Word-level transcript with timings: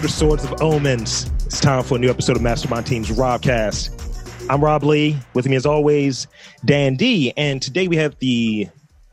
to 0.00 0.06
the 0.06 0.12
Swords 0.12 0.44
of 0.44 0.62
Omens. 0.62 1.28
It's 1.46 1.60
time 1.60 1.82
for 1.82 1.96
a 1.96 1.98
new 1.98 2.08
episode 2.08 2.36
of 2.36 2.42
Mastermind 2.42 2.86
Team's 2.86 3.08
Robcast. 3.08 4.46
I'm 4.48 4.62
Rob 4.62 4.84
Lee. 4.84 5.18
With 5.34 5.48
me, 5.48 5.56
as 5.56 5.66
always, 5.66 6.28
Dann 6.64 6.94
D. 6.94 7.32
And 7.36 7.60
today 7.60 7.88
we 7.88 7.96
have 7.96 8.16
the 8.20 8.68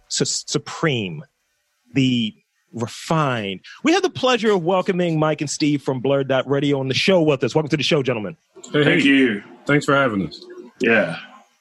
su- 0.09 0.25
supreme, 0.25 1.23
the 1.95 2.35
refined. 2.71 3.61
We 3.83 3.93
have 3.93 4.03
the 4.03 4.11
pleasure 4.11 4.51
of 4.51 4.63
welcoming 4.63 5.17
Mike 5.17 5.41
and 5.41 5.49
Steve 5.49 5.81
from 5.81 6.03
Blurd 6.03 6.43
Radio 6.45 6.79
on 6.79 6.87
the 6.87 6.93
show 6.93 7.19
with 7.19 7.43
us. 7.43 7.55
Welcome 7.55 7.69
to 7.69 7.77
the 7.77 7.83
show, 7.83 8.03
gentlemen. 8.03 8.37
Hey, 8.65 8.83
Thank 8.83 9.01
hey, 9.01 9.07
you. 9.07 9.43
Thanks 9.65 9.85
for 9.85 9.95
having 9.95 10.27
us. 10.27 10.39
Yeah. 10.81 11.17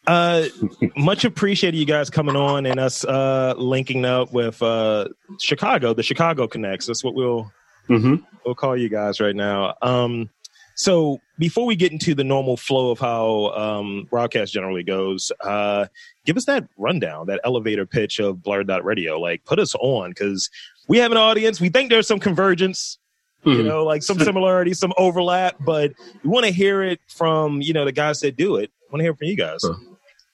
Uh, 0.06 0.48
much 0.98 1.24
appreciated 1.24 1.78
you 1.78 1.86
guys 1.86 2.10
coming 2.10 2.36
on 2.36 2.66
and 2.66 2.78
us 2.78 3.06
uh, 3.06 3.54
linking 3.56 4.04
up 4.04 4.34
with 4.34 4.62
uh, 4.62 5.08
Chicago, 5.40 5.94
the 5.94 6.02
Chicago 6.02 6.46
Connects. 6.46 6.86
That's 6.86 7.02
what 7.02 7.14
we'll 7.14 7.50
Mm-hmm. 7.88 8.16
we'll 8.44 8.54
call 8.54 8.76
you 8.76 8.88
guys 8.88 9.20
right 9.20 9.36
now. 9.36 9.74
Um, 9.82 10.30
so 10.76 11.20
before 11.38 11.66
we 11.66 11.76
get 11.76 11.92
into 11.92 12.14
the 12.14 12.24
normal 12.24 12.56
flow 12.56 12.90
of 12.90 12.98
how 12.98 13.50
um, 13.56 14.08
Robcast 14.10 14.50
generally 14.50 14.82
goes, 14.82 15.30
uh, 15.42 15.86
give 16.24 16.36
us 16.36 16.46
that 16.46 16.66
rundown, 16.76 17.26
that 17.26 17.40
elevator 17.44 17.86
pitch 17.86 18.18
of 18.18 18.36
Blurd 18.38 18.82
Radio. 18.82 19.20
Like, 19.20 19.44
put 19.44 19.58
us 19.60 19.74
on 19.76 20.10
because 20.10 20.50
we 20.88 20.98
have 20.98 21.12
an 21.12 21.16
audience. 21.18 21.60
We 21.60 21.68
think 21.68 21.90
there's 21.90 22.08
some 22.08 22.18
convergence, 22.18 22.98
you 23.44 23.52
Mhm. 23.58 23.64
know, 23.66 23.84
like 23.84 24.02
some 24.02 24.18
similarity, 24.18 24.74
some 24.74 24.92
overlap, 24.96 25.56
but 25.60 25.92
we 26.24 26.30
want 26.30 26.46
to 26.46 26.52
hear 26.52 26.82
it 26.82 27.00
from 27.08 27.60
you 27.62 27.72
know 27.72 27.84
the 27.84 27.92
guys 27.92 28.20
that 28.20 28.36
do 28.36 28.56
it. 28.56 28.70
want 28.90 29.00
to 29.00 29.04
hear 29.04 29.12
it 29.12 29.18
from 29.18 29.26
you 29.28 29.36
guys. 29.36 29.60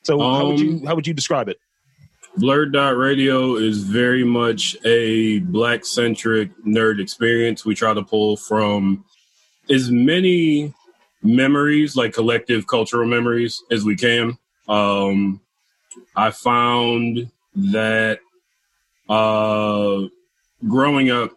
So 0.03 0.19
how 0.19 0.47
would 0.47 0.61
you 0.61 0.73
Um, 0.79 0.87
how 0.87 0.95
would 0.95 1.07
you 1.07 1.15
describe 1.15 1.49
it? 1.49 1.59
Blurd 2.39 2.73
Dot 2.73 2.97
Radio 2.97 3.57
is 3.57 3.83
very 3.83 4.25
much 4.25 4.77
a 4.85 5.41
black 5.41 5.85
centric 5.85 6.51
nerd 6.65 7.01
experience. 7.01 7.65
We 7.65 7.75
try 7.75 7.93
to 7.93 8.03
pull 8.03 8.37
from 8.37 9.05
as 9.69 9.91
many 9.91 10.73
memories, 11.23 11.97
like 11.97 12.15
collective 12.15 12.67
cultural 12.67 13.07
memories, 13.07 13.63
as 13.71 13.85
we 13.85 13.97
can. 13.97 14.39
Um, 14.69 15.41
I 16.15 16.31
found 16.31 17.31
that 17.57 18.21
uh, 19.09 20.03
growing 20.67 21.11
up, 21.11 21.33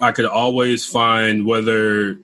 I 0.00 0.12
could 0.12 0.24
always 0.24 0.86
find 0.86 1.44
whether 1.44 2.18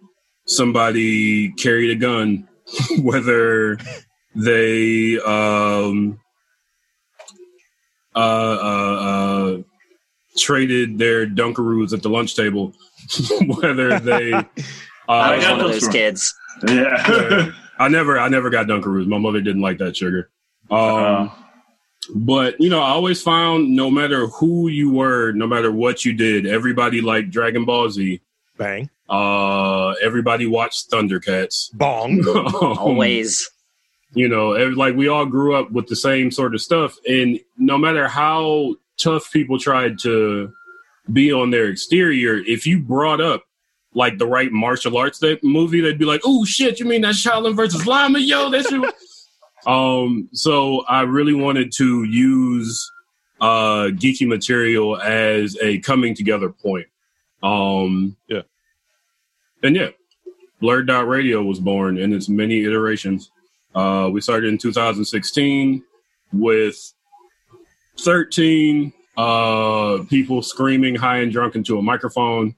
somebody 0.47 1.51
carried 1.53 1.91
a 1.91 1.97
gun, 1.97 2.49
whether 3.01 3.79
they 4.35 5.19
um, 5.19 6.21
uh, 8.14 8.19
uh, 8.19 8.95
uh, 9.59 9.62
traded 10.37 10.98
their 10.98 11.27
Dunkaroos 11.27 11.92
at 11.92 12.03
the 12.03 12.09
lunch 12.11 12.34
table, 12.37 12.73
whether 13.47 13.98
they. 14.01 14.33
I 15.09 15.33
Uh, 15.33 15.37
was 15.37 15.45
got 15.45 15.51
one 15.56 15.61
of 15.67 15.73
those 15.73 15.81
those 15.83 15.89
kids. 15.92 16.34
Yeah. 16.69 17.51
I 17.79 17.89
never, 17.89 18.19
I 18.19 18.29
never 18.29 18.51
got 18.51 18.67
Dunkaroos. 18.67 19.06
My 19.06 19.19
mother 19.19 19.41
didn't 19.41 19.62
like 19.62 19.79
that 19.79 19.97
sugar. 19.97 20.31
Um, 20.70 20.79
Uh, 20.79 21.29
but 22.14 22.61
you 22.61 22.69
know, 22.70 22.81
I 22.81 22.91
always 22.91 23.23
found 23.23 23.75
no 23.75 23.91
matter 23.91 24.27
who 24.29 24.69
you 24.69 24.91
were, 24.91 25.33
no 25.33 25.47
matter 25.47 25.70
what 25.73 26.05
you 26.05 26.12
did, 26.12 26.47
everybody 26.47 27.01
liked 27.01 27.31
Dragon 27.31 27.64
Ball 27.64 27.89
Z. 27.91 28.20
Bang, 28.56 28.91
Uh, 29.09 29.91
everybody 30.03 30.47
watched 30.47 30.91
Thundercats. 30.91 31.70
bong. 31.75 32.27
Um, 32.29 32.55
Always. 32.79 33.48
You 34.14 34.28
know, 34.28 34.51
like 34.51 34.95
we 34.97 35.09
all 35.09 35.27
grew 35.27 35.55
up 35.55 35.70
with 35.70 35.87
the 35.87 35.97
same 35.97 36.31
sort 36.31 36.55
of 36.55 36.62
stuff, 36.62 36.97
and 37.06 37.39
no 37.59 37.77
matter 37.77 38.09
how 38.09 38.77
tough 38.98 39.31
people 39.31 39.58
tried 39.58 39.98
to 40.01 40.52
be 41.13 41.33
on 41.33 41.51
their 41.51 41.67
exterior, 41.67 42.36
if 42.46 42.67
you 42.67 42.80
brought 42.80 43.20
up 43.20 43.45
like 43.95 44.19
the 44.19 44.27
right 44.27 44.51
martial 44.51 44.96
arts 44.96 45.19
that 45.19 45.42
movie, 45.45 45.80
they'd 45.80 45.98
be 45.98 46.05
like, 46.05 46.23
"Oh 46.24 46.45
shit, 46.45 46.80
you 46.80 46.86
mean 46.86 47.02
that's 47.02 47.23
Shaolin 47.23 47.55
versus 47.55 47.86
Lama, 47.86 48.19
yo?" 48.19 48.51
That's 48.51 48.70
you. 48.70 48.91
um. 49.70 50.29
So 50.33 50.85
I 50.86 51.02
really 51.02 51.35
wanted 51.35 51.73
to 51.77 52.05
use 52.05 52.90
uh 53.40 53.90
geeky 53.92 54.27
material 54.27 54.98
as 55.01 55.57
a 55.61 55.80
coming 55.80 56.14
together 56.14 56.48
point. 56.48 56.86
Um. 57.42 58.17
Yeah. 58.27 58.42
And 59.63 59.77
yeah, 59.77 59.89
Blurd 60.63 60.86
Dot 60.86 61.08
Radio 61.08 61.42
was 61.42 61.61
born 61.61 61.98
in 61.98 62.13
its 62.13 62.29
many 62.29 62.64
iterations. 62.64 63.30
Uh, 63.78 64.08
we 64.08 64.20
started 64.20 64.48
in 64.48 64.58
2016 64.58 65.84
with 66.33 66.92
13 68.00 68.92
uh, 69.16 69.98
people 70.11 70.42
screaming 70.42 70.96
high 70.96 71.18
and 71.18 71.30
drunk 71.30 71.55
into 71.55 71.78
a 71.78 71.83
microphone. 71.83 72.56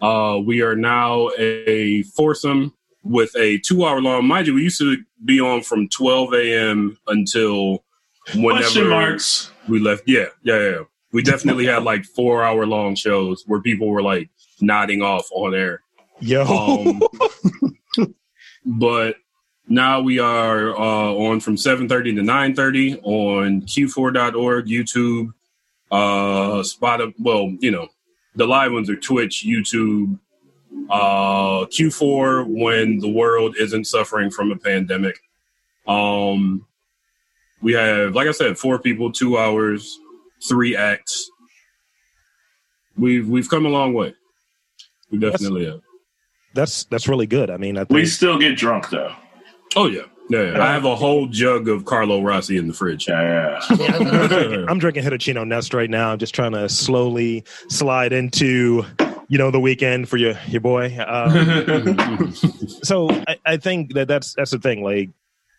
Uh, 0.00 0.40
we 0.42 0.62
are 0.62 0.74
now 0.74 1.28
a 1.36 2.02
foursome 2.04 2.72
with 3.04 3.36
a 3.36 3.58
two 3.58 3.84
hour 3.84 4.00
long, 4.00 4.26
mind 4.26 4.46
you, 4.46 4.54
we 4.54 4.62
used 4.62 4.78
to 4.80 4.96
be 5.26 5.40
on 5.40 5.62
from 5.62 5.88
12 5.90 6.32
a.m. 6.32 6.98
until 7.06 7.84
question 8.24 8.42
whenever 8.42 8.88
marks. 8.88 9.50
we 9.68 9.78
left. 9.78 10.04
Yeah, 10.06 10.26
yeah, 10.42 10.70
yeah. 10.70 10.78
We 11.12 11.22
definitely 11.22 11.66
had 11.66 11.82
like 11.82 12.06
four 12.06 12.42
hour 12.42 12.66
long 12.66 12.94
shows 12.94 13.44
where 13.46 13.60
people 13.60 13.88
were 13.88 14.02
like 14.02 14.30
nodding 14.62 15.02
off 15.02 15.28
on 15.32 15.54
air. 15.54 15.82
Yo, 16.20 16.44
Um, 16.44 17.02
but 18.64 19.16
now 19.68 20.00
we 20.00 20.18
are 20.18 20.76
uh, 20.76 21.12
on 21.12 21.40
from 21.40 21.56
7.30 21.56 22.16
to 22.16 22.22
9.30 22.22 23.00
on 23.02 23.62
q4.org, 23.62 24.66
YouTube, 24.66 25.32
uh, 25.90 26.62
Spot, 26.62 27.00
well, 27.18 27.52
you 27.60 27.70
know, 27.70 27.88
the 28.36 28.46
live 28.46 28.72
ones 28.72 28.88
are 28.90 28.96
Twitch, 28.96 29.44
YouTube, 29.46 30.18
uh, 30.90 31.66
Q4 31.66 32.46
when 32.46 32.98
the 32.98 33.08
world 33.08 33.56
isn't 33.58 33.86
suffering 33.86 34.30
from 34.30 34.52
a 34.52 34.56
pandemic. 34.56 35.18
Um, 35.86 36.66
we 37.60 37.72
have, 37.72 38.14
like 38.14 38.28
I 38.28 38.32
said, 38.32 38.58
four 38.58 38.78
people, 38.78 39.10
two 39.10 39.38
hours, 39.38 39.98
three 40.46 40.76
acts. 40.76 41.30
We've 42.96 43.28
we've 43.28 43.48
come 43.48 43.66
a 43.66 43.68
long 43.68 43.92
way. 43.92 44.14
We 45.10 45.18
definitely 45.18 45.66
have. 45.66 45.80
that's 46.54 46.84
that's 46.84 47.08
really 47.08 47.26
good. 47.26 47.50
I 47.50 47.56
mean, 47.56 47.76
I 47.76 47.80
think 47.80 47.90
We 47.90 48.06
still 48.06 48.38
get 48.38 48.56
drunk 48.56 48.90
though. 48.90 49.14
Oh 49.76 49.86
yeah. 49.86 50.02
yeah, 50.30 50.52
yeah. 50.52 50.62
I 50.62 50.72
have 50.72 50.84
a 50.84 50.96
whole 50.96 51.26
jug 51.26 51.68
of 51.68 51.84
Carlo 51.84 52.22
Rossi 52.22 52.56
in 52.56 52.66
the 52.66 52.72
fridge. 52.74 53.06
Yeah. 53.08 53.60
Yeah, 53.78 53.96
I'm, 53.96 54.06
I'm 54.08 54.28
drinking, 54.28 54.64
I'm 54.68 54.78
drinking 54.78 55.04
Hitachino 55.04 55.46
Nest 55.46 55.74
right 55.74 55.90
now. 55.90 56.10
I'm 56.12 56.18
just 56.18 56.34
trying 56.34 56.52
to 56.52 56.68
slowly 56.68 57.44
slide 57.68 58.12
into, 58.12 58.84
you 59.28 59.38
know, 59.38 59.50
the 59.50 59.60
weekend 59.60 60.08
for 60.08 60.16
your 60.16 60.34
your 60.48 60.60
boy. 60.62 60.96
Um, 61.06 62.34
so 62.82 63.10
I, 63.28 63.36
I 63.44 63.56
think 63.58 63.94
that 63.94 64.08
that's 64.08 64.34
that's 64.34 64.50
the 64.50 64.58
thing. 64.58 64.82
Like 64.82 65.10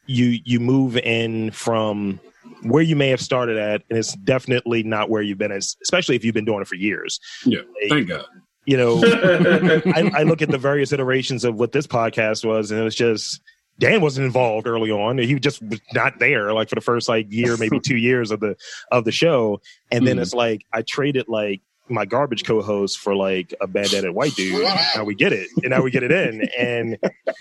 you 0.07 0.39
you 0.43 0.59
move 0.59 0.97
in 0.97 1.51
from 1.51 2.19
where 2.63 2.81
you 2.81 2.95
may 2.95 3.09
have 3.09 3.21
started 3.21 3.57
at, 3.57 3.83
and 3.89 3.99
it's 3.99 4.15
definitely 4.15 4.81
not 4.81 5.09
where 5.09 5.21
you've 5.21 5.37
been. 5.37 5.51
As, 5.51 5.75
especially 5.83 6.15
if 6.15 6.25
you've 6.25 6.33
been 6.33 6.45
doing 6.45 6.61
it 6.61 6.67
for 6.67 6.75
years. 6.75 7.19
Yeah, 7.45 7.59
Like, 7.81 7.89
thank 7.89 8.07
God. 8.07 8.25
you 8.65 8.77
know, 8.77 8.99
I, 9.03 10.11
I 10.15 10.23
look 10.23 10.41
at 10.41 10.49
the 10.49 10.57
various 10.57 10.91
iterations 10.91 11.43
of 11.43 11.55
what 11.55 11.71
this 11.71 11.85
podcast 11.85 12.45
was, 12.45 12.71
and 12.71 12.79
it 12.79 12.83
was 12.83 12.95
just 12.95 13.41
Dan 13.79 14.01
wasn't 14.01 14.25
involved 14.25 14.67
early 14.67 14.89
on. 14.91 15.17
He 15.19 15.39
just 15.39 15.61
was 15.61 15.79
not 15.93 16.19
there, 16.19 16.51
like 16.53 16.69
for 16.69 16.75
the 16.75 16.81
first 16.81 17.07
like 17.07 17.31
year, 17.31 17.57
maybe 17.59 17.79
two 17.79 17.97
years 17.97 18.31
of 18.31 18.39
the 18.39 18.55
of 18.91 19.05
the 19.05 19.11
show. 19.11 19.61
And 19.91 20.07
then 20.07 20.17
Mhm. 20.17 20.21
it's 20.21 20.33
like 20.33 20.65
I 20.73 20.81
traded 20.81 21.27
like 21.27 21.61
my 21.89 22.05
garbage 22.05 22.43
co-host 22.43 22.97
for 22.99 23.15
like 23.15 23.53
a 23.61 23.67
bandana 23.67 24.11
white 24.11 24.35
dude. 24.35 24.61
Now 24.95 25.03
we 25.03 25.15
get 25.15 25.31
it, 25.31 25.47
and 25.63 25.69
now 25.69 25.81
we 25.81 25.91
get 25.91 26.03
it 26.03 26.11
in, 26.11 26.41
and 26.57 26.93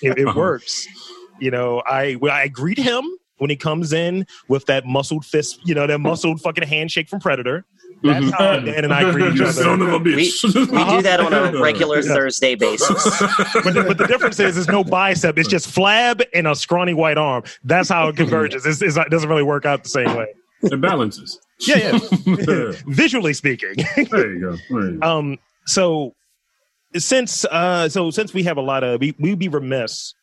it, 0.02 0.18
it 0.18 0.34
works. 0.36 0.86
You 1.40 1.50
know, 1.50 1.82
I 1.86 2.16
I 2.30 2.48
greet 2.48 2.78
him 2.78 3.04
when 3.38 3.50
he 3.50 3.56
comes 3.56 3.92
in 3.92 4.26
with 4.48 4.64
that 4.66 4.86
muscled 4.86 5.24
fist, 5.24 5.58
you 5.64 5.74
know, 5.74 5.86
that 5.86 5.98
muscled 5.98 6.40
fucking 6.40 6.66
handshake 6.66 7.08
from 7.08 7.20
Predator. 7.20 7.64
That's 8.02 8.24
Mhm. 8.26 8.32
how 8.32 8.60
Dan 8.60 8.84
and 8.84 8.92
I 8.92 9.10
greet 9.12 9.34
each 9.34 9.40
other. 9.40 9.52
son 9.52 9.80
of 9.82 9.92
a 9.92 9.98
We, 9.98 10.14
we 10.16 10.24
do 10.30 11.02
that 11.02 11.18
on 11.20 11.32
a 11.32 11.60
regular 11.62 12.00
Yeah. 12.00 12.14
Thursday 12.14 12.54
basis. 12.54 13.04
but, 13.64 13.74
the, 13.74 13.84
but 13.88 13.98
the 13.98 14.06
difference 14.06 14.38
is, 14.38 14.54
there's 14.54 14.68
no 14.68 14.84
bicep. 14.84 15.38
It's 15.38 15.48
just 15.48 15.68
flab 15.74 16.22
and 16.34 16.46
a 16.46 16.54
scrawny 16.54 16.94
white 16.94 17.18
arm. 17.18 17.44
That's 17.64 17.88
how 17.88 18.08
it 18.08 18.16
converges. 18.16 18.66
It's, 18.66 18.82
it's, 18.82 18.96
it 18.96 19.10
doesn't 19.10 19.28
really 19.28 19.42
work 19.42 19.64
out 19.64 19.82
the 19.82 19.88
same 19.90 20.14
way. 20.14 20.26
It 20.62 20.80
balances. 20.80 21.38
Yeah, 21.60 21.98
yeah. 22.26 22.72
Visually 22.86 23.32
speaking. 23.34 23.74
there 24.10 24.32
you 24.34 24.40
go. 24.40 24.56
There 24.70 24.90
you 24.90 24.98
go. 24.98 25.06
um. 25.06 25.38
So 25.66 26.14
since 26.96 27.44
uh, 27.46 27.88
so 27.88 28.10
since 28.10 28.32
we 28.34 28.42
have 28.44 28.56
a 28.56 28.62
lot 28.62 28.84
of, 28.84 29.00
we 29.00 29.14
we'd 29.18 29.38
be 29.38 29.48
remiss, 29.48 30.14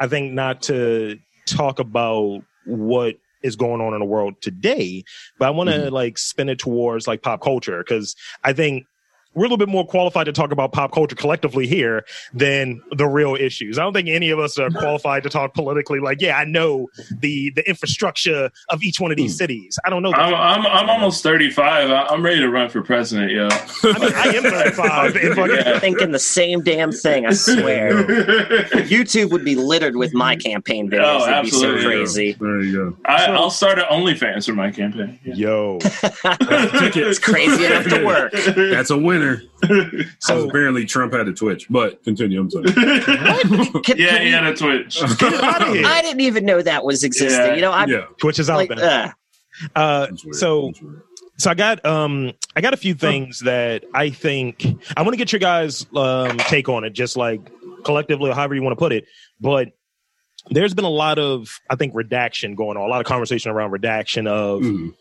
I 0.00 0.08
think, 0.08 0.32
not 0.32 0.62
to 0.62 1.18
talk 1.46 1.78
about 1.78 2.42
what 2.66 3.16
is 3.42 3.56
going 3.56 3.80
on 3.80 3.92
in 3.94 4.00
the 4.00 4.06
world 4.06 4.34
today. 4.40 5.04
But 5.38 5.46
I 5.46 5.50
want 5.50 5.70
to 5.70 5.76
Mhm. 5.76 5.90
like 5.92 6.18
spin 6.18 6.48
it 6.48 6.58
towards 6.58 7.06
like 7.06 7.22
pop 7.22 7.40
culture 7.42 7.78
because 7.78 8.14
I 8.44 8.52
think 8.52 8.86
we're 9.34 9.42
a 9.42 9.44
little 9.44 9.56
bit 9.56 9.68
more 9.68 9.86
qualified 9.86 10.26
to 10.26 10.32
talk 10.32 10.52
about 10.52 10.72
pop 10.72 10.92
culture 10.92 11.16
collectively 11.16 11.66
here 11.66 12.04
than 12.34 12.82
the 12.92 13.06
real 13.06 13.34
issues. 13.34 13.78
I 13.78 13.82
don't 13.82 13.92
think 13.92 14.08
any 14.08 14.30
of 14.30 14.38
us 14.38 14.58
are 14.58 14.70
qualified 14.70 15.22
to 15.22 15.30
talk 15.30 15.54
politically. 15.54 16.00
Like, 16.00 16.20
yeah, 16.20 16.36
I 16.36 16.44
know 16.44 16.88
the 17.10 17.50
the 17.50 17.68
infrastructure 17.68 18.50
of 18.68 18.82
each 18.82 19.00
one 19.00 19.10
of 19.10 19.16
these 19.16 19.32
hmm. 19.32 19.38
cities. 19.38 19.78
I 19.84 19.90
don't 19.90 20.02
know. 20.02 20.12
I'm, 20.12 20.34
I'm, 20.34 20.66
I'm 20.66 20.90
almost 20.90 21.22
35. 21.22 21.90
I- 21.90 22.06
I'm 22.06 22.22
ready 22.22 22.40
to 22.40 22.50
run 22.50 22.68
for 22.68 22.82
president, 22.82 23.32
yo. 23.32 23.48
I 23.48 23.98
mean, 23.98 24.12
I 24.14 24.24
am 24.36 24.42
35. 24.42 25.16
and 25.22 25.34
fucking- 25.34 25.56
Yeah. 25.56 25.78
Thinking 25.78 26.10
the 26.12 26.18
same 26.18 26.62
damn 26.62 26.92
thing, 26.92 27.26
I 27.26 27.32
swear. 27.32 28.04
YouTube 28.92 29.30
would 29.30 29.44
be 29.44 29.54
littered 29.54 29.96
with 29.96 30.14
my 30.14 30.36
campaign 30.36 30.90
videos. 30.90 31.26
Oh, 31.26 31.30
It'd 31.30 31.44
be 31.44 31.50
so 31.50 31.78
crazy. 31.80 32.32
There 32.32 32.60
you 32.60 32.96
I, 33.04 33.26
I'll 33.26 33.50
start 33.50 33.78
an 33.78 33.84
OnlyFans 33.90 34.46
for 34.46 34.54
my 34.54 34.70
campaign. 34.70 35.18
Yeah. 35.24 35.34
Yo, 35.34 35.78
It's 35.82 37.18
crazy 37.18 37.64
enough 37.64 37.86
to 37.86 38.04
work. 38.04 38.32
That's 38.32 38.90
a 38.90 38.96
winner. 39.22 39.42
So 40.18 40.40
so 40.40 40.48
apparently 40.48 40.84
Trump 40.84 41.12
had 41.12 41.28
a 41.28 41.32
Twitch, 41.32 41.66
but 41.70 42.02
continue. 42.04 42.40
I'm 42.40 42.50
sorry. 42.50 42.72
Can- 42.72 43.82
can 43.82 43.96
yeah, 43.98 44.18
we- 44.18 44.24
he 44.26 44.30
had 44.32 44.44
a 44.44 44.54
Twitch. 44.56 45.00
get 45.18 45.34
out 45.42 45.62
of 45.68 45.74
here. 45.74 45.84
I 45.86 46.02
didn't 46.02 46.20
even 46.20 46.44
know 46.44 46.60
that 46.62 46.84
was 46.84 47.04
existing. 47.04 47.30
Yeah. 47.46 47.54
You 47.54 47.60
know, 47.62 47.70
I 47.72 47.86
yeah. 47.86 48.06
Twitch 48.18 48.38
is 48.38 48.50
out 48.50 48.56
like, 48.56 48.68
there. 48.70 49.14
uh, 49.74 49.78
Uh, 49.78 50.06
so 50.32 50.72
so 51.38 51.50
I 51.50 51.54
got 51.54 51.84
um 51.86 52.32
I 52.56 52.60
got 52.60 52.74
a 52.74 52.76
few 52.76 52.94
things 52.94 53.40
that 53.40 53.84
I 53.94 54.10
think 54.10 54.66
I 54.96 55.02
want 55.02 55.12
to 55.12 55.16
get 55.16 55.32
your 55.32 55.40
guys 55.40 55.86
um 55.94 56.38
take 56.38 56.68
on 56.68 56.84
it, 56.84 56.90
just 56.92 57.16
like 57.16 57.40
collectively 57.84 58.30
or 58.30 58.34
however 58.34 58.54
you 58.54 58.62
want 58.62 58.72
to 58.72 58.78
put 58.78 58.92
it. 58.92 59.04
But 59.40 59.68
there's 60.50 60.74
been 60.74 60.84
a 60.84 60.90
lot 60.90 61.18
of 61.20 61.48
I 61.70 61.76
think 61.76 61.94
redaction 61.94 62.54
going 62.56 62.76
on, 62.76 62.84
a 62.84 62.88
lot 62.88 63.00
of 63.00 63.06
conversation 63.06 63.50
around 63.52 63.70
redaction 63.70 64.26
of 64.26 64.62
Mhm. 64.62 64.94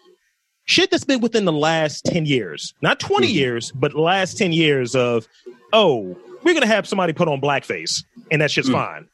Shit 0.65 0.91
that's 0.91 1.03
been 1.03 1.21
within 1.21 1.45
the 1.45 1.51
last 1.51 2.05
10 2.05 2.25
years, 2.25 2.73
not 2.81 2.99
20 2.99 3.27
Mhm. 3.27 3.33
years, 3.33 3.71
but 3.71 3.93
last 3.93 4.37
10 4.37 4.53
years 4.53 4.95
of, 4.95 5.27
oh, 5.73 6.15
we're 6.43 6.53
going 6.53 6.61
to 6.61 6.67
have 6.67 6.87
somebody 6.87 7.13
put 7.13 7.27
on 7.27 7.41
blackface 7.41 8.03
and 8.31 8.41
that's 8.41 8.53
just 8.53 8.69
Mm. 8.69 8.73
fine. 8.73 9.07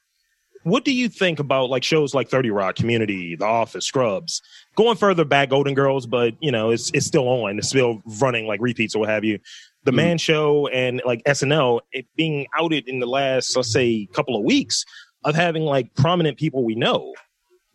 What 0.63 0.83
do 0.83 0.91
you 0.93 1.07
think 1.07 1.39
about 1.39 1.69
like 1.69 1.83
shows 1.83 2.13
like 2.13 2.29
30 2.29 2.49
Rock, 2.51 2.75
Community, 2.75 3.35
The 3.35 3.45
Office, 3.45 3.85
Scrubs, 3.85 4.41
going 4.75 4.97
further 4.97 5.23
back, 5.23 5.49
Golden 5.49 5.73
Girls, 5.73 6.05
but 6.05 6.33
you 6.41 6.51
know, 6.51 6.71
it's, 6.71 6.91
it's 6.93 7.05
still 7.05 7.27
on, 7.29 7.57
it's 7.57 7.69
still 7.69 8.01
running 8.19 8.45
like 8.47 8.59
repeats 8.61 8.93
or 8.95 8.99
what 8.99 9.09
have 9.09 9.23
you. 9.23 9.39
The 9.85 9.91
Mhm. 9.91 9.95
Man 9.95 10.17
Show 10.17 10.67
and 10.67 11.01
like 11.05 11.21
SNL, 11.25 11.79
it 11.93 12.05
being 12.17 12.47
outed 12.57 12.87
in 12.89 12.99
the 12.99 13.05
last, 13.05 13.55
let's 13.55 13.71
say, 13.71 14.07
couple 14.13 14.35
of 14.35 14.43
weeks 14.43 14.83
of 15.23 15.35
having 15.35 15.63
like 15.63 15.93
prominent 15.95 16.37
people 16.37 16.63
we 16.65 16.75
know 16.75 17.13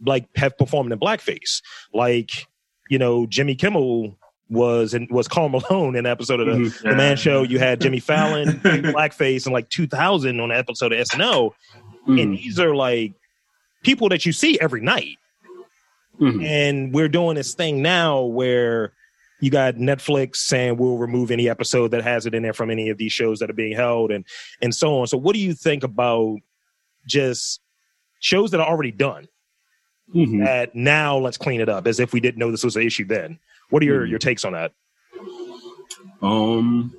like 0.04 0.26
have 0.36 0.56
performed 0.58 0.92
in 0.92 0.98
blackface. 0.98 1.62
Like 1.94 2.46
you 2.92 2.98
know, 2.98 3.24
Jimmy 3.26 3.54
Kimmel 3.54 4.14
was 4.50 4.92
and 4.92 5.10
was 5.10 5.26
Karl 5.28 5.48
Malone 5.48 5.94
in 5.96 6.04
an 6.04 6.12
episode 6.12 6.40
of 6.40 6.46
the, 6.46 6.52
Mhm. 6.64 6.82
the 6.82 6.94
Man 6.94 7.16
Show. 7.16 7.42
You 7.42 7.58
had 7.58 7.80
Jimmy 7.80 8.00
Fallon 8.10 8.48
blackface 8.60 9.46
in 9.46 9.52
like 9.54 9.70
2000 9.70 10.38
on 10.40 10.50
an 10.50 10.58
episode 10.58 10.92
of 10.92 10.98
SNL, 10.98 11.54
and 12.06 12.18
Mhm. 12.18 12.36
these 12.36 12.60
are 12.60 12.74
like 12.74 13.14
people 13.82 14.10
that 14.10 14.26
you 14.26 14.32
see 14.32 14.60
every 14.60 14.82
night. 14.82 15.16
Mhm. 16.20 16.44
And 16.44 16.92
we're 16.92 17.08
doing 17.08 17.36
this 17.36 17.54
thing 17.54 17.80
now 17.80 18.20
where 18.24 18.92
you 19.40 19.50
got 19.50 19.76
Netflix 19.76 20.36
saying 20.36 20.76
we'll 20.76 20.98
remove 20.98 21.30
any 21.30 21.48
episode 21.48 21.90
that 21.92 22.02
has 22.04 22.26
it 22.26 22.34
in 22.34 22.42
there 22.42 22.52
from 22.52 22.70
any 22.70 22.90
of 22.90 22.98
these 22.98 23.12
shows 23.12 23.38
that 23.40 23.48
are 23.48 23.54
being 23.54 23.74
held 23.74 24.10
and 24.12 24.24
and 24.60 24.74
so 24.74 25.00
on. 25.00 25.06
So 25.06 25.16
what 25.16 25.32
do 25.34 25.40
you 25.40 25.54
think 25.54 25.82
about 25.82 26.36
just 27.08 27.60
shows 28.20 28.50
that 28.50 28.60
are 28.60 28.68
already 28.68 28.92
done? 28.92 29.26
Mhm. 30.14 30.44
That 30.44 30.74
now 30.74 31.16
let's 31.18 31.36
clean 31.38 31.60
it 31.60 31.68
up 31.68 31.86
as 31.86 31.98
if 32.00 32.12
we 32.12 32.20
didn't 32.20 32.38
know 32.38 32.50
this 32.50 32.64
was 32.64 32.76
an 32.76 32.82
issue 32.82 33.04
then. 33.06 33.38
What 33.70 33.82
are 33.82 33.86
your, 33.86 34.06
Mhm. 34.06 34.10
your 34.10 34.18
takes 34.18 34.44
on 34.44 34.52
that? 34.52 34.72
Um, 36.20 36.94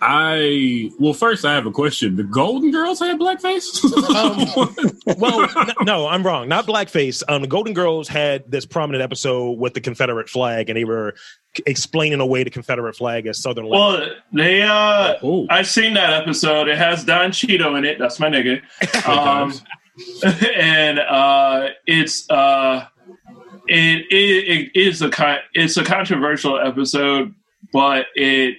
I 0.00 0.90
well, 1.00 1.12
first 1.12 1.44
I 1.44 1.54
have 1.54 1.66
a 1.66 1.72
question. 1.72 2.14
The 2.14 2.22
Golden 2.22 2.70
Girls 2.70 3.00
had 3.00 3.18
blackface. 3.18 3.82
Well, 5.18 5.42
n- 5.58 5.72
no, 5.82 6.06
I'm 6.06 6.24
wrong. 6.24 6.46
Not 6.48 6.66
blackface. 6.66 7.22
Um, 7.28 7.40
the 7.42 7.48
Golden 7.48 7.72
Girls 7.74 8.06
had 8.06 8.48
this 8.48 8.64
prominent 8.66 9.02
episode 9.02 9.52
with 9.58 9.72
the 9.74 9.80
Confederate 9.80 10.28
flag, 10.28 10.68
and 10.70 10.76
they 10.76 10.84
were 10.84 11.14
c- 11.56 11.62
explaining 11.66 12.20
away 12.20 12.44
the 12.44 12.50
Confederate 12.50 12.94
flag 12.94 13.26
as 13.26 13.42
Southern. 13.42 13.64
land. 13.64 13.72
Well, 14.02 14.10
they 14.32 14.62
uh, 14.62 15.14
oh, 15.22 15.46
I've 15.50 15.66
seen 15.66 15.94
that 15.94 16.12
episode. 16.22 16.68
It 16.68 16.76
has 16.78 17.04
Don 17.04 17.32
Cheadle 17.32 17.74
in 17.76 17.84
it. 17.84 17.98
That's 17.98 18.20
my 18.20 18.28
nigga. 18.28 18.60
Um, 19.08 19.52
and 20.56 20.98
uh, 20.98 21.68
it's 21.86 22.28
uh, 22.30 22.86
it, 23.66 24.06
it, 24.10 24.70
it 24.74 24.80
is 24.80 25.02
a 25.02 25.10
con- 25.10 25.38
it's 25.54 25.76
a 25.76 25.84
controversial 25.84 26.58
episode, 26.58 27.34
but 27.72 28.06
it 28.14 28.56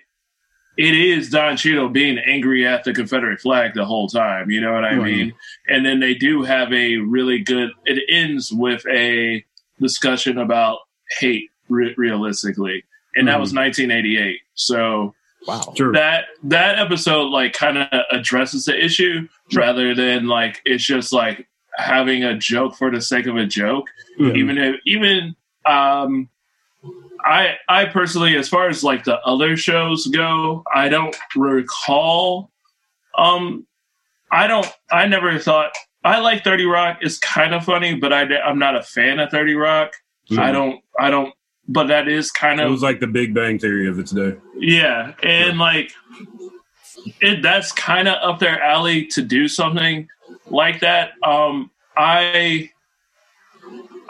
it 0.77 0.95
is 0.95 1.29
Don 1.29 1.57
Cheadle 1.57 1.89
being 1.89 2.17
angry 2.19 2.65
at 2.65 2.83
the 2.85 2.93
Confederate 2.93 3.41
flag 3.41 3.73
the 3.73 3.85
whole 3.85 4.07
time. 4.07 4.49
You 4.49 4.61
know 4.61 4.71
what 4.73 4.85
I 4.85 4.95
Right. 4.95 5.03
mean? 5.11 5.33
And 5.67 5.85
then 5.85 5.99
they 5.99 6.13
do 6.13 6.43
have 6.43 6.71
a 6.71 6.97
really 6.97 7.39
good. 7.39 7.71
It 7.85 8.03
ends 8.09 8.51
with 8.51 8.85
a 8.87 9.43
discussion 9.81 10.37
about 10.37 10.79
hate, 11.19 11.49
re- 11.69 11.93
realistically, 11.97 12.83
and 13.15 13.27
that 13.27 13.39
was 13.39 13.53
1988. 13.53 14.39
So 14.55 15.15
wow. 15.47 15.73
True. 15.75 15.91
that 15.93 16.25
that 16.43 16.79
episode 16.79 17.29
like 17.29 17.53
kind 17.53 17.77
of 17.77 17.87
addresses 18.11 18.65
the 18.65 18.77
issue 18.85 19.27
Rather 19.53 19.95
than 19.95 20.27
like 20.27 20.61
it's 20.65 20.83
just 20.83 21.11
like 21.13 21.47
having 21.75 22.23
a 22.23 22.37
joke 22.37 22.75
for 22.75 22.91
the 22.91 23.01
sake 23.01 23.25
of 23.25 23.35
a 23.37 23.45
joke. 23.45 23.87
Even 24.35 24.57
if 24.57 24.75
even 24.85 25.35
um 25.65 26.29
i 27.25 27.55
i 27.67 27.85
personally 27.85 28.35
as 28.37 28.47
far 28.47 28.69
as 28.69 28.83
like 28.83 29.03
the 29.03 29.17
other 29.21 29.55
shows 29.57 30.07
go 30.07 30.63
i 30.73 30.87
don't 30.89 31.15
recall. 31.35 32.49
Um 33.17 33.65
i 34.31 34.47
don't 34.47 34.67
i 34.91 35.05
never 35.05 35.37
thought 35.39 35.71
i 36.03 36.19
like 36.19 36.43
30 36.43 36.65
rock. 36.65 36.97
It's 37.01 37.17
kind 37.19 37.53
of 37.53 37.63
funny 37.65 37.95
but 37.95 38.13
i 38.13 38.23
i'm 38.39 38.59
not 38.59 38.75
a 38.75 38.83
fan 38.83 39.19
of 39.19 39.29
30 39.31 39.55
rock. 39.55 39.93
I 40.37 40.51
don't 40.51 40.81
i 40.99 41.09
don't 41.09 41.33
but 41.67 41.87
that 41.87 42.07
is 42.07 42.31
kind 42.31 42.59
of 42.59 42.67
It 42.67 42.71
was 42.71 42.81
like 42.81 42.99
the 42.99 43.07
Big 43.07 43.33
Bang 43.33 43.59
Theory 43.59 43.87
of 43.87 43.99
its 43.99 44.11
day. 44.11 44.35
yeah, 44.57 45.13
and 45.23 45.59
like 45.59 45.91
it 47.21 47.41
that's 47.41 47.71
kind 47.71 48.07
of 48.07 48.15
up 48.21 48.39
their 48.39 48.61
alley 48.61 49.05
to 49.07 49.21
do 49.21 49.47
something 49.47 50.07
like 50.47 50.79
that. 50.81 51.11
Um 51.23 51.71
I 51.97 52.69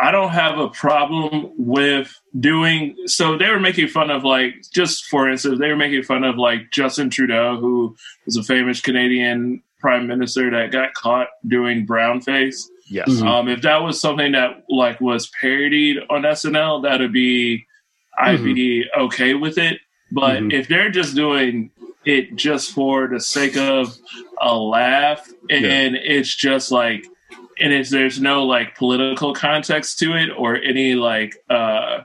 I 0.02 0.12
don't 0.12 0.30
have 0.30 0.58
a 0.58 0.70
problem 0.70 1.52
with 1.58 2.18
doing 2.40 2.96
so 3.06 3.38
they 3.38 3.50
were 3.50 3.60
making 3.60 3.88
fun 3.90 4.10
of 4.10 4.24
like 4.24 4.54
just 4.74 5.06
for 5.06 5.30
instance, 5.30 5.60
they 5.60 5.68
were 5.70 5.76
making 5.76 6.04
fun 6.04 6.24
of 6.24 6.38
like 6.38 6.72
Justin 6.72 7.10
Trudeau 7.10 7.58
who 7.58 7.96
was 8.26 8.38
a 8.38 8.44
famous 8.44 8.80
Canadian 8.82 9.62
prime 9.80 10.08
minister 10.08 10.50
that 10.52 10.72
got 10.72 10.94
caught 10.94 11.28
doing 11.48 11.86
brown 11.86 12.22
face. 12.22 12.70
Yes. 12.90 13.10
Mhm. 13.10 13.28
Um, 13.28 13.48
if 13.50 13.62
that 13.62 13.84
was 13.84 14.00
something 14.00 14.32
that 14.34 14.64
like 14.70 15.00
was 15.02 15.30
parodied 15.42 15.98
on 16.10 16.24
SNL, 16.24 16.82
that'd 16.84 17.12
be 17.14 17.66
I'd 18.18 18.44
be 18.44 18.86
okay 18.98 19.34
with 19.34 19.58
it. 19.58 19.80
But 20.12 20.40
Mhm. 20.42 20.54
if 20.54 20.68
they're 20.68 20.90
just 20.90 21.16
doing 21.16 21.72
it 22.10 22.36
just 22.36 22.72
for 22.72 23.08
the 23.08 23.20
sake 23.20 23.56
of 23.58 23.96
a 24.42 24.56
laugh, 24.58 25.28
and 25.50 25.96
it's 25.96 26.34
just 26.36 26.72
like, 26.72 27.06
and 27.60 27.72
it's 27.74 27.90
there's 27.90 28.20
no 28.20 28.46
like 28.46 28.76
political 28.76 29.34
context 29.34 30.00
to 30.00 30.16
it 30.16 30.30
or 30.36 30.56
any 30.56 30.96
like 30.96 31.36
uh 31.50 32.00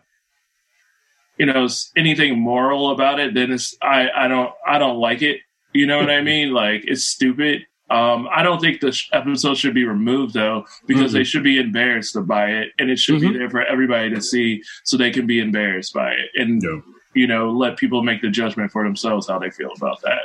you 1.38 1.46
know 1.46 1.66
anything 1.96 2.38
moral 2.38 2.90
about 2.90 3.18
it, 3.20 3.34
then 3.34 3.50
it's 3.52 3.76
I 3.82 4.08
I 4.14 4.28
don't 4.28 4.52
I 4.66 4.78
don't 4.78 4.98
like 4.98 5.22
it. 5.22 5.40
You 5.72 5.86
know 5.86 5.98
what 5.98 6.10
I 6.10 6.20
mean? 6.32 6.52
Like 6.52 6.84
it's 6.86 7.04
stupid. 7.06 7.66
Um, 7.90 8.28
I 8.34 8.42
don't 8.42 8.60
think 8.60 8.80
the 8.80 8.92
sh- 8.92 9.10
episode 9.12 9.56
should 9.58 9.74
be 9.74 9.84
removed 9.84 10.32
though, 10.34 10.64
because 10.86 11.10
Mhm. 11.10 11.14
they 11.14 11.24
should 11.24 11.42
be 11.44 11.58
embarrassed 11.58 12.16
by 12.26 12.46
it, 12.50 12.72
and 12.78 12.90
it 12.90 12.98
should 12.98 13.16
Mhm. 13.20 13.32
be 13.32 13.38
there 13.38 13.50
for 13.50 13.62
everybody 13.62 14.08
to 14.10 14.22
see, 14.22 14.62
so 14.84 14.96
they 14.96 15.10
can 15.10 15.26
be 15.26 15.38
embarrassed 15.38 15.92
by 15.92 16.12
it, 16.12 16.30
and 16.34 16.62
Yeah. 16.62 16.80
You 17.14 17.26
know, 17.26 17.50
let 17.50 17.76
people 17.76 18.02
make 18.02 18.22
the 18.22 18.30
judgment 18.30 18.70
for 18.70 18.84
themselves 18.84 19.28
how 19.28 19.38
they 19.38 19.50
feel 19.50 19.70
about 19.76 20.00
that. 20.02 20.22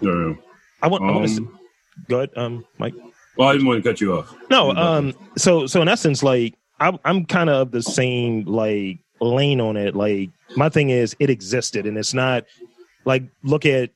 Yeah. 0.00 0.34
I 0.82 0.88
want. 0.88 1.04
I 1.04 1.10
want 1.10 1.28
to. 1.28 1.36
Um, 1.38 1.58
Go 2.08 2.16
ahead, 2.18 2.30
um, 2.36 2.64
Mike. 2.78 2.94
well, 3.36 3.48
I 3.48 3.52
didn't 3.52 3.66
want 3.66 3.82
to 3.82 3.88
cut 3.88 4.00
you 4.00 4.16
off. 4.16 4.34
No, 4.50 4.70
um, 4.72 5.14
so 5.36 5.66
so 5.66 5.82
in 5.82 5.88
essence, 5.88 6.22
like 6.22 6.54
I'm 6.78 6.98
I'm 7.04 7.26
kind 7.26 7.50
of 7.50 7.70
the 7.70 7.82
same 7.82 8.44
like 8.44 8.98
lane 9.20 9.60
on 9.60 9.76
it. 9.76 9.94
Like 9.94 10.30
my 10.56 10.68
thing 10.68 10.90
is, 10.90 11.14
it 11.18 11.28
existed, 11.30 11.86
and 11.86 11.98
it's 11.98 12.14
not 12.14 12.44
like 13.04 13.24
look 13.42 13.66
at 13.66 13.90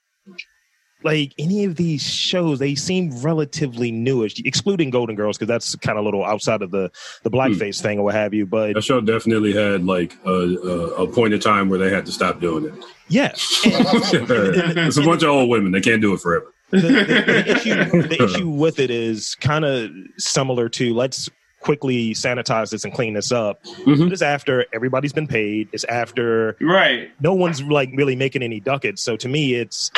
like 1.05 1.35
any 1.39 1.65
of 1.65 1.77
these 1.77 2.03
shows. 2.03 2.59
They 2.59 2.75
seem 2.75 3.11
relatively 3.21 3.93
newish, 3.93 4.41
excluding 4.45 4.91
Golden 4.91 5.15
Girls, 5.15 5.37
because 5.37 5.49
that's 5.49 5.77
kind 5.77 5.99
of 5.99 6.03
a 6.03 6.05
little 6.07 6.25
outside 6.25 6.63
of 6.63 6.71
the 6.71 6.91
the 7.23 7.31
blackface 7.31 7.81
thing 7.83 7.99
or 7.99 8.05
what 8.05 8.15
have 8.15 8.35
you. 8.35 8.47
But 8.47 8.75
That 8.75 8.83
show 8.85 9.01
definitely 9.01 9.53
had 9.53 9.85
like 9.85 10.17
a, 10.25 10.31
a, 10.31 10.87
a 11.05 11.07
point 11.07 11.35
in 11.35 11.41
time 11.41 11.69
where 11.69 11.79
they 11.79 11.91
had 11.91 12.07
to 12.07 12.13
stop 12.13 12.41
doing 12.41 12.65
it. 12.65 12.75
yeah, 13.09 13.33
it's 13.65 14.97
a 14.97 15.03
bunch 15.03 15.23
of 15.23 15.29
old 15.29 15.49
women. 15.51 15.73
They 15.73 15.81
can't 15.81 16.01
do 16.01 16.15
it 16.15 16.21
forever. 16.21 16.53
the, 16.71 16.79
the, 16.81 16.89
the 16.89 17.51
issue 17.53 18.03
the 18.03 18.23
issue 18.25 18.49
with 18.49 18.79
it 18.81 18.91
is 18.91 19.35
kind 19.37 19.65
of 19.65 19.91
similar 20.19 20.69
to 20.71 20.95
let's 20.95 21.29
quickly 21.61 22.13
sanitize 22.13 22.71
this 22.71 22.85
and 22.85 22.93
clean 22.93 23.15
this 23.15 23.33
up. 23.33 23.63
Mhm. 23.87 24.13
It's 24.13 24.21
after 24.23 24.67
everybody's 24.75 25.13
been 25.15 25.27
paid. 25.27 25.69
It's 25.73 25.85
after 25.85 26.57
right. 26.61 27.11
no 27.21 27.33
one's 27.33 27.63
like 27.63 27.89
really 27.95 28.15
making 28.17 28.43
any 28.43 28.61
ducats. 28.61 29.03
So 29.03 29.17
to 29.17 29.29
me, 29.29 29.55
it's 29.55 29.91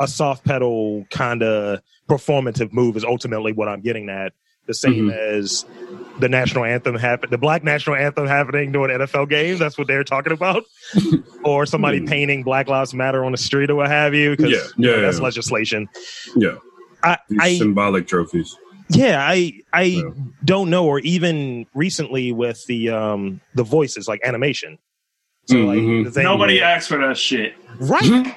a 0.00 0.08
soft 0.08 0.44
pedal 0.44 1.06
kind 1.10 1.42
of 1.42 1.80
performative 2.08 2.72
move 2.72 2.96
is 2.96 3.04
ultimately 3.04 3.52
what 3.52 3.68
I'm 3.68 3.80
getting 3.80 4.08
at. 4.08 4.32
The 4.66 4.72
same 4.74 5.10
as 5.10 5.66
the 6.20 6.28
national 6.28 6.64
anthem 6.64 6.94
happen, 6.96 7.28
the 7.28 7.36
black 7.36 7.62
national 7.64 7.96
anthem 7.96 8.26
happening 8.26 8.72
during 8.72 8.98
NFL 8.98 9.28
games. 9.28 9.58
That's 9.58 9.76
what 9.76 9.86
they're 9.88 10.04
talking 10.04 10.32
about. 10.32 10.64
or 11.44 11.66
somebody 11.66 11.98
Hmm. 11.98 12.06
painting 12.06 12.42
Black 12.44 12.66
Lives 12.68 12.94
Matter 12.94 13.26
on 13.26 13.32
the 13.32 13.38
street 13.38 13.68
or 13.68 13.74
what 13.74 13.88
have 13.88 14.14
you. 14.14 14.30
Because 14.34 14.52
Yeah, 14.52 14.90
yeah, 14.92 15.00
that's 15.02 15.18
yeah. 15.18 15.22
legislation. 15.22 15.86
Yeah, 16.34 16.54
I, 17.02 17.18
these 17.28 17.38
I 17.42 17.58
symbolic 17.58 18.06
trophies. 18.06 18.56
yeah, 18.88 19.20
I 19.20 19.52
I 19.74 19.82
Yeah. 19.82 20.02
don't 20.46 20.70
know, 20.70 20.86
or 20.86 20.98
even 21.00 21.66
recently 21.74 22.32
with 22.32 22.64
the 22.64 22.88
um 22.88 23.42
the 23.54 23.64
voices 23.64 24.08
like 24.08 24.20
animation. 24.24 24.78
So 25.46 25.58
like 25.58 25.78
Mhm. 25.78 26.10
the 26.14 26.22
Nobody 26.22 26.60
where- 26.60 26.64
asked 26.70 26.88
for 26.88 26.96
that 27.06 27.18
shit. 27.18 27.52
right? 27.80 28.34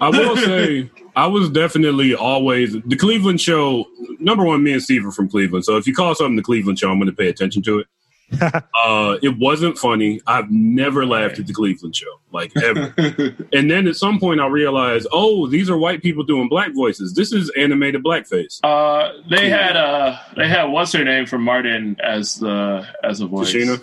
I 0.00 0.08
will 0.10 0.36
say 0.36 0.90
I 1.14 1.26
was 1.26 1.50
definitely 1.50 2.14
always 2.14 2.72
the 2.84 2.96
Cleveland 2.96 3.40
show. 3.40 3.86
Number 4.18 4.44
one, 4.44 4.62
me 4.62 4.72
and 4.72 4.82
Steve 4.82 5.06
are 5.06 5.12
from 5.12 5.28
Cleveland, 5.28 5.64
so 5.64 5.76
if 5.76 5.86
you 5.86 5.94
call 5.94 6.14
something 6.14 6.36
the 6.36 6.42
Cleveland 6.42 6.78
show, 6.78 6.90
I'm 6.90 6.98
going 6.98 7.10
to 7.10 7.16
pay 7.16 7.28
attention 7.28 7.62
to 7.62 7.80
it. 7.80 7.86
uh, 8.40 9.16
it 9.22 9.38
wasn't 9.38 9.78
funny. 9.78 10.20
I've 10.26 10.50
never 10.50 11.06
laughed 11.06 11.38
at 11.38 11.46
the 11.46 11.52
Cleveland 11.52 11.94
show, 11.94 12.20
like 12.32 12.50
ever. 12.56 12.92
and 13.52 13.70
then 13.70 13.86
at 13.86 13.94
some 13.94 14.18
point, 14.18 14.40
I 14.40 14.48
realized, 14.48 15.06
oh, 15.12 15.46
these 15.46 15.70
are 15.70 15.78
white 15.78 16.02
people 16.02 16.24
doing 16.24 16.48
black 16.48 16.74
voices. 16.74 17.14
This 17.14 17.32
is 17.32 17.50
animated 17.56 18.02
blackface. 18.02 18.58
Uh, 18.64 19.12
they 19.30 19.48
had 19.48 19.76
uh, 19.76 20.18
they 20.36 20.48
had 20.48 20.64
what's 20.64 20.92
her 20.92 21.04
name 21.04 21.26
from 21.26 21.42
Martin 21.42 21.96
as 22.02 22.34
the 22.36 22.84
as 23.04 23.20
a 23.20 23.26
voice. 23.26 23.52
Tichina? 23.52 23.80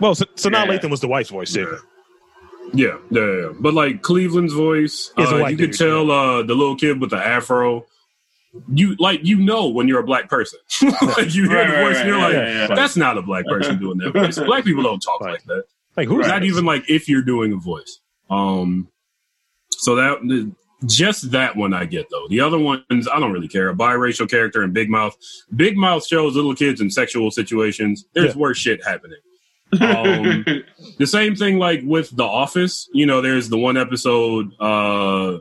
Well, 0.00 0.14
so, 0.14 0.24
so 0.36 0.48
now 0.48 0.64
Yeah. 0.64 0.78
Lathan 0.78 0.90
was 0.90 1.00
the 1.00 1.08
wife's 1.08 1.30
voice 1.30 1.52
too. 1.52 1.68
Yeah, 1.70 1.78
yeah, 2.74 2.96
yeah. 3.10 3.48
But 3.60 3.74
like 3.74 4.02
Cleveland's 4.02 4.52
voice, 4.52 5.12
uh, 5.16 5.26
white 5.38 5.50
you 5.52 5.56
could 5.56 5.70
dude, 5.72 5.78
tell 5.78 6.10
uh, 6.10 6.42
the 6.42 6.54
little 6.54 6.76
kid 6.76 7.00
with 7.00 7.10
the 7.10 7.16
afro. 7.18 7.86
You 8.72 8.96
like 8.98 9.20
you 9.22 9.36
know 9.36 9.68
when 9.68 9.86
you're 9.88 10.00
a 10.00 10.04
black 10.04 10.28
person. 10.30 10.58
like 10.82 11.34
you 11.34 11.48
hear 11.48 11.58
Right, 11.58 11.66
the 11.68 11.72
right, 11.74 11.84
voice 11.88 11.96
and 11.98 12.08
you're 12.08 12.16
right, 12.16 12.24
like, 12.24 12.32
yeah, 12.34 12.68
yeah. 12.68 12.74
that's 12.74 12.96
not 12.96 13.18
a 13.18 13.22
black 13.22 13.44
person 13.46 13.78
doing 13.78 13.98
that 13.98 14.12
voice. 14.12 14.38
Black 14.38 14.64
people 14.64 14.82
don't 14.82 15.00
talk 15.00 15.20
Right. 15.20 15.32
like 15.32 15.44
that. 15.44 15.64
Like 15.96 16.08
who's 16.08 16.26
Not 16.26 16.40
that? 16.40 16.44
even 16.44 16.64
like 16.64 16.88
if 16.88 17.08
you're 17.08 17.22
doing 17.22 17.52
a 17.52 17.56
voice. 17.56 18.00
Um, 18.30 18.88
so 19.70 19.94
that 19.96 20.52
just 20.86 21.30
that 21.32 21.56
one 21.56 21.74
I 21.74 21.84
get 21.84 22.08
though. 22.10 22.26
The 22.28 22.40
other 22.40 22.58
ones 22.58 23.08
I 23.12 23.18
don't 23.20 23.32
really 23.32 23.48
care. 23.48 23.68
A 23.68 23.74
biracial 23.74 24.28
character 24.28 24.62
and 24.62 24.72
Big 24.72 24.88
Mouth. 24.90 25.16
Big 25.54 25.76
Mouth 25.76 26.06
shows 26.06 26.34
little 26.34 26.54
kids 26.54 26.80
in 26.80 26.90
sexual 26.90 27.30
situations. 27.30 28.06
There's 28.14 28.34
Yeah. 28.34 28.40
worse 28.40 28.58
shit 28.58 28.82
happening. 28.84 29.18
Um, 29.80 30.44
the 30.98 31.06
same 31.06 31.36
thing 31.36 31.58
like 31.58 31.80
with 31.84 32.14
The 32.14 32.24
Office. 32.24 32.88
You 32.92 33.06
know, 33.06 33.20
there's 33.20 33.48
the 33.48 33.58
one 33.58 33.76
episode 33.76 34.52
uh, 34.60 35.38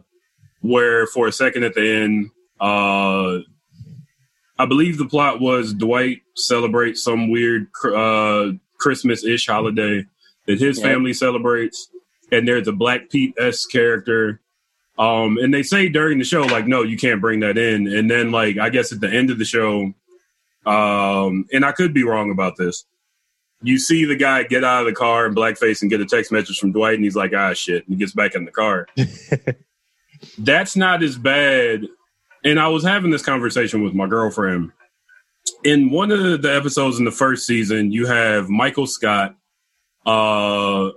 where 0.61 1.07
for 1.07 1.27
a 1.27 1.31
second 1.31 1.63
at 1.63 1.73
the 1.73 1.87
end, 1.87 2.31
uh, 2.59 3.39
I 4.57 4.65
believe 4.65 4.97
the 4.97 5.05
plot 5.05 5.41
was 5.41 5.73
Dwight 5.73 6.21
celebrates 6.35 7.03
some 7.03 7.29
weird 7.29 7.67
uh, 7.83 8.51
Christmas-ish 8.77 9.47
holiday 9.47 10.05
that 10.47 10.59
his 10.59 10.79
family 10.79 11.13
celebrates, 11.13 11.89
and 12.31 12.47
there's 12.47 12.67
a 12.67 12.71
Black 12.71 13.09
Pete 13.09 13.33
s 13.37 13.65
character. 13.65 14.39
Um, 14.97 15.37
and 15.37 15.53
they 15.53 15.63
say 15.63 15.89
during 15.89 16.19
the 16.19 16.23
show, 16.23 16.43
like, 16.43 16.67
no, 16.67 16.83
you 16.83 16.97
can't 16.97 17.19
bring 17.19 17.41
that 17.41 17.57
in. 17.57 17.87
And 17.87 18.09
then, 18.09 18.31
like, 18.31 18.57
I 18.57 18.69
guess 18.69 18.93
at 18.93 19.01
the 19.01 19.09
end 19.09 19.29
of 19.29 19.37
the 19.37 19.45
show, 19.45 19.93
um, 20.65 21.45
and 21.51 21.65
I 21.65 21.71
could 21.73 21.93
be 21.93 22.03
wrong 22.03 22.31
about 22.31 22.55
this. 22.57 22.85
You 23.65 23.79
see 23.79 24.05
the 24.05 24.15
guy 24.15 24.43
get 24.43 24.63
out 24.63 24.81
of 24.81 24.85
the 24.85 24.93
car 24.93 25.25
in 25.25 25.33
blackface 25.33 25.81
and 25.81 25.89
get 25.89 25.99
a 25.99 26.05
text 26.05 26.31
message 26.31 26.59
from 26.59 26.71
Dwight, 26.71 26.93
and 26.95 27.03
he's 27.03 27.15
like, 27.15 27.33
ah, 27.33 27.53
shit. 27.53 27.83
And 27.87 27.95
he 27.95 27.99
gets 27.99 28.13
back 28.13 28.35
in 28.35 28.45
the 28.45 28.51
car. 28.51 28.87
That's 30.37 30.75
not 30.75 31.01
as 31.01 31.17
bad. 31.17 31.87
And 32.43 32.59
I 32.59 32.67
was 32.67 32.83
having 32.83 33.09
this 33.09 33.23
conversation 33.23 33.83
with 33.83 33.95
my 33.95 34.07
girlfriend. 34.07 34.71
In 35.63 35.89
one 35.89 36.11
of 36.11 36.21
the, 36.21 36.37
the 36.37 36.55
episodes 36.55 36.99
in 36.99 37.05
the 37.05 37.11
first 37.11 37.47
season, 37.47 37.91
you 37.91 38.05
have 38.05 38.49
Michael 38.49 38.85
Scott 38.85 39.35
uh, 40.05 40.91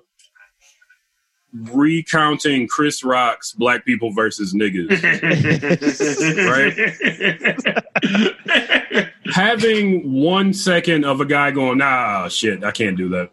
recounting 1.52 2.68
Chris 2.68 3.02
Rock's 3.02 3.52
Black 3.52 3.86
People 3.86 4.12
versus 4.12 4.54
Niggas. 4.54 4.88
Having 9.32 10.12
one 10.12 10.52
second 10.52 11.04
of 11.04 11.20
a 11.20 11.24
guy 11.24 11.50
going, 11.50 11.78
nah, 11.78 12.28
shit, 12.28 12.64
I 12.64 12.70
can't 12.70 12.96
do 12.96 13.08
that. 13.10 13.30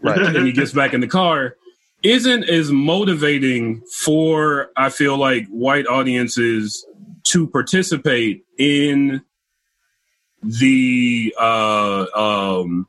Right. 0.00 0.20
and 0.20 0.46
he 0.46 0.52
gets 0.52 0.72
back 0.72 0.94
in 0.94 1.00
the 1.00 1.06
car 1.06 1.56
isn't 2.02 2.48
as 2.48 2.70
motivating 2.72 3.80
for 3.92 4.70
I 4.76 4.90
feel 4.90 5.16
like 5.16 5.46
white 5.46 5.86
audiences 5.86 6.84
to 7.24 7.46
participate 7.46 8.44
in 8.58 9.22
the 10.42 11.32
uh, 11.38 12.06
um, 12.14 12.88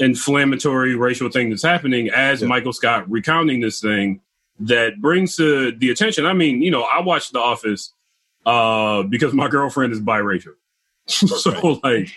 inflammatory 0.00 0.96
racial 0.96 1.30
thing 1.30 1.50
that's 1.50 1.62
happening 1.62 2.10
as 2.10 2.42
Yeah. 2.42 2.48
Michael 2.48 2.72
Scott 2.72 3.08
recounting 3.08 3.60
this 3.60 3.80
thing 3.80 4.20
that 4.60 5.00
brings 5.00 5.36
to 5.36 5.70
the 5.72 5.90
attention. 5.90 6.26
I 6.26 6.32
mean, 6.32 6.60
you 6.60 6.72
know, 6.72 6.82
I 6.82 7.00
watched 7.00 7.32
The 7.32 7.38
Office 7.38 7.94
uh, 8.44 9.04
because 9.04 9.32
my 9.32 9.46
girlfriend 9.46 9.92
is 9.92 10.00
biracial, 10.00 10.54
so 11.16 11.80
like 11.82 12.10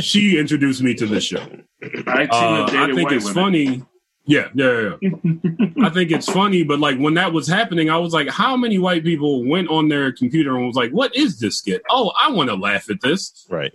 she 0.00 0.38
introduced 0.38 0.82
me 0.82 0.94
to 0.94 1.06
this 1.06 1.24
show. 1.24 1.46
I, 2.06 2.26
Uh, 2.30 2.66
I 2.70 2.92
think 2.94 3.12
it's 3.12 3.28
funny. 3.28 3.82
Yeah, 4.26 4.48
yeah, 4.54 4.96
yeah. 5.02 5.10
I 5.82 5.90
think 5.90 6.10
it's 6.10 6.30
funny, 6.30 6.62
but 6.62 6.78
like 6.78 6.96
when 6.98 7.14
that 7.14 7.32
was 7.34 7.46
happening, 7.46 7.90
I 7.90 7.98
was 7.98 8.14
like, 8.14 8.28
how 8.28 8.56
many 8.56 8.78
white 8.78 9.04
people 9.04 9.44
went 9.44 9.68
on 9.68 9.88
their 9.88 10.12
computer 10.12 10.56
and 10.56 10.66
was 10.66 10.76
like, 10.76 10.92
what 10.92 11.14
is 11.14 11.38
this 11.40 11.58
skit? 11.58 11.82
Oh, 11.90 12.10
I 12.18 12.30
want 12.30 12.48
to 12.48 12.56
laugh 12.56 12.88
at 12.88 13.02
this. 13.02 13.46
Right. 13.50 13.74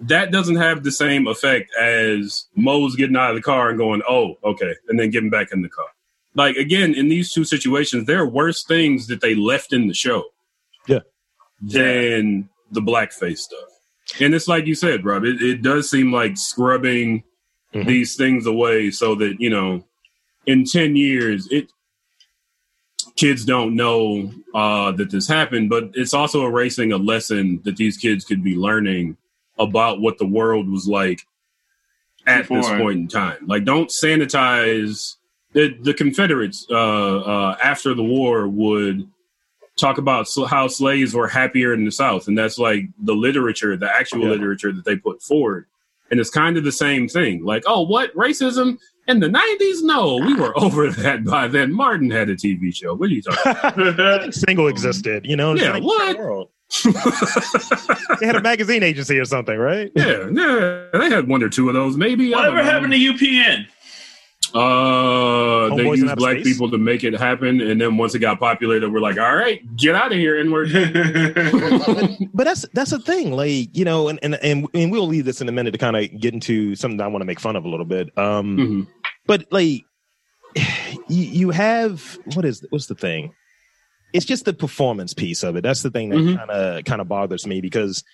That 0.00 0.32
doesn't 0.32 0.56
have 0.56 0.84
the 0.84 0.90
same 0.90 1.26
effect 1.26 1.70
as 1.78 2.46
Mo's 2.56 2.96
getting 2.96 3.16
out 3.16 3.30
of 3.30 3.36
the 3.36 3.42
car 3.42 3.68
and 3.68 3.78
going, 3.78 4.02
oh, 4.08 4.38
okay, 4.42 4.74
and 4.88 4.98
then 4.98 5.10
getting 5.10 5.30
back 5.30 5.52
in 5.52 5.60
the 5.60 5.68
car. 5.68 5.86
Like 6.34 6.56
again, 6.56 6.94
in 6.94 7.08
these 7.08 7.30
two 7.32 7.44
situations, 7.44 8.06
there 8.06 8.20
are 8.20 8.28
worse 8.28 8.64
things 8.64 9.06
that 9.08 9.20
they 9.20 9.34
left 9.34 9.72
in 9.72 9.86
the 9.86 9.94
show. 9.94 10.24
Yeah. 10.86 11.00
Than 11.60 12.48
the 12.70 12.80
blackface 12.80 13.38
stuff. 13.38 13.73
And 14.20 14.34
it's 14.34 14.48
like 14.48 14.66
you 14.66 14.74
said, 14.74 15.04
Rob, 15.04 15.24
it, 15.24 15.42
it 15.42 15.62
does 15.62 15.90
seem 15.90 16.12
like 16.12 16.36
scrubbing 16.36 17.24
Mhm. 17.74 17.86
these 17.86 18.14
things 18.14 18.46
away 18.46 18.90
so 18.92 19.16
that, 19.16 19.40
you 19.40 19.50
know, 19.50 19.84
in 20.46 20.64
10 20.64 20.94
years, 20.94 21.48
it 21.50 21.72
kids 23.16 23.44
don't 23.44 23.74
know 23.74 24.32
uh, 24.54 24.92
that 24.92 25.10
this 25.10 25.26
happened, 25.26 25.68
but 25.70 25.90
it's 25.94 26.14
also 26.14 26.46
erasing 26.46 26.92
a 26.92 26.96
lesson 26.96 27.60
that 27.64 27.76
these 27.76 27.96
kids 27.96 28.24
could 28.24 28.42
be 28.44 28.54
learning 28.54 29.16
about 29.58 30.00
what 30.00 30.18
the 30.18 30.26
world 30.26 30.68
was 30.68 30.86
like 30.86 31.20
at 32.26 32.48
this 32.48 32.68
point 32.68 32.98
in 32.98 33.08
time. 33.08 33.38
Like, 33.46 33.64
don't 33.64 33.88
sanitize. 33.90 35.16
The, 35.52 35.76
the 35.82 35.94
Confederates 35.94 36.66
uh, 36.68 37.18
uh, 37.20 37.56
after 37.62 37.94
the 37.94 38.02
war 38.02 38.48
would 38.48 39.08
talk 39.76 39.98
about 39.98 40.28
how 40.48 40.68
slaves 40.68 41.14
were 41.14 41.28
happier 41.28 41.72
in 41.74 41.84
the 41.84 41.90
South, 41.92 42.28
and 42.28 42.36
that's 42.38 42.58
like 42.58 42.84
the 43.02 43.14
literature, 43.14 43.76
the 43.76 43.90
actual 43.90 44.20
Yeah. 44.22 44.30
literature 44.30 44.72
that 44.72 44.84
they 44.84 44.96
put 44.96 45.22
forward. 45.22 45.66
And 46.10 46.20
it's 46.20 46.30
kind 46.30 46.56
of 46.56 46.64
the 46.64 46.72
same 46.72 47.08
thing. 47.08 47.44
Like, 47.44 47.64
oh, 47.66 47.82
what 47.82 48.14
racism 48.14 48.78
in 49.08 49.20
the 49.20 49.28
'90s? 49.28 49.82
No, 49.82 50.16
we 50.16 50.34
were 50.34 50.56
over 50.62 50.90
that 50.90 51.24
by 51.24 51.48
then. 51.48 51.72
Martin 51.72 52.10
had 52.10 52.28
a 52.28 52.36
TV 52.36 52.74
show. 52.74 52.94
What 52.94 53.10
are 53.10 53.12
you 53.14 53.22
talking? 53.22 53.88
about? 53.88 54.32
Single 54.48 54.68
existed, 54.68 55.24
you 55.26 55.34
know? 55.36 55.54
Yeah, 55.54 55.72
like, 55.72 55.82
what? 55.82 56.48
They 58.20 58.26
had 58.26 58.36
a 58.36 58.40
magazine 58.42 58.82
agency 58.82 59.18
or 59.18 59.24
something, 59.24 59.56
right? 59.58 59.90
yeah, 59.94 60.28
yeah, 60.32 60.86
they 60.92 61.08
had 61.10 61.28
one 61.28 61.42
or 61.42 61.48
two 61.48 61.68
of 61.68 61.74
those, 61.74 61.96
maybe. 61.96 62.30
Whatever 62.32 62.62
happened 62.62 62.92
to 62.92 62.98
UPN? 62.98 63.66
Uh, 64.54 65.74
they 65.74 65.82
Homeboys 65.84 65.96
used 65.96 66.16
black 66.16 66.36
Space? 66.40 66.44
people 66.52 66.70
to 66.70 66.78
make 66.78 67.02
it 67.02 67.12
happen, 67.14 67.60
and 67.60 67.80
then 67.80 67.96
once 67.96 68.14
it 68.14 68.20
got 68.20 68.38
popular, 68.38 68.78
they 68.78 68.86
were 68.86 69.00
like, 69.00 69.18
"All 69.18 69.34
right, 69.34 69.60
get 69.76 69.94
out 69.96 70.12
of 70.12 70.18
here, 70.18 70.36
N-word." 70.36 70.70
but 72.34 72.44
that's 72.44 72.64
that's 72.72 72.90
the 72.92 73.00
thing 73.00 73.32
like 73.32 73.76
you 73.76 73.84
know 73.84 74.08
and 74.08 74.18
and 74.22 74.34
and, 74.36 74.68
and 74.74 74.92
we'll 74.92 75.06
leave 75.06 75.24
this 75.24 75.40
in 75.40 75.48
a 75.48 75.52
minute 75.52 75.72
to 75.72 75.78
kind 75.78 75.96
of 75.96 76.20
get 76.20 76.34
into 76.34 76.74
something 76.76 76.98
that 76.98 77.04
i 77.04 77.06
want 77.08 77.20
to 77.20 77.26
make 77.26 77.40
fun 77.40 77.56
of 77.56 77.64
a 77.64 77.68
little 77.68 77.86
bit 77.86 78.16
um 78.18 78.56
Mhm. 78.56 78.86
but 79.26 79.44
like 79.50 79.82
you, 81.08 81.24
you 81.24 81.50
have 81.50 82.18
what 82.34 82.44
is 82.44 82.64
what's 82.70 82.86
the 82.86 82.94
thing 82.94 83.32
it's 84.12 84.24
just 84.26 84.44
the 84.44 84.52
performance 84.52 85.12
piece 85.14 85.42
of 85.42 85.56
it 85.56 85.62
that's 85.62 85.82
the 85.82 85.90
thing 85.90 86.10
that 86.10 86.36
kind 86.38 86.50
of 86.50 86.84
kind 86.84 87.00
of 87.00 87.08
bothers 87.08 87.46
me 87.46 87.60
because 87.60 88.04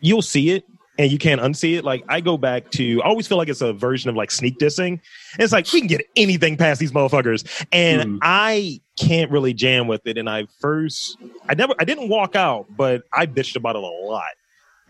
you'll 0.00 0.22
see 0.22 0.50
it 0.50 0.64
and 0.98 1.10
you 1.12 1.18
can't 1.18 1.40
unsee 1.40 1.78
it 1.78 1.84
like 1.84 2.04
i 2.08 2.20
go 2.20 2.36
back 2.36 2.70
to 2.70 3.00
i 3.02 3.06
always 3.06 3.26
feel 3.26 3.38
like 3.38 3.48
it's 3.48 3.60
a 3.60 3.72
version 3.72 4.10
of 4.10 4.16
like 4.16 4.30
sneak 4.30 4.58
dissing. 4.58 4.92
And 5.34 5.40
it's 5.40 5.52
like 5.52 5.72
we 5.72 5.80
can 5.80 5.86
get 5.88 6.02
anything 6.16 6.56
past 6.56 6.80
these 6.80 6.92
motherfuckers. 6.92 7.44
And 7.72 8.02
Mhm. 8.14 8.18
i 8.22 8.80
can't 8.98 9.30
really 9.30 9.54
jam 9.54 9.86
with 9.86 10.06
it. 10.06 10.18
And 10.18 10.28
i 10.28 10.46
first 10.60 11.16
i 11.48 11.54
never 11.54 11.74
i 11.78 11.84
didn't 11.84 12.08
walk 12.08 12.34
out 12.36 12.66
but 12.76 13.02
i 13.12 13.26
bitched 13.26 13.56
about 13.56 13.76
it 13.76 13.82
a 13.82 13.86
lot 13.86 14.24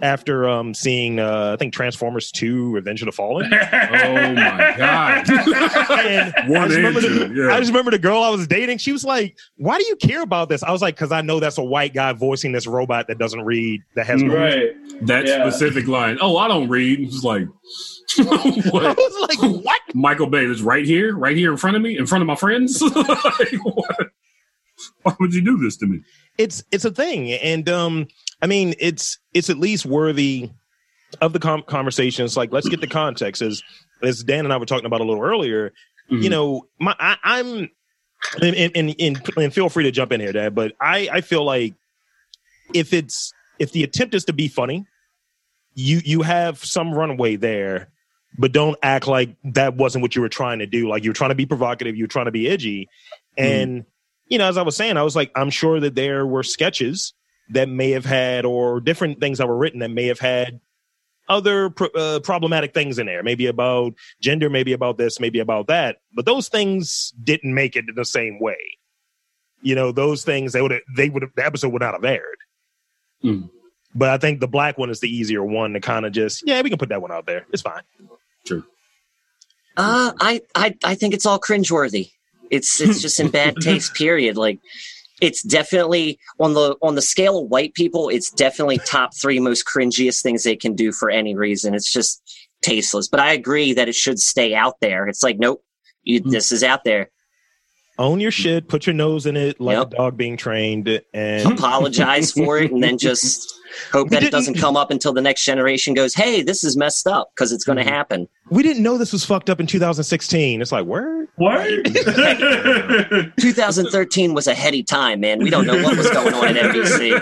after 0.00 0.48
um 0.48 0.74
seeing 0.74 1.18
uh 1.18 1.52
I 1.54 1.56
think 1.56 1.72
Transformers 1.74 2.30
2 2.32 2.70
Revenge 2.72 3.02
of 3.02 3.06
the 3.06 3.12
Fallen. 3.12 3.50
Oh 3.52 4.34
my 4.34 4.74
god! 4.76 5.24
And 5.28 6.56
I 6.56 6.66
just, 6.66 6.76
remember 6.76 7.00
the, 7.00 7.32
yeah. 7.34 7.54
I 7.54 7.58
just 7.58 7.70
remember 7.70 7.90
the 7.90 7.98
girl 7.98 8.22
I 8.22 8.30
was 8.30 8.46
dating. 8.46 8.78
She 8.78 8.92
was 8.92 9.04
like, 9.04 9.36
"Why 9.56 9.78
do 9.78 9.84
you 9.86 9.96
care 9.96 10.22
about 10.22 10.48
this?" 10.48 10.62
I 10.62 10.70
was 10.70 10.80
like, 10.82 10.96
"Cause 10.96 11.12
I 11.12 11.20
know 11.22 11.40
that's 11.40 11.58
a 11.58 11.62
white 11.64 11.92
guy 11.94 12.12
voicing 12.12 12.52
this 12.52 12.66
robot 12.66 13.08
that 13.08 13.18
doesn't 13.18 13.42
read 13.42 13.82
that 13.94 14.06
has." 14.06 14.22
Mm. 14.22 14.28
no 14.28 14.36
right. 14.36 15.06
that 15.06 15.26
Yeah. 15.26 15.48
specific 15.48 15.86
line. 15.88 16.18
Oh, 16.20 16.36
I 16.36 16.48
don't 16.48 16.68
read. 16.68 17.00
It's 17.00 17.24
like 17.24 17.42
I 18.18 18.22
what? 18.70 18.96
was 18.96 19.28
like, 19.28 19.64
"What?" 19.64 19.80
Michael 19.94 20.28
Bay 20.28 20.44
is 20.44 20.62
right 20.62 20.84
here, 20.84 21.16
right 21.16 21.36
here 21.36 21.50
in 21.50 21.56
front 21.56 21.76
of 21.76 21.82
me, 21.82 21.98
in 21.98 22.06
front 22.06 22.22
of 22.22 22.26
my 22.26 22.36
friends. 22.36 22.80
like, 22.80 23.52
what? 23.62 24.08
Why 25.02 25.14
would 25.20 25.34
you 25.34 25.42
do 25.42 25.56
this 25.58 25.76
to 25.78 25.86
me? 25.86 26.00
It's 26.36 26.62
it's 26.70 26.84
a 26.84 26.90
thing, 26.90 27.32
and 27.32 27.68
um, 27.68 28.06
I 28.40 28.46
mean, 28.46 28.74
it's 28.78 29.18
it's 29.34 29.50
at 29.50 29.58
least 29.58 29.86
worthy 29.86 30.50
of 31.20 31.32
the 31.32 31.38
com- 31.38 31.62
conversation. 31.62 32.24
It's 32.24 32.36
like 32.36 32.52
let's 32.52 32.68
get 32.68 32.80
the 32.80 32.86
context 32.86 33.42
as 33.42 33.62
as 34.02 34.22
Dan 34.22 34.44
and 34.44 34.52
I 34.52 34.56
were 34.56 34.66
talking 34.66 34.86
about 34.86 35.00
a 35.00 35.04
little 35.04 35.22
earlier. 35.22 35.72
Mm-hmm. 36.10 36.22
You 36.22 36.30
know, 36.30 36.68
my 36.78 36.94
I, 36.98 37.16
I'm 37.22 37.68
and, 38.42 38.56
and, 38.56 38.72
and, 38.74 38.94
and, 38.98 39.30
and 39.36 39.54
feel 39.54 39.68
free 39.68 39.84
to 39.84 39.90
jump 39.90 40.12
in 40.12 40.20
here, 40.20 40.32
Dad. 40.32 40.54
But 40.54 40.74
I 40.80 41.08
I 41.12 41.20
feel 41.20 41.44
like 41.44 41.74
if 42.74 42.92
it's 42.92 43.32
if 43.58 43.72
the 43.72 43.82
attempt 43.84 44.14
is 44.14 44.24
to 44.26 44.32
be 44.32 44.48
funny, 44.48 44.86
you 45.74 46.00
you 46.04 46.22
have 46.22 46.64
some 46.64 46.92
runway 46.92 47.36
there, 47.36 47.90
but 48.38 48.52
don't 48.52 48.76
act 48.82 49.06
like 49.06 49.36
that 49.44 49.76
wasn't 49.76 50.02
what 50.02 50.16
you 50.16 50.22
were 50.22 50.28
trying 50.28 50.60
to 50.60 50.66
do. 50.66 50.88
Like 50.88 51.04
you're 51.04 51.14
trying 51.14 51.30
to 51.30 51.36
be 51.36 51.46
provocative, 51.46 51.96
you're 51.96 52.08
trying 52.08 52.26
to 52.26 52.32
be 52.32 52.48
edgy, 52.48 52.88
and 53.36 53.84
you 54.28 54.38
know, 54.38 54.48
as 54.48 54.56
I 54.56 54.62
was 54.62 54.76
saying, 54.76 54.96
I 54.96 55.02
was 55.02 55.16
like, 55.16 55.30
I'm 55.34 55.50
sure 55.50 55.80
that 55.80 55.94
there 55.94 56.26
were 56.26 56.42
sketches 56.42 57.14
that 57.50 57.68
may 57.68 57.90
have 57.90 58.04
had 58.04 58.44
or 58.44 58.80
different 58.80 59.20
things 59.20 59.38
that 59.38 59.48
were 59.48 59.56
written 59.56 59.80
that 59.80 59.90
may 59.90 60.06
have 60.06 60.20
had 60.20 60.60
other 61.28 61.70
pr- 61.70 61.86
uh, 61.94 62.20
problematic 62.22 62.74
things 62.74 62.98
in 62.98 63.06
there, 63.06 63.22
maybe 63.22 63.46
about 63.46 63.94
gender, 64.20 64.48
maybe 64.48 64.72
about 64.72 64.98
this, 64.98 65.20
maybe 65.20 65.38
about 65.38 65.66
that. 65.66 65.98
But 66.14 66.26
those 66.26 66.48
things 66.48 67.12
didn't 67.22 67.54
make 67.54 67.76
it 67.76 67.86
in 67.88 67.94
the 67.94 68.04
same 68.04 68.38
way. 68.40 68.58
You 69.62 69.74
know, 69.74 69.92
those 69.92 70.24
things 70.24 70.52
they 70.52 70.62
would 70.62 70.70
have, 70.70 70.82
they 70.96 71.08
would 71.08 71.22
have, 71.22 71.32
the 71.34 71.44
episode 71.44 71.72
would 71.72 71.82
not 71.82 71.94
have 71.94 72.04
aired. 72.04 72.38
Mm. 73.24 73.50
But 73.94 74.10
I 74.10 74.18
think 74.18 74.40
the 74.40 74.48
black 74.48 74.78
one 74.78 74.90
is 74.90 75.00
the 75.00 75.14
easier 75.14 75.42
one 75.42 75.72
to 75.72 75.80
kind 75.80 76.06
of 76.06 76.12
just, 76.12 76.46
yeah, 76.46 76.60
we 76.62 76.70
can 76.70 76.78
put 76.78 76.90
that 76.90 77.02
one 77.02 77.10
out 77.10 77.26
there. 77.26 77.46
It's 77.52 77.62
fine. 77.62 77.82
True. 78.46 78.64
Uh, 79.76 80.12
I, 80.20 80.42
I, 80.54 80.76
I 80.84 80.94
think 80.94 81.14
it's 81.14 81.26
all 81.26 81.40
cringeworthy. 81.40 82.10
It's 82.50 82.80
it's 82.80 83.00
just 83.02 83.20
in 83.20 83.30
bad 83.30 83.56
taste. 83.56 83.94
Period. 83.94 84.36
Like, 84.36 84.58
it's 85.20 85.42
definitely 85.42 86.18
on 86.40 86.54
the 86.54 86.76
on 86.82 86.94
the 86.94 87.02
scale 87.02 87.38
of 87.42 87.48
white 87.48 87.74
people. 87.74 88.08
It's 88.08 88.30
definitely 88.30 88.78
top 88.78 89.10
three 89.20 89.40
most 89.40 89.66
cringiest 89.66 90.22
things 90.22 90.44
they 90.44 90.56
can 90.56 90.74
do 90.74 90.92
for 90.92 91.10
any 91.10 91.34
reason. 91.34 91.74
It's 91.74 91.92
just 91.92 92.22
tasteless. 92.62 93.08
But 93.08 93.20
I 93.20 93.32
agree 93.32 93.72
that 93.74 93.88
it 93.88 93.94
should 93.94 94.18
stay 94.20 94.54
out 94.54 94.74
there. 94.80 95.06
It's 95.08 95.22
like, 95.22 95.38
nope, 95.38 95.62
you, 96.02 96.20
Hmm. 96.20 96.30
this 96.30 96.50
is 96.52 96.62
out 96.62 96.84
there. 96.84 97.10
Own 98.00 98.20
your 98.20 98.30
shit, 98.30 98.68
put 98.68 98.86
your 98.86 98.94
nose 98.94 99.26
in 99.26 99.36
it 99.36 99.60
like 99.60 99.76
Yep. 99.76 99.86
a 99.92 99.96
dog 99.96 100.16
being 100.16 100.36
trained, 100.36 101.00
and 101.12 101.52
Apologize 101.52 102.30
for 102.30 102.58
it, 102.58 102.70
and 102.70 102.80
then 102.80 102.96
just 103.08 103.52
hope 103.92 104.10
We 104.10 104.16
that 104.16 104.22
it 104.22 104.30
doesn't 104.30 104.54
come 104.54 104.76
up 104.76 104.90
until 104.90 105.12
the 105.12 105.20
next 105.22 105.44
generation 105.44 105.94
goes, 105.94 106.14
"Hey, 106.14 106.42
this 106.42 106.64
is 106.64 106.76
messed 106.76 107.06
up," 107.06 107.30
because 107.34 107.52
it's 107.52 107.64
going 107.64 107.78
to 107.78 107.84
Mhm. 107.84 107.88
happen. 107.88 108.28
we 108.50 108.62
didn't 108.62 108.82
know 108.82 108.96
this 108.96 109.12
was 109.12 109.24
fucked 109.26 109.50
up 109.50 109.60
in 109.60 109.66
2016. 109.66 110.62
It's 110.62 110.72
like, 110.72 110.86
word? 110.86 111.28
What? 111.36 111.66
2013 113.38 114.34
was 114.34 114.46
a 114.46 114.54
heady 114.54 114.82
time, 114.82 115.20
man. 115.20 115.38
We 115.42 115.50
don't 115.50 115.66
know 115.66 115.82
what 115.82 115.96
was 115.96 116.08
going 116.10 116.32
on 116.34 116.56
at 116.56 116.74
NBC. 116.74 117.18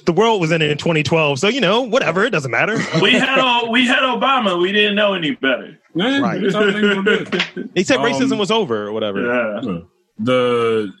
The 0.06 0.12
world 0.12 0.40
was 0.40 0.50
in 0.50 0.60
it 0.62 0.70
in 0.70 0.78
2012, 0.78 1.38
so 1.38 1.46
you 1.48 1.60
know, 1.60 1.82
whatever, 1.82 2.24
it 2.24 2.30
doesn't 2.30 2.50
matter. 2.50 2.78
we 3.00 3.12
had 3.12 3.38
O- 3.38 3.70
we 3.70 3.86
had 3.86 4.00
Obama. 4.00 4.60
We 4.60 4.72
didn't 4.72 4.96
know 4.96 5.14
any 5.14 5.32
better. 5.32 5.78
Yeah, 5.94 6.18
Right. 6.20 6.40
that's 6.42 6.54
how 6.54 6.70
things 6.72 6.96
were 6.96 7.02
good. 7.02 7.70
They 7.74 7.82
said 7.84 7.98
Um, 7.98 8.04
racism 8.06 8.38
was 8.38 8.50
over 8.50 8.86
or 8.86 8.92
whatever. 8.92 9.20
Yeah. 9.62 9.78
The 10.22 10.92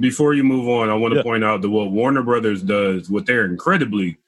before 0.00 0.34
you 0.34 0.44
move 0.44 0.68
on, 0.68 0.88
I 0.90 0.94
want 0.94 1.12
to 1.14 1.18
Yeah. 1.18 1.22
point 1.22 1.44
out 1.44 1.62
that 1.62 1.70
what 1.70 1.90
Warner 1.90 2.22
Brothers 2.22 2.62
does 2.62 3.08
with 3.08 3.26
their 3.26 3.44
incredibly 3.46 4.18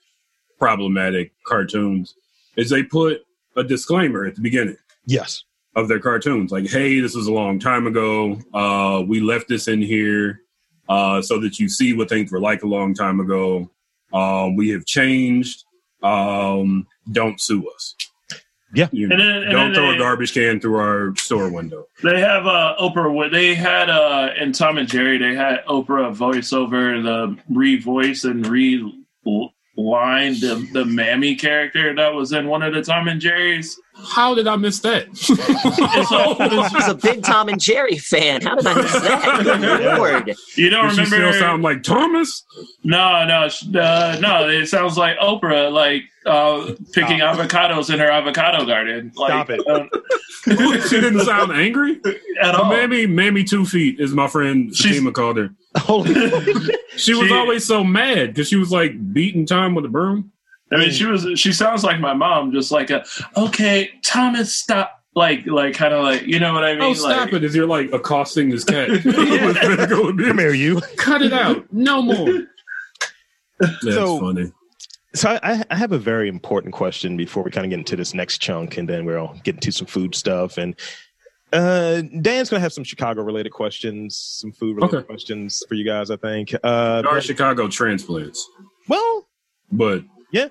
problematic 0.58 1.32
cartoons 1.44 2.14
is 2.56 2.70
they 2.70 2.82
put 2.82 3.22
a 3.56 3.62
disclaimer 3.64 4.24
at 4.24 4.34
the 4.34 4.40
beginning 4.40 4.76
Yes. 5.06 5.44
of 5.76 5.88
their 5.88 5.98
cartoons, 6.00 6.50
like, 6.50 6.68
"Hey, 6.68 7.00
this 7.00 7.14
was 7.14 7.26
a 7.26 7.32
long 7.32 7.58
time 7.58 7.86
ago. 7.86 8.38
Uh, 8.54 9.02
we 9.06 9.20
left 9.20 9.48
this 9.48 9.68
in 9.68 9.82
here 9.82 10.42
uh, 10.88 11.20
so 11.20 11.38
that 11.38 11.58
you 11.60 11.68
see 11.68 11.92
what 11.92 12.08
things 12.08 12.32
were 12.32 12.40
like 12.40 12.62
a 12.62 12.66
long 12.66 12.94
time 12.94 13.20
ago. 13.20 13.70
Um, 14.14 14.56
we 14.56 14.70
have 14.70 14.86
changed. 14.86 15.64
Um, 16.02 16.86
don't 17.12 17.38
sue 17.40 17.68
us. 17.68 17.94
Yeah. 18.74 18.88
You 18.92 19.10
And 19.10 19.18
then- 19.18 19.42
and 19.44 19.50
don't 19.52 19.66
then 19.72 19.74
throw 19.74 19.90
they- 19.90 19.96
a 19.96 19.98
garbage 19.98 20.34
can 20.34 20.60
through 20.60 20.76
our 20.76 21.14
store 21.16 21.50
window. 21.50 21.86
They 22.02 22.20
have 22.20 22.46
uh, 22.46 22.74
Oprah. 22.78 23.04
Wi- 23.04 23.28
They 23.30 23.54
had 23.54 23.88
uh, 23.88 24.30
in 24.38 24.52
Tom 24.52 24.76
and 24.78 24.88
Jerry. 24.88 25.16
They 25.18 25.34
had 25.34 25.64
Oprah 25.66 26.12
voice 26.14 26.52
over 26.52 27.00
the 27.00 27.36
re-voice 27.48 28.24
and 28.24 28.46
re-line 29.78 30.34
the 30.40 30.68
the 30.72 30.84
Mammy 30.84 31.36
character 31.36 31.94
that 31.94 32.12
was 32.14 32.32
in 32.32 32.48
one 32.48 32.62
of 32.62 32.74
the 32.74 32.82
Tom 32.82 33.08
and 33.08 33.20
Jerry's. 33.20 33.78
How 34.14 34.34
did 34.34 34.46
I 34.46 34.54
miss 34.56 34.78
that? 34.80 35.06
I 35.08 36.48
was 36.76 36.88
a 36.88 36.94
big 36.94 37.22
Tom 37.24 37.48
and 37.48 37.60
Jerry 37.60 37.98
fan. 37.98 38.42
How 38.42 38.54
did 38.54 38.66
I 38.66 38.74
miss 38.74 38.92
that? 38.92 39.96
Lord. 39.98 40.36
You 40.56 40.70
don't 40.70 40.86
Does 40.88 40.94
she 40.96 41.02
remember? 41.14 41.32
still 41.32 41.40
sound 41.40 41.62
like 41.64 41.82
Thomas? 41.82 42.44
no, 42.84 43.24
no, 43.26 43.48
uh, 43.80 44.18
no. 44.20 44.48
It 44.48 44.66
sounds 44.66 44.96
like 44.96 45.16
Oprah, 45.18 45.72
like 45.72 46.02
uh, 46.26 46.74
picking 46.92 47.18
avocados 47.20 47.92
in 47.92 47.98
her 47.98 48.10
avocado 48.10 48.64
garden. 48.64 49.10
Like, 49.16 49.30
Stop 49.30 49.50
it. 49.50 49.66
um, 49.68 49.90
she 50.88 51.00
didn't 51.00 51.20
sound 51.24 51.50
angry. 51.52 52.00
at 52.40 52.54
all. 52.54 52.70
Mammy, 52.70 53.06
Mammy 53.06 53.42
Two 53.42 53.64
Feet 53.64 53.98
is 53.98 54.12
my 54.12 54.28
friend 54.28 54.74
She's- 54.76 54.90
Fatima 54.94 55.10
called 55.12 55.38
her. 55.38 55.50
Holy 55.78 56.12
She 56.96 57.14
was 57.14 57.28
She- 57.28 57.34
always 57.34 57.66
so 57.66 57.82
mad 57.84 58.28
because 58.34 58.48
she 58.48 58.56
was 58.56 58.70
like 58.72 59.12
beating 59.12 59.46
time 59.46 59.74
with 59.74 59.84
a 59.84 59.88
broom. 59.88 60.32
I 60.70 60.76
mean, 60.76 60.90
she 60.90 61.06
was. 61.06 61.26
She 61.40 61.52
sounds 61.52 61.82
like 61.82 61.98
my 61.98 62.12
mom, 62.12 62.52
just 62.52 62.70
like 62.70 62.90
a 62.90 63.04
okay, 63.36 63.90
Thomas, 64.04 64.54
stop. 64.54 64.94
Like, 65.14 65.46
like, 65.46 65.74
kind 65.74 65.92
of 65.94 66.04
like, 66.04 66.22
you 66.26 66.38
know 66.38 66.52
what 66.52 66.62
I 66.62 66.74
mean? 66.74 66.82
Oh, 66.82 66.92
stop 66.94 67.32
like, 67.32 67.32
it! 67.32 67.42
As 67.44 67.56
you're 67.56 67.66
like 67.66 67.90
accosting 67.92 68.50
this 68.50 68.62
cat. 68.62 68.88
With 68.90 69.02
physical 69.02 70.10
abuse. 70.10 70.28
come 70.28 70.38
here, 70.38 70.52
you. 70.52 70.80
Cut 70.96 71.22
it 71.22 71.32
out. 71.32 71.64
No 71.72 72.02
more. 72.02 72.46
That's 73.58 73.82
So- 73.82 74.20
funny. 74.20 74.52
So 75.14 75.38
I, 75.42 75.64
I 75.70 75.74
have 75.74 75.92
a 75.92 75.98
very 75.98 76.28
important 76.28 76.74
question 76.74 77.16
before 77.16 77.42
we 77.42 77.50
kind 77.50 77.64
of 77.64 77.70
get 77.70 77.78
into 77.78 77.96
this 77.96 78.12
next 78.14 78.38
chunk, 78.38 78.76
and 78.76 78.86
then 78.88 79.06
we'll 79.06 79.34
get 79.42 79.54
into 79.56 79.72
some 79.72 79.86
food 79.86 80.14
stuff. 80.14 80.58
And 80.58 80.78
uh, 81.52 82.02
Dan's 82.20 82.50
gonna 82.50 82.60
have 82.60 82.72
some 82.72 82.84
Chicago 82.84 83.22
related 83.22 83.50
questions, 83.50 84.16
some 84.16 84.52
food 84.52 84.76
related 84.76 84.96
Okay. 84.98 85.06
questions 85.06 85.62
for 85.68 85.74
you 85.74 85.84
guys. 85.84 86.10
I 86.10 86.16
think. 86.16 86.54
Uh, 86.62 87.02
There 87.02 87.10
are 87.10 87.20
Chicago 87.20 87.68
transplants, 87.68 88.48
well, 88.88 89.28
but 89.72 90.02
Yeah. 90.32 90.48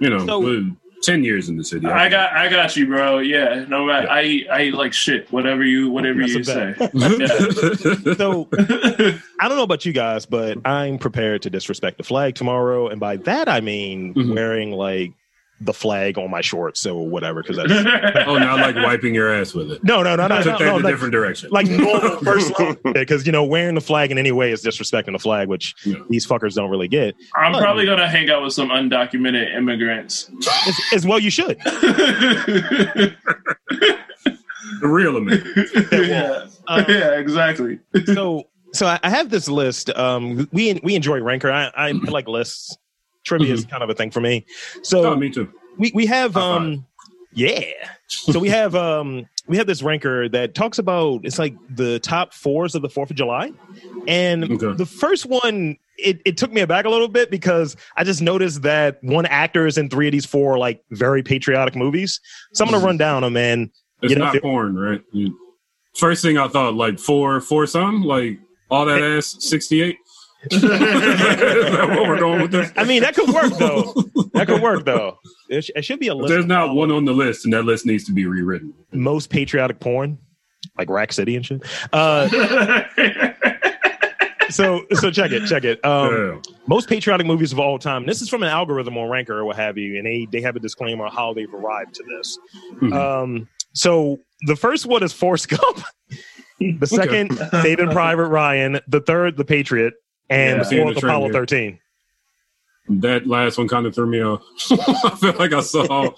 you 0.00 0.10
know, 0.10 0.26
So- 0.26 0.40
we're 0.40 0.70
ten 1.02 1.24
years 1.24 1.48
in 1.48 1.56
the 1.56 1.64
city. 1.64 1.86
I 1.86 2.10
got, 2.10 2.32
I 2.34 2.50
got 2.50 2.76
you, 2.76 2.86
bro. 2.86 3.20
Yeah, 3.20 3.64
no 3.68 3.86
matter. 3.86 4.10
I, 4.10 4.22
eat, 4.22 4.48
I 4.50 4.62
eat 4.64 4.74
like 4.74 4.92
shit. 4.92 5.32
Whatever 5.32 5.64
you, 5.64 5.88
whatever 5.88 6.20
That's 6.20 6.34
you 6.34 6.44
say. 6.44 6.74
got. 6.78 8.16
so 8.18 8.48
I 9.40 9.48
don't 9.48 9.56
know 9.56 9.62
about 9.62 9.86
you 9.86 9.92
guys, 9.94 10.26
but 10.26 10.58
I'm 10.66 10.98
prepared 10.98 11.40
to 11.42 11.50
disrespect 11.50 11.96
the 11.96 12.04
flag 12.04 12.34
tomorrow, 12.34 12.88
and 12.88 13.00
by 13.00 13.16
that 13.16 13.48
I 13.48 13.60
mean 13.62 14.12
Mhm. 14.14 14.34
wearing 14.34 14.72
like 14.72 15.12
the 15.62 15.72
flag 15.74 16.16
on 16.18 16.30
my 16.30 16.40
shorts 16.40 16.86
or 16.86 17.06
whatever. 17.08 17.42
Because 17.42 17.56
that's 17.58 17.70
oh, 18.26 18.38
now 18.38 18.56
like 18.56 18.74
wiping 18.76 19.14
your 19.14 19.32
ass 19.32 19.52
with 19.54 19.70
it. 19.70 19.84
no, 19.84 20.02
no, 20.02 20.16
no, 20.16 20.26
no, 20.26 20.36
I 20.36 20.38
no, 20.38 20.44
that 20.44 20.60
no, 20.60 20.76
in 20.76 20.80
a 20.80 20.84
like, 20.84 20.92
different 20.94 21.12
direction. 21.12 21.50
like 21.50 21.66
normal 21.70 22.16
personal 22.16 22.76
because 22.94 23.26
you 23.26 23.32
know 23.32 23.44
wearing 23.44 23.74
the 23.74 23.80
flag 23.80 24.10
in 24.10 24.18
any 24.18 24.32
way 24.32 24.52
is 24.52 24.64
disrespecting 24.64 25.12
the 25.12 25.18
flag, 25.18 25.48
which 25.48 25.74
Yeah. 25.84 25.96
these 26.08 26.26
fuckers 26.26 26.54
don't 26.54 26.70
really 26.70 26.88
get. 26.88 27.14
I'm 27.34 27.52
probably 27.52 27.84
gonna 27.86 28.08
hang 28.08 28.30
out 28.30 28.42
with 28.42 28.52
some 28.54 28.68
undocumented 28.70 29.54
immigrants. 29.56 30.30
As, 30.66 30.80
as 30.94 31.06
well, 31.06 31.18
you 31.18 31.30
should. 31.30 31.58
the 34.80 34.88
real 34.88 35.16
American. 35.16 35.64
yeah, 36.08 36.46
Um, 36.68 36.84
yeah, 36.88 37.18
exactly. 37.18 37.80
so 38.06 38.44
so 38.72 38.86
I, 38.86 38.98
I 39.02 39.10
have 39.10 39.30
this 39.30 39.48
list. 39.48 39.90
Um, 39.90 40.48
we 40.52 40.80
we 40.82 40.94
enjoy 40.94 41.20
Ranker. 41.20 41.50
I, 41.50 41.70
I 41.76 41.90
like 41.92 42.28
lists. 42.28 42.76
Trivia 43.24 43.52
is 43.52 43.64
kind 43.64 43.82
of 43.82 43.90
a 43.90 43.94
thing 43.94 44.10
for 44.10 44.20
me. 44.20 44.46
So 44.82 45.04
Oh, 45.12 45.16
me 45.16 45.30
too. 45.30 45.50
we 45.78 45.90
we 45.94 46.06
have 46.06 46.36
um 46.36 46.84
yeah. 47.32 47.60
So 48.08 48.38
we 48.40 48.48
have 48.48 48.74
um 48.74 49.26
we 49.46 49.56
have 49.56 49.66
this 49.66 49.82
ranker 49.82 50.28
that 50.30 50.54
talks 50.54 50.78
about 50.78 51.20
it's 51.24 51.38
like 51.38 51.54
the 51.68 51.98
top 52.00 52.32
fours 52.34 52.74
of 52.74 52.82
the 52.82 52.88
Fourth 52.88 53.10
of 53.10 53.16
July, 53.16 53.52
and 54.06 54.44
Okay. 54.44 54.72
the 54.76 54.86
first 54.86 55.26
one 55.26 55.76
it, 55.98 56.20
it 56.24 56.38
took 56.38 56.50
me 56.50 56.62
aback 56.62 56.86
a 56.86 56.88
little 56.88 57.08
bit 57.08 57.30
because 57.30 57.76
I 57.96 58.04
just 58.04 58.22
noticed 58.22 58.62
that 58.62 58.98
one 59.04 59.26
actor 59.26 59.66
is 59.66 59.76
in 59.76 59.90
three 59.90 60.08
of 60.08 60.12
these 60.12 60.24
four 60.24 60.56
like 60.58 60.82
very 60.90 61.22
patriotic 61.22 61.76
movies. 61.76 62.20
So 62.54 62.64
I'm 62.64 62.70
gonna 62.70 62.84
run 62.84 62.96
down 62.96 63.20
them 63.22 63.36
and 63.36 63.70
It's 64.02 64.12
you 64.12 64.18
know, 64.18 64.24
not 64.26 64.34
if- 64.36 64.42
porn, 64.42 64.76
right? 64.76 65.02
First 65.96 66.22
thing 66.22 66.38
I 66.38 66.48
thought, 66.48 66.74
like 66.74 66.98
four, 66.98 67.40
four 67.40 67.66
some, 67.66 68.02
like 68.02 68.38
all 68.70 68.86
that 68.86 69.02
ass, 69.02 69.36
sixty 69.40 69.82
eight. 69.82 69.98
Is 70.50 70.62
that 70.62 71.86
what 71.90 72.08
we're 72.08 72.18
going 72.18 72.40
with 72.42 72.50
this? 72.50 72.72
I 72.76 72.84
mean, 72.84 73.02
that 73.02 73.14
could 73.14 73.28
work 73.28 73.52
though. 73.58 73.92
That 74.32 74.46
could 74.46 74.62
work 74.62 74.84
though. 74.86 75.18
It, 75.50 75.64
sh- 75.64 75.70
it 75.76 75.84
should 75.84 76.00
be 76.00 76.08
a 76.08 76.14
But 76.14 76.22
list. 76.22 76.30
there's 76.30 76.44
of 76.44 76.48
not 76.48 76.74
one 76.74 76.90
on 76.90 77.04
the 77.04 77.12
list, 77.12 77.44
and 77.44 77.52
that 77.52 77.64
list 77.64 77.84
needs 77.84 78.04
to 78.04 78.12
be 78.12 78.24
rewritten. 78.26 78.72
most 78.92 79.28
patriotic 79.30 79.80
porn, 79.80 80.16
like 80.78 80.88
Rack 80.88 81.12
City 81.12 81.36
and 81.36 81.44
shit. 81.44 81.62
Uh, 81.92 82.28
so 84.50 84.84
so 84.94 85.10
check 85.10 85.30
it, 85.32 85.46
check 85.46 85.64
it. 85.64 85.84
Um, 85.84 86.12
yeah. 86.12 86.52
most 86.66 86.88
patriotic 86.88 87.26
movies 87.26 87.52
of 87.52 87.58
all 87.60 87.78
time. 87.78 88.06
This 88.06 88.22
is 88.22 88.28
from 88.28 88.42
an 88.42 88.48
algorithm 88.48 88.96
on 88.98 89.08
Ranker 89.10 89.38
or 89.38 89.44
what 89.44 89.56
have 89.56 89.76
you, 89.78 89.96
and 89.98 90.06
they 90.06 90.26
they 90.30 90.40
have 90.40 90.56
a 90.56 90.60
disclaimer 90.60 91.04
on 91.06 91.12
how 91.12 91.32
they've 91.34 91.52
arrived 91.52 91.94
to 91.96 92.02
this. 92.04 92.38
Mhm. 92.80 92.92
Um, 92.94 93.48
so 93.74 94.18
the 94.46 94.56
first 94.56 94.86
one 94.86 95.02
is 95.02 95.12
Forrest 95.12 95.48
Gump. 95.48 95.82
the 96.60 96.86
second, 96.86 97.36
Saving 97.62 97.90
Private 97.90 98.26
Ryan. 98.26 98.80
The 98.88 99.00
third, 99.00 99.36
The 99.36 99.44
Patriot, 99.44 99.94
and 100.30 100.58
Yeah. 100.58 100.64
the 100.64 100.76
fourth, 100.82 100.94
the 101.00 101.06
Apollo 101.06 101.24
here. 101.24 101.32
thirteen. 101.32 101.78
That 102.88 103.26
last 103.26 103.58
one 103.58 103.68
kind 103.68 103.86
of 103.86 103.94
threw 103.94 104.06
me 104.06 104.22
off. 104.22 104.42
I 104.70 105.10
feel 105.20 105.34
like 105.38 105.52
I 105.52 105.60
saw 105.60 106.10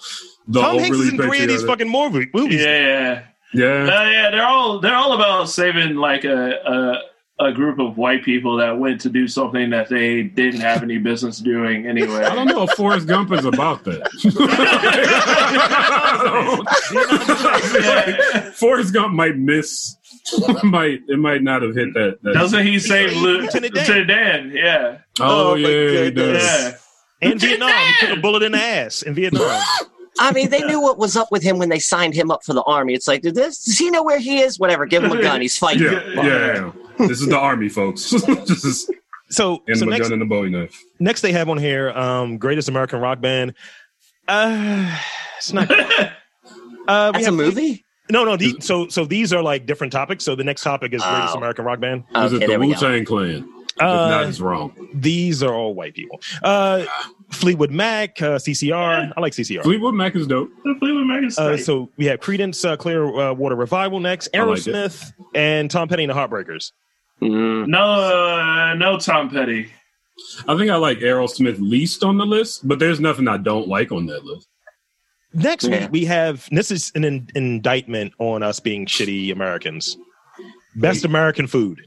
the 0.47 0.61
Tom 0.61 0.79
Hanks 0.79 0.97
is 0.97 1.09
in 1.11 1.17
three 1.17 1.41
of 1.43 1.47
these 1.49 1.63
fucking 1.63 1.89
movie, 1.89 2.29
movies. 2.33 2.61
yeah. 2.61 3.23
Yeah, 3.55 3.83
Uh, 3.83 4.09
yeah, 4.09 4.29
they're 4.31 4.45
all 4.47 4.79
they're 4.79 4.95
all 4.95 5.13
about 5.13 5.47
saving 5.49 5.95
like 5.95 6.23
a, 6.23 6.53
a 6.65 7.01
a 7.39 7.51
group 7.51 7.79
of 7.79 7.97
white 7.97 8.23
people 8.23 8.57
that 8.57 8.77
went 8.77 9.01
to 9.01 9.09
do 9.09 9.27
something 9.27 9.71
that 9.71 9.89
they 9.89 10.21
didn't 10.23 10.61
have 10.61 10.83
any 10.83 10.97
business 10.99 11.39
doing 11.39 11.87
anyway. 11.87 12.23
I 12.23 12.35
don't 12.35 12.47
know 12.47 12.63
if 12.63 12.69
Forrest 12.71 13.07
Gump 13.07 13.31
is 13.31 13.45
about 13.45 13.83
that. 13.85 14.07
Forrest 18.55 18.93
Gump 18.93 19.13
might 19.13 19.37
miss. 19.37 19.95
might 20.63 21.01
it 21.09 21.19
might 21.19 21.43
not 21.43 21.61
have 21.63 21.75
hit 21.75 21.93
that. 21.95 22.19
that 22.23 22.33
Doesn't 22.33 22.65
he 22.65 22.79
save 22.79 23.11
He- 23.11 23.19
Lu- 23.19 23.41
Lieutenant 23.41 23.73
Dan. 23.73 23.83
Lieutenant 23.85 24.07
Dan? 24.07 24.51
Yeah, 24.53 24.97
oh, 25.19 25.51
Oh, 25.51 25.55
yeah, 25.55 26.03
he 26.05 26.11
does. 26.11 26.43
yeah. 26.43 26.71
In 27.29 27.39
Vietnam, 27.39 27.69
he 27.99 28.07
took 28.07 28.17
a 28.17 28.21
bullet 28.21 28.43
in 28.43 28.51
the 28.53 28.57
ass 28.59 29.01
in 29.01 29.13
Vietnam. 29.15 29.61
I 30.19 30.31
mean, 30.31 30.51
they 30.51 30.61
knew 30.61 30.79
what 30.79 30.99
was 30.99 31.17
up 31.17 31.31
with 31.31 31.41
him 31.41 31.57
when 31.57 31.69
they 31.69 31.79
signed 31.79 32.13
him 32.13 32.29
up 32.29 32.43
for 32.43 32.53
the 32.53 32.61
army. 32.63 32.93
It's 32.93 33.07
like, 33.07 33.23
did 33.23 33.33
this, 33.33 33.63
does 33.63 33.79
he 33.79 33.89
know 33.89 34.03
where 34.03 34.19
he 34.19 34.41
is? 34.41 34.59
Whatever, 34.59 34.85
give 34.85 35.03
him 35.03 35.11
a 35.11 35.19
gun. 35.21 35.41
He's 35.41 35.57
fighting. 35.57 35.81
Yeah, 35.83 36.03
yeah, 36.13 36.23
yeah. 36.23 36.71
This 36.97 37.21
is 37.21 37.27
the 37.27 37.37
army, 37.37 37.69
folks. 37.69 38.09
this 38.11 38.63
is 38.65 38.89
So, 39.29 39.63
and 39.67 39.77
so 39.77 39.85
my 39.85 39.91
next, 39.91 40.03
gun 40.09 40.13
and 40.13 40.21
the 40.21 40.25
Bowie 40.25 40.49
knife. 40.49 40.81
next 40.99 41.21
they 41.21 41.31
have 41.31 41.49
on 41.49 41.57
here, 41.57 41.89
um, 41.91 42.37
greatest 42.37 42.69
American 42.69 42.99
rock 42.99 43.19
band. 43.21 43.53
Uh, 44.27 44.95
it's 45.37 45.53
not. 45.53 45.69
Uh, 46.85 47.13
we 47.15 47.19
That's 47.19 47.29
a 47.29 47.31
movie? 47.31 47.85
No, 48.11 48.25
no. 48.25 48.35
The, 48.35 48.57
so, 48.59 48.89
so 48.89 49.05
these 49.05 49.31
are 49.31 49.41
like 49.41 49.65
different 49.65 49.93
topics. 49.93 50.25
So 50.25 50.35
the 50.35 50.43
next 50.43 50.63
topic 50.63 50.93
is 50.93 51.01
greatest 51.01 51.33
Oh. 51.33 51.37
American 51.37 51.63
rock 51.63 51.79
band. 51.79 52.03
Is 52.13 52.33
it 52.33 52.45
the 52.45 52.59
Wu 52.59 52.73
Tang 52.75 53.05
Clan? 53.05 53.47
if 53.77 53.81
Uh, 53.81 54.09
not, 54.09 54.25
it's 54.27 54.41
wrong. 54.41 54.89
These 54.93 55.41
are 55.43 55.53
all 55.53 55.73
white 55.75 55.93
people. 55.93 56.19
Uh, 56.43 56.83
Fleetwood 57.33 57.71
Mac, 57.71 58.21
uh, 58.21 58.37
CCR. 58.37 59.11
I 59.15 59.21
like 59.21 59.33
CCR. 59.33 59.63
Fleetwood 59.63 59.93
Mac 59.95 60.15
is 60.15 60.27
dope. 60.27 60.49
Fleetwood 60.61 61.05
Mac 61.05 61.23
is 61.23 61.37
Uh, 61.37 61.57
so 61.57 61.89
we 61.97 62.05
have 62.05 62.19
Creedence 62.19 62.63
uh, 62.67 62.75
Clearwater 62.77 63.55
Revival 63.55 63.99
next, 63.99 64.29
I 64.33 64.41
like. 64.43 64.59
Aerosmith, 64.59 65.11
and 65.35 65.69
Tom 65.69 65.87
Petty 65.87 66.03
and 66.03 66.09
the 66.09 66.13
Heartbreakers. 66.15 66.71
Mm. 67.21 67.67
no, 67.67 67.79
uh, 67.79 68.73
no 68.75 68.97
Tom 68.97 69.29
Petty. 69.29 69.71
I 70.47 70.57
think 70.57 70.69
I 70.69 70.75
like 70.75 70.99
Aerosmith 70.99 71.57
least 71.59 72.03
on 72.03 72.17
the 72.17 72.25
list, 72.25 72.67
but 72.67 72.79
there's 72.79 72.99
nothing 72.99 73.27
I 73.27 73.37
don't 73.37 73.67
like 73.67 73.91
on 73.91 74.05
that 74.07 74.23
list. 74.23 74.47
Next 75.33 75.63
Yeah. 75.65 75.81
week 75.81 75.91
we 75.91 76.05
have 76.05 76.47
this 76.51 76.69
is 76.69 76.91
an 76.95 77.03
in- 77.03 77.29
indictment 77.33 78.13
on 78.19 78.43
us 78.43 78.59
being 78.59 78.85
shitty 78.85 79.31
Americans. 79.31 79.97
Best 80.75 81.05
American 81.05 81.47
food. 81.47 81.79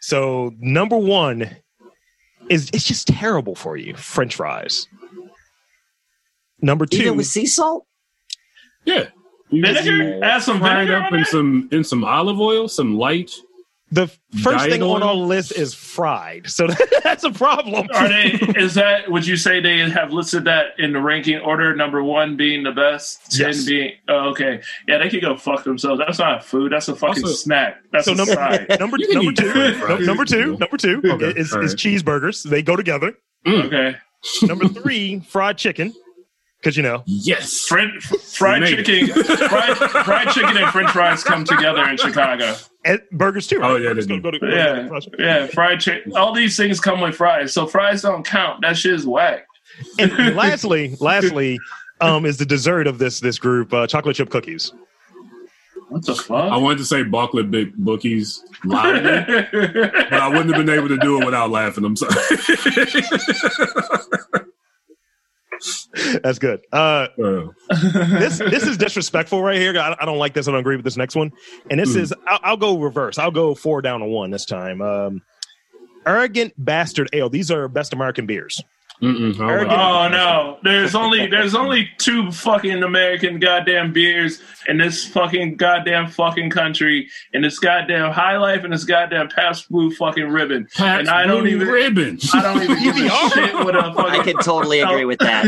So 0.00 0.52
number 0.58 0.96
one 0.98 1.48
is 2.48 2.70
it's 2.72 2.84
just 2.84 3.08
terrible 3.08 3.54
for 3.54 3.76
you. 3.76 3.94
French 3.94 4.36
fries. 4.36 4.86
Number 6.60 6.86
two, 6.86 6.98
Even 6.98 7.16
with 7.16 7.26
sea 7.26 7.46
salt? 7.46 7.86
Yeah. 8.84 9.08
You 9.50 9.62
Vinegar? 9.62 10.24
Add 10.24 10.42
some 10.42 10.60
fry 10.60 10.76
vinegar 10.84 10.96
up 10.96 11.12
in 11.12 11.20
that? 11.20 11.28
some 11.28 11.68
in 11.72 11.84
some 11.84 12.04
olive 12.04 12.40
oil, 12.40 12.68
some 12.68 12.96
light. 12.96 13.30
The 13.92 14.06
first 14.42 14.56
Diet 14.58 14.70
thing 14.72 14.82
on 14.82 15.02
our 15.02 15.14
list 15.14 15.52
is 15.52 15.74
fried. 15.74 16.48
So 16.48 16.66
that's 17.04 17.24
a 17.24 17.30
problem. 17.30 17.86
Are 17.94 18.08
they? 18.08 18.30
Is 18.56 18.74
that? 18.74 19.10
Would 19.10 19.26
you 19.26 19.36
say 19.36 19.60
they 19.60 19.78
have 19.90 20.12
listed 20.12 20.44
that 20.46 20.68
in 20.78 20.92
the 20.94 21.00
ranking 21.00 21.38
order? 21.38 21.76
Number 21.76 22.02
one 22.02 22.36
being 22.36 22.62
the 22.62 22.72
best, 22.72 23.30
ten 23.30 23.48
Yes. 23.48 23.66
being. 23.66 23.92
Oh, 24.08 24.30
okay, 24.30 24.62
yeah, 24.88 24.98
they 24.98 25.10
could 25.10 25.20
go 25.20 25.36
fuck 25.36 25.64
themselves. 25.64 26.00
That's 26.04 26.18
not 26.18 26.42
food. 26.44 26.72
That's 26.72 26.88
a 26.88 26.96
fucking 26.96 27.22
Also- 27.22 27.34
snack. 27.36 27.76
That's 27.92 28.06
So 28.06 28.12
a 28.12 28.16
number 28.16 28.32
side. 28.32 28.66
number 28.80 28.96
You 28.98 29.06
can 29.08 29.14
number 29.16 29.30
eat 29.32 29.36
two, 29.36 29.50
French 29.52 29.76
fries. 29.76 30.00
no, 30.00 30.04
number 30.06 30.24
two, 30.24 30.56
number 30.56 30.76
two 30.78 31.02
Okay, 31.04 31.38
is, 31.38 31.52
all 31.52 31.62
is 31.62 31.74
cheeseburgers. 31.74 32.42
They 32.48 32.62
go 32.62 32.74
together. 32.76 33.12
Mm. 33.46 33.64
Okay, 33.66 33.96
Number 34.46 34.68
three, 34.68 35.20
fried 35.20 35.58
chicken, 35.58 35.92
because 36.62 36.76
you 36.76 36.82
know 36.82 37.02
Yes. 37.06 37.66
French 37.66 38.04
fried 38.06 38.60
Made 38.62 38.86
chicken, 38.86 39.24
fried, 39.48 39.76
fried 40.04 40.28
chicken 40.28 40.56
and 40.56 40.70
French 40.70 40.90
fries 40.90 41.24
come 41.24 41.44
together 41.44 41.82
in 41.88 41.96
Chicago. 41.96 42.54
and 42.84 43.00
burgers 43.10 43.46
too. 43.48 43.58
Right? 43.58 43.70
Oh, 43.72 43.76
yeah, 43.76 43.88
Burgers 43.88 44.06
go- 44.06 44.20
go 44.20 44.30
to- 44.30 44.38
go 44.38 44.46
Yeah, 44.46 44.88
fries. 44.88 45.08
yeah, 45.18 45.46
fried 45.48 45.80
chicken. 45.80 46.12
All 46.16 46.32
these 46.32 46.56
things 46.56 46.78
come 46.80 47.00
with 47.00 47.16
fries, 47.16 47.52
so 47.52 47.66
fries 47.66 48.02
don't 48.02 48.24
count. 48.24 48.60
That 48.62 48.76
shit 48.76 48.94
is 48.94 49.06
whack. 49.06 49.46
And 49.98 50.12
lastly, 50.36 50.96
lastly, 51.00 51.58
um, 52.00 52.26
is 52.26 52.36
the 52.38 52.46
dessert 52.46 52.86
of 52.86 52.98
this 52.98 53.20
this 53.20 53.38
group 53.38 53.72
uh, 53.72 53.86
chocolate 53.86 54.16
chip 54.16 54.30
cookies. 54.30 54.72
What 55.88 56.06
the 56.06 56.14
fuck? 56.14 56.50
I 56.52 56.56
wanted 56.56 56.78
to 56.78 56.84
say 56.86 57.02
Barclay 57.02 57.42
Big 57.42 57.74
Bookies 57.76 58.42
loudly, 58.64 59.46
but 59.52 60.12
I 60.14 60.28
wouldn't 60.28 60.54
have 60.54 60.64
been 60.64 60.74
able 60.74 60.88
to 60.88 60.96
do 60.96 61.20
it 61.20 61.26
without 61.26 61.50
laughing. 61.50 61.84
I'm 61.84 61.96
sorry. 61.96 62.14
That's 66.22 66.38
good. 66.38 66.60
Uh, 66.72 67.08
this 67.18 68.38
this 68.38 68.64
is 68.66 68.76
disrespectful 68.76 69.42
right 69.42 69.58
here. 69.58 69.78
I, 69.78 69.96
I 70.00 70.04
don't 70.04 70.18
like 70.18 70.34
this. 70.34 70.48
I 70.48 70.50
don't 70.50 70.60
agree 70.60 70.76
with 70.76 70.84
this 70.84 70.96
next 70.96 71.14
one. 71.16 71.30
And 71.70 71.78
this 71.80 71.94
Hmm. 71.94 72.00
is 72.00 72.14
I'll, 72.26 72.40
I'll 72.42 72.56
go 72.56 72.78
reverse. 72.78 73.18
I'll 73.18 73.30
go 73.30 73.54
four 73.54 73.82
down 73.82 74.00
to 74.00 74.06
one 74.06 74.30
this 74.30 74.44
time. 74.44 74.80
Um, 74.82 75.22
arrogant 76.06 76.52
bastard 76.58 77.08
ale. 77.12 77.28
These 77.28 77.50
are 77.50 77.68
best 77.68 77.92
American 77.92 78.26
beers. 78.26 78.62
Mm-mm, 79.02 79.40
I 79.40 80.06
Oh 80.06 80.08
no! 80.08 80.58
There's 80.62 80.94
only 80.94 81.26
there's 81.30 81.54
only 81.54 81.90
two 81.98 82.30
fucking 82.32 82.82
American 82.82 83.38
goddamn 83.38 83.92
beers 83.92 84.40
in 84.68 84.78
this 84.78 85.04
fucking 85.06 85.56
goddamn 85.56 86.08
fucking 86.08 86.50
country, 86.50 87.08
in 87.32 87.42
this 87.42 87.58
goddamn 87.58 88.12
High 88.12 88.36
Life 88.36 88.64
and 88.64 88.72
this 88.72 88.84
goddamn 88.84 89.28
Pabst 89.28 89.68
Blue 89.70 89.92
fucking 89.94 90.28
ribbon. 90.28 90.68
Pabst 90.74 91.00
and 91.00 91.08
I 91.08 91.26
don't 91.26 91.42
Blue 91.42 91.50
even 91.50 91.68
ribbon. 91.68 92.18
I 92.32 92.42
don't 92.42 92.62
even 92.62 92.82
give 92.82 92.96
a 92.96 93.08
shit 93.30 93.54
what 93.54 93.74
a 93.74 93.80
I 93.80 93.94
fucking. 93.94 94.20
I 94.20 94.24
can 94.24 94.36
totally 94.36 94.80
agree 94.82 95.04
with 95.04 95.18
that. 95.18 95.44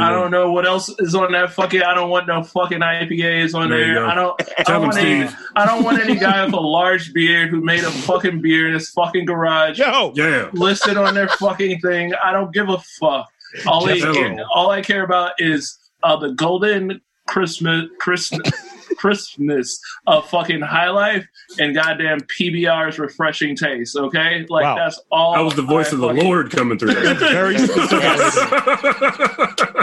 I 0.00 0.10
don't 0.10 0.30
know 0.30 0.50
what 0.52 0.66
else 0.66 0.88
is 0.98 1.14
on 1.14 1.32
that 1.32 1.52
fucking. 1.52 1.82
I 1.82 1.94
don't 1.94 2.10
want 2.10 2.26
no 2.26 2.42
fucking 2.42 2.80
IPAs 2.80 3.54
on 3.54 3.70
There 3.70 3.94
there. 3.94 4.06
I 4.06 4.14
don't. 4.14 4.40
I 4.58 4.62
don't 4.64 4.82
want 4.82 4.98
any. 4.98 5.28
I 5.54 5.64
don't 5.66 5.84
want 5.84 6.00
any 6.00 6.16
guy 6.16 6.44
with 6.44 6.54
a 6.54 6.60
large 6.60 7.12
beard 7.12 7.50
who 7.50 7.60
made 7.60 7.84
a 7.84 7.90
fucking 7.90 8.40
beer 8.40 8.66
in 8.68 8.74
his 8.74 8.90
fucking 8.90 9.24
garage 9.24 9.78
Yo, 9.78 10.12
Yeah. 10.14 10.50
listed 10.52 10.96
on 10.96 11.14
their 11.14 11.28
fucking 11.28 11.80
thing. 11.80 12.12
I 12.22 12.32
don't 12.32 12.52
give 12.52 12.68
a 12.68 12.78
fuck. 13.00 13.26
All, 13.66 13.88
I 13.88 13.98
care, 13.98 14.36
all 14.52 14.70
I 14.70 14.82
care 14.82 15.04
about 15.04 15.32
is 15.38 15.78
uh, 16.02 16.16
the 16.16 16.30
golden 16.32 17.00
Christmas 17.26 17.86
Christmas 17.98 18.50
Christmas 18.98 19.78
of 20.06 20.28
fucking 20.30 20.60
High 20.62 20.88
Life 20.90 21.26
and 21.58 21.74
goddamn 21.74 22.20
PBR's 22.38 22.98
refreshing 22.98 23.54
taste. 23.56 23.96
Okay, 23.96 24.46
like 24.48 24.64
Wow. 24.64 24.76
that's 24.76 25.00
all. 25.10 25.34
That 25.34 25.40
was 25.42 25.54
the 25.54 25.62
voice 25.62 25.88
I 25.92 25.96
of 25.96 25.98
the 26.00 26.08
fucking- 26.08 26.24
Lord 26.24 26.50
coming 26.50 26.78
through. 26.78 26.94
very 27.14 27.58
specific. 27.66 28.00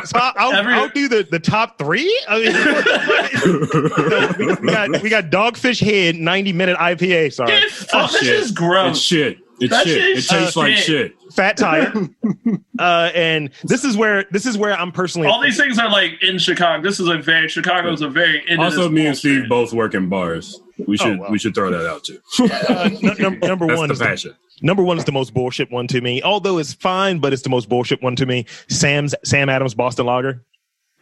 So 0.06 0.18
I'll, 0.20 0.34
I'll, 0.38 0.54
Every- 0.54 0.74
I'll 0.74 0.90
do 0.90 1.08
the, 1.08 1.28
the 1.30 1.40
top 1.40 1.78
three. 1.78 2.12
I 2.28 2.38
mean, 2.40 2.54
we, 4.62 4.72
got, 4.72 5.02
we 5.04 5.10
got 5.10 5.26
Dogfish 5.26 5.80
Head 5.84 6.16
90 6.16 6.54
minute 6.54 6.78
IPA. 6.78 7.34
Sorry. 7.34 7.52
Get 7.52 7.72
fuck, 7.72 8.10
Shit. 8.12 8.20
this 8.22 8.30
is 8.30 8.50
It's 8.50 8.52
gross. 8.52 9.00
shit. 9.02 9.38
It's 9.60 9.70
That 9.72 9.86
shit. 9.86 9.96
shit 9.98 10.10
It 10.12 10.18
is 10.18 10.28
tastes 10.28 10.58
uh, 10.58 10.60
like 10.62 10.76
shit. 10.76 10.86
shit. 10.86 11.34
Fat 11.34 11.58
Tire. 11.58 11.94
uh, 12.80 13.12
and 13.14 13.50
this 13.64 13.84
is 13.84 13.96
where 13.96 14.26
this 14.32 14.46
is 14.46 14.58
where 14.58 14.74
I'm 14.74 14.92
personally. 14.92 15.28
All 15.28 15.42
these 15.42 15.58
things 15.58 15.78
are 15.80 15.90
like 15.90 16.22
in 16.24 16.38
Chicago. 16.38 16.82
This 16.84 17.00
is 17.00 17.08
a 17.08 17.18
very 17.18 17.48
Chicago's 17.48 18.02
a 18.02 18.10
very 18.10 18.44
into 18.48 18.64
Also, 18.64 18.90
me 18.90 19.02
and 19.06 19.14
bullshit. 19.14 19.18
Steve 19.18 19.50
both 19.50 19.74
work 19.74 19.94
in 19.94 20.10
bars. 20.10 20.60
We 20.88 20.98
should 20.98 21.20
wow. 21.20 21.30
we 21.30 21.38
should 21.38 21.54
throw 21.56 21.72
that 21.72 21.88
out 21.88 22.04
too. 22.04 22.20
uh, 22.70 22.90
n- 22.92 23.16
num- 23.20 23.40
number 23.40 23.68
That's 23.68 23.78
one 23.80 23.88
the 23.90 23.94
is 23.94 24.24
the, 24.24 24.36
number 24.62 24.82
one 24.84 24.98
is 24.98 25.06
the 25.06 25.12
most 25.12 25.34
bullshit 25.34 25.72
one 25.72 25.88
to 25.88 26.02
me. 26.02 26.22
Although 26.24 26.58
it's 26.58 26.74
fine, 26.74 27.20
but 27.20 27.32
it's 27.32 27.44
the 27.44 27.50
most 27.50 27.70
bullshit 27.70 28.02
one 28.02 28.16
to 28.18 28.26
me. 28.26 28.46
Sam's 28.70 29.14
Sam 29.24 29.50
Adams 29.50 29.76
Boston 29.76 30.08
Lager. 30.08 30.44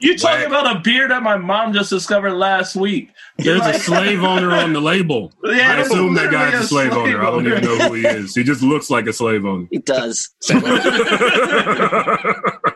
You 0.02 0.18
talking 0.18 0.50
Whack. 0.52 0.64
about 0.64 0.78
a 0.78 0.80
beer 0.80 1.08
that 1.08 1.22
my 1.22 1.38
mom 1.38 1.74
just 1.74 1.90
discovered 1.92 2.34
last 2.34 2.76
week? 2.76 3.12
There's 3.38 3.62
a 3.66 3.74
slave 3.76 4.24
owner 4.24 4.52
on 4.52 4.74
the 4.74 4.82
label. 4.82 5.32
Yeah, 5.44 5.74
I 5.74 5.82
assume 5.82 6.14
that 6.16 6.32
literally 6.32 6.52
guy's 6.52 6.64
a 6.64 6.68
slave 6.68 6.94
owner. 6.94 7.22
I 7.22 7.26
don't 7.26 7.46
even 7.46 7.64
know 7.64 7.78
who 7.90 7.94
he 7.96 8.08
is. 8.08 8.34
He 8.34 8.44
just 8.44 8.62
looks 8.62 8.90
like 8.90 9.06
a 9.06 9.14
slave 9.14 9.46
owner. 9.46 9.68
He 9.70 9.80
does. 9.80 10.30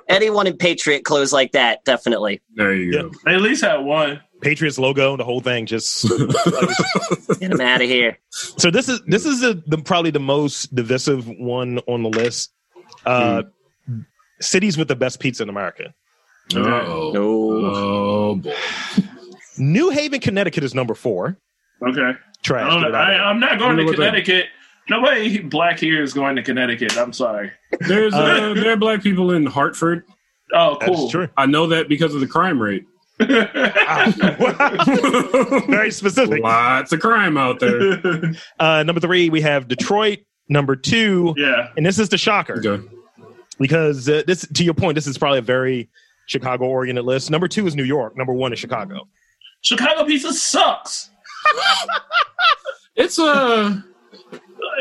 Anyone 0.10 0.46
in 0.48 0.58
Patriot 0.58 1.04
clothes 1.06 1.32
like 1.34 1.52
that, 1.54 1.84
definitely. 1.86 2.42
There 2.56 2.76
you 2.76 2.92
go. 2.92 3.12
They 3.26 3.36
at 3.36 3.42
least 3.42 3.64
had 3.64 3.78
one. 3.78 4.22
Patriots 4.42 4.78
logo, 4.78 5.16
the 5.18 5.24
whole 5.24 5.40
thing. 5.40 5.66
Just 5.66 6.04
Get 7.40 7.52
him 7.52 7.62
out 7.62 7.82
of 7.82 7.88
here. 7.88 8.18
so 8.30 8.70
this 8.70 8.90
is 8.90 9.02
this 9.08 9.26
is 9.26 9.40
the, 9.40 9.64
the 9.68 9.78
probably 9.78 10.12
the 10.12 10.20
most 10.20 10.76
divisive 10.76 11.28
one 11.28 11.80
on 11.88 12.04
the 12.04 12.10
list. 12.10 12.54
Uh, 13.06 13.44
Cities 14.42 14.78
with 14.78 14.90
the 14.90 14.96
best 14.98 15.20
pizza 15.22 15.44
in 15.44 15.50
America. 15.50 15.94
Oh, 16.54 17.12
No. 17.14 17.22
oh 17.24 18.36
boy. 18.36 18.54
New 19.58 19.90
Haven, 19.90 20.20
Connecticut 20.20 20.64
is 20.64 20.76
number 20.76 20.94
four. 20.94 21.38
Okay. 21.82 22.12
Trash. 22.44 22.66
I 22.66 22.70
don't 22.70 22.82
Get 22.84 22.92
know. 22.92 22.98
it 22.98 23.02
out 23.02 23.08
I, 23.08 23.12
of 23.14 23.18
there. 23.18 23.26
I'm 23.26 23.40
not 23.40 23.58
going 23.60 23.78
You 23.78 23.84
to 23.84 23.86
what 23.86 23.98
that- 23.98 24.06
Connecticut. 24.12 24.46
Nobody 24.88 25.40
black 25.42 25.80
here 25.80 26.04
is 26.04 26.14
going 26.14 26.36
to 26.36 26.44
Connecticut. 26.44 26.96
I'm 26.98 27.12
sorry. 27.14 27.52
There's 27.80 28.14
uh, 28.16 28.54
there 28.54 28.74
are 28.74 28.78
black 28.78 29.02
people 29.02 29.32
in 29.32 29.46
Hartford. 29.48 30.04
Oh, 30.54 30.78
That's 30.80 30.92
cool. 30.96 31.10
true. 31.10 31.28
I 31.36 31.48
know 31.48 31.66
that 31.68 31.90
because 31.90 32.14
of 32.14 32.20
the 32.22 32.28
crime 32.28 32.62
rate. 32.62 32.86
Very 35.68 35.90
specific. 35.92 36.44
Lots 36.44 36.92
of 36.94 37.00
crime 37.00 37.38
out 37.38 37.60
there. 37.60 38.34
Uh, 38.60 38.84
number 38.84 39.00
three, 39.02 39.30
we 39.30 39.42
have 39.42 39.68
Detroit. 39.68 40.20
Number 40.48 40.76
two, 40.76 41.34
yeah. 41.38 41.70
and 41.76 41.84
this 41.84 41.98
is 41.98 42.10
the 42.10 42.20
shocker 42.20 42.62
Okay. 42.64 42.88
because 43.58 44.08
uh, 44.08 44.22
this, 44.28 44.48
to 44.54 44.64
your 44.64 44.76
point, 44.76 44.94
this 44.94 45.08
is 45.08 45.18
probably 45.18 45.40
a 45.40 45.42
very 45.42 45.90
Chicago-oriented 46.28 47.06
list. 47.06 47.30
Number 47.32 47.48
two 47.48 47.68
is 47.68 47.76
New 47.76 47.84
York. 47.84 48.16
Number 48.18 48.34
one 48.34 48.52
is 48.54 48.60
Chicago. 48.60 49.08
Chicago 49.62 50.04
pizza 50.06 50.34
sucks. 50.34 51.10
It's 52.96 53.20
uh, 53.20 53.82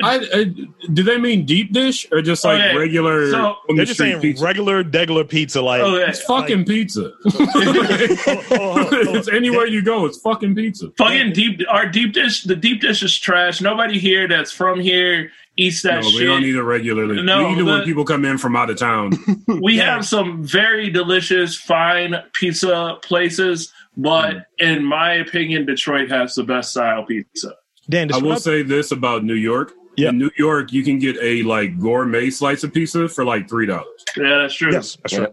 I, 0.03 0.27
I 0.33 0.45
do 0.93 1.03
they 1.03 1.19
mean 1.19 1.45
deep 1.47 1.73
dish 1.73 2.07
or 2.13 2.23
just 2.23 2.45
like 2.45 2.61
Okay, 2.61 2.77
regular 2.77 3.31
so 3.31 3.39
on 3.69 3.77
They're 3.77 3.77
the 3.79 3.85
just 3.87 3.99
saying 3.99 4.21
pizza? 4.21 4.45
regular, 4.45 4.83
degular 4.85 5.29
pizza. 5.29 5.61
Like, 5.61 5.83
Oh. 5.83 5.97
It's 5.97 6.23
fucking 6.23 6.65
pizza. 6.65 7.13
oh, 7.27 8.39
oh, 8.51 8.89
it's 9.15 9.29
anywhere 9.29 9.67
you 9.67 9.83
go, 9.83 10.07
it's 10.07 10.19
fucking 10.19 10.55
pizza. 10.55 10.91
Fucking 10.97 11.33
deep. 11.33 11.61
Our 11.69 11.87
deep 11.87 12.13
dish. 12.13 12.45
The 12.45 12.57
deep 12.57 12.81
dish 12.81 13.03
is 13.03 13.19
trash. 13.19 13.61
Nobody 13.61 13.99
here 13.99 14.29
that's 14.29 14.53
from 14.53 14.81
here 14.81 15.31
eats 15.57 15.83
that 15.83 16.03
No, 16.03 16.09
shit. 16.11 16.21
we 16.21 16.27
don't 16.27 16.45
eat 16.45 16.55
it 16.55 16.63
regularly. 16.63 17.23
No, 17.23 17.47
we 17.49 17.53
eat 17.55 17.59
it 17.59 17.63
when 17.63 17.83
people 17.85 18.05
come 18.05 18.25
in 18.25 18.39
from 18.39 18.57
out 18.57 18.71
of 18.71 18.77
town. 18.79 19.13
we 19.63 19.77
Yeah. 19.77 19.95
have 19.97 20.07
some 20.07 20.43
very 20.45 20.91
delicious, 20.91 21.57
fine 21.57 22.15
pizza 22.33 22.99
places, 23.03 23.73
but 23.97 24.35
Mm. 24.35 24.45
in 24.59 24.85
my 24.85 25.15
opinion, 25.15 25.67
Detroit 25.67 26.11
has 26.11 26.35
the 26.35 26.43
best 26.43 26.73
style 26.73 27.05
pizza. 27.05 27.53
Dan, 27.89 28.13
I 28.13 28.17
will 28.19 28.35
describe, 28.35 28.41
say 28.41 28.63
this 28.63 28.91
about 28.93 29.25
New 29.25 29.35
York. 29.35 29.73
Yeah. 29.97 30.09
In 30.09 30.19
New 30.19 30.31
York, 30.37 30.73
you 30.73 30.83
can 30.83 30.99
get 30.99 31.17
a 31.23 31.43
like 31.45 31.79
gourmet 31.79 32.31
slice 32.31 32.65
of 32.65 32.73
pizza 32.75 33.09
for 33.09 33.25
like 33.25 33.49
three 33.49 33.67
dollars. 33.67 33.87
Yeah, 34.17 34.39
that's 34.39 34.55
true. 34.55 34.73
yes, 34.73 34.97
that's 35.03 35.13
Yeah. 35.13 35.21
right. 35.21 35.33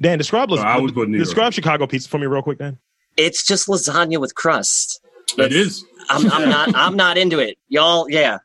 Dan, 0.00 0.16
describe, 0.18 0.48
so 0.50 0.56
I 0.56 0.78
would 0.78 0.94
put 0.94 1.08
New 1.08 1.18
York. 1.18 1.26
describe 1.26 1.52
Chicago 1.52 1.86
pizza 1.86 2.08
for 2.08 2.18
me 2.18 2.26
real 2.26 2.42
quick, 2.42 2.58
Dan. 2.58 2.78
It's 3.16 3.46
just 3.46 3.66
lasagna 3.68 4.18
with 4.20 4.34
crust. 4.36 5.00
It 5.36 5.52
is. 5.52 5.84
I'm, 6.08 6.30
I'm 6.32 6.48
not. 6.48 6.74
I'm 6.76 6.96
not 6.96 7.18
into 7.18 7.38
it, 7.40 7.58
y'all. 7.68 8.08
Yeah, 8.08 8.38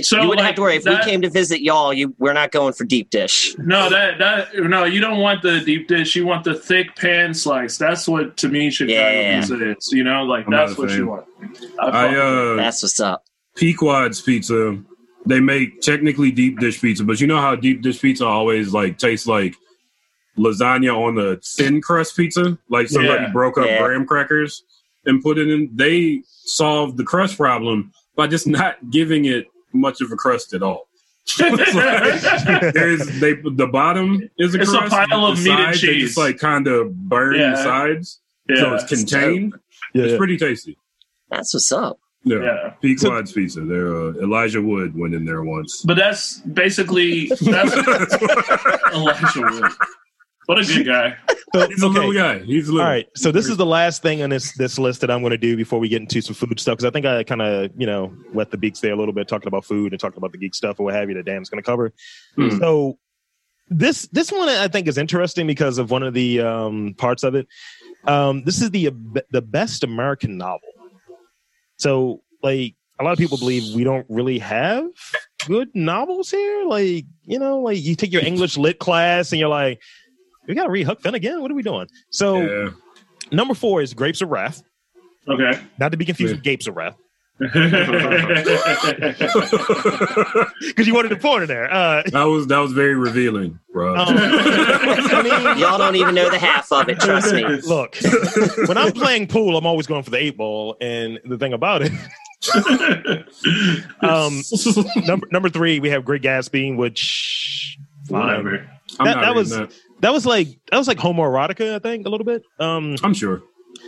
So 0.00 0.16
you 0.16 0.22
wouldn't 0.28 0.38
like, 0.38 0.46
have 0.46 0.54
to 0.54 0.62
worry 0.62 0.76
if 0.76 0.84
that- 0.84 1.04
we 1.04 1.10
came 1.10 1.20
to 1.20 1.28
visit 1.28 1.60
y'all. 1.60 1.92
You, 1.92 2.14
we're 2.18 2.32
not 2.32 2.50
going 2.50 2.72
for 2.72 2.84
deep 2.84 3.10
dish. 3.10 3.54
No, 3.58 3.90
that 3.90 4.18
that 4.18 4.54
no, 4.54 4.84
you 4.84 5.00
don't 5.00 5.18
want 5.18 5.42
the 5.42 5.60
deep 5.60 5.86
dish. 5.88 6.16
You 6.16 6.24
want 6.24 6.44
the 6.44 6.54
thick 6.54 6.96
pan 6.96 7.34
slice. 7.34 7.76
That's 7.76 8.08
what 8.08 8.36
to 8.38 8.48
me 8.48 8.70
Chicago 8.70 8.94
Yeah. 8.98 9.40
pizza 9.40 9.70
is. 9.76 9.92
You 9.92 10.04
know, 10.04 10.22
like 10.24 10.46
I'm 10.46 10.52
that's 10.52 10.78
what 10.78 10.88
fan. 10.88 10.98
you 10.98 11.06
want. 11.08 11.26
I 11.78 11.90
fuck- 11.90 12.16
uh 12.16 12.54
That's 12.56 12.82
what's 12.82 13.00
up. 13.00 13.24
Pequod's 13.54 14.20
pizza. 14.22 14.78
They 15.26 15.40
make 15.40 15.82
technically 15.82 16.30
deep 16.32 16.58
dish 16.58 16.80
pizza, 16.80 17.04
but 17.04 17.20
you 17.20 17.26
know 17.26 17.38
how 17.40 17.54
deep 17.54 17.82
dish 17.82 18.00
pizza 18.00 18.26
always 18.26 18.72
like 18.72 18.96
tastes 18.98 19.26
like 19.26 19.54
lasagna 20.38 20.96
on 20.96 21.14
the 21.16 21.38
thin 21.44 21.80
crust 21.82 22.16
pizza, 22.16 22.58
like 22.70 22.88
somebody 22.88 23.24
Yeah. 23.24 23.30
broke 23.32 23.58
up 23.58 23.66
Yeah. 23.66 23.82
graham 23.82 24.06
crackers 24.06 24.64
and 25.04 25.22
put 25.22 25.38
it 25.38 25.48
in. 25.48 25.68
They 25.74 26.22
solved 26.26 26.96
the 26.96 27.04
crust 27.04 27.36
problem 27.36 27.92
by 28.16 28.26
just 28.26 28.46
not 28.46 28.90
giving 28.90 29.26
it 29.26 29.46
much 29.74 30.00
of 30.00 30.10
a 30.12 30.16
crust 30.16 30.52
at 30.54 30.62
all. 30.62 30.88
There's 31.38 33.06
they 33.20 33.34
the 33.34 33.68
bottom 33.70 34.28
is 34.38 34.54
a 34.54 34.60
It's 34.60 34.72
a 34.72 34.80
pile 34.88 35.26
of 35.26 35.38
meat 35.42 35.50
and 35.52 35.58
sides, 35.74 35.80
they 35.80 35.86
cheese. 35.88 36.02
just 36.08 36.18
like 36.18 36.38
kind 36.38 36.66
of 36.66 36.94
burn 37.08 37.36
Yeah. 37.36 37.50
the 37.50 37.62
sides, 37.62 38.20
yeah, 38.48 38.56
so 38.56 38.74
it's 38.74 38.84
contained. 38.84 39.54
Yeah, 39.94 40.02
It's 40.04 40.12
yeah. 40.12 40.18
pretty 40.18 40.36
tasty. 40.36 40.76
That's 41.30 41.54
what's 41.54 41.70
up. 41.72 41.98
Yeah, 42.24 42.38
yeah. 42.42 42.70
Pequod's 42.80 43.32
pizza. 43.32 43.60
There, 43.62 43.94
uh, 43.94 44.12
Elijah 44.22 44.62
Wood 44.62 44.96
went 44.98 45.14
in 45.14 45.24
there 45.24 45.42
once. 45.42 45.82
But 45.84 45.96
that's 45.96 46.38
basically 46.40 47.26
that's 47.40 47.72
Elijah 48.94 49.40
Wood. 49.42 49.72
What 50.46 50.58
a 50.58 50.64
good 50.64 50.86
guy. 50.86 51.16
So, 51.54 51.68
He's 51.68 51.82
a 51.82 51.86
okay. 51.86 51.94
little 51.98 52.12
guy. 52.14 52.38
He's 52.40 52.68
a 52.68 52.72
little. 52.72 52.86
All 52.86 52.92
right, 52.92 53.06
so 53.14 53.30
this 53.30 53.46
is 53.46 53.58
the 53.58 53.66
last 53.66 54.00
thing 54.00 54.22
on 54.22 54.30
this 54.30 54.52
this 54.56 54.78
list 54.78 55.02
that 55.02 55.10
I'm 55.10 55.20
going 55.20 55.32
to 55.32 55.38
do 55.38 55.56
before 55.56 55.78
we 55.78 55.88
get 55.88 56.00
into 56.00 56.22
some 56.22 56.34
food 56.34 56.58
stuff 56.58 56.78
because 56.78 56.86
I 56.86 56.90
think 56.90 57.04
I 57.04 57.24
kind 57.24 57.42
of 57.42 57.70
you 57.76 57.86
know 57.86 58.12
wet 58.32 58.50
the 58.50 58.56
beaks 58.56 58.80
there 58.80 58.92
a 58.92 58.96
little 58.96 59.12
bit 59.12 59.28
talking 59.28 59.48
about 59.48 59.64
food 59.64 59.92
and 59.92 60.00
talking 60.00 60.16
about 60.16 60.32
the 60.32 60.38
geek 60.38 60.54
stuff 60.54 60.80
or 60.80 60.84
what 60.84 60.94
have 60.94 61.08
you 61.08 61.14
that 61.16 61.26
Dan's 61.26 61.50
going 61.50 61.62
to 61.62 61.66
cover. 61.66 61.92
Hmm. 62.36 62.58
So 62.58 62.98
this 63.68 64.06
this 64.08 64.32
one 64.32 64.48
I 64.48 64.68
think 64.68 64.88
is 64.88 64.96
interesting 64.98 65.46
because 65.46 65.78
of 65.78 65.90
one 65.90 66.02
of 66.02 66.14
the 66.14 66.40
um, 66.40 66.94
parts 66.96 67.22
of 67.22 67.34
it. 67.34 67.46
Um, 68.04 68.44
this 68.44 68.62
is 68.62 68.70
the 68.70 68.90
the 69.30 69.42
best 69.42 69.84
American 69.84 70.38
novel. 70.38 70.68
So 71.76 72.22
like 72.42 72.76
a 72.98 73.04
lot 73.04 73.12
of 73.12 73.18
people 73.18 73.38
believe 73.38 73.74
we 73.74 73.84
don't 73.84 74.06
really 74.08 74.38
have 74.38 74.86
good 75.46 75.68
novels 75.74 76.30
here. 76.30 76.64
Like 76.64 77.04
you 77.24 77.38
know, 77.38 77.60
like 77.60 77.82
you 77.82 77.94
take 77.94 78.12
your 78.12 78.24
English 78.24 78.56
lit 78.56 78.78
class 78.78 79.32
and 79.32 79.38
you're 79.38 79.48
like. 79.48 79.80
We 80.48 80.54
gotta 80.54 80.70
rehook 80.70 80.84
Huck 80.86 81.00
Finn 81.00 81.14
again. 81.14 81.40
What 81.42 81.50
are 81.50 81.54
we 81.54 81.62
doing? 81.62 81.88
So 82.10 82.40
Yeah. 82.40 82.70
Number 83.30 83.54
four 83.54 83.80
is 83.82 83.94
Grapes 83.94 84.20
of 84.20 84.30
Wrath, 84.30 84.62
Okay. 85.28 85.58
not 85.78 85.90
to 85.92 85.96
be 85.96 86.04
confused 86.04 86.32
Yeah. 86.32 86.36
with 86.36 86.44
Gapes 86.44 86.66
of 86.66 86.76
Wrath, 86.76 86.96
because 87.40 87.62
you 90.86 90.94
wanted 90.94 91.08
to 91.10 91.16
put 91.16 91.42
in 91.42 91.48
there. 91.48 91.72
Uh, 91.72 92.02
That 92.06 92.24
was 92.24 92.46
that 92.48 92.58
was 92.58 92.72
very 92.72 92.94
revealing, 92.94 93.58
bro. 93.72 93.94
um, 93.96 94.08
I 94.18 95.22
mean, 95.22 95.58
Y'all 95.58 95.78
don't 95.78 95.96
even 95.96 96.14
know 96.14 96.28
the 96.30 96.38
half 96.38 96.70
of 96.72 96.88
it. 96.88 96.98
Trust 97.00 97.32
me. 97.34 97.44
look, 97.66 97.96
when 98.66 98.76
I'm 98.76 98.92
playing 98.92 99.28
pool, 99.28 99.56
I'm 99.56 99.66
always 99.66 99.86
going 99.86 100.02
for 100.02 100.10
the 100.10 100.18
eight 100.18 100.36
ball, 100.36 100.76
and 100.80 101.18
the 101.24 101.38
thing 101.38 101.52
about 101.54 101.82
it, 101.82 101.92
um, 104.02 104.42
number 105.06 105.26
number 105.30 105.48
three, 105.48 105.80
we 105.80 105.88
have 105.90 106.04
Great 106.04 106.22
Gatsby, 106.22 106.76
which 106.76 107.78
fine. 108.08 108.26
Whatever. 108.26 108.68
I'm 109.00 109.06
that- 109.06 109.14
not 109.16 109.20
that 109.22 109.34
was- 109.34 109.50
that. 109.50 109.72
That 110.02 110.12
was 110.12 110.26
like 110.26 110.48
that 110.70 110.76
was 110.78 110.86
like 110.88 110.98
homoerotica, 110.98 111.74
I 111.74 111.78
think, 111.78 112.06
a 112.06 112.10
little 112.10 112.26
bit. 112.26 112.42
Um, 112.60 112.96
I'm 113.02 113.14
sure. 113.14 113.42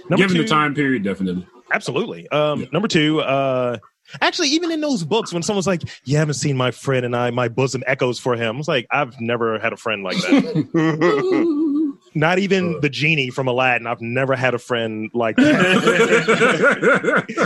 Given 0.09 0.29
two, 0.37 0.43
the 0.43 0.49
time 0.49 0.75
period, 0.75 1.03
definitely. 1.05 1.47
absolutely. 1.73 2.27
Um, 2.29 2.61
Yeah. 2.61 2.67
number 2.73 2.89
two, 2.89 3.21
uh, 3.21 3.77
actually, 4.21 4.49
even 4.49 4.71
in 4.71 4.81
those 4.81 5.05
books, 5.05 5.33
when 5.33 5.43
someone's 5.43 5.67
like, 5.67 5.83
"You 6.05 6.17
haven't 6.17 6.35
seen 6.35 6.57
my 6.57 6.71
friend 6.71 7.05
and 7.05 7.15
I, 7.15 7.31
my 7.31 7.49
bosom 7.49 7.83
echoes 7.87 8.19
for 8.19 8.35
him," 8.37 8.57
I 8.57 8.59
was 8.59 8.69
like, 8.69 8.87
"I've 8.91 9.21
never 9.21 9.59
had 9.59 9.73
a 9.73 9.77
friend 9.77 10.03
like 10.03 10.17
that." 10.19 10.65
Not 12.15 12.39
even 12.39 12.77
Uh. 12.77 12.79
the 12.81 12.89
genie 12.89 13.31
from 13.31 13.49
Aladdin. 13.49 13.87
I've 13.87 14.01
never 14.01 14.37
had 14.37 14.55
a 14.55 14.59
friend 14.59 15.11
like 15.15 15.37
that. 15.37 15.55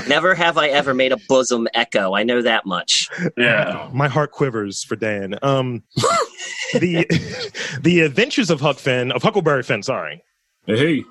Never 0.09 0.35
have 0.35 0.59
I 0.59 0.69
ever 0.69 0.95
made 0.95 1.13
a 1.13 1.17
bosom 1.29 1.69
echo. 1.75 2.15
I 2.15 2.23
know 2.23 2.43
that 2.43 2.67
much. 2.67 3.09
Yeah. 3.37 3.89
My 3.93 4.09
heart 4.09 4.33
quivers 4.33 4.83
for 4.85 4.97
Dan. 4.97 5.39
Um, 5.43 5.83
the 6.75 7.07
the 7.83 8.01
Adventures 8.01 8.51
of 8.51 8.61
Huck 8.61 8.79
Finn 8.79 9.13
of 9.13 9.23
Huckleberry 9.23 9.63
Finn. 9.63 9.83
Sorry, 9.83 10.23
hey, 10.67 11.05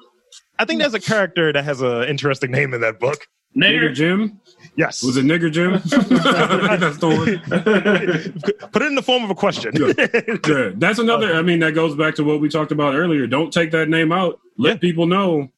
I 0.59 0.65
think 0.65 0.81
there's 0.81 0.93
a 0.93 0.99
character 0.99 1.51
that 1.53 1.63
has 1.63 1.81
an 1.81 2.03
interesting 2.03 2.51
name 2.51 2.73
in 2.73 2.81
that 2.81 2.99
book. 2.99 3.27
nigger 3.55 3.89
Nigger. 3.89 3.93
Jim 3.95 4.39
Yes, 4.75 5.01
was 5.03 5.17
it 5.17 5.25
nigger 5.25 5.51
Jim? 5.51 5.73
That's 5.73 6.97
the 6.97 7.07
one. 7.07 8.69
put 8.71 8.81
it 8.81 8.85
in 8.85 8.95
the 8.95 9.01
form 9.01 9.23
of 9.23 9.29
a 9.29 9.35
question. 9.35 9.73
Yeah, 10.47 10.71
that's 10.75 10.99
another. 10.99 11.33
I 11.35 11.41
mean, 11.41 11.59
that 11.59 11.73
goes 11.73 11.95
back 11.95 12.15
to 12.15 12.23
what 12.23 12.39
we 12.41 12.49
talked 12.49 12.71
about 12.71 12.95
earlier. 12.95 13.27
Don't 13.27 13.51
take 13.51 13.71
that 13.71 13.89
name 13.89 14.11
out. 14.11 14.39
Let 14.57 14.75
Yeah. 14.75 14.77
people 14.77 15.05
know 15.07 15.49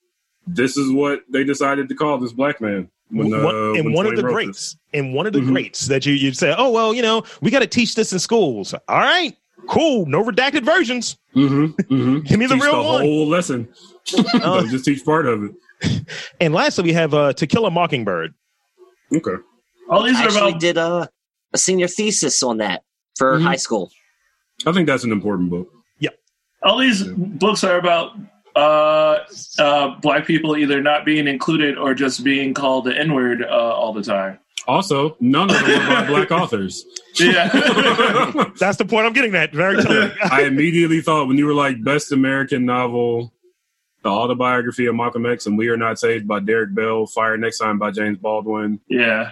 this 0.47 0.77
is 0.77 0.91
what 0.91 1.21
they 1.29 1.43
decided 1.43 1.89
to 1.89 1.95
call 1.95 2.17
this 2.17 2.31
black 2.33 2.59
man. 2.61 2.89
When, 3.11 3.33
uh, 3.33 3.41
one, 3.43 3.55
and 3.77 3.93
one 3.93 4.05
of 4.05 4.15
the 4.15 4.23
wrote 4.23 4.33
greats, 4.33 4.77
and 4.93 5.13
one 5.13 5.25
of 5.27 5.33
the 5.33 5.39
Mhm. 5.39 5.47
greats 5.47 5.87
that 5.87 6.05
you 6.05 6.13
you'd 6.13 6.37
say, 6.37 6.53
oh 6.57 6.69
well, 6.71 6.93
you 6.93 7.01
know, 7.01 7.23
we 7.41 7.49
got 7.51 7.59
to 7.59 7.67
teach 7.67 7.95
this 7.95 8.13
in 8.13 8.19
schools. 8.19 8.73
All 8.87 8.99
right, 8.99 9.35
cool, 9.67 10.05
no 10.05 10.23
redacted 10.23 10.63
versions. 10.63 11.17
Mm-hmm, 11.35 11.65
mm-hmm. 11.93 12.19
Give 12.27 12.39
me 12.39 12.45
the 12.45 12.55
teach 12.55 12.63
real 12.63 12.83
the 12.83 12.87
one. 12.89 13.01
whole 13.01 13.27
lesson. 13.27 13.67
Uh, 14.43 14.65
just 14.69 14.85
teach 14.85 15.03
part 15.03 15.25
of 15.27 15.43
it. 15.43 16.01
and 16.39 16.53
lastly, 16.53 16.83
we 16.83 16.93
have 16.93 17.13
uh, 17.13 17.33
To 17.33 17.47
Kill 17.47 17.65
a 17.65 17.71
Mockingbird. 17.71 18.33
Okay. 19.13 19.35
All 19.89 20.03
these 20.03 20.17
I 20.17 20.21
are 20.21 20.25
actually 20.25 20.49
about 20.49 20.59
did 20.61 20.77
a, 20.77 21.09
a 21.53 21.57
senior 21.57 21.87
thesis 21.87 22.43
on 22.43 22.57
that 22.57 22.83
for 23.17 23.37
Mhm. 23.39 23.43
high 23.43 23.55
school. 23.55 23.91
I 24.65 24.71
think 24.71 24.87
that's 24.87 25.03
an 25.03 25.11
important 25.11 25.49
book. 25.49 25.69
Yeah. 25.99 26.09
All 26.63 26.77
these 26.77 27.03
books 27.03 27.63
are 27.63 27.77
about 27.77 28.11
uh, 28.55 29.19
uh, 29.59 29.95
black 30.01 30.25
people 30.25 30.57
either 30.57 30.81
not 30.81 31.05
being 31.05 31.27
included 31.27 31.77
or 31.77 31.93
just 31.93 32.23
being 32.23 32.53
called 32.53 32.85
the 32.85 32.97
N 32.97 33.13
word 33.13 33.41
uh, 33.43 33.47
all 33.47 33.93
the 33.93 34.03
time. 34.03 34.39
Also, 34.67 35.15
none 35.19 35.49
of 35.49 35.59
them 35.65 35.81
are 35.81 36.01
by 36.01 36.07
black 36.07 36.31
authors. 36.31 36.83
Yeah. 37.19 37.49
That's 38.59 38.77
the 38.77 38.85
point 38.85 39.05
I'm 39.05 39.13
getting 39.13 39.33
at. 39.35 39.51
Very 39.53 39.81
telling. 39.81 40.11
I 40.31 40.43
immediately 40.43 41.01
thought 41.01 41.27
when 41.27 41.37
you 41.37 41.45
were 41.45 41.53
like 41.53 41.83
best 41.83 42.11
American 42.13 42.65
novel, 42.65 43.33
The 44.01 44.09
autobiography 44.09 44.85
of 44.85 44.95
Malcolm 44.95 45.25
X 45.25 45.45
and 45.45 45.57
We 45.57 45.67
Are 45.69 45.77
Not 45.77 45.99
Saved 45.99 46.27
by 46.27 46.39
Derrick 46.39 46.73
Bell, 46.73 47.05
Fire 47.05 47.37
Next 47.37 47.57
Time 47.59 47.77
by 47.77 47.91
James 47.91 48.17
Baldwin. 48.17 48.79
Yeah. 48.87 49.31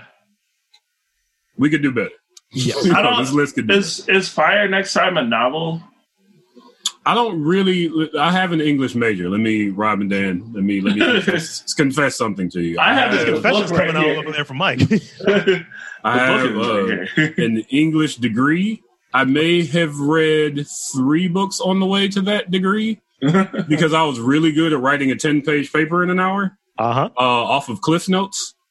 We 1.58 1.70
could 1.70 1.82
do 1.82 1.92
better. 1.92 2.10
Yeah. 2.52 2.76
I 2.94 3.02
don't- 3.04 3.20
this 3.22 3.32
list 3.34 3.56
could 3.56 3.68
be 3.68 3.76
Is 3.76 4.08
is 4.10 4.30
Fire 4.30 4.68
next 4.68 4.94
time 4.94 5.18
a 5.18 5.24
novel? 5.24 5.82
I 7.06 7.14
don't 7.14 7.42
really. 7.42 7.90
I 8.20 8.34
have 8.34 8.52
an 8.52 8.60
English 8.60 8.94
major. 8.94 9.30
Let 9.30 9.40
me, 9.40 9.70
Rob 9.70 10.02
and 10.02 10.10
Dan. 10.10 10.52
Let 10.54 10.64
me 10.66 10.82
let 10.82 10.96
me 10.98 11.06
confess, 11.22 11.74
confess 11.74 12.18
something 12.18 12.50
to 12.50 12.62
you. 12.62 12.78
I 12.80 12.94
have 12.94 13.12
this 13.14 13.24
This 13.24 13.34
confession's 13.36 13.72
Look 13.72 13.80
right 13.80 13.88
coming 13.88 14.02
out 14.04 14.10
here. 14.10 14.20
over 14.20 14.32
there 14.34 14.44
from 14.44 14.58
Mike. 14.58 14.80
the 14.80 15.66
I 16.04 16.18
have 16.18 16.54
book 16.54 16.90
is 16.92 17.10
uh, 17.18 17.22
right 17.22 17.38
an 17.38 17.58
English 17.70 18.18
degree. 18.18 18.84
I 19.14 19.24
may 19.24 19.66
have 19.68 19.98
read 19.98 20.68
three 20.94 21.30
books 21.30 21.62
on 21.62 21.80
the 21.80 21.86
way 21.86 22.10
to 22.10 22.20
that 22.24 22.52
degree 22.52 23.00
because 23.68 23.94
I 23.94 24.04
was 24.04 24.20
really 24.20 24.52
good 24.52 24.74
at 24.74 24.80
writing 24.80 25.12
a 25.12 25.16
ten-page 25.16 25.72
paper 25.74 26.04
in 26.04 26.10
an 26.10 26.20
hour 26.20 26.58
Uh 26.78 26.94
huh. 26.94 27.10
uh, 27.18 27.22
off 27.22 27.70
of 27.70 27.82
Cliff 27.82 28.08
Notes. 28.10 28.54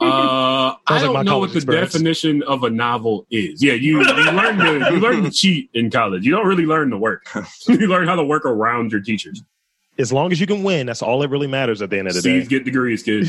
Uh, 0.00 0.76
I 0.86 1.00
don't 1.00 1.14
my 1.14 1.22
know 1.22 1.38
what 1.40 1.50
the 1.50 1.56
experience. 1.56 1.92
definition 1.92 2.44
of 2.44 2.62
a 2.62 2.70
novel 2.70 3.26
is. 3.32 3.60
Yeah, 3.60 3.72
you, 3.72 3.98
you 3.98 4.30
learn 4.30 4.56
to 4.58 4.92
you 4.94 5.00
learn 5.00 5.24
to 5.24 5.30
cheat 5.32 5.68
in 5.74 5.90
college. 5.90 6.24
You 6.24 6.30
don't 6.30 6.46
really 6.46 6.64
learn 6.64 6.90
to 6.90 6.96
work. 6.96 7.26
you 7.66 7.88
learn 7.88 8.06
how 8.06 8.14
to 8.14 8.22
work 8.22 8.46
around 8.46 8.92
your 8.92 9.00
teachers. 9.00 9.42
As 9.98 10.12
long 10.12 10.30
as 10.30 10.40
you 10.40 10.46
can 10.46 10.62
win, 10.62 10.86
that's 10.86 11.02
all 11.02 11.18
that 11.20 11.28
really 11.28 11.48
matters 11.48 11.82
at 11.82 11.90
the 11.90 11.98
end 11.98 12.06
of 12.06 12.14
the 12.14 12.20
C's 12.22 12.44
day. 12.44 12.48
get 12.58 12.64
degrees, 12.64 13.02
kids. 13.02 13.28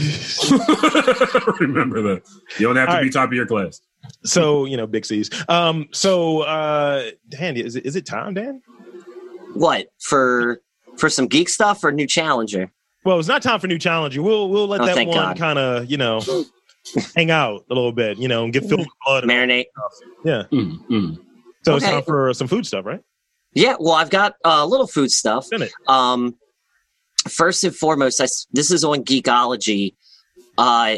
Remember 1.59 2.01
that. 2.03 2.21
You 2.59 2.67
don't 2.67 2.75
have 2.75 2.89
to 2.89 2.93
All 2.95 2.99
be 3.01 3.05
right. 3.07 3.13
top 3.13 3.29
of 3.29 3.33
your 3.33 3.47
class. 3.47 3.81
So 4.23 4.65
you 4.65 4.77
know, 4.77 4.85
big 4.87 5.05
C's. 5.05 5.29
Um. 5.49 5.87
So, 5.93 6.41
uh, 6.41 7.09
Dan, 7.29 7.57
is 7.57 7.75
it 7.75 7.85
is 7.87 7.95
it 7.95 8.05
time, 8.05 8.35
Dan? 8.35 8.61
What 9.55 9.87
for? 9.99 10.61
For 10.97 11.09
some 11.09 11.27
geek 11.27 11.49
stuff 11.49 11.83
or 11.83 11.91
new 11.91 12.07
challenger? 12.07 12.71
Well, 13.03 13.19
it's 13.19 13.27
not 13.27 13.41
time 13.41 13.59
for 13.59 13.67
new 13.67 13.77
challenger. 13.77 14.21
We'll 14.21 14.49
we'll 14.49 14.67
let 14.67 14.79
Oh, 14.79 14.85
that 14.85 15.07
one 15.07 15.35
kind 15.35 15.59
of 15.59 15.91
you 15.91 15.97
know 15.97 16.21
hang 17.15 17.31
out 17.31 17.65
a 17.69 17.73
little 17.73 17.91
bit, 17.91 18.17
you 18.17 18.27
know, 18.29 18.45
and 18.45 18.53
get 18.53 18.63
filled 18.63 18.79
with 18.79 18.87
blood. 19.05 19.23
and- 19.23 19.31
Marinate. 19.31 19.65
Mm, 20.25 20.87
mm. 20.87 21.19
So 21.65 21.75
it's 21.75 21.85
time 21.85 22.03
for 22.03 22.33
some 22.33 22.47
food 22.47 22.65
stuff, 22.65 22.85
right? 22.85 23.01
Yeah, 23.53 23.75
well, 23.79 23.93
I've 23.93 24.09
got 24.09 24.35
a 24.45 24.49
uh, 24.49 24.65
little 24.65 24.87
food 24.87 25.11
stuff. 25.11 25.47
In 25.51 25.63
it. 25.63 25.71
Um, 25.87 26.35
first 27.27 27.63
and 27.63 27.75
foremost, 27.75 28.21
I 28.21 28.25
s 28.25 28.47
this 28.53 28.71
is 28.71 28.83
on 28.85 29.03
Geekologie. 29.03 29.95
Uh, 30.57 30.97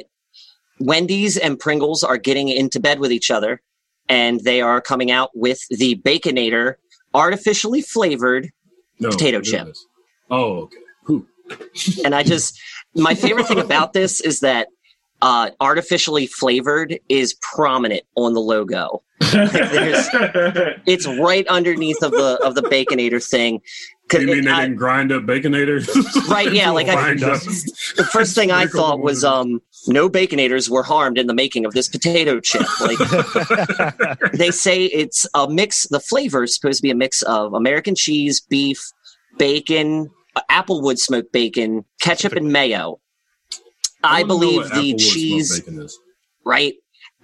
Wendy's 0.80 1.38
and 1.38 1.58
Pringles 1.60 2.04
are 2.04 2.17
getting 2.17 2.50
into 2.50 2.80
bed 2.80 3.00
with 3.00 3.12
each 3.12 3.32
other, 3.32 3.62
and 4.10 4.39
they 4.41 4.62
are 4.62 4.80
coming 4.82 5.10
out 5.10 5.32
with 5.34 5.60
the 5.70 5.96
Baconator 5.96 6.76
artificially 7.18 7.82
flavored. 7.82 8.52
No, 9.00 9.10
Potato 9.10 9.42
chip. 9.42 9.74
Oh, 10.30 10.62
okay. 10.62 10.78
Whew. 11.08 11.28
And 12.06 12.14
I 12.14 12.24
just, 12.24 12.60
my 12.96 13.16
favorite 13.16 13.48
thing 13.48 13.60
about 13.60 13.94
this 13.94 14.20
is 14.22 14.42
that 14.42 14.68
uh, 15.22 15.52
artificially 15.60 16.28
flavored 16.28 17.00
is 17.10 17.36
prominent 17.42 18.04
on 18.16 18.34
the 18.34 18.42
logo. 18.42 19.02
There's- 19.20 20.10
It's 20.86 21.08
right 21.08 21.48
underneath 21.48 22.02
of 22.04 22.12
the 22.12 22.40
of 22.44 22.56
the 22.56 22.62
Baconator 22.62 23.24
thing. 23.26 23.62
'Cause 24.10 24.22
You 24.22 24.28
mean 24.28 24.38
it- 24.40 24.46
they 24.46 24.52
I- 24.52 24.62
didn't 24.62 24.78
grind 24.78 25.12
up 25.12 25.24
baconator? 25.24 25.86
Right, 26.30 26.54
yeah, 26.54 26.70
like 26.70 26.88
I- 26.88 26.94
Grind 26.94 27.20
the 27.20 28.08
first 28.12 28.36
thing 28.36 28.52
I 28.52 28.66
thought 28.68 29.00
was 29.02 29.24
water. 29.24 29.42
um 29.42 29.62
no 29.88 30.10
baconators 30.10 30.70
were 30.70 30.84
harmed 30.84 31.18
in 31.18 31.28
the 31.28 31.34
making 31.34 31.66
of 31.66 31.74
this 31.74 31.88
potato 31.90 32.40
chip. 32.40 32.62
Like 32.80 32.98
they 34.34 34.52
say 34.52 34.86
it's 34.86 35.26
a 35.34 35.50
mix 35.50 35.88
the 35.88 36.00
flavor 36.00 36.44
is 36.44 36.56
supposed 36.56 36.78
to 36.78 36.84
be 36.84 36.92
a 36.92 36.96
mix 36.96 37.22
of 37.24 37.54
American 37.54 37.96
cheese, 37.96 38.40
beef, 38.40 38.80
bacon, 39.38 40.10
uh, 40.38 40.42
applewood 40.50 40.98
smoked 41.00 41.32
bacon, 41.34 41.84
ketchup 42.02 42.34
and 42.34 42.52
mayo. 42.52 43.00
I, 44.04 44.22
wanna 44.22 44.28
believe 44.28 44.70
the 44.70 44.94
cheese, 44.96 45.60
bacon 45.60 45.82
is. 45.82 46.00
right? 46.46 46.76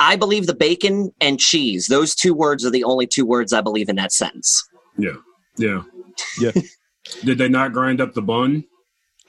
I 0.04 0.16
believe 0.16 0.48
the 0.48 0.54
bacon 0.56 1.12
and 1.22 1.40
cheese, 1.40 1.88
those 1.88 2.14
two 2.16 2.34
words 2.34 2.66
are 2.66 2.70
the 2.70 2.84
only 2.84 3.08
two 3.08 3.26
words 3.26 3.54
I 3.54 3.62
believe 3.62 3.90
in 3.90 3.96
that 3.96 4.12
sentence. 4.12 4.64
Yeah, 4.98 5.16
yeah, 5.58 5.84
Yeah. 6.40 6.52
Did 7.26 7.38
they 7.38 7.50
not 7.50 7.74
grind 7.74 8.00
up 8.00 8.14
the 8.14 8.22
bun? 8.22 8.64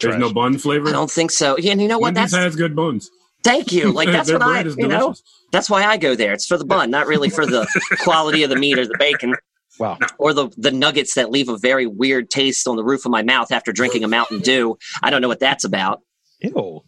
There's 0.00 0.16
no 0.18 0.32
bun 0.32 0.58
flavor. 0.58 0.88
I 0.88 0.92
don't 0.92 1.10
think 1.10 1.30
so. 1.30 1.56
Yeah, 1.58 1.72
and 1.72 1.80
you 1.82 1.88
know 1.88 1.98
what? 1.98 2.14
Wendy's 2.14 2.32
That's 2.32 2.44
has 2.44 2.56
good 2.56 2.74
buns. 2.76 3.10
thank 3.42 3.72
you. 3.72 3.92
Like 3.92 4.08
that's 4.12 4.28
Their 4.28 4.38
what 4.38 4.48
I 4.48 4.62
is 4.62 4.76
you 4.76 4.88
know. 4.88 5.14
That's 5.52 5.70
why 5.70 5.84
I 5.84 5.96
go 5.96 6.14
there. 6.16 6.32
It's 6.32 6.46
for 6.46 6.56
the 6.58 6.64
bun, 6.64 6.90
not 6.90 7.06
really 7.06 7.30
for 7.30 7.46
the 7.46 7.66
quality 8.00 8.42
of 8.42 8.50
the 8.50 8.56
meat 8.56 8.78
or 8.78 8.86
the 8.86 8.96
bacon 8.98 9.34
Wow. 9.78 9.98
or 10.18 10.32
the 10.32 10.50
the 10.56 10.70
nuggets 10.70 11.14
that 11.14 11.30
leave 11.30 11.48
a 11.48 11.56
very 11.58 11.86
weird 11.86 12.30
taste 12.30 12.68
on 12.68 12.76
the 12.76 12.84
roof 12.84 13.04
of 13.06 13.10
my 13.10 13.22
mouth 13.22 13.50
after 13.50 13.72
drinking 13.72 14.04
a 14.04 14.08
Mountain 14.08 14.40
Dew. 14.40 14.76
I 15.02 15.10
don't 15.10 15.20
know 15.22 15.28
what 15.28 15.40
that's 15.40 15.64
about. 15.64 16.00
Ew. 16.40 16.82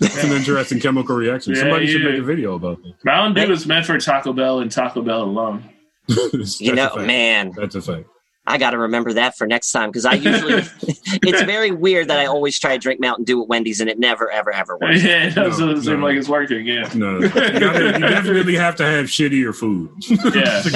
It's 0.00 0.24
an 0.24 0.32
interesting 0.32 0.80
chemical 0.80 1.16
reaction. 1.16 1.54
Yeah, 1.54 1.60
Somebody 1.62 1.86
should 1.86 2.02
make 2.04 2.18
a 2.18 2.22
video 2.22 2.54
about 2.54 2.82
that. 2.82 2.94
Mountain 3.04 3.46
Dew 3.46 3.52
is 3.52 3.66
meant 3.66 3.86
for 3.86 3.98
Taco 3.98 4.32
Bell 4.32 4.60
and 4.60 4.70
Taco 4.70 5.02
Bell 5.02 5.22
alone. 5.22 5.64
You 6.60 6.74
know, 6.74 6.94
man, 6.96 7.52
That's 7.56 7.74
a 7.74 7.82
fact. 7.82 8.06
I 8.48 8.58
got 8.58 8.70
to 8.70 8.78
remember 8.78 9.12
that 9.14 9.36
for 9.36 9.44
next 9.46 9.72
time 9.72 9.88
because 9.90 10.04
I 10.04 10.12
usually 10.12 10.54
it's 10.84 11.42
very 11.42 11.72
weird 11.72 12.08
that 12.08 12.18
I 12.20 12.26
always 12.26 12.60
try 12.60 12.74
to 12.74 12.78
drink 12.78 13.00
Mountain 13.00 13.24
Dew 13.24 13.42
at 13.42 13.48
Wendy's 13.48 13.80
and 13.80 13.90
it 13.90 13.98
never 13.98 14.30
ever 14.30 14.52
ever 14.52 14.78
works. 14.78 15.02
Yeah, 15.02 15.24
it 15.26 15.34
doesn't 15.34 15.66
No, 15.66 15.80
seem 15.80 15.98
no. 16.00 16.06
like 16.06 16.16
it's 16.16 16.28
working. 16.28 16.64
Yeah, 16.64 16.88
No, 16.94 17.18
you, 17.18 17.28
gotta, 17.28 17.84
you 17.84 17.98
definitely 17.98 18.54
have 18.54 18.76
to 18.76 18.84
have 18.84 19.06
shittier 19.06 19.52
food 19.52 19.90
yeah. 20.32 20.62
to 20.62 20.70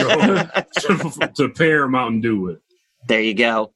go 1.14 1.26
to 1.34 1.48
pair 1.50 1.86
Mountain 1.86 2.22
Dew 2.22 2.40
with. 2.40 2.58
There 3.06 3.20
you 3.22 3.34
go. 3.34 3.72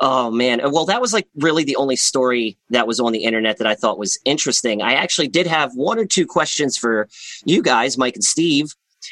Oh 0.00 0.30
man. 0.30 0.60
Well, 0.70 0.84
that 0.86 1.00
was 1.00 1.12
like 1.12 1.26
really 1.36 1.64
the 1.64 1.76
only 1.76 1.96
story 1.96 2.56
that 2.70 2.86
was 2.86 3.00
on 3.00 3.12
the 3.12 3.24
internet 3.24 3.58
that 3.58 3.66
I 3.66 3.74
thought 3.74 3.98
was 3.98 4.18
interesting. 4.24 4.80
I 4.82 4.92
actually 4.94 5.28
did 5.28 5.46
have 5.46 5.72
one 5.74 5.98
or 5.98 6.04
two 6.06 6.26
questions 6.26 6.76
for 6.76 7.08
you 7.44 7.62
guys, 7.62 7.98
Mike 7.98 8.14
and 8.14 8.24
Steve. 8.24 8.66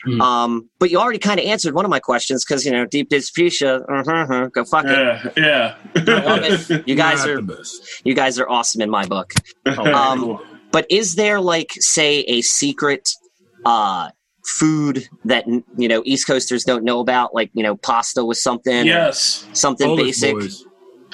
Hmm. 0.05 0.21
Um, 0.21 0.71
but 0.79 0.91
you 0.91 0.99
already 0.99 1.19
kind 1.19 1.39
of 1.41 1.47
answered 1.47 1.75
one 1.75 1.85
of 1.85 1.91
my 1.91 2.01
questions 2.01 2.45
because 2.45 2.65
you 2.67 2.73
know 2.73 2.87
deep 2.87 3.09
dish 3.09 3.31
fuchsia. 3.33 3.81
Uh-huh, 3.89 4.49
go 4.53 4.65
fuck 4.65 4.85
it. 4.87 5.33
Yeah, 5.37 5.75
yeah. 5.97 6.83
You 6.87 6.95
guys 6.97 7.25
are 7.27 7.41
you 8.05 8.15
guys 8.15 8.39
are 8.39 8.49
awesome 8.49 8.81
in 8.83 8.91
my 8.91 9.07
book. 9.07 9.33
Oh, 9.67 9.93
Um, 9.95 10.21
cool. 10.21 10.43
But 10.73 10.87
is 10.91 11.15
there 11.15 11.41
like 11.41 11.71
say 11.79 12.21
a 12.21 12.43
secret 12.43 13.09
uh 13.65 14.11
food 14.45 15.09
that 15.25 15.47
you 15.77 15.89
know 15.89 16.03
East 16.05 16.27
Coasters 16.27 16.65
don't 16.65 16.85
know 16.85 17.01
about, 17.01 17.35
like 17.35 17.51
you 17.55 17.63
know 17.63 17.77
pasta 17.77 18.25
with 18.25 18.39
something, 18.39 18.87
Yes, 18.87 19.47
something 19.53 19.87
Polish 19.89 20.07
basic? 20.21 20.35
boys. 20.35 20.65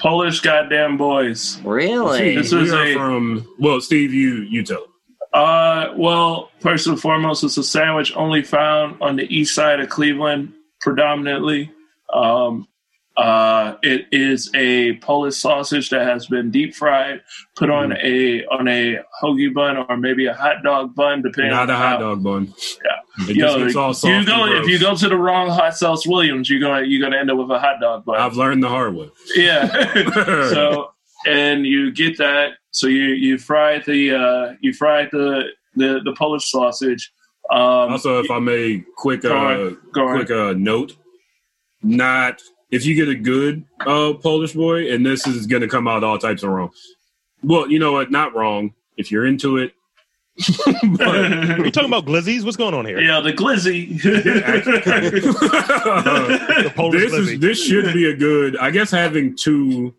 Polish 0.03 0.41
goddamn 0.41 0.97
boys. 0.97 1.59
Really? 1.63 2.35
This 2.35 2.51
is 2.51 2.73
a- 2.73 2.93
from. 2.93 3.47
Well, 3.57 3.79
Steve, 3.79 4.13
you 4.13 4.45
you 4.49 4.61
tell. 4.63 4.83
'em. 4.83 4.89
Uh, 5.33 5.93
well, 5.95 6.51
first 6.59 6.85
and 6.87 6.99
foremost, 6.99 7.43
it's 7.43 7.57
a 7.57 7.63
sandwich 7.63 8.13
only 8.15 8.43
found 8.43 8.97
on 9.01 9.15
the 9.15 9.23
east 9.35 9.55
side 9.55 9.79
of 9.79 9.87
Cleveland, 9.89 10.51
predominantly. 10.81 11.71
Um, 12.13 12.67
uh, 13.15 13.75
it 13.83 14.07
is 14.11 14.49
a 14.55 14.93
Polish 14.97 15.37
sausage 15.37 15.89
that 15.91 16.01
has 16.07 16.25
been 16.27 16.49
deep 16.49 16.73
fried, 16.75 17.21
put 17.55 17.69
on 17.69 17.89
Mm. 17.91 18.03
a 18.03 18.45
on 18.47 18.67
a 18.67 18.99
hoagie 19.21 19.53
bun 19.53 19.77
or 19.77 19.97
maybe 19.97 20.25
a 20.25 20.33
hot 20.33 20.63
dog 20.63 20.95
bun, 20.95 21.21
depending 21.21 21.51
Not 21.51 21.63
on 21.63 21.69
a 21.69 21.77
hot 21.77 21.89
how- 21.93 21.99
dog 21.99 22.23
bun. 22.23 22.53
Yeah. 22.83 23.29
It 23.29 23.35
Yo, 23.35 23.59
gets 23.63 23.75
all 23.75 23.93
soft 23.93 24.11
you 24.11 24.25
go 24.25 24.45
if 24.51 24.67
you 24.67 24.79
go 24.79 24.95
to 24.95 25.07
the 25.07 25.15
wrong 25.15 25.47
Hot 25.49 25.77
Sauce 25.77 26.07
Williams, 26.07 26.49
you're 26.49 26.59
gonna 26.59 26.83
you're 26.87 26.99
gonna 27.01 27.17
end 27.17 27.29
up 27.29 27.37
with 27.37 27.51
a 27.51 27.59
hot 27.59 27.79
dog 27.79 28.03
bun. 28.05 28.19
I've 28.19 28.35
learned 28.35 28.63
the 28.63 28.69
hard 28.69 28.95
way. 28.95 29.11
yeah. 29.35 29.67
so 30.49 30.91
and 31.27 31.65
you 31.67 31.91
get 31.91 32.17
that. 32.17 32.53
So 32.71 32.87
you 32.87 33.03
you 33.09 33.37
fry 33.37 33.77
the 33.85 34.15
uh, 34.15 34.53
you 34.61 34.73
fry 34.73 35.05
the, 35.11 35.43
the 35.75 36.01
the 36.03 36.13
Polish 36.17 36.49
sausage. 36.49 37.13
Um, 37.51 37.59
also, 37.91 38.19
if 38.23 38.31
I 38.31 38.39
may, 38.39 38.83
quick 38.97 39.21
Go 39.21 39.37
uh, 39.37 39.99
on. 40.01 40.15
quick 40.17 40.31
uh, 40.31 40.53
note: 40.57 40.95
not 41.83 42.41
if 42.73 42.87
you 42.87 42.95
get 42.95 43.07
a 43.07 43.15
good 43.15 43.63
uh, 43.81 44.13
Polish 44.13 44.53
boy, 44.53 44.91
and 44.91 45.05
this 45.05 45.27
is 45.27 45.45
going 45.45 45.61
to 45.61 45.67
come 45.67 45.87
out 45.87 46.03
all 46.03 46.17
types 46.17 46.41
of 46.41 46.49
wrong. 46.49 46.71
Well, 47.43 47.69
you 47.69 47.77
know 47.77 47.91
what? 47.91 48.09
Not 48.09 48.33
wrong 48.33 48.73
if 48.97 49.11
you're 49.11 49.27
into 49.27 49.57
it. 49.57 49.73
but, 50.97 51.07
Are 51.07 51.65
you 51.65 51.69
talking 51.69 51.89
about 51.89 52.07
glizzies? 52.07 52.43
What's 52.43 52.57
going 52.57 52.73
on 52.73 52.87
here? 52.87 52.99
yeah, 52.99 53.19
the 53.19 53.31
glizzy. 53.31 54.01
The 56.63 56.71
Polish 56.75 57.03
this 57.03 57.13
glizzy. 57.13 57.33
is 57.33 57.39
this 57.39 57.63
should 57.63 57.93
be 57.93 58.09
a 58.09 58.15
good. 58.15 58.57
I 58.57 58.71
guess 58.71 58.89
having 58.89 59.37
two 59.37 59.93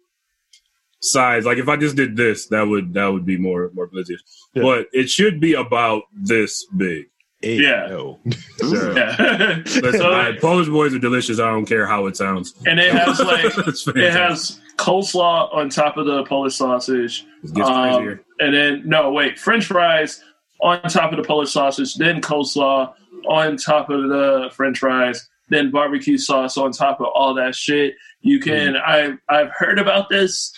sides. 1.00 1.46
Like 1.46 1.58
if 1.58 1.68
I 1.68 1.76
just 1.76 1.94
did 1.94 2.16
this, 2.16 2.48
that 2.48 2.66
would 2.66 2.94
that 2.94 3.06
would 3.06 3.24
be 3.24 3.36
more 3.36 3.70
more 3.74 3.88
glizzy. 3.88 4.16
Yeah. 4.54 4.64
But 4.64 4.88
it 4.92 5.08
should 5.08 5.38
be 5.38 5.54
about 5.54 6.02
this 6.12 6.66
big. 6.76 7.06
Hey, 7.44 7.60
Yeah. 7.60 7.88
yo. 7.88 8.18
Sure. 8.60 8.96
yeah. 8.96 9.16
Listen, 9.64 9.92
So- 9.98 10.12
I- 10.12 10.36
Polish 10.40 10.68
boys 10.68 10.94
are 10.94 10.98
delicious. 10.98 11.38
I 11.40 11.50
don't 11.50 11.66
care 11.66 11.86
how 11.86 12.06
it 12.06 12.16
sounds. 12.16 12.54
and 12.66 12.78
it 12.80 12.92
has 12.92 13.18
like 13.32 13.44
it 13.44 14.12
has 14.12 14.60
coleslaw 14.76 15.54
on 15.54 15.68
top 15.68 15.96
of 15.96 16.06
the 16.06 16.24
Polish 16.24 16.56
sausage. 16.56 17.24
It 17.42 17.54
gets 17.54 17.68
Um, 17.68 18.20
and 18.40 18.54
then 18.54 18.82
no, 18.86 19.10
wait, 19.12 19.38
French 19.38 19.66
fries 19.66 20.22
on 20.60 20.80
top 20.82 21.12
of 21.12 21.18
the 21.18 21.24
Polish 21.24 21.52
sausage, 21.52 21.94
then 21.96 22.20
coleslaw 22.20 22.92
on 23.28 23.56
top 23.56 23.90
of 23.90 24.08
the 24.08 24.50
French 24.52 24.78
fries, 24.78 25.28
then 25.48 25.70
barbecue 25.70 26.18
sauce 26.18 26.56
on 26.56 26.72
top 26.72 27.00
of 27.00 27.06
all 27.14 27.34
that 27.34 27.54
shit. 27.54 27.94
You 28.22 28.40
can 28.40 28.74
Mm. 28.74 28.82
I 28.84 29.16
I've 29.28 29.50
heard 29.56 29.78
about 29.78 30.08
this. 30.08 30.52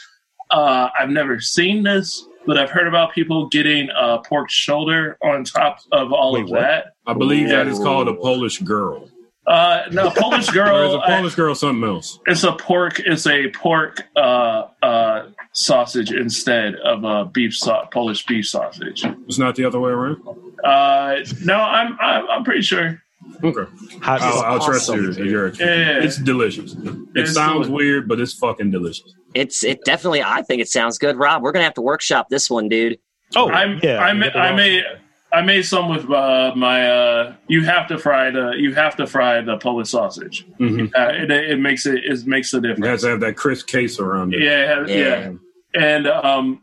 uh, 0.51 0.89
I've 0.99 1.11
never 1.11 1.41
seen 1.41 1.83
this, 1.83 2.25
but 2.47 2.57
I've 2.59 2.71
heard 2.71 2.87
about 2.89 3.13
people 3.13 3.49
getting 3.49 3.89
a 3.97 4.19
pork 4.19 4.51
shoulder 4.51 5.17
on 5.23 5.45
top 5.45 5.79
of 5.93 6.13
all 6.13 6.33
Wait, 6.35 6.45
of 6.45 6.51
what? 6.51 6.61
that. 6.61 6.85
I 7.07 7.13
believe 7.15 7.49
that 7.49 7.67
is 7.67 7.79
called 7.79 8.09
a 8.09 8.15
Polish 8.15 8.59
girl. 8.61 9.09
Uh, 9.47 9.83
no, 9.93 10.11
Polish 10.17 10.49
Or 10.49 10.51
is 10.51 10.51
girl. 10.51 10.95
a 10.97 11.07
Polish 11.07 11.35
girl 11.37 11.55
something 11.55 11.89
else? 11.89 12.19
It's 12.27 12.43
a 12.43 12.53
pork. 12.53 12.99
It's 13.01 13.27
a 13.29 13.49
pork 13.51 14.03
uh, 14.17 14.65
uh, 14.83 15.29
sausage 15.53 16.11
instead 16.11 16.75
of 16.77 17.05
a 17.05 17.27
beef 17.27 17.57
sau- 17.57 17.87
Polish 17.93 18.27
beef 18.27 18.47
sausage. 18.49 19.05
It's 19.29 19.39
not 19.39 19.55
the 19.55 19.65
other 19.65 19.79
way 19.79 19.93
around. 19.93 20.21
Uh, 20.65 21.17
no, 21.45 21.55
I'm, 21.55 21.97
I'm 22.01 22.29
I'm 22.29 22.45
pretty 22.45 22.63
sure. 22.63 23.01
Okay, 23.45 23.71
Hot 24.03 24.21
I'll, 24.23 24.41
I'll 24.41 24.61
trust 24.65 24.89
awesome. 24.89 25.13
your, 25.15 25.27
your 25.27 25.49
Yeah. 25.55 26.03
It's 26.03 26.17
delicious. 26.17 26.73
It 26.75 26.97
It's 27.15 27.35
sounds 27.35 27.67
delicious. 27.67 27.71
weird, 27.71 28.09
but 28.09 28.19
it's 28.21 28.33
fucking 28.33 28.71
delicious. 28.71 29.15
It's 29.35 29.63
it 29.63 29.85
definitely. 29.85 30.23
I 30.23 30.43
think 30.43 30.63
it 30.63 30.69
sounds 30.69 30.97
good, 30.99 31.17
Rob. 31.17 31.43
We're 31.43 31.53
gonna 31.53 31.65
have 31.65 31.75
to 31.75 31.83
workshop 31.83 32.29
this 32.31 32.49
one, 32.49 32.69
dude. 32.69 32.99
Oh, 33.35 33.51
I'm, 33.51 33.79
yeah. 33.83 33.99
I, 33.99 34.13
ma- 34.15 34.27
I 34.35 34.55
made 34.55 34.85
I 35.33 35.43
made 35.43 35.63
some 35.63 35.91
with 35.91 36.09
uh, 36.11 36.53
my. 36.57 36.89
Uh, 36.89 37.35
you 37.49 37.63
have 37.65 37.89
to 37.89 37.99
fry 37.99 38.31
the 38.31 38.53
you 38.57 38.73
have 38.75 38.97
to 38.97 39.07
fry 39.07 39.41
the 39.43 39.59
Polish 39.59 39.91
sausage. 39.91 40.47
Mhm. 40.59 40.91
Uh, 40.97 41.13
it, 41.23 41.31
it 41.31 41.59
makes 41.61 41.85
it 41.85 42.05
it 42.05 42.27
makes 42.27 42.55
a 42.55 42.59
It 42.59 42.65
has 42.65 42.77
difference. 42.77 43.03
to 43.03 43.09
have 43.11 43.21
that 43.21 43.37
crisp 43.37 43.67
case 43.67 43.99
around 44.01 44.33
it. 44.33 44.41
Yeah, 44.41 44.87
yeah, 44.87 45.33
and 45.75 46.07
um, 46.07 46.63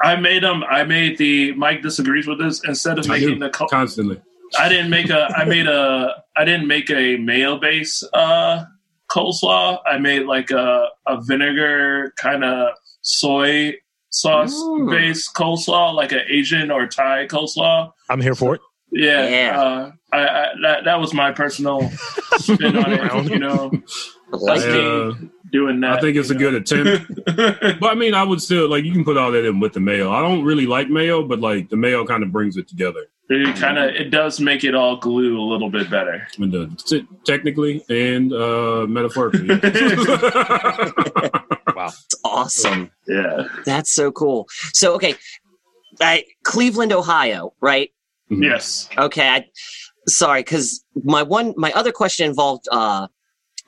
I 0.00 0.14
made 0.16 0.42
them. 0.44 0.62
I 0.62 0.84
made 0.84 1.18
the 1.18 1.52
Mike 1.54 1.82
disagrees 1.82 2.26
with 2.28 2.38
this. 2.38 2.62
Instead 2.64 2.98
of 2.98 3.06
I 3.10 3.14
making 3.18 3.28
do. 3.34 3.38
the, 3.40 3.50
co- 3.50 3.66
Constantly. 3.66 4.20
I 4.58 4.68
didn't 4.68 4.90
make 4.90 5.10
a. 5.10 5.26
I 5.36 5.44
made 5.44 5.66
a. 5.66 6.22
I 6.36 6.44
didn't 6.44 6.66
make 6.66 6.90
a 6.90 7.16
mayo 7.16 7.58
base 7.58 8.02
uh, 8.12 8.64
coleslaw. 9.10 9.78
I 9.86 9.98
made 9.98 10.26
like 10.26 10.50
a 10.50 10.88
a 11.06 11.20
vinegar 11.22 12.12
kind 12.16 12.44
of 12.44 12.74
soy 13.02 13.74
sauce 14.10 14.54
based 14.90 15.34
coleslaw, 15.34 15.94
like 15.94 16.12
an 16.12 16.22
Asian 16.28 16.70
or 16.70 16.86
Thai 16.86 17.26
coleslaw. 17.26 17.92
I'm 18.08 18.20
here 18.20 18.34
for 18.34 18.54
it. 18.56 18.60
Yeah, 18.92 19.28
Yeah. 19.28 19.60
Uh, 19.60 19.92
I, 20.12 20.18
I 20.26 20.46
that 20.62 20.84
that 20.84 21.00
was 21.00 21.14
my 21.14 21.30
personal 21.32 21.88
spin 22.38 22.76
on 22.76 22.92
it. 22.92 23.00
You 23.30 23.38
know, 23.38 23.70
Like 24.32 24.62
I, 24.62 24.64
it. 24.68 24.84
uh, 24.84 25.14
doing 25.52 25.80
that. 25.80 25.98
I 25.98 26.00
think 26.00 26.16
it's 26.16 26.30
a 26.30 26.34
good 26.34 26.54
attempt. 26.54 27.08
But 27.80 27.90
I 27.90 27.94
mean, 27.94 28.14
I 28.14 28.24
would 28.24 28.42
still 28.42 28.68
like 28.68 28.84
you 28.84 28.92
can 28.92 29.04
put 29.04 29.16
all 29.16 29.30
that 29.30 29.44
in 29.46 29.60
with 29.60 29.74
the 29.74 29.80
mayo. 29.80 30.10
I 30.10 30.20
don't 30.22 30.42
really 30.44 30.66
like 30.66 30.88
mayo, 30.88 31.22
but 31.22 31.38
like 31.40 31.68
the 31.68 31.76
mayo 31.76 32.04
kind 32.04 32.22
of 32.24 32.32
brings 32.32 32.56
it 32.56 32.66
together. 32.66 33.06
It 33.30 33.56
kind 33.56 33.78
of 33.78 33.94
it 33.94 34.10
does 34.10 34.40
make 34.40 34.64
it 34.64 34.74
all 34.74 34.96
glue 34.96 35.40
a 35.40 35.42
little 35.42 35.70
bit 35.70 35.88
better. 35.88 36.26
And, 36.38 36.78
t- 36.78 37.06
technically 37.24 37.84
and 37.88 38.32
uh, 38.32 38.86
metaphorically. 38.88 39.48
Wow 41.76 41.86
it's 41.86 42.14
awesome. 42.24 42.90
Yeah. 43.06 43.48
That's 43.64 43.90
so 43.90 44.12
cool. 44.12 44.48
So 44.72 44.94
okay, 44.94 45.14
I, 46.00 46.24
Cleveland, 46.44 46.92
Ohio, 46.92 47.52
right? 47.60 47.90
Yes. 48.28 48.88
Okay, 48.96 49.28
I 49.28 49.46
sorry 50.08 50.42
because 50.42 50.84
my 51.04 51.22
one 51.22 51.54
my 51.56 51.72
other 51.72 51.92
question 51.92 52.28
involved 52.28 52.66
uh, 52.70 53.08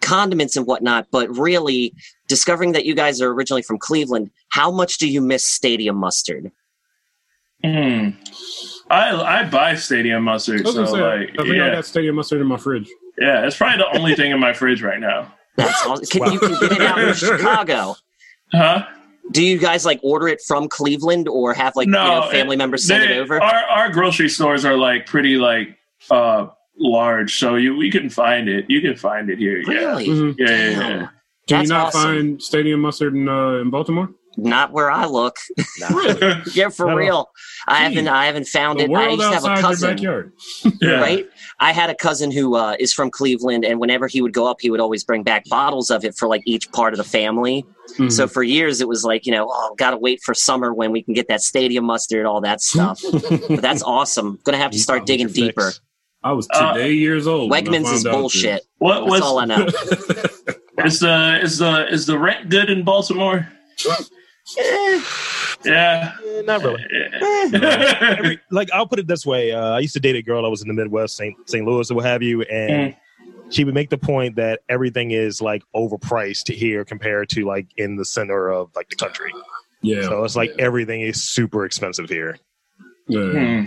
condiments 0.01 0.57
and 0.57 0.67
whatnot, 0.67 1.09
but 1.11 1.37
really 1.37 1.95
discovering 2.29 2.73
that 2.73 2.85
you 2.85 2.95
guys 2.95 3.21
are 3.21 3.31
originally 3.31 3.63
from 3.63 3.79
Cleveland, 3.79 4.31
how 4.51 4.71
much 4.71 4.99
do 4.99 5.09
you 5.09 5.21
miss 5.21 5.45
stadium 5.45 5.97
mustard? 5.97 6.51
Hmm. 7.65 8.11
I 8.91 9.41
I 9.41 9.45
buy 9.45 9.75
stadium 9.77 10.25
mustard, 10.25 10.67
I 10.67 10.71
so 10.71 10.85
say, 10.85 11.01
like 11.01 11.31
I 11.39 11.43
think 11.43 11.49
I 11.49 11.55
yeah, 11.55 11.75
got 11.77 11.85
stadium 11.87 12.17
mustard 12.17 12.41
in 12.41 12.47
my 12.47 12.57
fridge. 12.57 12.89
yeah. 13.19 13.47
It's 13.47 13.57
probably 13.57 13.79
the 13.79 13.97
only 13.99 14.15
thing 14.15 14.33
in 14.33 14.41
my 14.41 14.53
fridge 14.53 14.83
right 14.83 15.01
now. 15.01 15.33
That's 15.57 15.87
awesome. 15.87 16.07
Can, 16.07 16.33
you 16.33 16.39
can 16.39 16.51
get 16.61 16.73
it 16.73 16.81
out 16.83 16.99
in 16.99 17.15
Chicago. 17.15 17.95
Huh? 18.53 18.87
Do 19.31 19.43
you 19.43 19.59
guys 19.59 19.85
like 19.87 20.01
order 20.03 20.29
it 20.29 20.41
from 20.47 20.69
Cleveland 20.69 21.29
or 21.29 21.55
have 21.55 21.77
like 21.77 21.89
No, 21.89 22.03
you 22.03 22.21
know, 22.21 22.31
family 22.31 22.55
it- 22.55 22.59
members 22.59 22.85
send 22.87 23.03
They- 23.05 23.17
it 23.17 23.21
over? 23.21 23.41
Our 23.41 23.65
our 23.71 23.91
grocery 23.91 24.29
stores 24.29 24.65
are 24.65 24.77
like 24.77 25.07
pretty 25.07 25.37
like 25.37 25.77
uh 26.11 26.49
large, 26.79 27.39
so 27.39 27.55
you 27.55 27.77
we 27.77 27.91
can 27.91 28.11
find 28.11 28.49
it. 28.49 28.67
You 28.69 28.81
can 28.81 28.97
find 28.97 29.31
it 29.31 29.39
here. 29.39 29.59
Yeah. 29.61 29.73
Really? 29.73 30.09
Mhm. 30.09 30.35
Yeah, 30.39 30.49
yeah, 30.49 30.71
yeah. 30.71 31.09
Can 31.49 31.59
That's 31.59 31.63
you 31.69 31.75
not 31.75 31.87
awesome. 31.89 32.03
find 32.03 32.43
stadium 32.43 32.81
mustard 32.81 33.15
in 33.15 33.29
uh, 33.29 33.53
in 33.61 33.71
Baltimore? 33.71 34.11
Not 34.39 34.73
where 34.73 34.91
I 34.91 35.05
look. 35.07 35.37
Yeah, 36.55 36.71
for 36.71 36.87
No, 36.87 36.93
no. 36.93 36.97
real. 36.97 37.31
I 37.69 37.89
Gee, 37.89 37.95
haven't. 37.95 38.09
I 38.09 38.27
haven't 38.27 38.49
found 38.49 38.81
it. 38.81 38.89
I 38.91 38.93
world 38.93 39.19
used 39.21 39.31
to 39.31 39.35
have 39.49 39.59
a 39.59 39.61
cousin. 39.61 39.91
backyard. 39.95 40.33
yeah. 40.81 41.01
right? 41.01 41.29
I 41.61 41.73
had 41.73 41.91
a 41.91 41.95
cousin 41.95 42.31
who 42.33 42.57
uh, 42.57 42.77
is 42.81 42.93
from 42.93 43.11
Cleveland, 43.11 43.65
and 43.65 43.79
whenever 43.79 44.09
he 44.09 44.21
would 44.21 44.33
go 44.33 44.47
up, 44.51 44.57
he 44.61 44.69
would 44.71 44.81
always 44.81 45.05
bring 45.05 45.23
back 45.23 45.45
bottles 45.49 45.89
of 45.91 46.05
it 46.05 46.17
for 46.17 46.27
like 46.27 46.43
each 46.45 46.71
part 46.73 46.93
of 46.93 46.99
the 46.99 47.05
family. 47.05 47.65
Mhm. 47.99 48.11
So 48.11 48.27
for 48.27 48.43
years, 48.43 48.81
it 48.81 48.89
was 48.89 49.05
like 49.05 49.27
you 49.27 49.33
know, 49.33 49.47
oh, 49.49 49.75
gotta 49.79 49.97
wait 49.97 50.21
for 50.25 50.35
summer 50.35 50.75
when 50.75 50.91
we 50.93 51.03
can 51.03 51.15
get 51.15 51.29
that 51.29 51.41
stadium 51.43 51.85
mustard, 51.85 52.27
all 52.27 52.41
that 52.41 52.61
stuff. 52.61 53.01
but 53.49 53.61
that's 53.63 53.83
awesome. 53.83 54.39
Gonna 54.45 54.59
have 54.59 54.71
to 54.73 54.77
You 54.77 54.83
start 54.83 55.07
digging 55.07 55.29
your 55.29 55.35
fix. 55.35 55.47
deeper. 55.55 55.73
I 56.25 56.33
was 56.33 56.47
Uh, 56.53 56.73
today 56.75 56.93
years 56.93 57.27
old. 57.27 57.51
Wegmans 57.51 57.93
is 57.93 58.03
found 58.05 58.07
out 58.09 58.13
bullshit. 58.21 58.63
What 58.79 59.01
That's 59.01 59.11
what's 59.11 59.23
all 59.27 59.39
I 59.39 59.45
know. 59.45 59.57
that- 59.67 60.57
is 60.85 61.01
the 61.01 61.39
is 61.43 61.59
the 61.59 61.87
is 61.93 62.07
the 62.07 62.19
rent 62.19 62.49
good 62.49 62.71
in 62.71 62.83
Baltimore? 62.85 63.49
Eh, 64.59 65.01
Yeah. 65.65 66.13
Eh, 66.25 66.43
not 66.43 66.63
really. 66.63 66.85
Yeah. 66.91 67.49
Every- 68.19 68.41
like 68.51 68.71
I'll 68.73 68.87
put 68.87 68.99
it 68.99 69.07
this 69.07 69.25
way: 69.27 69.53
uh, 69.53 69.71
I 69.75 69.79
used 69.81 69.95
to 69.95 70.01
date 70.01 70.17
a 70.17 70.23
girl 70.23 70.45
I 70.45 70.49
was 70.49 70.63
in 70.63 70.69
the 70.69 70.75
Midwest, 70.75 71.17
St. 71.17 71.37
St. 71.49 71.67
Louis, 71.67 71.91
or 71.91 71.95
what 71.95 72.05
have 72.05 72.23
you, 72.23 72.43
and 72.43 72.95
she 73.51 73.65
would 73.65 73.75
make 73.75 73.91
the 73.91 73.99
point 73.99 74.37
that 74.37 74.61
everything 74.69 75.11
is 75.11 75.41
like 75.43 75.63
overpriced 75.77 76.53
here 76.53 76.85
compared 76.85 77.29
to 77.31 77.45
like 77.45 77.67
in 77.77 77.97
the 77.97 78.05
center 78.05 78.49
of 78.51 78.71
like 78.75 78.89
the 78.89 78.97
country. 78.97 79.33
yeah. 79.83 80.03
So 80.03 80.25
it's 80.25 80.37
like 80.37 80.53
everything 80.59 81.03
is 81.03 81.23
super 81.23 81.65
expensive 81.65 82.09
here. 82.09 82.39
yeah. 83.09 83.31
Hmm. 83.31 83.65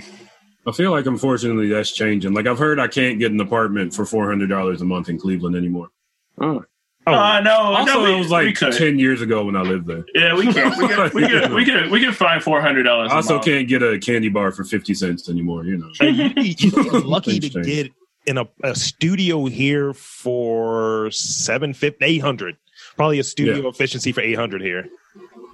I 0.68 0.72
feel 0.72 0.89
like 0.89 1.06
unfortunately 1.06 1.70
that's 1.70 1.91
changing. 1.91 2.34
Like 2.34 2.48
I've 2.48 2.58
heard 2.58 2.80
I 2.80 2.88
can't 2.88 3.20
get 3.20 3.32
an 3.32 3.39
apartment 3.39 3.93
for 3.93 4.04
four 4.06 4.28
hundred 4.28 4.50
dollars 4.50 4.82
a 4.82 4.86
month 4.86 5.10
in 5.10 5.20
Cleveland 5.20 5.56
anymore. 5.56 5.89
mm. 6.39 6.64
Oh, 7.08 7.14
Uh, 7.14 7.39
no, 7.41 7.51
Also, 7.51 7.93
no, 7.93 8.03
we, 8.03 8.14
it 8.16 8.18
was 8.18 8.32
like 8.32 8.56
ten 8.56 8.97
years 8.97 9.22
ago 9.22 9.45
when 9.45 9.56
I 9.56 9.62
lived 9.62 9.86
there. 9.88 10.03
Yeah, 10.16 10.36
we 10.36 10.51
can. 10.51 10.70
We 10.80 10.88
can. 10.88 11.12
We 11.14 11.22
can. 11.28 11.53
We 11.53 11.66
can. 11.66 11.89
We 11.91 11.99
can 11.99 12.12
find 12.14 12.41
four 12.41 12.62
hundred 12.62 12.84
dollars. 12.84 13.12
I 13.12 13.18
also 13.18 13.39
can't 13.39 13.68
get 13.68 13.84
a 13.84 13.99
candy 13.99 14.30
bar 14.30 14.51
for 14.51 14.64
fifty 14.64 14.93
cents 14.93 15.30
anymore. 15.30 15.66
You 15.66 15.78
know. 15.78 15.89
You, 16.01 16.32
you're 16.58 17.01
lucky 17.01 17.39
to 17.39 17.49
change. 17.49 17.66
get 17.66 17.91
in 18.26 18.38
a, 18.39 18.47
a 18.64 18.74
studio 18.76 19.45
here 19.45 19.93
for 19.93 21.12
seven 21.12 21.74
fifty, 21.74 22.03
eight 22.06 22.20
hundred. 22.22 22.58
Probably 22.95 23.20
a 23.20 23.24
studio 23.24 23.68
efficiency 23.68 24.12
for 24.12 24.22
eight 24.22 24.36
hundred 24.36 24.62
here. 24.62 24.88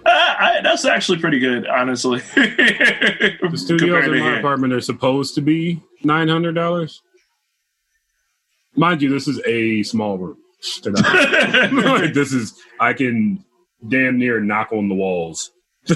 Uh, 0.05 0.09
I, 0.09 0.59
that's 0.63 0.85
actually 0.85 1.19
pretty 1.19 1.39
good, 1.39 1.67
honestly. 1.67 2.21
The 2.35 3.57
studios 3.57 4.05
in 4.05 4.19
my 4.19 4.37
apartment 4.39 4.71
are 4.73 4.81
supposed 4.81 5.35
to 5.35 5.41
be 5.41 5.81
nine 6.03 6.29
hundred 6.29 6.53
dollars. 6.55 7.01
Mind 8.75 9.01
you, 9.01 9.09
this 9.09 9.27
is 9.27 9.41
a 9.45 9.83
small 9.83 10.17
room. 10.17 10.37
They're 10.83 10.93
not- 10.93 11.73
like, 12.01 12.13
this 12.13 12.33
is 12.33 12.53
I 12.79 12.93
can 12.93 13.43
damn 13.87 14.17
near 14.17 14.39
knock 14.39 14.71
on 14.71 14.89
the 14.89 14.95
walls. 14.95 15.51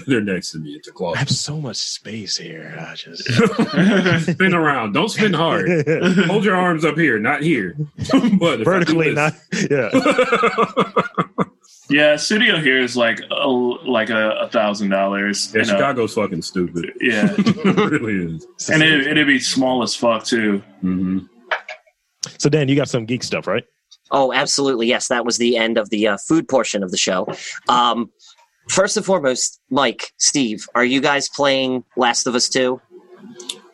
They're 0.07 0.20
next 0.22 0.51
to 0.53 0.57
me. 0.57 0.72
It's 0.72 0.88
a 0.88 0.91
I 0.91 0.93
closet. 0.95 1.16
I 1.18 1.20
have 1.20 1.30
so 1.30 1.61
much 1.61 1.78
space 1.78 2.38
here. 2.38 2.76
I 2.80 2.95
just 2.95 3.24
spin 4.32 4.55
around. 4.55 4.93
Don't 4.93 5.09
spin 5.09 5.32
hard. 5.34 5.70
Hold 6.26 6.43
your 6.43 6.55
arms 6.55 6.84
up 6.84 6.97
here, 6.97 7.20
not 7.20 7.43
here. 7.43 7.76
but 8.09 8.11
if 8.11 8.39
I 8.43 8.55
do 8.57 8.63
vertically, 8.63 9.13
not 9.13 9.34
yeah. 9.70 9.89
yeah, 11.89 12.16
studio 12.16 12.57
here 12.57 12.80
is 12.80 12.97
like 12.97 13.22
a, 13.30 13.47
like 13.47 14.09
a, 14.09 14.32
a 14.41 14.49
thousand 14.49 14.89
dollars. 14.89 15.51
yeah, 15.53 15.61
you 15.61 15.68
know. 15.68 15.74
Chicago's 15.74 16.13
fucking 16.16 16.41
stupid. 16.41 16.91
Yeah, 16.99 17.32
it 17.38 17.91
really 17.91 18.36
is. 18.36 18.70
and 18.70 18.82
it, 18.82 19.05
it'd 19.05 19.28
be 19.28 19.39
small 19.39 19.84
as 19.84 19.95
fuck 19.95 20.24
too. 20.24 20.63
hmm 20.82 21.20
So 22.39 22.49
Dan, 22.49 22.68
you 22.70 22.76
got 22.76 22.89
some 22.89 23.05
geek 23.05 23.22
stuff, 23.24 23.45
right? 23.45 23.63
Oh, 24.12 24.32
absolutely. 24.34 24.88
Yes, 24.88 25.08
that 25.08 25.26
was 25.26 25.38
the 25.38 25.58
end 25.58 25.78
of 25.78 25.89
the 25.89 26.08
uh, 26.08 26.18
food 26.18 26.47
portion 26.47 26.84
of 26.84 26.91
the 26.91 26.97
show. 26.97 27.28
Um, 27.68 28.12
first 28.70 28.95
and 28.97 29.06
foremost, 29.06 29.60
Mike, 29.70 30.14
Steve, 30.18 30.66
are 30.76 30.86
you 30.86 31.01
guys 31.01 31.28
playing 31.30 31.84
Last 31.97 32.28
of 32.28 32.36
Us 32.36 32.47
Two? 32.49 32.82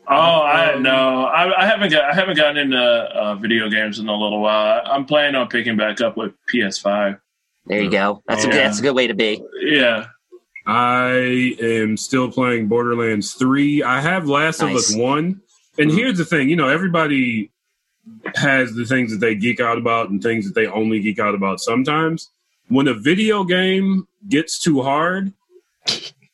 Oh, 0.08 0.42
I 0.42 0.78
no, 0.80 1.26
I, 1.26 1.62
I 1.62 1.66
haven't 1.66 1.92
got 1.92 2.04
I 2.04 2.14
haven't 2.16 2.36
gotten 2.36 2.58
into 2.58 2.78
uh, 2.78 3.36
video 3.36 3.70
games 3.70 4.00
in 4.00 4.08
a 4.10 4.16
little 4.16 4.42
while. 4.42 4.82
I, 4.86 4.90
I'm 4.96 5.06
planning 5.06 5.36
on 5.36 5.48
picking 5.48 5.78
back 5.78 6.02
up 6.02 6.18
with 6.18 6.34
PS5. 6.54 7.20
There 7.68 7.82
you 7.82 7.90
go. 7.92 8.22
That's 8.28 8.44
a 8.44 8.48
that's 8.50 8.80
a 8.80 8.82
good 8.82 8.96
way 8.96 9.08
to 9.08 9.14
be. 9.14 9.42
Yeah, 9.62 10.08
I 10.66 11.56
am 11.62 11.96
still 11.98 12.32
playing 12.32 12.68
Borderlands 12.68 13.34
3. 13.34 13.84
I 13.84 14.02
have 14.02 14.28
Last 14.28 14.62
of 14.62 14.70
Us 14.76 14.94
1. 14.96 15.40
And 15.78 15.90
Mhm. 15.92 15.96
here's 15.96 16.18
the 16.18 16.26
thing, 16.26 16.50
you 16.50 16.56
know, 16.58 16.68
everybody 16.68 17.51
has 18.36 18.74
the 18.74 18.86
things 18.86 19.12
that 19.12 19.20
they 19.20 19.36
geek 19.36 19.60
out 19.60 19.78
about 19.78 20.10
and 20.10 20.22
things 20.22 20.46
that 20.48 20.56
they 20.56 20.68
only 20.68 21.00
geek 21.00 21.20
out 21.20 21.36
about 21.36 21.60
sometimes. 21.60 22.30
When 22.70 22.88
a 22.88 22.94
video 22.94 23.44
game 23.44 24.08
gets 24.30 24.60
too 24.60 24.82
hard, 24.82 25.34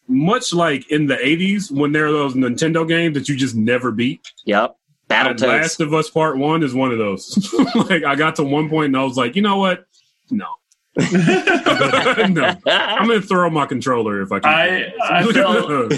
much 0.07 0.53
like 0.53 0.89
in 0.91 1.07
the 1.07 1.15
80s 1.17 1.71
when 1.71 1.91
there 1.91 2.07
are 2.07 2.11
those 2.11 2.33
Nintendo 2.35 2.87
games 2.87 3.15
that 3.15 3.27
you 3.27 3.35
just 3.35 3.55
never 3.55 3.91
beat, 3.91 4.21
Yep. 4.45 4.75
and 5.09 5.37
Battletoads. 5.37 5.47
Last 5.47 5.79
of 5.81 5.93
Us 5.93 6.09
Part 6.09 6.37
1 6.37 6.63
is 6.63 6.73
one 6.73 6.91
of 6.91 6.97
those. 6.97 7.53
like 7.89 8.03
I 8.03 8.15
got 8.15 8.35
to 8.37 8.43
one 8.43 8.69
point 8.69 8.87
and 8.87 8.97
I 8.97 9.03
was 9.03 9.17
like, 9.17 9.35
"You 9.35 9.41
know 9.41 9.57
what? 9.57 9.85
No. 10.29 10.45
no, 10.97 12.55
I'm 12.65 13.07
gonna 13.07 13.21
throw 13.21 13.49
my 13.49 13.65
controller 13.67 14.21
if 14.21 14.31
I 14.31 14.39
can. 14.39 14.49
I 14.51 14.93
I 15.19 15.23
felt 15.31 15.93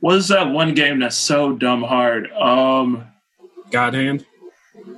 what 0.00 0.16
is 0.16 0.28
that 0.28 0.50
one 0.50 0.74
game 0.74 1.00
that's 1.00 1.16
so 1.16 1.52
dumb 1.54 1.82
hard? 1.82 2.30
Um, 2.32 3.04
God 3.70 3.94
Hand. 3.94 4.24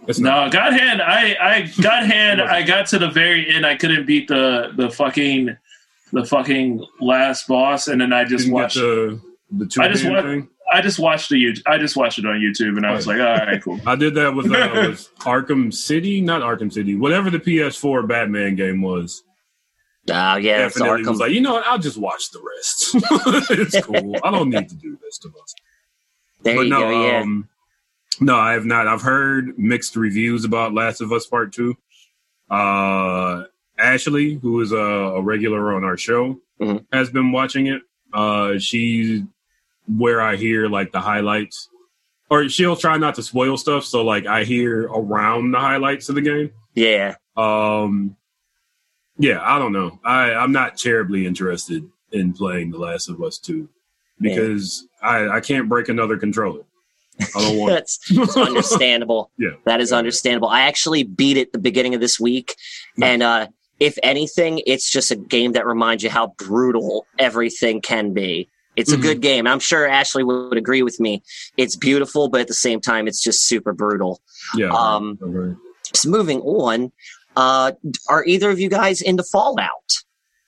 It's 0.09 0.19
no, 0.19 0.31
not. 0.31 0.53
God 0.53 0.73
Hand. 0.73 1.03
I 1.03 1.37
I 1.41 1.73
God 1.81 2.05
Hand. 2.07 2.41
I 2.41 2.63
got 2.63 2.87
to 2.89 2.99
the 2.99 3.11
very 3.11 3.49
end. 3.53 3.67
I 3.67 3.77
couldn't 3.77 4.07
beat 4.07 4.29
the 4.29 4.73
the 4.77 4.91
fucking 4.91 5.57
the 6.13 6.25
fucking 6.25 6.85
last 7.01 7.49
boss, 7.49 7.89
and 7.89 8.01
then 8.01 8.13
I 8.13 8.25
just 8.25 8.51
watched 8.51 8.77
the 8.77 9.21
the 9.51 9.67
two. 9.67 9.83
I 9.83 9.89
just 9.89 10.09
watched. 10.09 10.27
Thing? 10.27 10.49
I 10.73 10.81
just 10.81 10.99
watched 10.99 11.29
the 11.31 11.37
YouTube. 11.37 11.63
I 11.67 11.79
just 11.79 11.97
watched 11.97 12.19
it 12.19 12.27
on 12.27 12.37
YouTube, 12.37 12.77
and 12.77 12.87
I 12.87 12.93
was 12.93 13.07
like, 13.07 13.19
"All 13.19 13.25
right, 13.25 13.63
cool." 13.63 13.81
I 13.87 13.97
did 13.97 14.15
that 14.15 14.35
with, 14.35 14.47
uh, 14.47 14.71
with 14.75 15.09
Arkham 15.21 15.73
City, 15.73 16.21
not 16.21 16.43
Arkham 16.43 16.73
City, 16.73 16.95
whatever 16.95 17.31
the 17.31 17.39
PS4 17.39 18.07
Batman 18.07 18.57
game 18.57 18.83
was. 18.83 19.23
Oh 20.09 20.37
yeah, 20.37 20.59
definitely 20.59 21.05
was 21.05 21.19
like, 21.19 21.33
you 21.33 21.41
know 21.41 21.55
what? 21.55 21.67
I'll 21.67 21.79
just 21.79 21.99
watch 21.99 22.31
the 22.31 22.41
rest. 22.41 22.91
it's 23.51 23.81
cool. 23.85 24.17
I 24.23 24.31
don't 24.31 24.51
need 24.51 24.69
to 24.69 24.75
do 24.77 24.97
this 25.03 25.19
to 25.19 25.29
us. 25.43 25.55
There 26.43 26.55
but 26.55 26.63
you 26.63 26.71
no, 26.71 26.81
go. 26.81 27.07
Yeah. 27.07 27.21
Um, 27.21 27.49
no, 28.21 28.37
I 28.37 28.53
have 28.53 28.65
not. 28.65 28.89
I've 28.89 29.03
heard 29.03 29.59
mixed 29.59 29.97
reviews 29.97 30.45
about 30.45 30.75
Last 30.75 31.01
of 31.01 31.13
Us 31.13 31.27
Part 31.27 31.53
Two. 31.53 31.77
Uh, 32.51 33.45
Ashley, 33.79 34.35
who 34.35 34.61
is 34.61 34.73
a, 34.73 34.77
a 34.77 35.23
regular 35.23 35.75
on 35.75 35.85
our 35.85 35.97
show, 35.97 36.41
mm-hmm. 36.61 36.79
has 36.93 37.11
been 37.11 37.33
watching 37.33 37.67
it. 37.67 37.83
Uh, 38.13 38.59
she's 38.59 39.23
where 39.89 40.21
I 40.21 40.37
hear 40.37 40.69
like 40.69 40.93
the 40.93 41.01
highlights, 41.01 41.69
or 42.31 42.49
she'll 42.49 42.77
try 42.77 42.97
not 42.97 43.15
to 43.17 43.23
spoil 43.23 43.57
stuff. 43.57 43.85
So 43.85 44.03
like 44.03 44.27
I 44.27 44.45
hear 44.45 44.85
around 44.85 45.53
the 45.53 45.61
highlights 45.61 46.09
of 46.09 46.15
the 46.15 46.23
game. 46.23 46.53
Yeah. 46.75 47.17
Um, 47.37 48.17
yeah, 49.19 49.41
I 49.43 49.59
don't 49.59 49.73
know. 49.73 49.99
I 50.05 50.33
I'm 50.33 50.53
not 50.53 50.77
terribly 50.77 51.27
interested 51.27 51.89
in 52.13 52.33
playing 52.33 52.71
The 52.71 52.79
Last 52.79 53.09
of 53.09 53.23
Us 53.23 53.39
Two 53.39 53.69
because 54.21 54.87
I 55.03 55.29
I 55.29 55.41
can't 55.41 55.69
break 55.69 55.89
another 55.89 56.17
controller. 56.17 56.63
I 57.21 57.41
don't 57.41 57.57
want. 57.57 57.73
that's, 57.73 57.99
that's 58.09 58.37
understandable. 58.37 59.31
yeah, 59.39 59.51
that 59.64 59.81
is 59.81 59.91
yeah. 59.91 59.99
understandable. 59.99 60.49
I 60.49 60.62
actually 60.62 61.03
beat 61.03 61.37
it 61.37 61.53
the 61.53 61.59
beginning 61.59 61.95
of 61.95 62.01
this 62.01 62.21
week, 62.21 62.55
and 63.01 63.23
uh, 63.23 63.49
if 63.81 63.99
anything, 64.03 64.62
it's 64.67 64.91
just 64.91 65.11
a 65.11 65.17
game 65.17 65.53
that 65.53 65.67
reminds 65.67 66.03
you 66.03 66.11
how 66.11 66.35
brutal 66.39 67.07
everything 67.19 67.81
can 67.81 68.12
be. 68.12 68.49
It's 68.77 68.93
mm-hmm. 68.93 69.01
a 69.01 69.03
good 69.03 69.21
game. 69.23 69.47
I'm 69.47 69.59
sure 69.59 69.87
Ashley 69.89 70.23
would 70.23 70.57
agree 70.57 70.83
with 70.83 71.01
me. 71.01 71.23
It's 71.57 71.77
beautiful, 71.77 72.29
but 72.29 72.43
at 72.43 72.49
the 72.49 72.55
same 72.55 72.81
time, 72.81 73.09
it's 73.09 73.23
just 73.23 73.45
super 73.45 73.73
brutal. 73.73 74.21
Yeah. 74.55 74.69
Um, 74.69 75.19
so 75.95 76.09
moving 76.09 76.41
on, 76.43 76.93
uh, 77.37 77.73
are 78.09 78.25
either 78.25 78.51
of 78.51 78.61
you 78.61 78.69
guys 78.69 79.01
into 79.01 79.23
Fallout? 79.23 80.03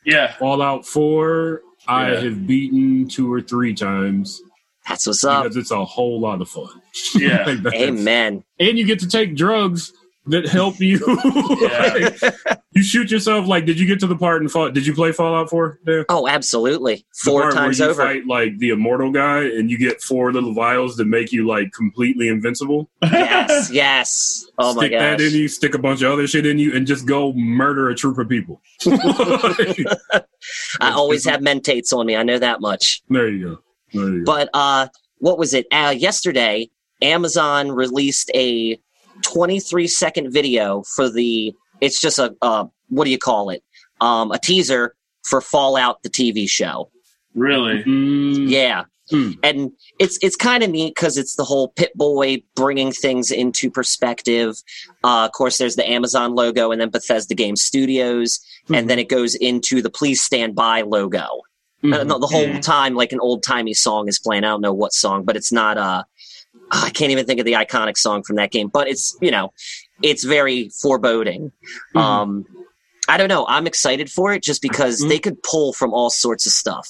Yeah. 0.05 0.35
Fallout 0.35 0.87
4, 0.87 1.63
yeah. 1.63 1.95
I 1.95 2.05
have 2.23 2.47
beaten 2.47 3.09
two 3.09 3.33
or 3.33 3.41
three 3.41 3.75
times. 3.75 4.43
That's 4.89 5.07
what's 5.07 5.25
up. 5.25 5.45
Because 5.45 5.57
it's 5.57 5.71
a 5.71 5.85
whole 5.85 6.21
lot 6.21 6.41
of 6.41 6.49
fun. 6.49 6.81
Yeah. 7.15 7.45
like 7.63 7.75
Amen. 7.75 8.45
And 8.59 8.79
you 8.79 8.87
get 8.87 9.01
to 9.01 9.09
take 9.09 9.37
drugs 9.37 9.93
that 10.29 10.49
help 10.49 10.81
you. 10.81 10.99
like, 12.27 12.59
you 12.73 12.83
shoot 12.83 13.11
yourself. 13.11 13.47
Like, 13.47 13.67
did 13.67 13.79
you 13.79 13.87
get 13.87 14.01
to 14.01 14.07
the 14.07 14.17
part 14.17 14.43
in 14.43 14.49
Fall? 14.49 14.71
Did 14.71 14.87
you 14.87 14.95
play 14.95 15.13
Fallout 15.13 15.51
Four? 15.51 15.79
There? 15.85 16.07
Oh, 16.09 16.29
absolutely. 16.29 17.07
Four 17.23 17.51
times 17.51 17.81
over. 17.81 18.03
Fight 18.03 18.27
like 18.27 18.59
the 18.59 18.71
immortal 18.71 19.11
guy, 19.11 19.45
and 19.45 19.71
you 19.71 19.79
get 19.79 20.01
four 20.01 20.33
little 20.33 20.55
vials 20.55 20.97
that 20.97 21.07
make 21.07 21.33
you 21.33 21.47
like 21.47 21.73
completely 21.73 22.29
invincible. 22.29 22.91
Yes, 23.03 23.71
yes. 23.71 24.47
Oh 24.59 24.73
stick 24.73 24.93
my 24.93 24.99
gosh. 24.99 25.19
Stick 25.19 25.19
that 25.19 25.21
in 25.21 25.33
you. 25.41 25.49
Stick 25.49 25.75
a 25.75 25.79
bunch 25.79 26.03
of 26.03 26.13
other 26.13 26.27
shit 26.27 26.47
in 26.47 26.59
you, 26.59 26.75
and 26.75 26.87
just 26.87 27.07
go 27.07 27.33
murder 27.33 27.89
a 27.89 27.95
troop 27.95 28.19
of 28.19 28.29
people. 28.29 28.61
I 30.81 30.93
always 30.93 31.25
have 31.25 31.41
mentats 31.41 31.93
on 31.93 32.07
me. 32.07 32.17
I 32.17 32.23
know 32.23 32.39
that 32.39 32.61
much. 32.61 33.03
There 33.09 33.29
you 33.29 33.49
go. 33.49 33.59
There 33.93 34.09
you 34.09 34.25
go. 34.25 34.25
But 34.25 34.51
uh, 34.55 34.89
what 35.19 35.39
was 35.39 35.55
it? 35.55 35.67
Uh, 35.73 35.95
yesterday, 35.97 36.71
Amazon 37.03 37.73
released 37.73 38.31
a 38.35 38.79
23 39.23 39.87
second 39.87 40.33
video 40.33 40.83
for 40.83 41.09
the 41.11 41.55
it's 41.81 42.01
just 42.01 42.19
a 42.19 42.35
uh, 42.43 42.65
what 42.89 43.05
do 43.05 43.11
you 43.11 43.19
call 43.19 43.51
it 43.51 43.63
um, 44.01 44.31
a 44.33 44.39
teaser 44.39 44.95
for 45.25 45.41
fallout 45.41 46.03
the 46.03 46.09
tv 46.09 46.49
show 46.49 46.91
really 47.35 47.83
mm. 47.83 48.49
yeah 48.49 48.85
mm. 49.13 49.37
and 49.43 49.73
it's 49.99 50.19
it's 50.23 50.37
kind 50.37 50.63
of 50.63 50.71
neat 50.71 50.95
because 50.95 51.19
it's 51.19 51.35
the 51.37 51.45
whole 51.45 51.69
Pip-Boy 51.69 52.43
bringing 52.55 52.93
things 52.93 53.31
into 53.31 53.71
perspective 53.71 54.57
uh, 55.05 55.25
of 55.27 55.33
course 55.33 55.59
there's 55.59 55.77
the 55.77 55.89
amazon 55.89 56.35
logo 56.35 56.71
and 56.71 56.81
then 56.81 56.91
bethesda 56.91 57.35
game 57.35 57.57
studios 57.57 58.39
and 58.73 58.89
then 58.89 58.99
it 58.99 59.09
goes 59.09 59.35
into 59.35 59.83
the 59.83 59.91
please 59.91 60.21
stand 60.21 60.55
by 60.55 60.83
logo 60.83 61.27
mm-hmm. 61.83 61.93
uh, 61.93 62.19
the 62.19 62.27
whole 62.27 62.59
time 62.61 62.95
like 62.95 63.13
an 63.13 63.21
old 63.21 63.43
timey 63.43 63.75
song 63.75 64.09
is 64.09 64.19
playing 64.19 64.45
i 64.45 64.49
don't 64.49 64.61
know 64.61 64.73
what 64.73 64.93
song 64.93 65.25
but 65.25 65.37
it's 65.37 65.53
not 65.53 65.79
uh 65.79 66.03
Ah, 66.71 66.87
I 66.87 66.91
can't 66.91 67.11
even 67.11 67.25
think 67.25 67.41
of 67.41 67.47
the 67.47 67.53
iconic 67.53 67.97
song 67.97 68.23
from 68.23 68.37
that 68.37 68.51
game, 68.51 68.69
but 68.69 68.89
it's 68.89 69.17
you 69.21 69.31
know, 69.31 69.53
it's 70.03 70.25
very 70.25 70.69
foreboding. 70.69 71.53
Mm-hmm. 71.95 71.99
Um, 71.99 72.47
I 73.09 73.17
don't 73.17 73.29
know. 73.29 73.47
I'm 73.47 73.67
excited 73.67 74.11
for 74.11 74.33
it 74.33 74.43
just 74.43 74.61
because 74.61 75.01
mm-hmm. 75.01 75.09
they 75.09 75.19
could 75.19 75.43
pull 75.43 75.73
from 75.73 75.95
all 75.95 76.11
sorts 76.11 76.47
of 76.47 76.53
stuff 76.53 76.87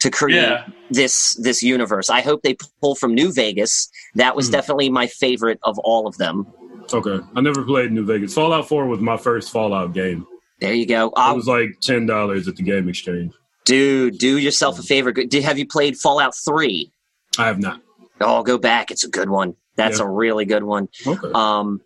to 0.00 0.10
create 0.10 0.42
yeah. 0.42 0.66
this 0.90 1.34
this 1.36 1.62
universe. 1.62 2.08
I 2.08 2.22
hope 2.22 2.42
they 2.42 2.56
pull 2.80 2.94
from 2.94 3.14
New 3.14 3.32
Vegas. 3.32 3.90
That 4.14 4.34
was 4.34 4.46
mm-hmm. 4.46 4.52
definitely 4.52 4.90
my 4.90 5.06
favorite 5.06 5.58
of 5.62 5.78
all 5.80 6.06
of 6.06 6.16
them. 6.16 6.46
Okay, 6.92 7.18
I 7.36 7.40
never 7.42 7.64
played 7.64 7.92
New 7.92 8.06
Vegas. 8.06 8.32
Fallout 8.32 8.66
Four 8.66 8.86
was 8.86 9.00
my 9.00 9.18
first 9.18 9.52
Fallout 9.52 9.92
game. 9.92 10.26
There 10.60 10.72
you 10.72 10.86
go. 10.86 11.08
It 11.08 11.36
was 11.36 11.46
like 11.46 11.80
ten 11.80 12.06
dollars 12.06 12.48
at 12.48 12.56
the 12.56 12.62
game 12.62 12.88
exchange. 12.88 13.32
Dude, 13.68 14.16
do 14.16 14.38
yourself 14.38 14.78
a 14.78 14.82
favor. 14.82 15.12
Did 15.12 15.44
have 15.44 15.58
you 15.58 15.66
played 15.66 15.98
Fallout 15.98 16.34
Three? 16.34 16.90
I 17.36 17.48
have 17.48 17.58
not. 17.58 17.82
Oh, 18.18 18.42
go 18.42 18.56
back. 18.56 18.90
It's 18.90 19.04
a 19.04 19.10
good 19.10 19.28
one. 19.28 19.56
That's 19.76 19.98
yeah. 19.98 20.06
a 20.06 20.08
really 20.08 20.46
good 20.46 20.64
one. 20.64 20.88
Okay. 21.06 21.28
Um, 21.34 21.82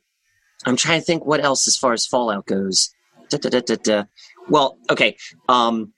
I'm 0.65 0.77
trying 0.77 1.01
to 1.01 1.05
think 1.05 1.27
what 1.27 1.43
else 1.43 1.67
as 1.67 1.77
far 1.77 1.93
as 1.93 2.07
Fallout 2.07 2.47
goes. 2.47 2.95
Da, 3.31 3.39
da, 3.39 3.61
da, 3.61 4.05
well, 4.49 4.79
okay. 4.91 5.17
Um, 5.49 5.93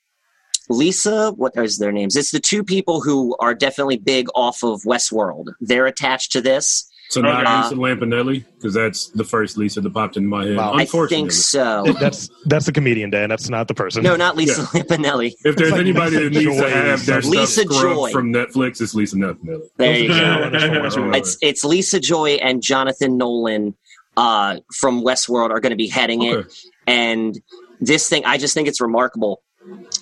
Lisa, 0.70 1.32
what 1.32 1.53
is 1.57 1.76
their 1.76 1.93
names? 1.93 2.16
It's 2.16 2.30
the 2.30 2.41
two 2.41 2.64
people 2.64 3.03
who 3.03 3.37
are 3.39 3.55
definitely 3.55 3.99
big 3.99 4.28
off 4.35 4.64
of 4.64 4.85
Westworld. 4.85 5.49
They're 5.61 5.87
attached 5.87 6.32
to 6.32 6.41
this. 6.41 6.91
So 7.14 7.20
not 7.20 7.46
uh, 7.46 7.62
Lisa 7.62 7.76
Lampanelli, 7.76 8.44
because 8.56 8.74
that's 8.74 9.06
the 9.10 9.22
first 9.22 9.56
Lisa 9.56 9.80
that 9.80 9.94
popped 9.94 10.16
into 10.16 10.28
my 10.28 10.46
head. 10.46 10.56
Wow. 10.56 10.74
I 10.74 10.84
think 10.84 11.30
so. 11.30 11.84
That's 12.00 12.28
that's 12.46 12.66
the 12.66 12.72
comedian, 12.72 13.10
Dan. 13.10 13.28
That's 13.28 13.48
not 13.48 13.68
the 13.68 13.74
person. 13.74 14.02
No, 14.02 14.16
not 14.16 14.34
Lisa 14.34 14.62
yeah. 14.62 14.82
Lampanelli. 14.82 15.32
If 15.44 15.54
there's 15.54 15.70
like 15.70 15.80
anybody 15.80 16.16
that 16.16 16.32
needs 16.32 16.56
to 16.56 16.68
have 16.68 17.06
their 17.06 17.20
Lisa 17.20 17.62
stuff 17.62 17.80
Joy. 17.80 18.10
from 18.10 18.32
Netflix, 18.32 18.80
it's 18.80 18.96
Lisa 18.96 19.14
Lampanelli. 19.14 19.68
There 19.76 19.96
you 19.96 20.08
go. 20.08 21.12
it's 21.14 21.38
it's 21.40 21.62
Lisa 21.62 22.00
Joy 22.00 22.32
and 22.32 22.60
Jonathan 22.60 23.16
Nolan 23.16 23.76
uh, 24.16 24.58
from 24.74 25.04
Westworld 25.04 25.50
are 25.50 25.60
going 25.60 25.70
to 25.70 25.76
be 25.76 25.88
heading 25.88 26.22
okay. 26.22 26.40
it, 26.40 26.52
and 26.88 27.40
this 27.80 28.08
thing, 28.08 28.24
I 28.24 28.38
just 28.38 28.54
think 28.54 28.66
it's 28.66 28.80
remarkable. 28.80 29.40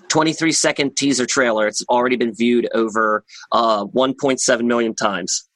23 0.09 0.51
second 0.53 0.97
teaser 0.97 1.27
trailer. 1.27 1.67
It's 1.67 1.85
already 1.89 2.17
been 2.17 2.35
viewed 2.35 2.69
over 2.75 3.23
uh, 3.53 3.85
1.7 3.85 4.65
million 4.65 4.95
times. 4.95 5.47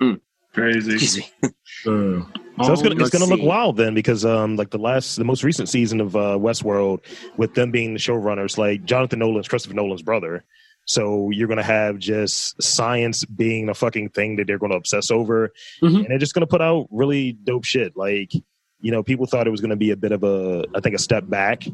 Mm. 0.00 0.20
Crazy. 0.54 0.94
Excuse 0.94 1.18
me. 1.18 1.50
uh, 1.86 2.64
so 2.64 2.72
it's 2.72 2.82
gonna 2.82 2.96
it's 3.00 3.10
gonna 3.10 3.24
look 3.24 3.42
wild 3.42 3.76
then 3.76 3.94
because 3.94 4.24
um 4.24 4.56
like 4.56 4.70
the 4.70 4.78
last 4.78 5.16
the 5.16 5.24
most 5.24 5.44
recent 5.44 5.68
season 5.68 6.00
of 6.00 6.16
uh, 6.16 6.36
Westworld 6.36 7.00
with 7.36 7.54
them 7.54 7.70
being 7.70 7.94
the 7.94 8.00
showrunners 8.00 8.58
like 8.58 8.84
Jonathan 8.84 9.20
Nolan's 9.20 9.48
Christopher 9.48 9.74
Nolan's 9.74 10.02
brother. 10.02 10.44
So 10.86 11.30
you're 11.30 11.46
gonna 11.46 11.62
have 11.62 11.98
just 11.98 12.60
science 12.60 13.24
being 13.24 13.68
a 13.68 13.74
fucking 13.74 14.10
thing 14.10 14.36
that 14.36 14.48
they're 14.48 14.58
gonna 14.58 14.74
obsess 14.74 15.10
over, 15.10 15.52
mm-hmm. 15.82 15.96
and 15.96 16.06
they're 16.08 16.18
just 16.18 16.34
gonna 16.34 16.48
put 16.48 16.60
out 16.60 16.88
really 16.90 17.32
dope 17.32 17.64
shit. 17.64 17.96
Like 17.96 18.32
you 18.80 18.90
know, 18.90 19.02
people 19.04 19.26
thought 19.26 19.46
it 19.46 19.50
was 19.50 19.60
gonna 19.60 19.76
be 19.76 19.92
a 19.92 19.96
bit 19.96 20.10
of 20.10 20.24
a 20.24 20.64
I 20.74 20.80
think 20.80 20.96
a 20.96 20.98
step 20.98 21.28
back 21.28 21.64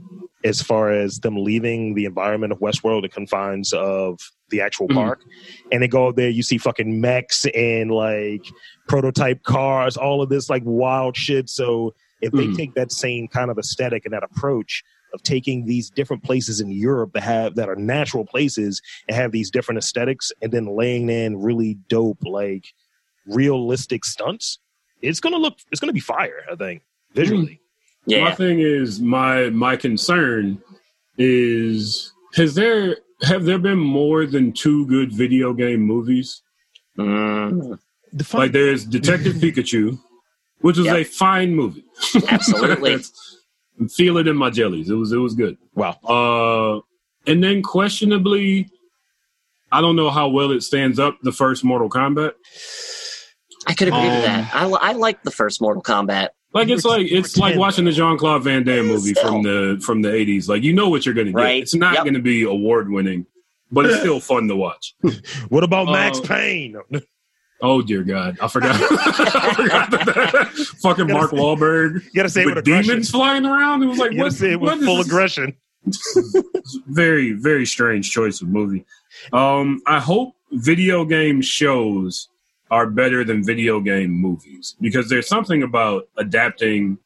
as 0.45 0.63
far 0.63 0.93
as 0.93 1.21
them 1.21 1.37
leaving 1.37 1.95
the 1.95 2.05
environment 2.05 2.53
of 2.53 2.61
Westworld, 2.61 3.03
the 3.03 3.09
confines 3.09 3.73
of 3.73 4.19
the 4.51 4.61
actual 4.61 4.89
mm-hmm. 4.89 4.99
park. 4.99 5.23
And 5.73 5.83
they 5.83 5.89
go 5.89 6.13
there, 6.13 6.29
you 6.29 6.43
see 6.43 6.59
fucking 6.59 7.01
mechs 7.01 7.47
and 7.47 7.91
like 7.91 8.47
prototype 8.89 9.43
cars, 9.43 9.97
all 9.97 10.23
of 10.23 10.29
this 10.29 10.49
like 10.49 10.63
wild 10.65 11.17
shit. 11.17 11.49
So 11.49 11.95
if 12.21 12.33
they 12.33 12.45
mm-hmm. 12.45 12.55
take 12.55 12.75
that 12.75 12.93
same 12.93 13.29
kind 13.29 13.51
of 13.51 13.59
aesthetic 13.59 14.05
and 14.05 14.15
that 14.15 14.23
approach 14.23 14.83
of 15.15 15.23
taking 15.23 15.67
these 15.67 15.91
different 15.91 16.23
places 16.23 16.61
in 16.61 16.71
Europe 16.71 17.13
that 17.15 17.23
have 17.23 17.55
that 17.55 17.69
are 17.69 17.77
natural 17.77 18.25
places 18.25 18.81
and 19.09 19.17
have 19.17 19.33
these 19.33 19.51
different 19.51 19.79
aesthetics 19.79 20.33
and 20.43 20.53
then 20.53 20.67
laying 20.67 21.09
in 21.09 21.41
really 21.41 21.79
dope 21.89 22.19
like 22.25 22.67
realistic 23.27 24.05
stunts, 24.05 24.59
it's 25.03 25.21
gonna 25.21 25.37
look 25.39 25.59
it's 25.71 25.81
gonna 25.81 25.93
be 25.93 26.01
fire, 26.01 26.43
I 26.51 26.57
think, 26.57 26.83
visually. 27.15 27.61
Yeah. 28.07 28.25
My 28.25 28.35
thing 28.35 28.61
is 28.61 29.01
my 29.01 29.51
my 29.51 29.77
concern 29.77 30.63
is 31.19 32.13
has 32.35 32.55
there 32.55 32.99
have 33.23 33.45
there 33.45 33.59
been 33.59 33.79
more 33.79 34.27
than 34.27 34.53
two 34.53 34.87
good 34.87 35.13
video 35.13 35.53
game 35.53 35.81
movies? 35.81 36.43
Mm. 36.99 37.79
like 38.33 38.53
there's 38.53 38.85
Detective 38.85 39.35
Pikachu, 39.43 39.99
which 40.61 40.79
is 40.79 40.87
yep. 40.87 40.97
a 40.97 41.05
fine 41.05 41.55
movie. 41.55 41.85
Absolutely. 42.29 42.99
Feel 43.91 44.17
it 44.17 44.27
in 44.27 44.37
my 44.37 44.49
jellies. 44.49 44.89
It 44.89 44.95
was 44.95 45.13
it 45.13 45.19
was 45.19 45.35
good. 45.35 45.59
Wow. 45.75 45.99
Uh, 46.05 46.81
and 47.31 47.43
then 47.45 47.63
questionably, 47.63 48.71
I 49.71 49.81
don't 49.83 49.97
know 49.97 50.11
how 50.11 50.29
well 50.29 50.53
it 50.53 50.63
stands 50.63 50.99
up. 50.99 51.19
The 51.23 51.33
first 51.33 51.65
Mortal 51.65 51.91
Kombat. 51.91 52.33
I 53.67 53.75
could 53.75 53.89
agree 53.89 54.01
Um, 54.01 54.15
with 54.15 54.25
that. 54.25 54.55
I, 54.55 54.69
I 54.69 54.93
like 54.93 55.23
the 55.25 55.31
first 55.31 55.61
Mortal 55.61 55.83
Kombat. 55.83 56.29
Like 56.53 56.69
it's 56.69 56.85
like 56.85 57.07
it's 57.11 57.37
like 57.37 57.57
watching 57.57 57.85
the 57.85 57.93
Jean 57.93 58.17
Claude 58.17 58.43
Van 58.45 58.65
Damme 58.65 58.87
movie 58.87 59.13
from 59.15 59.43
the 59.43 59.81
from 59.85 60.01
the 60.03 60.13
eighties. 60.15 60.49
Like 60.49 60.63
you 60.63 60.73
know 60.73 60.89
what 60.89 61.05
you're 61.05 61.15
gonna 61.15 61.33
get. 61.33 61.35
Right. 61.37 61.63
It's 61.63 61.75
not 61.75 61.95
Yep. 61.95 62.05
gonna 62.07 62.19
be 62.21 62.45
award 62.45 62.91
winning, 62.91 63.27
but 63.71 63.85
it's 63.87 63.99
still 64.01 64.21
fun 64.21 64.49
to 64.49 64.57
watch. 64.57 64.95
What 65.51 65.65
about 65.65 65.87
Max 65.87 66.19
Uh, 66.19 66.23
Payne? 66.23 66.77
Oh 67.63 67.83
dear 67.83 68.03
God, 68.03 68.39
I 68.41 68.49
forgot. 68.49 68.75
I 68.81 69.55
forgot 69.55 69.91
that. 69.91 70.49
Fucking 70.83 71.09
Mark 71.09 71.31
Wahlberg 71.33 72.05
You 72.05 72.11
gotta 72.15 72.29
say 72.31 72.47
with 72.47 72.57
with 72.57 72.65
demons 72.65 73.11
flying 73.11 73.45
around. 73.45 73.83
It 73.83 73.87
was 73.87 73.99
like 73.99 74.13
You 74.13 74.21
what, 74.23 74.33
say 74.33 74.53
it 74.53 74.61
what 74.61 74.73
with 74.75 74.81
is 74.81 74.87
full 74.87 74.97
this? 74.99 75.07
aggression. 75.07 75.57
very 76.89 77.33
very 77.33 77.65
strange 77.65 78.11
choice 78.11 78.41
of 78.41 78.49
movie 78.49 78.85
um 79.33 79.81
i 79.87 80.01
hope 80.01 80.35
video 80.53 81.05
game 81.05 81.41
shows 81.41 82.29
are 82.71 82.87
better 82.89 83.25
than 83.25 83.45
video 83.45 83.81
game 83.81 84.11
movies 84.11 84.75
because 84.81 85.09
there's 85.09 85.29
something 85.29 85.63
about 85.63 86.09
adapting 86.17 86.99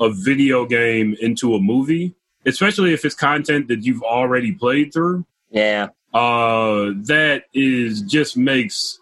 a 0.00 0.10
video 0.10 0.64
game 0.66 1.14
into 1.20 1.54
a 1.54 1.60
movie 1.60 2.14
especially 2.46 2.92
if 2.94 3.04
it's 3.04 3.14
content 3.14 3.68
that 3.68 3.84
you've 3.84 4.02
already 4.02 4.50
played 4.52 4.92
through 4.92 5.24
Yeah. 5.50 5.88
uh 6.14 6.90
that 7.06 7.44
is 7.54 8.02
just 8.02 8.36
makes 8.36 8.98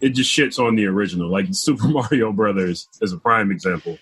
it 0.00 0.10
just 0.10 0.30
shits 0.36 0.58
on 0.58 0.76
the 0.76 0.86
original 0.86 1.28
like 1.30 1.46
super 1.52 1.88
mario 1.88 2.32
brothers 2.32 2.86
is 3.00 3.12
a 3.12 3.18
prime 3.18 3.50
example 3.50 3.98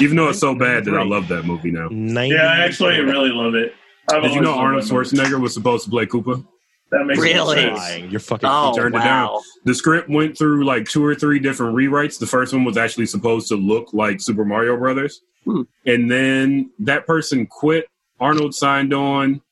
even 0.00 0.16
though 0.16 0.28
it's 0.28 0.38
so 0.40 0.54
bad 0.54 0.84
that 0.86 0.94
i 0.94 1.02
love 1.04 1.28
that 1.28 1.44
movie 1.44 1.70
now 1.70 1.88
90 1.90 2.34
Yeah, 2.34 2.42
I 2.46 2.60
actually 2.64 2.98
really 3.00 3.30
love 3.30 3.54
it. 3.54 3.74
I've 4.10 4.22
did 4.22 4.32
you 4.34 4.40
know 4.40 4.54
arnold 4.54 4.88
loved 4.88 4.88
that 4.90 4.94
movie. 4.94 5.32
schwarzenegger 5.34 5.40
was 5.40 5.52
supposed 5.52 5.84
to 5.84 5.90
play 5.90 6.06
koopa 6.06 6.44
That 6.90 7.04
makes 7.04 7.20
Really? 7.20 7.56
sense. 7.76 8.10
You're 8.10 8.20
fucking. 8.20 8.48
Oh, 8.50 8.72
turned 8.74 8.94
it 8.94 8.98
wow. 8.98 9.42
the 9.64 9.74
script 9.74 10.08
went 10.08 10.38
through 10.38 10.64
like 10.64 10.88
two 10.88 11.04
or 11.04 11.14
three 11.14 11.38
different 11.38 11.76
rewrites. 11.76 12.18
The 12.18 12.26
first 12.26 12.52
one 12.52 12.64
was 12.64 12.76
actually 12.78 13.06
supposed 13.06 13.48
to 13.48 13.56
look 13.56 13.92
like 13.92 14.20
Super 14.20 14.44
Mario 14.44 14.76
Brothers, 14.76 15.20
Hmm. 15.44 15.62
and 15.86 16.10
then 16.10 16.70
that 16.80 17.06
person 17.06 17.46
quit. 17.46 17.88
Arnold 18.20 18.54
signed 18.54 18.92
on. 18.94 19.42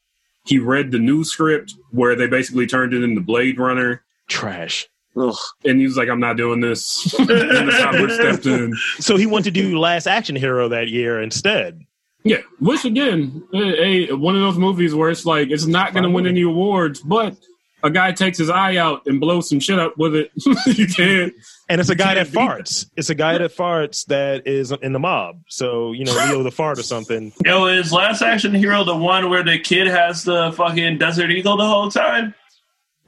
He 0.47 0.59
read 0.59 0.91
the 0.93 0.99
new 0.99 1.25
script 1.25 1.75
where 1.91 2.17
they 2.17 2.27
basically 2.27 2.67
turned 2.67 2.95
it 2.95 3.03
into 3.03 3.21
Blade 3.21 3.59
Runner, 3.59 4.03
trash. 4.29 4.87
Ugh. 5.17 5.35
and 5.65 5.79
he 5.81 5.87
was 5.87 5.97
like, 5.97 6.09
"I'm 6.09 6.21
not 6.21 6.37
doing 6.37 6.61
this." 6.61 7.15
and 7.19 7.29
the 7.29 7.81
Howard 7.83 8.13
stepped 8.13 8.47
in. 8.47 8.75
So 8.99 9.17
he 9.17 9.27
wanted 9.27 9.53
to 9.55 9.63
do 9.63 9.79
Last 9.79 10.07
Action 10.07 10.37
Hero 10.37 10.69
that 10.69 10.89
year 10.89 11.21
instead. 11.21 11.81
Yeah, 12.27 12.39
which 12.61 12.85
again, 12.85 13.43
a, 13.55 14.11
a- 14.11 14.17
one 14.17 14.35
of 14.35 14.43
those 14.43 14.59
movies 14.59 14.95
where 14.95 15.11
it's 15.11 15.25
like 15.25 15.51
it's 15.51 15.67
not 15.67 15.93
going 15.93 16.03
to 16.05 16.11
win 16.11 16.27
any 16.27 16.43
awards, 16.43 17.01
but 17.01 17.37
a 17.83 17.91
guy 17.91 18.11
takes 18.13 18.39
his 18.39 18.51
eye 18.51 18.77
out 18.77 19.03
and 19.07 19.21
blows 19.21 19.49
some 19.49 19.61
shit 19.61 19.79
up 19.79 19.97
with 19.97 20.15
it. 20.17 20.31
you 20.67 20.87
can't. 20.89 21.33
And 21.69 21.81
it's 21.81 21.91
a 21.91 21.95
guy 21.95 22.15
that 22.15 22.33
can't 22.33 22.33
that. 22.33 22.41
farts. 22.65 22.87
It's 22.97 23.11
a 23.11 23.15
guy 23.15 23.39
that 23.39 23.55
farts 23.55 24.07
that 24.07 24.47
is 24.47 24.73
in 24.73 24.93
the 24.93 24.99
mob. 24.99 25.41
So, 25.49 25.93
you 25.93 26.05
know, 26.05 26.13
Leo 26.15 26.43
the 26.43 26.51
fart 26.51 26.79
or 26.79 26.83
something. 26.83 27.33
Yo, 27.45 27.67
is 27.67 27.93
Last 27.93 28.23
Action 28.23 28.55
Hero 28.55 28.83
the 28.85 28.97
one 28.97 29.31
where 29.31 29.43
the 29.45 29.59
kid 29.59 29.87
has 29.87 30.25
the 30.25 30.53
fucking 30.53 30.99
Desert 30.99 31.31
Eagle 31.31 31.57
the 31.57 31.67
whole 31.67 31.91
time? 31.91 32.35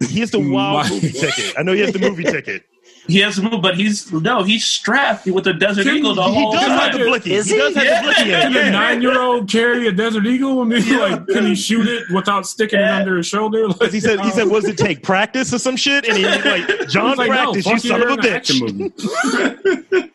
He 0.08 0.20
has 0.20 0.30
the 0.30 0.38
wild 0.52 0.90
movie 0.90 1.10
ticket. 1.10 1.54
I 1.58 1.62
know 1.62 1.72
he 1.72 1.80
has 1.80 1.92
the 1.92 1.98
movie 1.98 2.24
ticket. 2.24 2.62
He 3.08 3.20
has 3.20 3.36
to 3.36 3.42
move, 3.42 3.62
but 3.62 3.74
he's 3.76 4.12
no, 4.12 4.42
he's 4.42 4.64
strapped 4.66 5.26
with 5.26 5.46
a 5.46 5.54
Desert 5.54 5.84
Can- 5.84 5.96
Eagle 5.96 6.14
the 6.14 6.22
he 6.24 6.34
He 6.34 6.34
whole 6.42 6.52
does 6.52 6.62
have 6.62 6.90
time. 6.92 7.00
the 7.00 7.06
blicky. 7.06 7.32
Is 7.34 7.48
he? 7.48 7.56
does 7.56 7.74
he? 7.74 7.86
have 7.86 8.04
the 8.04 8.12
blicky. 8.12 8.28
Yeah. 8.30 8.42
Can 8.42 8.56
it. 8.56 8.66
a 8.66 8.70
nine 8.70 9.00
year 9.00 9.18
old 9.20 9.48
carry 9.48 9.86
a 9.88 9.92
desert 9.92 10.26
eagle? 10.26 10.60
I 10.60 10.64
mean, 10.64 10.98
like, 10.98 11.26
can 11.28 11.46
he 11.46 11.54
shoot 11.54 11.86
it 11.88 12.04
without 12.12 12.46
sticking 12.46 12.80
it 12.80 12.84
under 12.88 13.16
his 13.16 13.26
shoulder? 13.26 13.66
Like, 13.80 13.92
He 13.92 14.00
said, 14.00 14.20
he 14.20 14.30
said, 14.30 14.48
what 14.48 14.60
does 14.62 14.70
it 14.70 14.76
take? 14.76 15.02
Practice 15.02 15.54
or 15.54 15.58
some 15.58 15.76
shit? 15.76 16.06
And 16.06 16.18
he 16.18 16.24
like, 16.50 16.88
John 16.88 17.08
He's 17.10 17.18
like, 17.18 17.28
practice, 17.30 17.64
fuck 17.64 17.72
you 17.74 17.78
son 17.90 18.02
of 18.02 18.08
a 18.08 18.10
you're 18.10 18.18
in 18.20 18.26
an 18.26 18.32
action 18.34 18.56
bitch. 18.58 19.90
movie. 19.90 20.12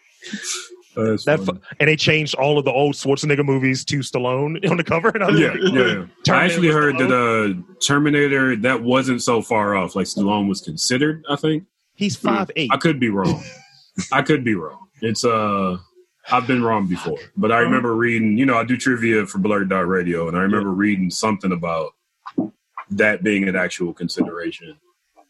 That 0.96 1.40
funny. 1.44 1.60
and 1.80 1.90
they 1.90 1.96
changed 1.96 2.36
all 2.36 2.60
of 2.60 2.66
the 2.66 2.72
old 2.72 2.94
Schwarzenegger 2.94 3.44
movies 3.44 3.84
to 3.86 4.00
Stallone 4.00 4.70
on 4.70 4.78
the 4.78 4.84
cover. 4.84 5.10
And 5.10 5.24
I 5.24 5.32
was 5.32 5.40
yeah, 5.40 5.48
like, 5.48 5.58
yeah. 5.74 5.82
I 5.82 6.08
Terminator 6.24 6.46
actually 6.46 6.68
with 6.68 6.76
heard 6.78 6.98
that 7.00 7.12
uh, 7.12 7.76
Terminator 7.84 8.56
that 8.58 8.84
wasn't 8.84 9.24
so 9.24 9.42
far 9.42 9.76
off. 9.76 9.96
Like 9.96 10.06
Stallone 10.06 10.48
was 10.48 10.62
considered. 10.62 11.24
I 11.28 11.36
think 11.36 11.64
he's 11.96 12.16
five 12.16 12.52
eight. 12.56 12.70
I 12.72 12.78
could 12.78 13.00
be 13.00 13.10
wrong. 13.10 13.44
I 14.12 14.22
could 14.22 14.44
be 14.44 14.56
wrong. 14.56 14.88
It's 15.02 15.24
uh, 15.24 15.78
I've 16.32 16.48
been 16.48 16.64
wrong 16.64 16.88
before, 16.88 17.20
but 17.36 17.52
I 17.52 17.60
remember 17.60 17.96
reading. 17.96 18.38
You 18.38 18.46
know, 18.46 18.58
I 18.58 18.64
do 18.64 18.78
trivia 18.78 19.26
for 19.26 19.40
Blurd 19.40 19.70
Dot 19.70 19.88
Radio, 19.88 20.28
and 20.28 20.38
I 20.38 20.42
remember 20.42 20.72
reading 20.72 21.10
something 21.10 21.52
about 21.52 21.94
that 22.90 23.24
being 23.24 23.48
an 23.48 23.56
actual 23.56 23.94
consideration. 23.94 24.78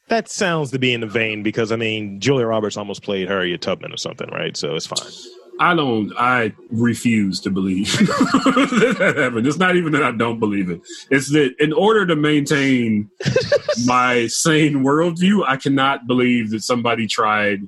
That 0.10 0.30
sounds 0.30 0.72
to 0.72 0.80
be 0.80 0.94
in 0.94 1.02
the 1.02 1.08
vein 1.08 1.44
because 1.44 1.72
I 1.72 1.76
mean 1.76 2.20
Julia 2.20 2.46
Roberts 2.46 2.78
almost 2.78 3.04
played 3.04 3.28
Harriet 3.28 3.62
Tubman 3.62 3.94
or 3.94 3.98
something, 3.98 4.30
right? 4.30 4.56
So 4.56 4.76
it's 4.76 4.86
fine. 4.86 5.12
I 5.60 5.76
don't. 5.76 6.12
I 6.18 6.54
refuse 6.70 7.40
to 7.42 7.52
believe 7.52 7.92
that, 8.00 8.96
that 9.00 9.18
happened. 9.18 9.46
It's 9.48 9.58
not 9.58 9.76
even 9.76 9.92
that 9.94 10.04
I 10.04 10.12
don't 10.12 10.40
believe 10.40 10.70
it. 10.70 10.82
It's 11.10 11.32
that 11.32 11.56
in 11.60 11.74
order 11.74 12.06
to 12.08 12.16
maintain 12.16 13.10
my 13.86 14.28
sane 14.28 14.84
worldview, 14.84 15.44
I 15.48 15.58
cannot 15.58 16.08
believe 16.08 16.52
that 16.52 16.64
somebody 16.64 17.08
tried 17.08 17.68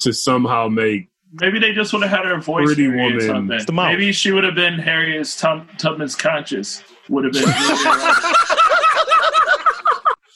to 0.00 0.12
somehow 0.12 0.68
make. 0.68 1.08
Maybe 1.32 1.60
they 1.60 1.72
just 1.72 1.92
would 1.92 2.02
have 2.02 2.10
had 2.10 2.26
her 2.26 2.40
voice 2.40 2.66
Pretty 2.66 2.88
woman. 2.88 3.26
Tubman. 3.26 3.56
It's 3.56 3.66
the 3.66 3.72
mouth. 3.72 3.92
Maybe 3.92 4.10
she 4.12 4.32
would 4.32 4.42
have 4.42 4.56
been 4.56 4.78
Harriet 4.78 5.32
Tub- 5.38 5.68
Tubman's 5.78 6.16
conscious. 6.16 6.82
Would 7.08 7.24
have 7.24 7.32
been. 7.32 7.44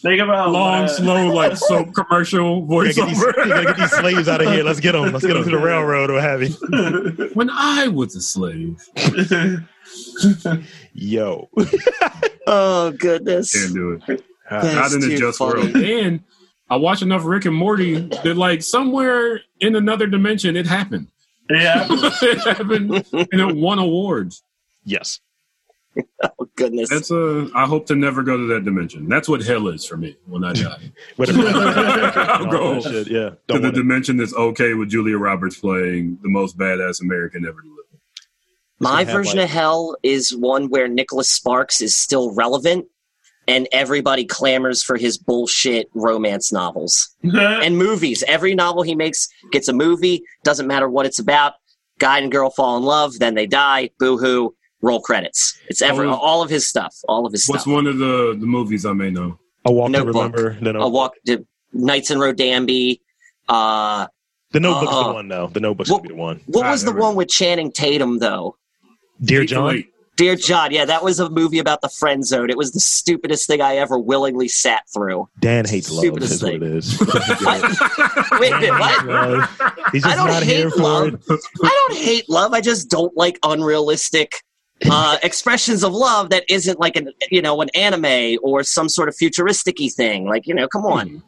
Think 0.05 0.21
about 0.21 0.51
Long, 0.53 0.85
uh, 0.85 0.89
slow, 0.89 1.29
like 1.29 1.57
soap 1.57 1.95
commercial 1.95 2.63
We 2.67 2.93
gotta, 2.93 2.95
get 2.95 3.09
these, 3.09 3.19
we 3.19 3.25
voiceover. 3.33 3.49
gotta 3.49 3.65
get 3.65 3.77
these 3.79 3.91
slaves 3.93 4.29
out 4.29 4.41
of 4.43 4.53
here. 4.53 4.63
Let's 4.63 4.79
get 4.81 4.93
them. 4.93 5.11
Let's 5.13 5.25
get 5.25 5.33
them 5.35 5.45
to 5.45 5.51
the 5.51 5.59
railroad 5.59 6.11
or 6.11 6.21
have 6.21 6.43
you. 6.43 6.51
when 7.35 7.49
I 7.51 7.89
was 7.89 8.15
a 8.15 8.21
slave, 8.21 8.87
Yo, 10.93 11.49
Oh 12.47 12.93
goodness. 12.93 13.53
can't 13.53 13.75
do 13.75 13.93
it. 14.07 14.23
That's 14.51 14.75
Not 14.75 14.93
in 14.93 15.01
the 15.09 15.17
just 15.17 15.39
funny. 15.39 15.73
world. 15.73 15.77
And 15.77 16.21
I 16.69 16.77
watch 16.77 17.01
enough 17.03 17.25
Rick 17.25 17.47
and 17.47 17.57
Morty 17.57 17.95
that, 18.25 18.37
like, 18.37 18.63
somewhere 18.63 19.41
in 19.61 19.75
another 19.77 20.07
dimension, 20.07 20.57
it 20.57 20.67
happened. 20.67 21.09
yeah. 21.51 21.87
it 21.91 22.39
happened, 22.41 23.07
and 23.13 23.41
it 23.41 23.57
won 23.57 23.79
awards. 23.79 24.43
yes. 24.85 25.21
Oh 26.39 26.49
goodness. 26.57 26.89
That's 26.89 27.11
a. 27.11 27.49
I 27.55 27.67
hope 27.67 27.87
to 27.87 27.95
never 27.97 28.23
go 28.23 28.37
to 28.37 28.47
that 28.55 28.65
dimension. 28.65 29.09
That's 29.09 29.29
what 29.29 29.43
hell 29.43 29.69
is 29.69 29.85
for 29.85 29.97
me 29.97 30.17
when 30.27 30.43
I 30.45 30.53
die. 30.55 30.93
Whatever. 31.17 31.43
I'll 31.49 32.47
go 32.47 32.75
That 32.81 32.83
shit, 32.83 33.07
Yeah. 33.09 33.31
to 33.31 33.37
Don't 33.49 33.61
the 33.63 33.69
want 33.69 33.77
it. 33.77 33.81
dimension 33.81 34.17
that's 34.17 34.35
okay 34.35 34.75
with 34.75 34.89
Julia 34.89 35.19
Roberts 35.19 35.59
playing 35.61 36.19
the 36.23 36.29
most 36.29 36.57
badass 36.57 37.03
American 37.03 37.45
ever 37.47 37.61
to 37.61 37.69
live. 37.69 38.01
My 38.81 39.05
version 39.05 39.39
like- 39.39 39.45
of 39.47 39.51
hell 39.51 39.97
is 40.03 40.35
one 40.35 40.69
where 40.71 40.89
Nicholas 40.89 41.29
Sparks 41.29 41.81
is 41.83 41.95
still 41.95 42.35
relevant 42.35 42.87
and 43.47 43.69
everybody 43.73 44.25
clamors 44.25 44.83
for 44.83 44.97
his 44.97 45.19
bullshit 45.19 45.89
romance 45.95 46.53
novels 46.53 47.15
and 47.23 47.77
movies. 47.77 48.25
Every 48.27 48.55
novel 48.55 48.83
he 48.83 48.95
makes 48.95 49.29
gets 49.53 49.69
a 49.69 49.73
movie, 49.75 50.23
doesn't 50.45 50.67
matter 50.67 50.89
what 50.89 51.05
it's 51.07 51.19
about. 51.19 51.55
Guy 51.99 52.19
and 52.21 52.33
girl 52.33 52.51
fall 52.51 52.77
in 52.79 52.83
love, 52.85 53.19
then 53.19 53.35
they 53.35 53.47
die, 53.47 53.91
boo 53.99 54.17
hoo, 54.19 54.55
roll 54.85 55.01
credits. 55.01 55.59
It's 55.69 55.81
every 55.83 56.07
Oh. 56.07 56.15
all 56.15 56.43
of 56.43 56.51
his 56.51 56.69
stuff. 56.69 56.95
All 57.09 57.25
of 57.27 57.33
his 57.33 57.47
What's 57.49 57.63
stuff. 57.63 57.73
one 57.75 57.87
of 57.87 57.99
the 57.99 58.37
the 58.39 58.47
movies 58.47 58.85
I 58.87 58.93
may 58.93 59.11
know? 59.11 59.39
A 59.65 59.73
walk 59.73 59.91
Notebook. 59.91 60.13
to 60.15 60.19
remember. 60.43 60.61
The, 60.61 60.71
A 60.71 60.73
note, 60.75 60.89
walk 60.91 61.13
to 61.27 61.47
Nights 61.73 62.11
in 62.11 62.19
Rodanthe. 62.19 63.01
Uh 63.49 64.07
the 64.53 64.61
notebook's 64.61 64.93
uh, 64.95 65.09
the 65.09 65.13
one, 65.15 65.29
though. 65.29 65.49
The 65.49 65.61
notebook's 65.61 65.91
what- 65.91 65.99
gonna 65.99 66.09
be 66.11 66.15
the 66.15 66.21
one. 66.21 66.41
what 66.47 66.67
Ah, 66.67 66.71
was 66.71 66.83
the 66.85 66.91
never- 66.93 67.01
one 67.01 67.15
with 67.17 67.29
Channing 67.29 67.73
Tatum 67.73 68.19
though? 68.19 68.57
Dear 69.23 69.45
John. 69.45 69.85
Dear 70.17 70.37
John, 70.37 70.71
yeah, 70.71 70.85
that 70.85 71.03
was 71.03 71.19
a 71.19 71.29
movie 71.29 71.59
about 71.59 71.81
the 71.81 71.89
friend 71.89 72.25
zone. 72.25 72.49
It 72.49 72.57
was 72.57 72.71
the 72.71 72.79
stupidest 72.79 73.49
thing 73.49 73.61
I 73.61 73.75
ever 73.79 73.99
willingly 73.99 74.47
sat 74.47 74.83
through. 74.95 75.29
Dan 75.41 75.65
hates 75.65 75.91
love. 75.91 76.05
Stupidest 76.05 76.33
Is 76.35 76.43
what 76.43 76.53
thing. 76.53 76.63
it 76.63 76.71
is. 76.71 77.01
Wait 78.39 78.53
a 78.53 78.61
minute, 78.61 78.79
what? 78.79 79.07
Love. 79.07 79.61
He's 79.91 80.07
I 80.07 80.15
don't 80.15 80.29
not 80.29 80.45
here 80.45 80.65
hate 80.67 80.73
for 80.73 80.79
love. 80.83 81.15
it. 81.15 81.41
I 81.65 81.69
don't 81.89 81.99
hate 81.99 82.29
love. 82.31 82.53
I 82.53 82.61
just 82.61 82.89
don't 82.91 83.17
like 83.17 83.41
unrealistic 83.43 84.31
uh, 84.91 85.19
expressions 85.23 85.83
of 85.83 85.93
love 85.93 86.31
that 86.31 86.45
isn't 86.49 86.79
like 86.81 86.97
an 86.97 87.11
you 87.31 87.41
know 87.43 87.61
an 87.61 87.69
anime 87.75 88.39
or 88.43 88.63
some 88.63 88.89
sort 88.89 89.09
of 89.09 89.17
futuristic-y 89.17 89.89
thing. 89.89 90.27
Like 90.27 90.47
you 90.47 90.55
know, 90.55 90.69
come 90.69 90.85
on. 90.87 91.23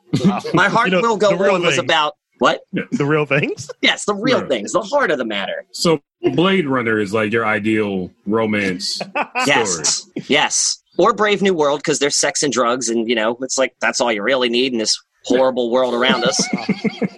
My 0.55 0.69
heart 0.69 0.89
You 0.91 1.01
know, 1.01 1.09
will 1.09 1.17
go 1.17 1.31
the 1.31 1.37
real 1.45 1.55
on 1.57 1.63
was 1.63 1.79
about 1.79 2.15
what? 2.39 2.61
The 2.93 3.05
real 3.07 3.25
things. 3.27 3.71
Yes, 3.81 4.05
the 4.05 4.15
real 4.15 4.41
Right. 4.41 4.49
things, 4.49 4.73
the 4.73 4.83
heart 4.83 5.11
of 5.11 5.19
the 5.19 5.25
matter. 5.25 5.65
So 5.73 6.01
Blade 6.35 6.67
Runner 6.67 6.99
is 6.99 7.15
like 7.15 7.33
your 7.33 7.47
ideal 7.47 8.11
romance 8.27 8.95
story. 8.95 9.13
Yes, 9.47 10.07
yes. 10.29 10.83
Or 10.99 11.13
Brave 11.13 11.41
New 11.43 11.55
World 11.55 11.81
because 11.81 11.99
there's 11.99 12.17
sex 12.17 12.43
and 12.43 12.53
drugs, 12.53 12.89
and 12.89 13.09
you 13.09 13.15
know, 13.15 13.37
it's 13.41 13.57
like 13.59 13.75
that's 13.81 14.01
all 14.01 14.11
you 14.13 14.23
really 14.23 14.49
need 14.49 14.73
in 14.73 14.79
this 14.79 14.99
horrible 15.25 15.71
world 15.71 15.93
around 15.95 16.25
us. 16.25 16.43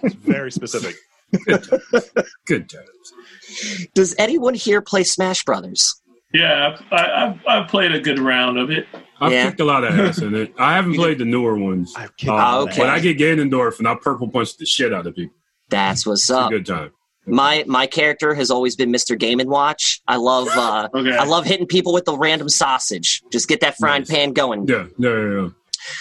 It's 0.03 0.15
very 0.25 0.51
specific. 0.51 0.95
Good 2.45 2.69
times. 2.69 3.87
Does 3.93 4.15
anyone 4.17 4.53
here 4.53 4.81
play 4.81 5.03
Smash 5.03 5.43
Brothers? 5.43 5.98
Yeah, 6.33 6.77
I, 6.91 7.25
I've, 7.25 7.39
I've 7.47 7.67
played 7.69 7.91
a 7.91 7.99
good 7.99 8.19
round 8.19 8.57
of 8.59 8.69
it. 8.69 8.85
I've 9.19 9.31
Yeah. 9.31 9.47
kicked 9.49 9.59
a 9.59 9.65
lot 9.65 9.83
of 9.83 9.97
ass 9.99 10.19
in 10.19 10.35
it. 10.35 10.53
I 10.59 10.75
haven't 10.75 10.93
played 10.95 11.17
the 11.17 11.25
newer 11.25 11.57
ones. 11.57 11.93
I've 11.97 12.15
kicked 12.17 12.31
Uh, 12.31 12.61
okay. 12.61 12.77
But 12.81 12.89
I 12.89 12.99
get 12.99 13.17
Ganondorf 13.17 13.79
and 13.79 13.87
I 13.87 13.95
purple 13.95 14.29
punch 14.29 14.57
the 14.57 14.65
shit 14.65 14.93
out 14.93 15.07
of 15.07 15.15
people. 15.15 15.35
That's 15.69 16.05
what's 16.05 16.21
It's 16.23 16.29
a 16.29 16.37
up. 16.39 16.51
good 16.51 16.65
time. 16.65 16.91
My 17.25 17.63
my 17.67 17.85
character 17.85 18.33
has 18.33 18.49
always 18.49 18.75
been 18.75 18.91
Mr. 18.91 19.17
Game 19.19 19.39
and 19.39 19.49
Watch. 19.49 20.01
I 20.07 20.15
love 20.15 20.47
uh, 20.49 20.87
Okay. 20.95 21.15
I 21.15 21.25
love 21.25 21.45
hitting 21.45 21.67
people 21.67 21.93
with 21.93 22.05
the 22.05 22.17
random 22.17 22.49
sausage. 22.49 23.21
Just 23.31 23.47
get 23.47 23.59
that 23.61 23.77
frying 23.77 24.01
Nice. 24.01 24.09
pan 24.09 24.33
going. 24.33 24.67
Yeah, 24.67 24.85
yeah, 24.97 25.09
yeah. 25.09 25.49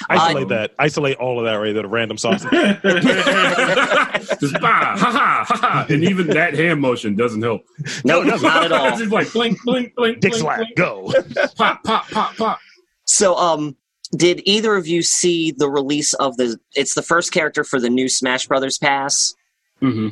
Isolate 0.08 0.44
Uh, 0.44 0.48
that. 0.48 0.74
Isolate 0.78 1.16
all 1.16 1.38
of 1.38 1.44
that 1.46 1.54
right 1.54 1.72
there. 1.72 1.82
The 1.82 1.88
random 1.88 2.18
sausage. 2.18 2.50
Just 4.40 4.54
bah, 4.60 4.96
ha 4.96 4.96
ha 4.96 5.44
ha 5.48 5.56
ha, 5.56 5.86
and 5.88 6.04
even 6.04 6.26
that 6.28 6.54
hand 6.54 6.80
motion 6.80 7.14
doesn't 7.16 7.42
help. 7.42 7.62
No, 8.04 8.22
no 8.22 8.36
not 8.36 8.64
at 8.64 8.72
all. 8.72 8.86
it's 8.88 8.98
just 8.98 9.12
like 9.12 9.32
blink, 9.32 9.58
blink, 9.64 9.94
blink, 9.94 10.20
Dick 10.20 10.32
blink, 10.32 10.42
slap. 10.42 10.58
blink. 10.58 10.76
Go. 10.76 11.12
pop, 11.56 11.82
pop, 11.84 12.08
pop, 12.10 12.36
pop. 12.36 12.58
So, 13.04 13.36
um, 13.36 13.76
did 14.16 14.42
either 14.44 14.76
of 14.76 14.86
you 14.86 15.02
see 15.02 15.52
the 15.52 15.68
release 15.68 16.14
of 16.14 16.36
the? 16.36 16.58
It's 16.74 16.94
the 16.94 17.02
first 17.02 17.32
character 17.32 17.64
for 17.64 17.80
the 17.80 17.90
new 17.90 18.08
Smash 18.08 18.46
Brothers 18.46 18.78
Pass. 18.78 19.34
Mm-hmm. 19.82 20.08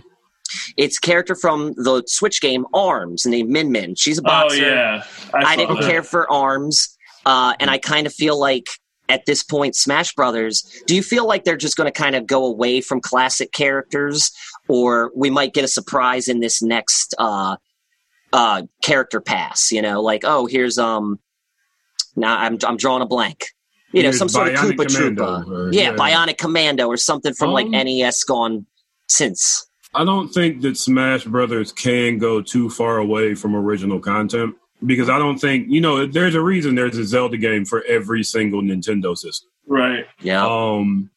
It's 0.76 0.98
character 0.98 1.34
from 1.34 1.74
the 1.74 2.02
Switch 2.06 2.40
game 2.40 2.66
Arms 2.72 3.26
named 3.26 3.50
Min 3.50 3.72
Min. 3.72 3.94
She's 3.96 4.18
a 4.18 4.22
boxer. 4.22 4.56
oh 4.64 4.66
yeah, 4.66 5.04
I, 5.34 5.42
saw 5.42 5.56
didn't 5.60 5.80
that. 5.80 5.90
care 5.90 6.02
for 6.02 6.30
Arms, 6.30 6.96
uh, 7.26 7.54
and 7.58 7.68
I 7.70 7.78
kind 7.78 8.06
of 8.06 8.14
feel 8.14 8.38
like 8.38 8.66
at 9.08 9.26
this 9.26 9.42
point, 9.42 9.76
Smash 9.76 10.14
Brothers. 10.14 10.62
Do 10.86 10.94
you 10.94 11.02
feel 11.02 11.26
like 11.26 11.44
they're 11.44 11.56
just 11.56 11.76
going 11.76 11.90
to 11.90 11.96
kind 11.96 12.14
of 12.16 12.26
go 12.26 12.44
away 12.44 12.80
from 12.80 13.00
classic 13.00 13.52
characters, 13.52 14.30
or 14.68 15.12
we 15.14 15.30
might 15.30 15.54
get 15.54 15.64
a 15.64 15.68
surprise 15.68 16.28
in 16.28 16.40
this 16.40 16.62
next 16.62 17.14
uh, 17.18 17.56
uh, 18.32 18.62
character 18.82 19.20
pass? 19.20 19.70
You 19.72 19.82
know, 19.82 20.00
like 20.02 20.22
oh, 20.24 20.46
here's 20.46 20.78
um, 20.78 21.18
now 22.16 22.36
I'm 22.36 22.58
I'm 22.66 22.76
drawing 22.76 23.02
a 23.02 23.06
blank. 23.06 23.46
You 23.92 24.02
know, 24.02 24.10
some 24.10 24.28
sort 24.28 24.48
of 24.48 24.54
Bionic 24.54 24.72
Koopa 24.76 24.94
Commando, 24.94 25.24
Troopa. 25.24 25.48
or- 25.68 25.72
yeah, 25.72 25.82
yeah. 25.90 25.96
Bionic 25.96 26.38
Commando 26.38 26.86
or 26.88 26.96
something 26.96 27.32
from 27.32 27.52
like 27.52 27.66
Um, 27.66 27.70
NES 27.72 28.24
gone 28.24 28.66
since. 29.08 29.66
I 29.94 30.04
don't 30.04 30.28
think 30.28 30.60
that 30.62 30.76
Smash 30.76 31.24
Brothers 31.24 31.72
can 31.72 32.18
go 32.18 32.42
too 32.42 32.68
far 32.68 32.98
away 32.98 33.34
from 33.34 33.54
original 33.56 33.98
content 34.00 34.54
because 34.86 35.08
I 35.10 35.18
don't 35.18 35.38
think 35.38 35.66
you 35.68 35.80
know. 35.80 36.06
There's 36.06 36.34
a 36.34 36.40
reason 36.40 36.74
there's 36.76 36.96
a 36.98 37.04
Zelda 37.04 37.36
game 37.36 37.64
for 37.64 37.82
every 37.84 38.22
single 38.22 38.62
Nintendo 38.62 39.16
system. 39.16 39.50
right. 39.66 40.06
Yeah. 40.20 40.46
Um, 40.46 41.10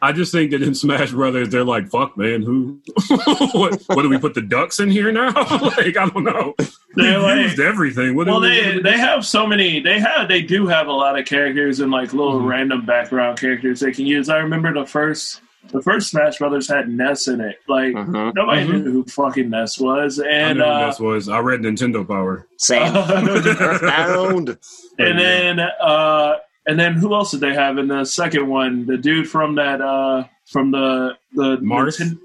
I 0.00 0.12
just 0.12 0.32
think 0.32 0.50
that 0.52 0.62
in 0.62 0.74
Smash 0.74 1.10
Brothers, 1.12 1.50
they're 1.50 1.62
like, 1.62 1.90
"Fuck, 1.90 2.16
man, 2.16 2.40
who? 2.40 2.80
what, 3.52 3.82
what 3.86 4.02
do 4.02 4.08
we 4.08 4.16
put 4.18 4.32
the 4.32 4.40
ducks 4.40 4.80
in 4.80 4.90
here 4.90 5.12
now? 5.12 5.26
like, 5.34 5.96
I 5.98 6.08
don't 6.08 6.24
know. 6.24 6.54
They're 6.94 7.18
like- 7.18 7.40
used 7.42 7.60
everything. 7.60 8.16
What 8.16 8.24
do 8.24 8.30
Well, 8.32 8.40
we- 8.40 8.48
they 8.48 8.78
they 8.80 8.96
have 8.98 9.26
so 9.26 9.46
many. 9.46 9.80
They 9.80 10.00
have 10.00 10.26
they 10.28 10.40
do 10.40 10.66
have 10.66 10.86
a 10.86 10.92
lot 10.92 11.18
of 11.18 11.26
characters 11.26 11.80
and 11.80 11.90
like 11.92 12.14
little 12.14 12.40
Mhm. 12.40 12.48
random 12.48 12.86
background 12.86 13.38
characters 13.38 13.80
they 13.80 13.92
can 13.92 14.06
use. 14.06 14.30
I 14.30 14.38
remember 14.38 14.72
the 14.72 14.86
first 14.86 15.42
the 15.70 15.82
first 15.82 16.10
Smash 16.10 16.38
Brothers 16.38 16.68
had 16.68 16.88
Ness 16.88 17.26
in 17.28 17.40
it. 17.40 17.56
Like 17.68 17.94
Mhm. 17.94 18.34
nobody 18.34 18.66
Mhm. 18.66 18.84
knew 18.84 18.92
who 18.92 19.04
fucking 19.04 19.50
Ness 19.50 19.78
was, 19.78 20.20
I 20.20 20.26
and 20.28 20.58
know 20.58 20.64
who 20.64 20.70
uh, 20.70 20.86
this 20.86 21.00
was. 21.00 21.28
I 21.28 21.38
read 21.40 21.60
Nintendo 21.60 22.06
Power. 22.06 22.46
Same. 22.58 22.94
Earthbound. 22.96 24.56
and 24.98 25.18
then 25.18 25.60
uh, 25.60 26.36
and 26.66 26.78
then 26.78 26.94
who 26.94 27.14
else 27.14 27.30
did 27.32 27.40
they 27.40 27.54
have 27.54 27.78
in 27.78 27.88
the 27.88 28.04
second 28.04 28.48
one? 28.48 28.86
The 28.86 28.96
dude 28.96 29.28
from 29.28 29.54
that 29.56 29.80
uh, 29.80 30.24
from 30.46 30.70
the 30.70 31.16
the 31.34 31.56
Marth? 31.58 32.00
Ninten- 32.00 32.18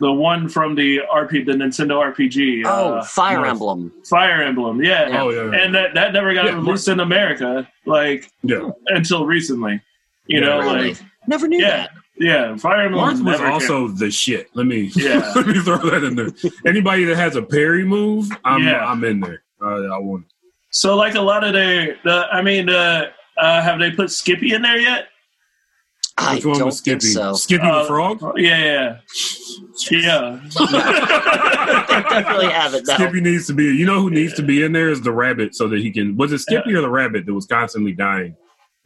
the 0.00 0.12
one 0.12 0.48
from 0.48 0.74
the 0.74 0.98
RP 1.14 1.46
the 1.46 1.52
Nintendo 1.52 2.02
RPG. 2.12 2.62
Oh, 2.66 2.94
uh, 2.94 3.04
Fire 3.04 3.38
Marth. 3.38 3.48
Emblem. 3.50 3.92
Fire 4.08 4.42
Emblem. 4.42 4.82
Yeah. 4.82 5.08
Yeah. 5.08 5.22
Oh 5.22 5.30
yeah, 5.30 5.60
And 5.62 5.72
that, 5.76 5.94
that 5.94 6.12
never 6.12 6.34
got 6.34 6.46
Yeah, 6.46 6.54
released 6.56 6.88
in 6.88 6.98
America, 6.98 7.68
like 7.86 8.28
yeah. 8.42 8.68
until 8.88 9.26
recently. 9.26 9.80
You 10.26 10.40
Yeah, 10.40 10.46
know, 10.46 10.58
really. 10.60 10.88
like 10.88 11.02
Never 11.28 11.46
knew 11.46 11.60
yeah, 11.60 11.68
that. 11.86 11.90
Yeah. 12.18 12.56
Fire 12.56 12.82
Emblem 12.82 13.04
Marth 13.04 13.10
was 13.12 13.20
never 13.40 13.46
also 13.46 13.88
the 13.88 14.10
shit. 14.10 14.48
Let 14.54 14.66
me 14.66 14.90
Yeah. 14.96 15.32
let 15.34 15.46
me 15.46 15.60
throw 15.60 15.78
that 15.78 16.04
in 16.04 16.14
there. 16.16 16.28
Anybody 16.66 17.04
that 17.04 17.16
has 17.16 17.36
a 17.36 17.42
parry 17.42 17.84
move, 17.84 18.30
I'm 18.44 18.62
Yeah. 18.64 18.84
I'm 18.86 19.02
in 19.04 19.20
there. 19.20 19.42
Uh, 19.60 19.94
I 19.94 19.98
want. 19.98 20.26
So 20.70 20.96
like 20.96 21.14
a 21.14 21.20
lot 21.20 21.44
of 21.44 21.52
their, 21.52 21.96
the, 22.04 22.26
I 22.32 22.42
mean, 22.42 22.68
uh, 22.68 23.10
uh, 23.38 23.62
have 23.62 23.78
they 23.78 23.90
put 23.90 24.10
Skippy 24.10 24.54
in 24.54 24.62
there 24.62 24.78
yet? 24.78 25.08
I 26.18 26.34
Which 26.36 26.44
one 26.44 26.58
don't 26.58 26.66
was 26.66 26.78
Skippy? 26.78 27.00
think 27.00 27.14
so. 27.14 27.32
Skippy 27.34 27.66
Uh, 27.66 27.82
the 27.82 27.88
frog. 27.88 28.20
Yeah, 28.36 28.58
yeah, 28.58 28.98
yeah. 29.90 30.40
Definitely 32.10 32.46
haven't. 32.50 32.86
No. 32.86 32.94
Skippy 32.94 33.20
needs 33.20 33.46
to 33.46 33.54
be. 33.54 33.64
You 33.64 33.86
know 33.86 34.00
who 34.00 34.10
needs 34.10 34.34
to 34.34 34.42
be 34.42 34.62
in 34.62 34.72
there 34.72 34.90
is 34.90 35.00
the 35.00 35.12
rabbit, 35.12 35.54
so 35.54 35.68
that 35.68 35.80
he 35.80 35.90
can. 35.90 36.16
Was 36.16 36.32
it 36.32 36.38
Skippy 36.40 36.74
or 36.74 36.80
the 36.82 36.90
rabbit 36.90 37.24
that 37.26 37.32
was 37.34 37.46
constantly 37.46 37.92
dying, 37.92 38.36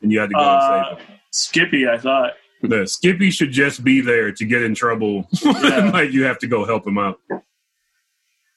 and 0.03 0.12
you 0.12 0.20
had 0.20 0.29
to 0.31 0.35
go 0.35 0.41
and 0.41 0.49
Uh, 0.49 0.89
save 0.91 0.99
him? 0.99 1.07
Skippy, 1.33 1.89
I 1.89 1.99
thought. 1.99 2.33
The 2.69 2.87
Skippy 2.87 3.31
should 3.31 3.53
just 3.53 3.85
be 3.85 4.01
there 4.01 4.33
to 4.33 4.45
get 4.45 4.62
in 4.62 4.75
trouble. 4.75 5.29
Yeah. 5.45 5.91
like 5.93 6.12
you 6.12 6.25
have 6.25 6.39
to 6.41 6.47
go 6.47 6.64
help 6.64 6.87
him 6.87 6.99
out. 6.99 7.21
Yeah. 7.31 7.41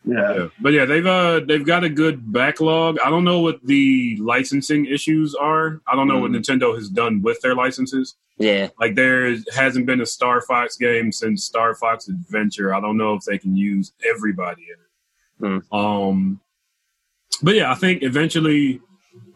Yeah. 0.05 0.47
But 0.59 0.73
yeah, 0.73 0.85
they've 0.85 1.05
uh 1.05 1.41
they've 1.41 1.65
got 1.65 1.83
a 1.83 1.89
good 1.89 2.31
backlog. 2.31 2.97
I 3.03 3.09
don't 3.09 3.23
know 3.23 3.39
what 3.41 3.65
the 3.65 4.17
licensing 4.19 4.85
issues 4.85 5.35
are. 5.35 5.81
I 5.87 5.95
don't 5.95 6.07
know 6.07 6.19
what 6.19 6.31
Nintendo 6.31 6.73
has 6.75 6.89
done 6.89 7.21
with 7.21 7.39
their 7.41 7.55
licenses. 7.55 8.15
Yeah. 8.37 8.69
Like 8.79 8.95
there 8.95 9.35
hasn't 9.53 9.85
been 9.85 10.01
a 10.01 10.05
Star 10.05 10.41
Fox 10.41 10.77
game 10.77 11.11
since 11.11 11.43
Star 11.43 11.75
Fox 11.75 12.07
Adventure. 12.07 12.73
I 12.73 12.79
don't 12.79 12.97
know 12.97 13.13
if 13.15 13.23
they 13.25 13.37
can 13.37 13.55
use 13.55 13.91
everybody 14.09 14.65
in 15.41 15.57
it. 15.57 15.63
Um, 15.71 16.39
but 17.43 17.55
yeah, 17.55 17.71
I 17.71 17.75
think 17.75 18.01
eventually 18.03 18.81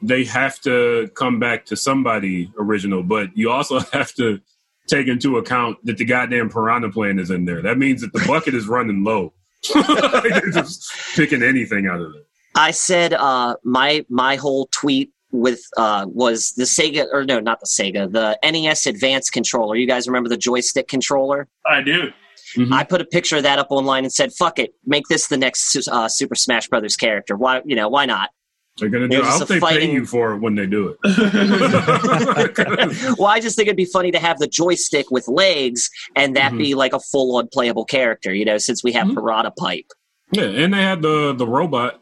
they 0.01 0.24
have 0.26 0.59
to 0.61 1.09
come 1.15 1.39
back 1.39 1.65
to 1.67 1.76
somebody 1.76 2.51
original. 2.57 3.03
But 3.03 3.38
you 3.38 3.51
also 3.51 3.80
have 3.91 4.13
to 4.15 4.41
take 4.88 5.07
into 5.07 5.38
account 5.38 5.77
that 5.86 5.97
the 5.97 6.05
goddamn 6.05 6.49
Piranha 6.49 6.89
Plant 6.91 7.19
is 7.19 7.29
in 7.31 7.45
there. 7.45 7.61
That 7.61 7.77
means 7.77 8.01
that 8.01 8.13
the 8.13 8.23
bucket 8.27 8.53
is 8.53 8.67
running 8.67 9.03
low. 9.03 9.34
Like, 9.75 10.23
they're 10.23 10.51
just 10.51 10.91
picking 11.15 11.41
anything 11.41 11.88
out 11.88 12.01
of 12.01 12.13
it. 12.15 12.27
I 12.55 12.71
said 12.71 13.13
uh, 13.13 13.55
my 13.63 14.05
my 14.09 14.36
whole 14.36 14.67
tweet 14.71 15.11
with 15.31 15.61
uh, 15.77 16.05
was 16.09 16.51
the 16.51 16.63
Sega 16.63 17.07
or 17.11 17.23
no, 17.23 17.39
not 17.39 17.59
the 17.61 17.65
Sega, 17.65 18.11
the 18.11 18.38
NES 18.43 18.86
Advance 18.86 19.29
controller. 19.29 19.75
You 19.75 19.88
guys 19.88 20.05
remember 20.07 20.29
the 20.29 20.38
joystick 20.38 20.88
controller? 20.88 21.47
I 21.65 21.81
do. 21.81 22.11
Mhm. 22.57 22.71
I 22.71 22.84
put 22.84 23.01
a 23.01 23.05
picture 23.05 23.38
of 23.38 23.43
that 23.43 23.57
up 23.57 23.67
online 23.71 24.03
and 24.03 24.13
said, 24.13 24.31
"Fuck 24.34 24.59
it, 24.59 24.75
make 24.86 25.07
this 25.07 25.27
the 25.27 25.38
next 25.38 25.88
uh, 25.88 26.07
Super 26.07 26.36
Smash 26.36 26.67
Brothers 26.67 26.95
character." 26.95 27.36
Why, 27.36 27.61
you 27.65 27.75
know, 27.75 27.89
why 27.89 28.05
not? 28.05 28.29
They're 28.78 28.89
gonna 28.89 29.07
do. 29.07 29.17
There's 29.21 29.28
I 29.28 29.38
hope 29.38 29.47
they 29.47 29.55
pay 29.55 29.59
fighting- 29.59 29.91
you 29.91 30.05
for 30.05 30.34
it 30.34 30.39
when 30.39 30.55
they 30.55 30.65
do 30.65 30.97
it. 31.03 31.03
well, 33.19 33.28
I 33.28 33.39
just 33.39 33.55
think 33.55 33.67
it'd 33.67 33.78
be 33.78 33.86
funny 33.86 34.11
to 34.11 34.19
have 34.19 34.39
the 34.39 34.47
joystick 34.47 35.11
with 35.11 35.28
legs 35.28 35.89
and 36.15 36.36
that 36.36 36.53
Mhm. 36.53 36.57
be 36.57 36.76
like 36.76 36.93
a 36.93 36.99
full 36.99 37.38
on 37.38 37.47
playable 37.53 37.86
character. 37.86 38.34
You 38.34 38.45
know, 38.45 38.57
since 38.57 38.84
we 38.84 38.91
have 38.93 39.07
Mhm. 39.07 39.15
Piranha 39.15 39.51
Pipe. 39.51 39.86
yeah, 40.32 40.43
and 40.45 40.74
they 40.74 40.82
had 40.82 41.01
the 41.03 41.34
the 41.34 41.45
robot. 41.47 41.99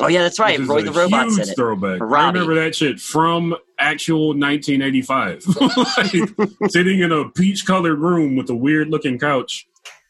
Oh 0.00 0.06
yeah, 0.08 0.22
that's 0.22 0.38
right. 0.38 0.58
Roy 0.60 0.82
the 0.82 0.92
robot's 0.92 1.36
huge 1.36 1.46
in 1.46 1.52
it. 1.52 1.56
Throwback. 1.56 2.00
I 2.00 2.04
remember 2.28 2.54
that 2.56 2.74
shit 2.74 3.00
from 3.00 3.54
actual 3.78 4.28
1985. 4.34 5.44
like, 5.60 6.70
sitting 6.70 7.00
in 7.00 7.10
a 7.12 7.28
peach 7.30 7.64
colored 7.66 7.98
room 7.98 8.36
with 8.36 8.48
a 8.50 8.54
weird 8.54 8.88
looking 8.90 9.18
couch 9.18 9.66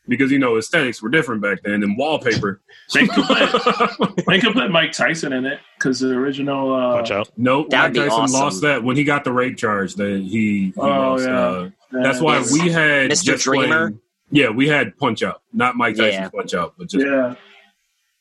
because 0.09 0.31
you 0.33 0.39
know 0.39 0.57
aesthetics 0.59 1.01
were 1.03 1.09
different 1.11 1.41
back 1.43 1.63
then 1.63 1.83
and 1.83 1.97
wallpaper. 1.97 2.61
They 2.95 3.07
could 3.07 3.25
put, 3.27 4.27
they 4.27 4.41
could 4.41 4.55
put 4.55 4.71
Mike 4.71 4.93
Tyson 4.93 5.35
in 5.35 5.45
it 5.45 5.61
because 5.79 6.01
the 6.01 6.09
original. 6.15 6.75
Uh, 6.75 6.95
Punch 6.95 7.11
out. 7.11 7.31
Nope, 7.37 7.69
That'd 7.69 7.95
Mike 7.95 8.05
be 8.05 8.09
Tyson 8.09 8.23
awesome. 8.25 8.41
lost 8.41 8.63
that 8.63 8.83
when 8.83 8.97
he 8.97 9.05
got 9.05 9.25
the 9.25 9.33
rape 9.33 9.59
charge. 9.59 9.95
That 9.97 10.21
he, 10.23 10.29
he 10.29 10.73
Oh, 10.79 10.87
lost. 10.87 11.27
yeah. 11.27 11.39
Uh, 11.39 11.71
that's 12.03 12.21
why 12.21 12.39
Yes. 12.39 12.51
we 12.53 12.71
had 12.71 13.11
Mr. 13.11 13.25
just 13.25 13.45
Dreamer? 13.45 13.67
playing- 13.91 14.01
yeah, 14.31 14.49
we 14.49 14.69
had 14.69 14.97
Punch 14.97 15.23
Out, 15.23 15.43
not 15.53 15.77
Mike 15.77 15.97
Tyson's 15.97 16.15
Yeah. 16.15 16.29
Punch 16.31 16.55
Out, 16.55 16.75
but 16.79 16.89
just 16.89 17.05
Yeah. 17.07 17.35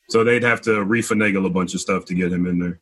so 0.10 0.24
they'd 0.26 0.44
have 0.44 0.62
to 0.64 0.72
refinagle 0.86 1.46
a 1.46 1.50
bunch 1.50 1.74
of 1.74 1.80
stuff 1.80 2.04
to 2.06 2.14
get 2.14 2.32
him 2.32 2.46
in 2.46 2.60
there. 2.60 2.80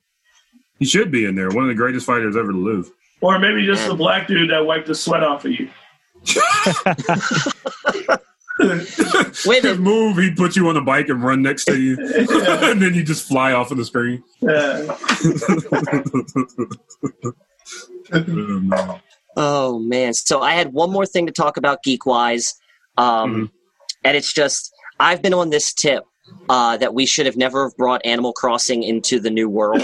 He 0.80 0.86
should 0.86 1.12
be 1.12 1.26
in 1.26 1.36
there. 1.36 1.50
One 1.50 1.64
of 1.66 1.68
the 1.70 1.76
greatest 1.76 2.06
fighters 2.08 2.36
ever 2.36 2.52
to 2.52 2.58
live. 2.58 2.90
Or 3.22 3.38
maybe 3.40 3.64
just 3.66 3.88
the 3.88 3.96
black 3.96 4.28
dude 4.28 4.50
that 4.50 4.66
wiped 4.66 4.88
the 4.88 4.96
sweat 4.96 5.24
off 5.24 5.46
of 5.46 5.52
you. 5.52 5.70
Wait 8.60 9.64
a 9.66 9.68
His 9.70 9.80
move, 9.80 10.18
he'd 10.18 10.38
put 10.38 10.56
you 10.56 10.70
on 10.70 10.78
a 10.78 10.82
bike 10.82 11.10
and 11.10 11.22
run 11.24 11.42
next 11.42 11.66
to 11.66 11.78
you, 11.80 11.98
and 12.00 12.82
then 12.82 12.94
you 12.94 13.04
just 13.04 13.28
fly 13.28 13.52
off 13.54 13.72
of 13.72 13.78
the 13.78 13.86
screen. 13.86 14.24
Yeah. 14.42 14.96
Oh, 18.14 18.60
man. 18.60 19.02
Oh 19.38 19.80
man! 19.80 20.14
So 20.14 20.42
I 20.42 20.52
had 20.54 20.72
one 20.72 20.92
more 20.92 21.06
thing 21.06 21.26
to 21.26 21.32
talk 21.32 21.58
about 21.58 21.84
geek 21.84 22.06
wise, 22.06 22.54
um, 22.98 23.06
Mm-hmm. 23.34 23.46
and 24.06 24.16
it's 24.18 24.32
just 24.32 24.72
I've 25.00 25.22
been 25.22 25.34
on 25.34 25.50
this 25.50 25.74
tip 25.74 26.06
uh, 26.48 26.78
that 26.78 26.94
we 26.94 27.06
should 27.06 27.26
have 27.26 27.36
never 27.36 27.72
brought 27.78 28.06
Animal 28.06 28.32
Crossing 28.32 28.84
into 28.84 29.20
the 29.20 29.30
new 29.30 29.50
world. 29.50 29.82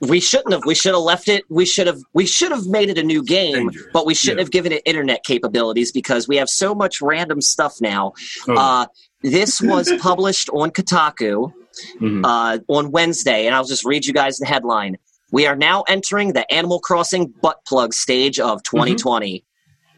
We 0.00 0.20
shouldn't 0.20 0.52
have. 0.52 0.62
We 0.64 0.74
should 0.74 0.94
have 0.94 1.02
left 1.02 1.28
it. 1.28 1.44
We 1.48 1.64
should 1.66 1.86
have. 1.86 1.98
We 2.12 2.26
should 2.26 2.52
have 2.52 2.66
made 2.66 2.88
it 2.90 2.98
a 2.98 3.02
new 3.02 3.22
game, 3.22 3.54
Dangerous. 3.68 3.86
but 3.92 4.06
we 4.06 4.14
shouldn't 4.14 4.38
Yeah. 4.38 4.44
have 4.44 4.50
given 4.50 4.72
it 4.72 4.82
internet 4.84 5.24
capabilities 5.24 5.90
because 5.92 6.28
we 6.28 6.36
have 6.36 6.48
so 6.48 6.74
much 6.74 7.00
random 7.00 7.40
stuff 7.40 7.80
now. 7.80 8.12
Oh, 8.48 8.54
Uh, 8.56 8.86
this 9.22 9.60
was 9.60 9.90
published 10.00 10.48
on 10.50 10.70
Kotaku, 10.70 11.52
Mhm. 12.00 12.22
uh, 12.24 12.58
on 12.68 12.90
Wednesday, 12.92 13.46
and 13.46 13.54
I'll 13.54 13.64
just 13.64 13.84
read 13.84 14.06
you 14.06 14.12
guys 14.12 14.36
the 14.38 14.46
headline. 14.46 14.96
We 15.32 15.46
are 15.46 15.56
now 15.56 15.82
entering 15.88 16.32
the 16.32 16.50
Animal 16.52 16.80
Crossing 16.80 17.34
butt 17.42 17.58
plug 17.66 17.92
stage 17.92 18.38
of 18.40 18.62
2020. 18.62 19.44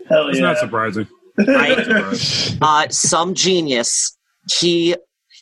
Hell 0.09 0.29
It's 0.29 0.41
not 0.41 0.57
surprising. 0.59 1.07
Right? 1.39 1.79
uh, 2.61 2.89
some 2.91 3.35
genius 3.35 4.17
he 4.59 4.97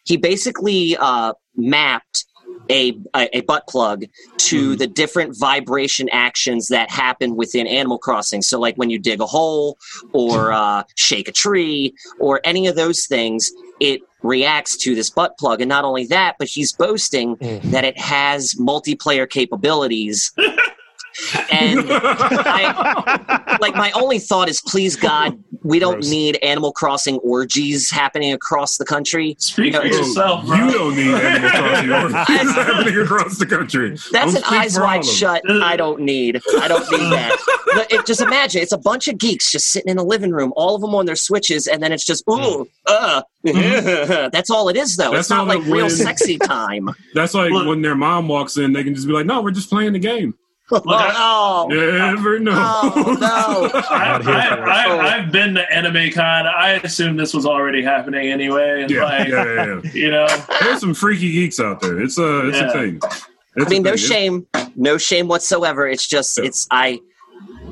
he 0.04 0.16
basically 0.16 0.96
uh, 0.98 1.32
mapped 1.56 2.24
a, 2.70 2.98
a 3.14 3.40
butt 3.42 3.66
plug 3.68 4.04
to 4.38 4.72
Mhm. 4.74 4.78
the 4.78 4.86
different 4.86 5.36
vibration 5.38 6.08
actions 6.10 6.68
that 6.68 6.90
happen 6.90 7.36
within 7.36 7.66
Animal 7.66 7.98
Crossing. 7.98 8.42
So, 8.42 8.58
like 8.60 8.76
when 8.76 8.90
you 8.90 8.98
dig 8.98 9.20
a 9.20 9.26
hole 9.26 9.78
or 10.12 10.52
uh, 10.52 10.82
shake 10.96 11.28
a 11.28 11.32
tree 11.32 11.94
or 12.18 12.40
any 12.44 12.66
of 12.66 12.76
those 12.76 13.06
things, 13.06 13.50
it 13.80 14.00
reacts 14.22 14.76
to 14.78 14.94
this 14.94 15.10
butt 15.10 15.38
plug. 15.38 15.60
And 15.60 15.68
not 15.68 15.84
only 15.84 16.04
that, 16.06 16.34
but 16.38 16.48
he's 16.48 16.72
boasting 16.72 17.36
Mm. 17.36 17.62
that 17.70 17.84
it 17.84 17.98
has 17.98 18.54
multiplayer 18.58 19.28
capabilities. 19.30 20.32
and 21.50 21.86
I, 21.90 23.58
like 23.60 23.74
my 23.74 23.90
only 23.92 24.18
thought 24.18 24.48
is 24.48 24.60
please 24.60 24.96
god 24.96 25.38
we 25.64 25.78
don't 25.78 25.94
Gross. 25.94 26.10
need 26.10 26.36
animal 26.42 26.72
crossing 26.72 27.16
orgies 27.18 27.90
happening 27.90 28.32
across 28.32 28.76
the 28.76 28.84
country 28.84 29.34
Speak 29.40 29.74
You 29.74 29.80
for 29.80 29.86
yourself, 29.86 30.46
bro. 30.46 30.56
You 30.56 30.70
don't 30.72 30.96
need 30.96 31.14
Animal 31.14 31.50
Crossing 31.50 31.92
orgies 31.92 32.12
happening 32.54 32.98
across 32.98 33.38
the 33.38 33.46
country. 33.46 33.90
that's 34.12 34.34
Don't 34.34 34.36
an 34.36 34.42
eyes 34.46 34.78
wide 34.78 35.04
shut 35.04 35.42
i 35.50 35.76
don't 35.76 36.00
need 36.00 36.40
i 36.60 36.68
don't 36.68 36.88
need 36.90 37.12
that 37.12 37.36
but 37.74 37.92
it, 37.92 38.06
just 38.06 38.20
imagine 38.20 38.62
it's 38.62 38.72
a 38.72 38.78
bunch 38.78 39.08
of 39.08 39.18
geeks 39.18 39.50
just 39.52 39.68
sitting 39.68 39.90
in 39.90 39.98
a 39.98 40.04
living 40.04 40.30
room 40.30 40.52
all 40.56 40.74
of 40.76 40.80
them 40.80 40.94
on 40.94 41.06
their 41.06 41.16
switches 41.16 41.66
and 41.66 41.82
then 41.82 41.92
it's 41.92 42.06
just 42.06 42.22
ooh 42.30 42.66
uh 42.86 43.22
that's 44.32 44.50
all 44.50 44.68
it 44.68 44.76
is 44.76 44.96
though. 44.96 45.10
That's 45.10 45.22
it's 45.22 45.30
not 45.30 45.40
all 45.40 45.46
like 45.46 45.64
that 45.64 45.70
real 45.70 45.86
when- 45.86 45.90
sexy 45.90 46.38
time 46.38 46.88
That's 47.14 47.34
like 47.34 47.50
Look. 47.50 47.66
when 47.66 47.82
their 47.82 47.94
mom 47.94 48.28
walks 48.28 48.56
in, 48.56 48.72
they 48.72 48.84
can 48.84 48.94
just 48.94 49.06
be 49.06 49.12
like, 49.12 49.26
"No, 49.26 49.40
we're 49.42 49.50
just 49.52 49.70
playing 49.70 49.92
the 49.92 49.98
game." 49.98 50.34
oh, 50.72 51.66
You 51.70 51.92
never 51.92 52.38
know. 52.38 52.52
Oh, 52.54 53.16
no. 53.20 53.70
I, 53.90 54.20
I, 54.24 54.86
I, 54.86 55.16
I've 55.18 55.32
been 55.32 55.54
to 55.54 55.72
Anime 55.74 56.10
Con. 56.12 56.46
I 56.46 56.80
assume 56.84 57.16
this 57.16 57.32
was 57.32 57.46
already 57.46 57.82
happening 57.82 58.30
anyway. 58.30 58.82
And 58.82 58.90
yeah, 58.90 59.04
like, 59.04 59.28
yeah, 59.28 59.44
yeah, 59.44 59.80
yeah. 59.82 59.90
you 59.92 60.10
know, 60.10 60.26
There's 60.60 60.80
some 60.80 60.94
freaky 60.94 61.32
geeks 61.32 61.58
out 61.60 61.80
there. 61.80 62.00
It's 62.00 62.18
a, 62.18 62.48
it's 62.48 62.58
Yeah. 62.58 62.68
a 62.68 62.72
thing. 62.72 63.00
It's 63.56 63.66
i 63.66 63.68
mean 63.70 63.82
no 63.82 63.90
thing. 63.92 63.98
shame 63.98 64.46
no 64.76 64.98
shame 64.98 65.26
whatsoever 65.26 65.88
it's 65.88 66.06
just 66.06 66.38
Yeah. 66.38 66.44
it's 66.44 66.68
i 66.70 67.00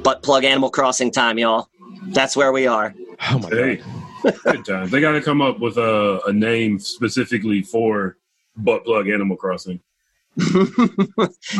butt 0.03 0.21
plug 0.23 0.43
animal 0.43 0.69
crossing 0.69 1.13
time 1.13 1.39
y'all 1.39 1.69
that's 2.09 2.37
where 2.37 2.51
we 2.51 2.67
are 2.67 2.93
Oh 3.31 3.39
my 3.39 3.49
Hey, 3.51 3.77
god. 4.25 4.35
good 4.43 4.65
times. 4.65 4.91
They 4.91 5.01
got 5.01 5.13
to 5.13 5.21
come 5.23 5.41
up 5.41 5.61
with 5.61 5.77
a, 5.77 6.21
a 6.27 6.33
name 6.33 6.81
specifically 6.81 7.63
for 7.63 8.17
butt 8.57 8.85
plug 8.85 9.09
Animal 9.09 9.37
Crossing. 9.37 9.79
you 10.37 10.67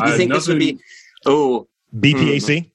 I- 0.01 0.11
think 0.17 0.33
this 0.33 0.47
would 0.49 0.59
be 0.59 0.73
nothing- 0.73 0.79
oh 1.25 1.67
BPAC. 1.95 2.69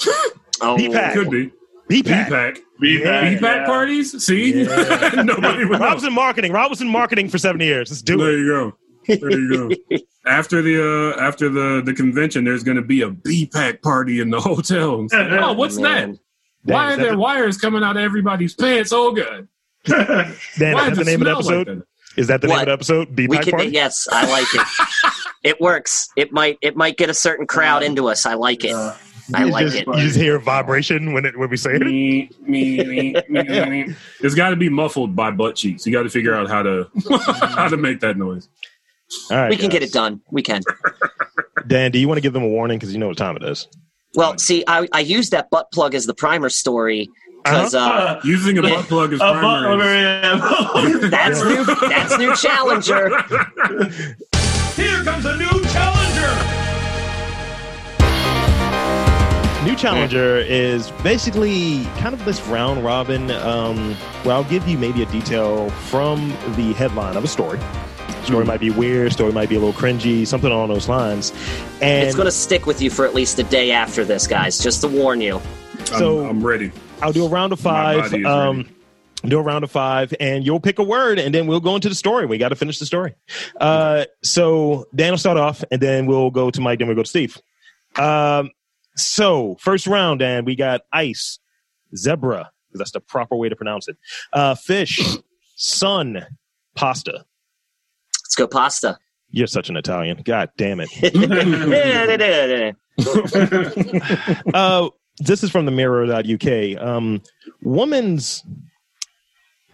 oh 0.60 0.76
B-Pack. 0.76 1.14
Could 1.14 1.30
be 1.30 1.46
BPAC. 1.90 2.04
B-Pack. 2.28 2.58
be 2.80 3.00
Yeah. 3.02 3.04
back. 3.22 3.40
B-Pack 3.40 3.66
parties? 3.66 4.24
See? 4.24 4.62
Yeah. 4.64 5.10
Nobody 5.24 5.64
would 5.64 5.80
know. 5.80 5.86
Rob's 5.86 6.04
in 6.04 6.12
marketing. 6.12 6.52
Rob 6.52 6.70
was 6.70 6.80
in 6.80 6.88
marketing 6.88 7.28
for 7.28 7.38
seven 7.38 7.60
years. 7.60 7.90
Let's 7.90 8.02
do 8.02 8.16
There 8.18 8.32
it. 8.32 8.38
you 8.38 8.46
go. 8.46 8.72
There 9.16 9.30
you 9.40 9.68
go. 9.88 9.98
after 10.26 10.60
the 10.62 11.14
uh, 11.16 11.20
after 11.20 11.48
the 11.48 11.82
the 11.84 11.94
convention, 11.94 12.44
there's 12.44 12.62
going 12.62 12.76
to 12.76 12.82
be 12.82 13.00
a 13.02 13.10
B-Pack 13.10 13.80
party 13.82 14.20
in 14.20 14.30
the 14.30 14.40
hotel. 14.40 15.06
Oh, 15.12 15.52
what's 15.54 15.78
Man. 15.78 16.12
that? 16.12 16.18
Why 16.74 16.92
are 16.92 16.96
there 16.96 17.12
the- 17.12 17.18
wires 17.18 17.56
coming 17.56 17.82
out 17.82 17.96
of 17.96 18.02
everybody's 18.02 18.54
pants? 18.54 18.92
Oh, 18.92 19.12
good. 19.12 19.48
Dan, 19.86 19.94
Why 20.74 20.88
is 20.90 20.96
that 20.96 20.96
the 20.96 21.04
name 21.04 21.22
of 21.22 21.26
the 21.26 21.42
smell 21.42 21.58
like 21.58 21.68
episode? 21.68 21.78
that? 21.78 21.84
Is 22.20 22.26
that 22.26 22.40
the 22.42 22.48
name 22.48 22.58
of 22.58 22.66
the 22.66 22.72
episode? 22.72 23.08
we 23.16 23.28
BPAC 23.28 23.42
can 23.44 23.50
party. 23.52 23.68
yes 23.68 24.08
i 24.10 24.28
like 24.28 24.46
it 24.52 24.66
it 25.48 25.60
works 25.60 26.08
it 26.16 26.32
might 26.32 26.56
it 26.62 26.74
might 26.76 26.96
get 26.96 27.08
a 27.10 27.14
certain 27.14 27.46
crowd 27.46 27.82
into 27.82 28.08
us 28.08 28.26
i 28.26 28.34
like 28.34 28.62
it 28.64 28.72
Uh, 28.74 28.94
i 29.34 29.44
You 29.44 29.50
like 29.50 29.66
just, 29.66 29.76
it 29.76 29.86
You 29.86 29.94
just 30.08 30.16
hear 30.16 30.38
vibration 30.38 31.12
when 31.14 31.24
it 31.28 31.34
when 31.38 31.48
we 31.50 31.56
say 31.56 31.72
it. 31.74 31.82
Me, 31.82 32.30
me, 32.52 32.84
me, 32.84 33.14
me, 33.28 33.42
me. 33.84 33.94
It's 34.24 34.34
got 34.34 34.50
to 34.50 34.56
be 34.56 34.68
muffled 34.70 35.14
by 35.14 35.30
butt 35.30 35.54
cheeks. 35.56 35.84
You 35.86 35.92
got 35.92 36.04
to 36.04 36.10
figure 36.18 36.34
out 36.34 36.48
how 36.48 36.62
to 36.62 36.88
how 37.60 37.68
to 37.68 37.76
make 37.76 38.00
that 38.00 38.16
noise. 38.16 38.48
All 39.30 39.36
right, 39.38 39.50
we 39.50 39.56
can 39.56 39.70
get 39.70 39.82
it 39.82 39.92
done 39.92 40.20
we 40.30 40.42
can 40.42 40.60
Dan, 41.66 41.90
do 41.90 41.98
you 41.98 42.08
want 42.08 42.16
to 42.18 42.22
give 42.22 42.32
them 42.32 42.42
a 42.42 42.48
warning 42.58 42.78
because 42.78 42.92
you 42.92 42.98
know 42.98 43.08
what 43.08 43.18
time 43.18 43.36
it 43.36 43.42
is? 43.42 43.68
well 44.14 44.32
see 44.38 44.64
i 44.66 44.88
i 44.94 45.00
used 45.00 45.30
that 45.32 45.50
butt 45.50 45.66
plug 45.72 45.94
as 45.94 46.06
the 46.06 46.14
primer 46.14 46.48
story 46.48 47.08
because 47.44 47.74
uh 47.74 47.80
uh, 47.80 48.20
Using 48.36 48.56
a 48.58 48.62
butt 48.62 48.86
plug 48.86 49.12
is 49.12 49.20
a 49.20 49.32
primary. 49.38 50.38
butler. 50.40 51.08
that's 51.10 51.40
new 51.44 51.62
that's 51.94 52.16
new 52.18 52.34
challenger 52.34 53.04
Here 54.98 55.04
comes 55.04 55.24
a 55.26 55.36
new 55.36 55.46
challenger. 55.70 56.34
New 59.64 59.76
challenger 59.76 60.38
is 60.38 60.90
basically 61.04 61.84
kind 61.98 62.14
of 62.14 62.24
this 62.24 62.40
round 62.48 62.82
robin 62.84 63.30
um, 63.30 63.94
where 64.24 64.34
I'll 64.34 64.42
give 64.42 64.66
you 64.66 64.76
maybe 64.76 65.02
a 65.04 65.06
detail 65.06 65.70
from 65.70 66.30
the 66.56 66.72
headline 66.72 67.16
of 67.16 67.22
a 67.22 67.28
story. 67.28 67.60
Story 68.24 68.44
might 68.44 68.58
be 68.58 68.70
weird, 68.70 69.12
story 69.12 69.30
might 69.30 69.48
be 69.48 69.54
a 69.54 69.60
little 69.60 69.72
cringy, 69.78 70.26
something 70.26 70.50
along 70.50 70.70
those 70.70 70.88
lines. 70.88 71.32
And 71.80 72.04
it's 72.04 72.16
going 72.16 72.26
to 72.26 72.32
stick 72.32 72.66
with 72.66 72.82
you 72.82 72.90
for 72.90 73.04
at 73.06 73.14
least 73.14 73.38
a 73.38 73.44
day 73.44 73.70
after 73.70 74.04
this 74.04 74.26
guys 74.26 74.58
just 74.58 74.80
to 74.80 74.88
warn 74.88 75.20
you 75.20 75.40
So- 75.84 76.24
I'm, 76.24 76.30
I'm 76.38 76.46
ready. 76.46 76.72
I'll 77.02 77.12
do 77.12 77.24
a 77.24 77.28
round 77.28 77.52
of 77.52 77.62
My 77.62 77.70
five. 78.00 78.10
body 78.10 78.22
is 78.22 78.26
Um, 78.26 78.56
ready. 78.58 78.68
Do 79.26 79.38
a 79.38 79.42
round 79.42 79.64
of 79.64 79.70
five, 79.70 80.14
and 80.20 80.44
you'll 80.44 80.60
pick 80.60 80.78
a 80.78 80.82
word, 80.84 81.18
and 81.18 81.34
then 81.34 81.46
we'll 81.46 81.60
go 81.60 81.74
into 81.74 81.88
the 81.88 81.94
story. 81.94 82.26
We 82.26 82.38
got 82.38 82.50
to 82.50 82.56
finish 82.56 82.78
the 82.78 82.86
story. 82.86 83.14
Uh, 83.60 84.04
so 84.22 84.86
Dan 84.94 85.12
will 85.12 85.18
start 85.18 85.36
off, 85.36 85.64
and 85.70 85.80
then 85.80 86.06
we'll 86.06 86.30
go 86.30 86.50
to 86.50 86.60
Mike, 86.60 86.78
then 86.78 86.88
we'll 86.88 86.96
go 86.96 87.02
to 87.02 87.08
Steve. 87.08 87.38
Um, 87.96 88.50
so 88.96 89.56
first 89.60 89.86
round, 89.86 90.20
Dan, 90.20 90.44
we 90.44 90.56
got 90.56 90.82
ice, 90.92 91.38
zebra. 91.96 92.50
That's 92.74 92.92
the 92.92 93.00
proper 93.00 93.34
way 93.34 93.48
to 93.48 93.56
pronounce 93.56 93.88
it. 93.88 93.96
Uh, 94.32 94.54
fish, 94.54 95.00
sun, 95.56 96.24
pasta. 96.74 97.24
let's 98.22 98.36
go 98.36 98.46
pasta 98.46 98.98
You're 99.30 99.46
such 99.46 99.68
an 99.68 99.76
Italian. 99.76 100.22
God 100.24 100.50
damn 100.56 100.80
it. 100.80 100.88
Uh, 104.54 104.88
this 105.20 105.42
is 105.42 105.50
from 105.50 105.66
the 105.66 105.72
mirror.uk. 105.72 106.82
Um, 106.82 107.22
woman's 107.62 108.44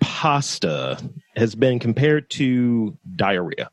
pasta 0.05 0.99
has 1.35 1.55
been 1.55 1.79
compared 1.79 2.29
to 2.29 2.97
diarrhea. 3.17 3.71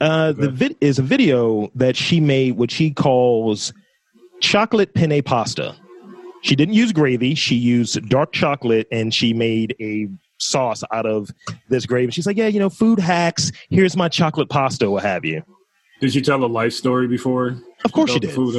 Uh, 0.00 0.32
the 0.32 0.50
vid- 0.50 0.76
is 0.80 0.98
a 0.98 1.02
video 1.02 1.70
that 1.76 1.96
she 1.96 2.20
made, 2.20 2.56
what 2.56 2.72
she 2.72 2.90
calls 2.90 3.72
chocolate 4.40 4.94
penne 4.94 5.22
pasta. 5.22 5.76
She 6.42 6.56
didn't 6.56 6.74
use 6.74 6.92
gravy. 6.92 7.36
She 7.36 7.54
used 7.54 8.08
dark 8.08 8.32
chocolate 8.32 8.88
and 8.90 9.14
she 9.14 9.32
made 9.32 9.76
a 9.80 10.08
sauce 10.38 10.82
out 10.92 11.06
of 11.06 11.30
this 11.68 11.86
gravy. 11.86 12.10
She's 12.10 12.26
like, 12.26 12.36
yeah, 12.36 12.48
you 12.48 12.58
know, 12.58 12.68
food 12.68 12.98
hacks. 12.98 13.52
Here's 13.70 13.96
my 13.96 14.08
chocolate 14.08 14.50
pasta, 14.50 14.90
what 14.90 15.04
have 15.04 15.24
you. 15.24 15.42
Did 16.00 16.12
she 16.12 16.20
tell 16.20 16.44
a 16.44 16.46
life 16.46 16.72
story 16.72 17.06
before? 17.06 17.56
Of 17.84 17.92
course 17.92 18.10
she 18.10 18.18
did. 18.18 18.32
Food, 18.32 18.54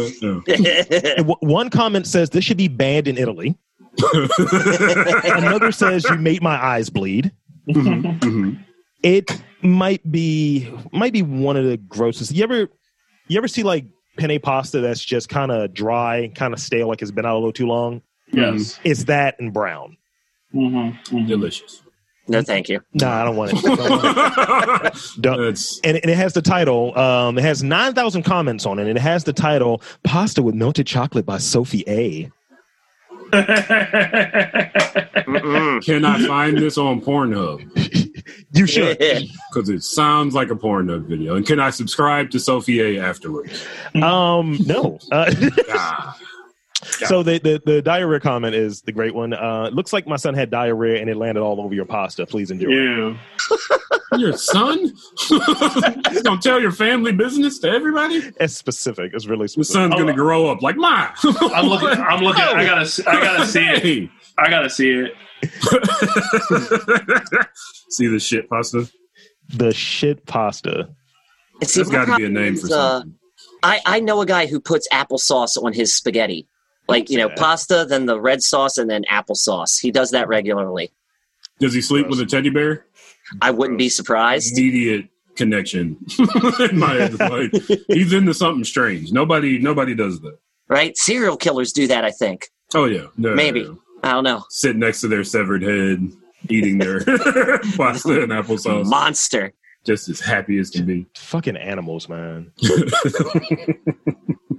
uh, 1.20 1.24
one 1.42 1.70
comment 1.70 2.08
says 2.08 2.30
this 2.30 2.46
should 2.46 2.58
be 2.58 2.70
banned 2.70 3.08
in 3.08 3.18
Italy. 3.18 3.58
No. 4.00 4.28
Another 5.24 5.72
says 5.72 6.04
you 6.06 6.18
made 6.18 6.42
my 6.42 6.56
eyes 6.64 6.90
bleed. 6.90 7.32
Mhm, 7.70 8.20
mhm. 8.20 8.64
It 9.04 9.42
might 9.62 10.10
be 10.12 10.72
might 10.92 11.14
be 11.14 11.22
one 11.22 11.58
of 11.58 11.66
the 11.66 11.78
grossest. 11.78 12.32
You 12.34 12.44
ever 12.44 12.70
you 13.28 13.38
ever 13.38 13.48
see 13.48 13.64
like 13.64 13.86
penne 14.18 14.40
pasta 14.40 14.80
that's 14.80 15.04
just 15.04 15.30
kind 15.30 15.52
of 15.52 15.74
dry, 15.74 16.32
kind 16.36 16.54
of 16.54 16.60
stale, 16.60 16.88
like 16.88 17.02
it's 17.02 17.12
been 17.12 17.26
out 17.26 17.34
a 17.34 17.40
little 17.40 17.54
too 17.54 17.68
long? 17.68 18.02
yes. 18.32 18.80
It's 18.84 19.06
that 19.06 19.36
and 19.40 19.54
brown. 19.54 19.96
Mm-hmm. 20.54 21.26
Delicious. 21.28 21.82
no 22.30 22.42
thank 22.42 22.68
you 22.70 22.82
Nah, 22.94 23.22
I 23.22 23.26
don't 23.26 23.36
want 23.36 23.54
it. 23.54 23.62
Don't 23.64 23.78
want 23.90 24.86
it. 24.96 25.02
Don't- 25.22 25.80
And, 25.84 25.98
and 25.98 26.10
it 26.12 26.18
has 26.18 26.34
the 26.34 26.42
title. 26.42 26.98
Um, 26.98 27.38
it 27.38 27.42
has 27.44 27.64
nine 27.64 27.94
thousand 27.94 28.24
comments 28.24 28.66
on 28.66 28.80
it, 28.80 28.88
and 28.88 28.98
it 28.98 29.02
has 29.02 29.24
the 29.26 29.34
title 29.34 29.82
"Pasta 30.04 30.42
with 30.42 30.56
Melted 30.56 30.88
Chocolate" 30.88 31.26
by 31.26 31.38
Sophie 31.38 31.84
A. 31.88 32.32
Can 35.84 36.06
I 36.06 36.26
find 36.28 36.58
this 36.58 36.78
on 36.78 37.02
Pornhub? 37.02 37.62
You 38.54 38.66
should. 38.66 38.98
Because 38.98 39.70
it 39.70 39.84
sounds 39.84 40.34
like 40.34 40.50
a 40.50 40.56
Pornhub 40.56 41.06
video. 41.06 41.36
And 41.36 41.46
can 41.46 41.60
I 41.60 41.70
subscribe 41.70 42.32
to 42.32 42.40
Sophie 42.40 42.98
A 42.98 43.04
afterwards? 43.04 43.66
Um, 43.96 44.58
no. 44.66 45.00
Uh, 45.12 45.32
Ah, 45.70 46.18
So 46.84 47.24
the, 47.24 47.40
the 47.40 47.62
the 47.66 47.82
diarrhea 47.82 48.20
comment 48.20 48.54
is 48.54 48.82
the 48.82 48.92
great 48.92 49.16
one. 49.16 49.34
Uh, 49.34 49.70
looks 49.74 49.94
like 49.94 50.06
my 50.08 50.16
son 50.16 50.36
had 50.36 50.52
diarrhea 50.52 51.02
and 51.02 51.10
it 51.10 51.18
landed 51.18 51.42
all 51.42 51.60
over 51.60 51.74
your 51.74 51.86
pasta. 51.86 52.26
Please 52.28 52.52
enjoy. 52.52 52.70
you. 52.70 53.18
your 54.18 54.34
son? 54.38 54.80
you 55.32 56.22
gonna 56.24 56.40
tell 56.40 56.62
your 56.62 56.72
family 56.72 57.12
business 57.14 57.58
to 57.60 57.70
everybody? 57.70 58.22
It's 58.40 58.54
specific. 58.56 59.12
It's 59.16 59.26
really 59.26 59.46
The 59.46 59.50
specific. 59.50 59.92
son's 59.92 59.96
gonna 59.96 60.14
grow 60.14 60.48
up 60.52 60.62
like 60.62 60.76
mine. 60.78 61.10
I'm 61.24 61.66
looking. 61.68 62.00
I'm 62.00 62.24
looking. 62.24 62.44
I 62.44 62.64
gotta. 62.66 62.86
see- 62.86 63.04
I 63.08 63.22
gotta 63.22 63.48
see 63.48 63.66
it. 63.66 64.10
I 64.38 64.50
gotta 64.50 64.70
see 64.70 64.92
it. 64.92 65.14
See 67.90 68.08
the 68.08 68.20
shit 68.20 68.50
pasta? 68.50 68.90
the 69.50 69.74
shit 69.74 70.26
pasta. 70.26 70.90
And 71.62 71.70
see, 71.70 71.80
That's 71.82 71.90
my 71.92 72.06
got 72.06 72.06
to 72.06 72.16
be 72.18 72.26
a 72.26 72.30
name 72.30 72.56
is, 72.56 72.62
for 72.62 72.68
uh, 72.68 72.70
something. 73.00 73.16
I, 73.64 73.80
I 73.86 74.00
know 74.02 74.20
a 74.22 74.26
guy 74.26 74.46
who 74.46 74.60
puts 74.60 74.88
applesauce 74.90 75.62
on 75.62 75.72
his 75.74 75.96
spaghetti. 75.96 76.48
Like, 76.88 77.10
you 77.10 77.18
know, 77.18 77.26
Okay. 77.26 77.36
pasta, 77.38 77.86
then 77.88 78.06
the 78.06 78.20
red 78.20 78.42
sauce, 78.42 78.78
and 78.78 78.90
then 78.90 79.04
applesauce. 79.12 79.80
He 79.80 79.92
does 79.92 80.12
that 80.12 80.28
regularly. 80.28 80.92
Does 81.60 81.74
he 81.74 81.82
sleep 81.82 82.08
with 82.08 82.20
a 82.20 82.26
teddy 82.26 82.50
bear? 82.50 82.86
I 83.42 83.52
wouldn't 83.52 83.78
be 83.78 83.90
surprised. 83.90 84.58
Immediate 84.58 85.10
connection 85.36 85.98
in 86.60 86.80
my 86.80 86.94
head. 86.94 87.20
Like 87.20 87.52
he's 87.90 88.14
into 88.14 88.34
something 88.34 88.64
strange. 88.64 89.12
Nobody, 89.12 89.60
nobody 89.60 89.94
does 89.96 90.22
that. 90.22 90.38
Right? 90.70 90.96
Serial 90.98 91.36
killers 91.38 91.74
do 91.74 91.88
that, 91.88 92.06
I 92.06 92.12
think. 92.12 92.48
Oh 92.74 92.86
yeah, 92.86 93.08
No, 93.18 93.34
Maybe. 93.36 93.64
no, 93.64 93.72
no. 93.74 93.80
I 94.04 94.12
don't 94.14 94.24
know. 94.24 94.44
Sit 94.50 94.76
next 94.76 95.02
to 95.02 95.08
their 95.08 95.24
severed 95.24 95.64
head, 95.64 96.10
eating 96.50 96.78
their 96.78 97.00
pasta 97.76 98.22
and 98.24 98.32
applesauce, 98.32 98.86
Monster. 98.86 99.54
just 99.86 100.08
as 100.10 100.20
happy 100.20 100.58
as 100.60 100.70
can 100.70 100.86
be. 100.86 101.06
Fucking 101.16 101.58
animals, 101.58 102.08
man. 102.08 102.52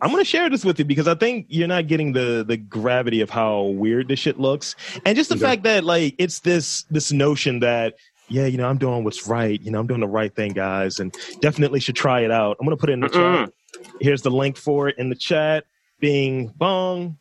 I'm 0.02 0.10
gonna 0.10 0.24
share 0.24 0.48
this 0.50 0.64
with 0.64 0.78
you 0.78 0.84
because 0.84 1.08
I 1.08 1.14
think 1.14 1.46
you're 1.48 1.68
not 1.68 1.86
getting 1.86 2.12
the 2.12 2.44
the 2.46 2.56
gravity 2.56 3.20
of 3.20 3.30
how 3.30 3.62
weird 3.62 4.08
this 4.08 4.18
shit 4.18 4.38
looks, 4.38 4.76
and 5.04 5.16
just 5.16 5.28
the 5.30 5.36
Okay. 5.36 5.42
fact 5.44 5.62
that 5.64 5.84
like 5.84 6.14
it's 6.18 6.40
this 6.40 6.82
this 6.90 7.12
notion 7.12 7.60
that 7.60 7.94
yeah, 8.28 8.46
you 8.46 8.58
know, 8.58 8.68
I'm 8.68 8.76
doing 8.78 9.04
what's 9.04 9.26
right. 9.26 9.60
You 9.60 9.70
know, 9.70 9.80
I'm 9.80 9.86
doing 9.86 10.00
the 10.00 10.06
right 10.08 10.34
thing, 10.34 10.52
guys, 10.52 10.98
and 11.00 11.16
definitely 11.40 11.80
should 11.80 11.96
try 11.96 12.20
it 12.20 12.30
out. 12.30 12.56
I'm 12.60 12.66
gonna 12.66 12.76
put 12.76 12.90
it 12.90 12.94
in 12.94 13.00
the 13.00 13.08
Mm-mm. 13.08 13.46
chat. 13.46 13.52
Here's 14.00 14.22
the 14.22 14.30
link 14.30 14.56
for 14.56 14.88
it 14.88 14.98
in 14.98 15.08
the 15.08 15.14
chat. 15.16 15.64
Bing 16.00 16.48
bong. 16.56 17.16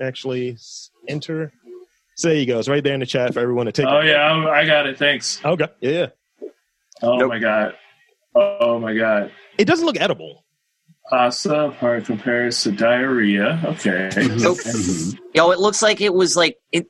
Actually, 0.00 0.56
enter. 1.08 1.52
So 2.16 2.28
there 2.28 2.36
you 2.36 2.46
go. 2.46 2.58
It's 2.58 2.68
right 2.68 2.82
there 2.82 2.94
in 2.94 3.00
the 3.00 3.06
chat 3.06 3.32
for 3.32 3.40
everyone 3.40 3.66
to 3.66 3.72
take. 3.72 3.86
Oh 3.86 4.00
yeah, 4.00 4.16
I'm- 4.28 4.46
I 4.46 4.64
got 4.66 4.86
it. 4.86 4.98
Thanks. 4.98 5.40
Okay. 5.44 5.68
Yeah. 5.80 6.06
Oh 7.02 7.16
Nope. 7.16 7.28
my 7.28 7.38
god. 7.38 7.74
Oh 8.34 8.78
my 8.80 8.94
god. 8.94 9.30
It 9.56 9.64
doesn't 9.66 9.86
look 9.86 9.98
edible. 10.00 10.44
Pasta 11.10 11.74
part 11.80 12.04
compares 12.04 12.62
to 12.62 12.72
diarrhea. 12.72 13.60
Okay. 13.64 14.10
Nope. 14.36 14.58
Yo, 15.34 15.50
it 15.50 15.58
looks 15.58 15.82
like 15.82 16.00
it 16.00 16.12
was 16.12 16.36
like 16.36 16.58
it. 16.72 16.86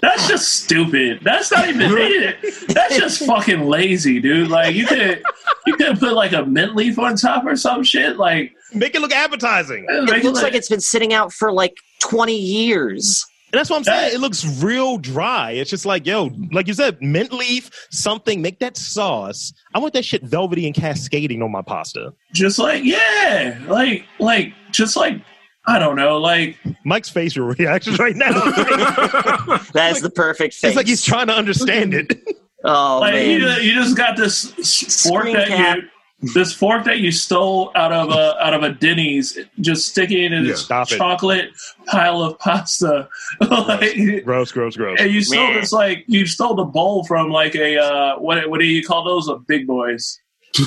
That's 0.00 0.28
just 0.28 0.52
stupid. 0.64 1.20
That's 1.22 1.50
not 1.50 1.68
even 1.68 1.90
it. 1.96 2.36
That's 2.68 2.96
just 2.96 3.24
fucking 3.26 3.66
lazy, 3.66 4.20
dude. 4.20 4.48
Like 4.48 4.74
you 4.74 4.86
could 4.86 5.22
you 5.66 5.76
could 5.76 5.98
put 5.98 6.12
like 6.12 6.32
a 6.32 6.44
mint 6.44 6.76
leaf 6.76 6.98
on 6.98 7.16
top 7.16 7.44
or 7.44 7.56
some 7.56 7.82
shit. 7.82 8.16
Like 8.16 8.52
Make 8.74 8.94
it 8.94 9.00
look 9.00 9.12
appetizing. 9.12 9.86
And 9.88 10.04
make 10.10 10.22
It 10.22 10.26
looks 10.26 10.42
like 10.42 10.54
it's 10.54 10.68
been 10.68 10.80
sitting 10.80 11.12
out 11.12 11.32
for 11.32 11.52
like 11.52 11.74
20 12.02 12.36
years. 12.36 13.24
That's 13.54 13.70
what 13.70 13.76
I'm 13.78 13.84
saying. 13.84 14.14
It 14.14 14.20
looks 14.20 14.44
real 14.62 14.98
dry. 14.98 15.52
It's 15.52 15.70
just 15.70 15.86
like, 15.86 16.06
yo, 16.06 16.30
like 16.52 16.66
you 16.66 16.74
said, 16.74 17.00
mint 17.00 17.32
leaf, 17.32 17.70
something, 17.90 18.40
make 18.42 18.58
that 18.60 18.76
sauce. 18.76 19.52
I 19.74 19.78
want 19.78 19.92
that 19.94 20.04
shit 20.04 20.22
velvety 20.22 20.66
and 20.66 20.74
cascading 20.74 21.42
on 21.42 21.50
my 21.52 21.62
pasta. 21.62 22.12
just 22.32 22.58
like 22.58 22.84
yeah, 22.84 23.58
like 23.66 24.04
like 24.18 24.52
just 24.70 24.96
like 24.96 25.20
I 25.66 25.78
don't 25.78 25.96
know, 25.96 26.18
like 26.18 26.56
Mike's 26.84 27.08
facial 27.10 27.44
reactions 27.58 27.98
right 27.98 28.16
now. 28.16 28.30
That 29.74 29.92
is 29.96 30.02
the 30.02 30.10
perfect 30.10 30.54
face. 30.54 30.64
it's 30.64 30.76
like 30.76 30.86
he's 30.86 31.02
trying 31.02 31.26
to 31.28 31.34
understand 31.34 31.94
it. 31.94 32.20
Oh 32.64 32.98
like 33.00 33.14
man. 33.14 33.40
you 33.62 33.74
just 33.74 33.96
got 33.96 34.16
this 34.16 34.52
s- 34.58 35.06
fork 35.08 35.26
that 35.32 35.48
cap. 35.48 35.76
you 35.78 35.82
this 36.34 36.52
fork 36.54 36.84
that 36.84 37.00
you 37.00 37.10
stole 37.12 37.70
out 37.74 37.92
of 37.92 38.10
a 38.10 38.36
out 38.42 38.54
of 38.54 38.62
a 38.62 38.70
Denny's, 38.72 39.38
just 39.60 39.88
sticking 39.88 40.22
it 40.22 40.32
in 40.32 40.44
Yeah. 40.44 40.52
this 40.52 40.64
Stop 40.64 40.90
it. 40.90 40.96
chocolate 40.96 41.50
pile 41.86 42.22
of 42.22 42.38
pasta. 42.38 43.08
like, 43.40 44.24
Gross, 44.24 44.50
gross, 44.52 44.76
gross. 44.76 44.98
and 45.00 45.10
you 45.12 45.20
stole 45.22 45.44
Man. 45.48 45.60
this 45.60 45.72
like 45.72 46.04
you 46.06 46.24
stole 46.26 46.54
the 46.54 46.64
bowl 46.64 47.04
from 47.04 47.28
like 47.30 47.54
a 47.56 47.76
uh, 47.78 48.16
what 48.18 48.48
what 48.48 48.58
do 48.60 48.66
you 48.66 48.82
call 48.84 49.04
those? 49.04 49.28
A 49.28 49.36
big 49.36 49.66
boys. 49.66 50.18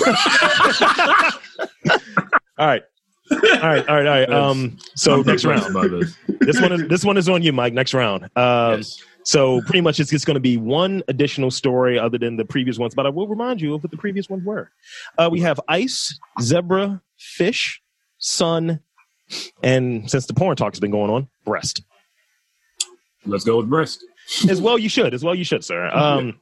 All 2.59 2.65
right. 2.67 2.81
All 3.29 3.37
right, 3.39 3.61
all 3.61 3.63
right, 3.63 3.87
all 3.89 4.03
right. 4.03 4.29
Um, 4.31 4.77
so 4.95 5.21
next 5.21 5.43
round. 5.43 5.75
this. 5.75 6.15
This 6.39 6.61
one 6.61 6.71
is 6.71 6.87
this 6.87 7.03
one 7.05 7.17
is 7.17 7.27
on 7.27 7.43
you, 7.43 7.51
Mike. 7.51 7.73
Next 7.73 7.93
round. 7.93 8.23
Um, 8.37 8.77
Yes. 8.77 9.01
So 9.27 9.59
pretty 9.63 9.81
much 9.81 9.99
it's 9.99 10.09
just 10.09 10.25
going 10.25 10.35
to 10.35 10.39
be 10.39 10.55
one 10.55 11.03
additional 11.09 11.51
story 11.51 11.99
other 11.99 12.17
than 12.17 12.37
the 12.37 12.45
previous 12.45 12.77
ones, 12.79 12.95
but 12.95 13.05
I 13.05 13.09
will 13.09 13.27
remind 13.27 13.59
you 13.59 13.73
of 13.75 13.83
what 13.83 13.91
the 13.91 13.97
previous 13.97 14.29
ones 14.29 14.45
were. 14.45 14.71
Uh, 15.17 15.27
we 15.29 15.41
have 15.41 15.59
ice, 15.67 16.17
zebra, 16.41 17.01
fish, 17.17 17.81
sun, 18.19 18.79
and 19.61 20.09
since 20.09 20.27
the 20.27 20.33
porn 20.33 20.55
talk 20.55 20.71
has 20.73 20.79
been 20.79 20.91
going 20.91 21.11
on, 21.11 21.27
breast. 21.43 21.81
Let's 23.25 23.43
go 23.43 23.57
with 23.57 23.69
breast. 23.69 24.01
as 24.49 24.61
well 24.61 24.77
you 24.77 24.87
should 24.87 25.13
as 25.13 25.23
well 25.23 25.33
you 25.35 25.43
should 25.45 25.63
sir 25.63 25.87
um 25.89 26.37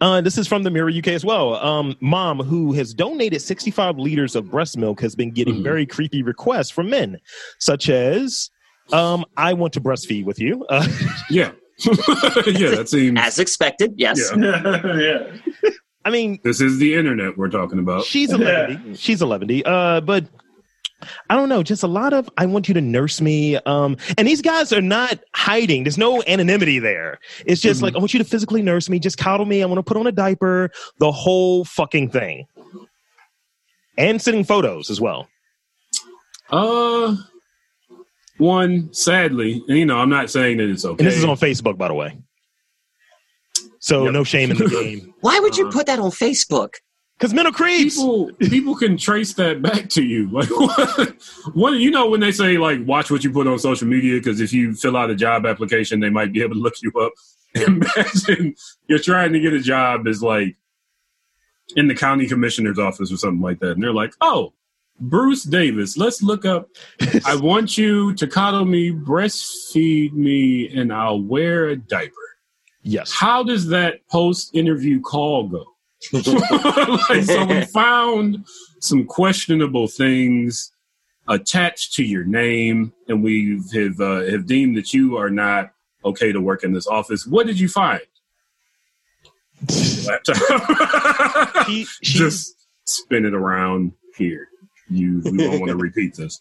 uh, 0.00 0.20
this 0.22 0.38
is 0.38 0.46
from 0.46 0.62
the 0.62 0.70
Mirror 0.70 0.90
UK 0.90 1.08
as 1.08 1.24
well. 1.24 1.54
Um, 1.56 1.96
mom, 2.00 2.38
who 2.38 2.72
has 2.74 2.94
donated 2.94 3.42
65 3.42 3.98
liters 3.98 4.36
of 4.36 4.48
breast 4.50 4.76
milk, 4.78 5.00
has 5.00 5.16
been 5.16 5.32
getting 5.32 5.56
Mhm. 5.56 5.62
very 5.64 5.84
creepy 5.86 6.22
requests 6.22 6.70
from 6.70 6.90
men, 6.90 7.18
such 7.58 7.88
as, 7.88 8.50
um, 8.92 9.24
"I 9.36 9.52
want 9.54 9.72
to 9.72 9.80
breastfeed 9.80 10.26
with 10.26 10.38
you." 10.38 10.64
Uh, 10.70 10.86
Yeah, 11.28 11.52
yeah. 12.46 12.70
That 12.76 12.88
seems. 12.88 13.18
As 13.20 13.38
expected, 13.38 13.92
yes. 13.96 14.30
Yeah. 14.36 14.80
yeah. 14.96 15.70
I 16.04 16.10
mean, 16.10 16.38
This 16.44 16.60
is 16.60 16.78
the 16.78 16.94
internet 16.94 17.38
we're 17.38 17.48
talking 17.48 17.78
about. 17.78 18.04
she's 18.04 18.30
a 18.30 18.36
levity. 18.38 18.94
She's 18.94 19.20
a 19.22 19.26
levity. 19.26 19.64
Uh, 19.64 20.00
but 20.02 20.26
I 21.30 21.34
don't 21.36 21.48
know. 21.48 21.62
Just 21.62 21.82
a 21.82 21.86
lot 21.86 22.12
of 22.12 22.28
I 22.36 22.46
want 22.46 22.68
you 22.68 22.74
to 22.74 22.80
nurse 22.80 23.20
me. 23.20 23.56
Um, 23.66 23.96
and 24.18 24.26
these 24.28 24.42
guys 24.42 24.72
are 24.72 24.80
not 24.82 25.18
hiding. 25.34 25.84
There's 25.84 25.98
no 25.98 26.22
anonymity 26.26 26.78
there. 26.78 27.18
It's 27.46 27.60
just 27.60 27.80
Mhm. 27.80 27.84
like 27.84 27.94
I 27.94 27.98
want 27.98 28.12
you 28.14 28.18
to 28.18 28.24
physically 28.24 28.62
nurse 28.62 28.88
me. 28.90 28.98
Just 28.98 29.16
coddle 29.18 29.46
me. 29.46 29.62
I 29.62 29.66
want 29.66 29.78
to 29.78 29.82
put 29.82 29.96
on 29.96 30.06
a 30.06 30.12
diaper. 30.12 30.70
The 30.98 31.10
whole 31.12 31.64
fucking 31.64 32.10
thing. 32.10 32.46
And 33.96 34.20
sending 34.20 34.44
photos 34.44 34.90
as 34.90 35.00
well. 35.00 35.28
Uh, 36.50 37.16
one 38.38 38.92
sadly, 38.92 39.62
and 39.68 39.78
you 39.78 39.86
know, 39.86 39.98
I'm 39.98 40.10
not 40.10 40.30
saying 40.30 40.58
that 40.58 40.68
it's 40.68 40.84
okay. 40.84 41.02
And 41.04 41.06
this 41.12 41.18
is 41.18 41.24
on 41.24 41.36
Facebook, 41.36 41.76
by 41.78 41.88
the 41.88 41.94
way. 41.94 42.18
So 43.78 44.04
Yep. 44.04 44.12
no 44.12 44.24
shame 44.24 44.50
in 44.50 44.56
the 44.58 44.68
game. 44.82 45.14
Why 45.20 45.38
would 45.40 45.56
you 45.56 45.68
Uh, 45.68 45.72
put 45.72 45.86
that 45.86 45.98
on 45.98 46.10
Facebook? 46.10 46.74
Because 47.18 47.32
men 47.32 47.46
are 47.46 47.52
creeps. 47.52 47.94
people 47.96 48.30
people 48.40 48.74
can 48.74 48.96
trace 48.96 49.34
that 49.34 49.62
back 49.62 49.88
to 49.90 50.02
you. 50.02 50.28
Like 50.32 50.50
what, 50.50 51.16
what 51.54 51.70
you 51.74 51.90
know 51.90 52.08
when 52.10 52.20
they 52.20 52.32
say 52.32 52.58
like 52.58 52.80
watch 52.86 53.10
what 53.10 53.22
you 53.22 53.30
put 53.30 53.46
on 53.46 53.58
social 53.58 53.86
media 53.86 54.14
because 54.18 54.40
if 54.40 54.52
you 54.52 54.74
fill 54.74 54.96
out 54.96 55.10
a 55.10 55.14
job 55.14 55.46
application, 55.46 56.00
they 56.00 56.10
might 56.10 56.32
be 56.32 56.42
able 56.42 56.54
to 56.54 56.60
look 56.60 56.74
you 56.82 56.90
up. 57.00 57.12
Imagine 57.54 58.54
you're 58.88 58.98
trying 58.98 59.32
to 59.32 59.38
get 59.38 59.52
a 59.52 59.60
job 59.60 60.08
as 60.08 60.22
like 60.22 60.56
in 61.76 61.86
the 61.86 61.94
county 61.94 62.26
commissioner's 62.26 62.78
office 62.80 63.12
or 63.12 63.16
something 63.16 63.40
like 63.40 63.60
that, 63.60 63.72
and 63.72 63.82
they're 63.82 63.92
like, 63.92 64.12
"Oh, 64.20 64.52
Bruce 65.00 65.42
Davis, 65.42 65.96
let's 65.96 66.22
look 66.22 66.44
up. 66.44 66.68
I 67.24 67.36
want 67.40 67.76
you 67.76 68.14
to 68.14 68.26
coddle 68.26 68.64
me, 68.64 68.90
breastfeed 68.92 70.12
me, 70.12 70.68
and 70.76 70.92
I'll 70.92 71.20
wear 71.20 71.66
a 71.68 71.76
diaper." 71.76 72.12
Yes. 72.82 73.12
How 73.12 73.42
does 73.42 73.68
that 73.68 74.06
post 74.08 74.54
interview 74.54 75.00
call 75.00 75.48
go? 75.48 75.64
like, 76.12 77.24
so 77.24 77.46
we 77.46 77.64
found 77.64 78.44
some 78.80 79.06
questionable 79.06 79.88
things 79.88 80.70
attached 81.28 81.94
to 81.94 82.04
your 82.04 82.24
name, 82.24 82.92
and 83.08 83.22
we 83.24 83.60
have 83.72 83.98
uh, 84.00 84.24
have 84.30 84.46
deemed 84.46 84.76
that 84.76 84.92
you 84.92 85.16
are 85.16 85.30
not 85.30 85.72
okay 86.04 86.30
to 86.30 86.40
work 86.42 86.62
in 86.62 86.72
this 86.74 86.86
office. 86.86 87.26
What 87.26 87.46
did 87.46 87.58
you 87.58 87.68
find? 87.68 88.02
Laptop. 90.06 90.36
She- 91.66 91.84
she's- 91.84 92.00
Just 92.02 92.56
spin 92.84 93.24
it 93.24 93.34
around 93.34 93.92
here. 94.16 94.48
You 94.94 95.20
we 95.24 95.36
don't 95.38 95.60
want 95.60 95.70
to 95.70 95.76
repeat 95.76 96.14
this. 96.14 96.40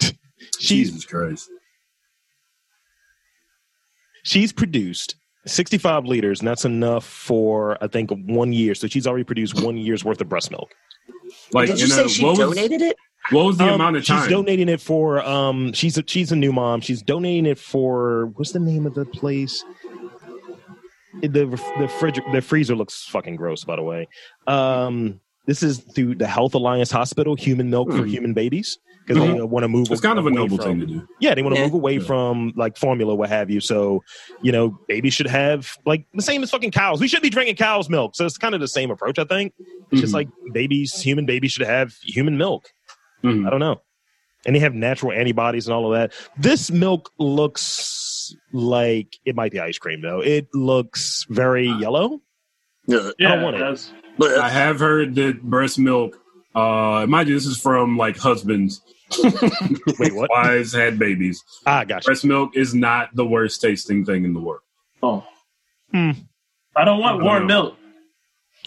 She's 0.58 0.88
Jesus 0.90 1.04
Christ. 1.04 1.50
she's 4.22 4.52
produced 4.52 5.16
65 5.46 6.04
liters, 6.04 6.40
and 6.40 6.48
that's 6.48 6.64
enough 6.64 7.04
for 7.04 7.82
I 7.82 7.88
think 7.88 8.10
one 8.10 8.52
year. 8.52 8.74
So 8.74 8.86
she's 8.86 9.06
already 9.06 9.24
produced 9.24 9.60
one 9.62 9.76
year's 9.76 10.04
worth 10.04 10.20
of 10.20 10.28
breast 10.28 10.50
milk. 10.50 10.74
Like, 11.52 11.68
Did 11.68 11.80
you 11.80 11.86
say 11.86 12.04
a- 12.04 12.08
she 12.08 12.24
what 12.24 12.38
was- 12.38 12.56
donated 12.56 12.82
it? 12.82 12.96
What 13.30 13.44
was 13.44 13.56
the 13.58 13.64
Um, 13.64 13.74
amount 13.74 13.96
of 13.96 14.06
time? 14.06 14.22
she's 14.22 14.30
donating 14.30 14.68
it 14.70 14.80
for 14.80 15.20
um 15.20 15.72
she's 15.74 15.98
a 15.98 16.04
she's 16.06 16.32
a 16.32 16.36
new 16.36 16.52
mom. 16.52 16.80
She's 16.80 17.02
donating 17.02 17.44
it 17.46 17.58
for 17.58 18.26
what's 18.36 18.52
the 18.52 18.58
name 18.60 18.86
of 18.86 18.94
the 18.94 19.04
place? 19.04 19.64
The 21.20 21.28
the 21.78 21.88
fridge 21.98 22.20
the 22.32 22.40
freezer 22.40 22.74
looks 22.74 23.04
fucking 23.06 23.36
gross 23.36 23.64
by 23.64 23.76
the 23.76 23.82
way. 23.82 24.08
Um 24.46 25.20
this 25.48 25.62
is 25.64 25.78
through 25.78 26.14
the 26.14 26.28
Health 26.28 26.54
Alliance 26.54 26.92
Hospital, 26.92 27.34
human 27.34 27.68
milk 27.70 27.90
for 27.90 28.02
Hmm. 28.04 28.08
human 28.08 28.34
babies 28.34 28.78
because 29.06 29.20
they 29.20 29.40
want 29.42 29.64
to 29.64 29.68
move 29.68 29.90
it's 29.90 30.00
kind 30.02 30.18
of 30.18 30.26
a 30.26 30.28
away 30.28 30.36
noble 30.36 30.58
from- 30.58 30.66
thing 30.66 30.80
to 30.80 30.86
do. 30.86 31.08
Yeah, 31.20 31.34
they 31.34 31.42
want 31.42 31.56
to 31.56 31.60
Yeah. 31.60 31.66
move 31.66 31.74
away 31.74 31.94
Yeah. 31.94 32.00
from 32.04 32.52
like 32.54 32.76
formula, 32.76 33.14
what 33.14 33.30
have 33.30 33.50
you. 33.50 33.58
So, 33.60 34.04
you 34.42 34.52
know, 34.52 34.78
babies 34.86 35.14
should 35.14 35.26
have 35.26 35.72
like 35.86 36.04
the 36.14 36.22
same 36.22 36.42
as 36.44 36.50
fucking 36.50 36.70
cows. 36.70 37.00
We 37.00 37.08
should 37.08 37.22
be 37.22 37.30
drinking 37.30 37.56
cow's 37.56 37.88
milk. 37.88 38.14
So 38.14 38.24
it's 38.26 38.36
kind 38.38 38.54
of 38.54 38.60
the 38.60 38.68
same 38.68 38.90
approach, 38.90 39.18
I 39.18 39.24
think. 39.24 39.54
It's 39.90 40.02
just 40.02 40.12
Mhm. 40.12 40.16
like 40.16 40.28
babies, 40.52 41.00
human 41.00 41.24
babies 41.26 41.52
should 41.52 41.66
have 41.66 41.94
human 42.04 42.36
milk. 42.36 42.68
Mhm. 43.24 43.46
I 43.46 43.50
don't 43.50 43.60
know. 43.60 43.80
And 44.46 44.54
they 44.54 44.60
have 44.60 44.74
natural 44.74 45.10
antibodies 45.12 45.66
and 45.66 45.74
all 45.74 45.92
of 45.92 45.98
that. 45.98 46.12
This 46.38 46.70
milk 46.70 47.10
looks 47.18 48.34
like 48.52 49.16
it 49.24 49.34
might 49.34 49.52
be 49.52 49.58
ice 49.60 49.78
cream 49.78 50.02
though. 50.02 50.20
It 50.20 50.48
looks 50.54 51.24
very 51.30 51.66
yellow. 51.80 52.20
Yeah, 52.86 53.10
Yeah, 53.18 53.34
don't 53.34 53.42
want 53.42 53.56
it. 53.56 53.60
that's- 53.60 53.92
Blech. 54.18 54.38
I 54.38 54.48
have 54.50 54.80
heard 54.80 55.14
that 55.16 55.42
breast 55.42 55.78
milk. 55.78 56.18
Uh, 56.54 57.06
mind 57.08 57.28
you, 57.28 57.34
this 57.34 57.46
is 57.46 57.58
from 57.60 57.96
like 57.96 58.16
husbands. 58.16 58.82
Wait, 59.98 60.14
what? 60.14 60.30
Wives 60.30 60.72
had 60.74 60.98
babies. 60.98 61.42
Ah, 61.66 61.84
gotcha. 61.84 62.06
Breast 62.06 62.24
milk 62.24 62.56
is 62.56 62.74
not 62.74 63.14
the 63.14 63.24
worst 63.24 63.60
tasting 63.60 64.04
thing 64.04 64.24
in 64.24 64.34
the 64.34 64.40
world. 64.40 64.62
oh. 65.02 65.24
Hmm. 65.92 66.10
I 66.76 66.84
don't 66.84 67.00
want 67.00 67.14
I 67.14 67.16
don't 67.18 67.24
warm 67.24 67.46
know. 67.46 67.62
milk. 67.62 67.76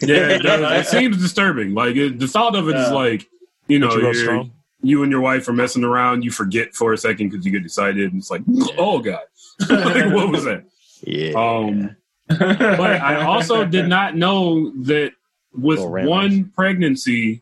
Yeah, 0.01 0.15
it, 0.29 0.41
it 0.45 0.87
seems 0.87 1.17
disturbing. 1.17 1.73
Like 1.75 1.95
it, 1.95 2.17
the 2.19 2.27
thought 2.27 2.55
of 2.55 2.67
it 2.67 2.75
is 2.75 2.87
Yeah. 2.87 2.93
like, 2.93 3.27
you 3.67 3.77
know, 3.79 3.91
you 3.95 4.11
you're- 4.13 4.51
you 4.83 5.03
and 5.03 5.11
your 5.11 5.21
wife 5.21 5.47
are 5.47 5.53
messing 5.53 5.83
around. 5.83 6.23
You 6.23 6.31
forget 6.31 6.73
for 6.73 6.91
a 6.91 6.97
second 6.97 7.29
because 7.29 7.45
you 7.45 7.51
get 7.51 7.63
excited, 7.63 8.11
and 8.11 8.19
it's 8.19 8.31
like, 8.31 8.41
oh 8.79 8.97
god, 8.99 9.19
like, 9.69 10.11
what 10.11 10.29
was 10.29 10.43
that? 10.45 10.63
Yeah. 11.03 11.33
Um, 11.33 11.95
but 12.27 12.99
I 12.99 13.23
also 13.23 13.63
did 13.63 13.87
not 13.87 14.15
know 14.15 14.71
that 14.85 15.11
with 15.53 15.79
one 15.79 16.51
pregnancy, 16.55 17.41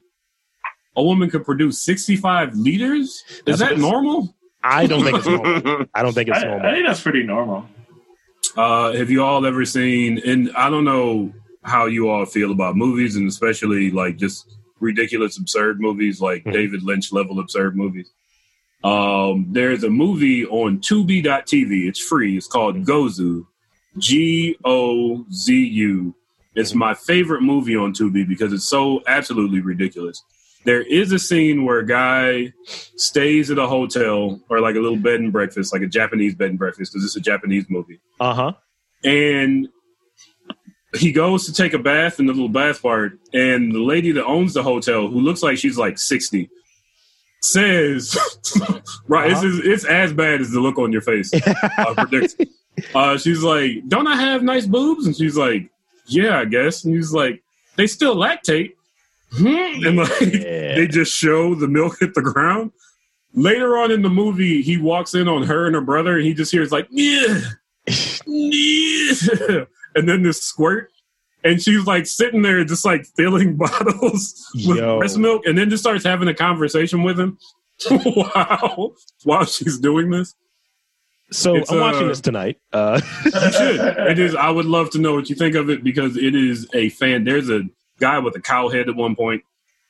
a 0.96 1.04
woman 1.04 1.30
could 1.30 1.46
produce 1.46 1.82
65 1.82 2.56
liters. 2.56 3.24
Is 3.46 3.60
That's 3.60 3.60
that 3.60 3.78
normal? 3.78 4.36
I 4.64 4.88
don't 4.88 5.04
think 5.04 5.18
it's 5.18 5.28
normal. 5.28 5.86
I 5.96 6.02
don't 6.04 6.14
think 6.14 6.30
it's 6.30 6.38
I, 6.40 6.58
I 6.58 6.72
think 6.74 6.86
that's 6.88 7.02
pretty 7.02 7.24
normal. 7.24 7.66
Uh, 8.58 8.94
have 8.94 9.10
you 9.10 9.24
all 9.24 9.46
ever 9.46 9.64
seen? 9.66 10.20
And 10.26 10.52
I 10.56 10.70
don't 10.70 10.84
know 10.86 11.32
how 11.64 11.86
you 11.86 12.10
all 12.10 12.26
feel 12.26 12.52
about 12.52 12.76
movies, 12.76 13.16
and 13.16 13.28
especially 13.28 13.92
like 13.92 14.18
just 14.18 14.58
ridiculous, 14.80 15.38
absurd 15.38 15.80
movies, 15.80 16.20
like 16.22 16.44
Mhm. 16.44 16.54
David 16.54 16.84
Lynch 16.84 17.12
level 17.12 17.40
absurd 17.40 17.76
movies. 17.78 18.12
Um, 18.84 19.48
there's 19.50 19.84
a 19.84 19.90
movie 19.90 20.46
on 20.46 20.80
Tubi.tv. 20.80 21.88
It's 21.88 22.00
free. 22.00 22.38
It's 22.38 22.48
called 22.48 22.86
Gozu, 22.86 23.46
G 23.98 24.58
O 24.64 25.26
Z 25.32 25.54
U. 25.54 26.16
It's 26.56 26.74
my 26.74 26.94
favorite 26.94 27.42
movie 27.42 27.76
on 27.76 27.94
Tubi 27.94 28.28
because 28.28 28.52
it's 28.54 28.68
so 28.68 29.02
absolutely 29.08 29.62
ridiculous. 29.62 30.24
There 30.66 30.82
is 30.82 31.12
a 31.12 31.20
scene 31.20 31.64
where 31.64 31.80
a 31.80 31.86
guy 31.86 32.54
stays 32.98 33.50
at 33.50 33.58
a 33.58 33.68
hotel 33.68 34.42
or 34.50 34.60
like 34.60 34.76
a 34.76 34.80
little 34.80 34.98
bed 34.98 35.20
and 35.22 35.32
breakfast, 35.32 35.72
like 35.72 35.82
a 35.84 35.88
Japanese 35.88 36.36
bed 36.36 36.50
and 36.50 36.60
breakfast, 36.60 36.92
because 36.92 37.06
it's 37.06 37.16
a 37.16 37.22
Japanese 37.22 37.66
movie 37.70 38.00
Uh 38.20 38.34
huh. 38.34 38.52
and 39.04 39.70
he 40.98 41.12
goes 41.12 41.46
to 41.46 41.54
take 41.54 41.74
a 41.74 41.80
bath 41.80 42.20
in 42.20 42.26
the 42.26 42.34
little 42.34 42.50
bath 42.50 42.82
part, 42.82 43.20
and 43.32 43.72
the 43.72 43.80
lady 43.80 44.12
that 44.14 44.26
owns 44.26 44.56
the 44.56 44.64
hotel, 44.64 45.08
who 45.08 45.20
looks 45.22 45.44
like 45.44 45.58
she's 45.60 45.78
like 45.78 46.00
sixty, 46.00 46.50
says, 47.42 48.18
"Right, 49.08 49.32
Uh-huh. 49.32 49.48
it's, 49.48 49.66
it's 49.68 49.86
as 49.86 50.14
bad 50.14 50.42
as 50.42 50.50
the 50.52 50.60
look 50.60 50.80
on 50.80 50.92
your 50.92 51.02
face." 51.04 51.32
uh, 51.34 51.94
predicts. 51.98 52.36
Uh, 52.96 53.18
she's 53.20 53.44
like, 53.44 53.88
"Don't 53.88 54.08
I 54.08 54.16
have 54.20 54.42
nice 54.42 54.66
boobs?" 54.66 55.06
And 55.06 55.16
she's 55.16 55.38
like, 55.38 55.70
"Yeah, 56.10 56.40
I 56.40 56.46
guess." 56.46 56.84
And 56.86 56.96
he's 56.96 57.12
like, 57.14 57.42
"They 57.76 57.88
still 57.88 58.16
lactate." 58.16 58.74
Hmm? 59.32 59.86
And 59.86 59.98
like, 59.98 60.22
Yeah. 60.22 60.76
they 60.76 60.88
just 60.88 61.16
show 61.16 61.54
the 61.56 61.68
milk 61.68 61.98
hit 62.00 62.14
the 62.14 62.22
ground. 62.22 62.72
Later 63.34 63.78
on 63.78 63.92
in 63.92 64.02
the 64.02 64.10
movie, 64.10 64.62
he 64.64 64.78
walks 64.78 65.14
in 65.14 65.28
on 65.28 65.44
her 65.44 65.68
and 65.68 65.76
her 65.76 65.82
brother, 65.82 66.16
and 66.18 66.26
he 66.26 66.34
just 66.34 66.52
hears 66.52 66.72
like, 66.72 66.88
"Yeah." 66.90 67.40
Yeah. 68.26 69.66
and 69.96 70.08
then 70.08 70.22
this 70.24 70.42
squirt 70.44 70.92
and 71.44 71.62
she's 71.62 71.86
like 71.86 72.06
sitting 72.06 72.42
there 72.42 72.64
just 72.64 72.86
like 72.86 73.06
filling 73.18 73.56
bottles 73.58 74.48
with 74.54 74.78
Yo. 74.78 75.00
breast 75.00 75.18
milk 75.18 75.46
and 75.46 75.58
then 75.58 75.70
just 75.70 75.82
starts 75.84 76.04
having 76.04 76.28
a 76.28 76.34
conversation 76.34 77.02
with 77.04 77.20
him 77.20 77.38
wow 77.92 78.94
while 79.24 79.46
she's 79.46 79.80
doing 79.80 80.10
this 80.12 80.36
So 81.32 81.56
It's, 81.56 81.72
I'm 81.72 81.80
watching 81.80 82.06
uh, 82.06 82.08
this 82.10 82.22
tonight. 82.22 82.58
Uh, 82.74 83.00
you 83.26 83.32
should 83.32 83.80
it 84.12 84.20
is 84.20 84.36
i 84.36 84.50
would 84.50 84.66
love 84.66 84.90
to 84.92 85.00
know 85.00 85.14
what 85.16 85.30
you 85.30 85.36
think 85.36 85.56
of 85.56 85.70
it 85.70 85.84
because 85.84 86.18
it 86.18 86.34
is 86.36 86.68
a 86.74 86.90
fan 86.90 87.24
there's 87.24 87.50
a 87.50 87.62
guy 88.00 88.18
with 88.20 88.36
a 88.36 88.42
cow 88.42 88.68
head 88.70 88.90
at 88.90 88.96
one 88.96 89.16
point 89.16 89.44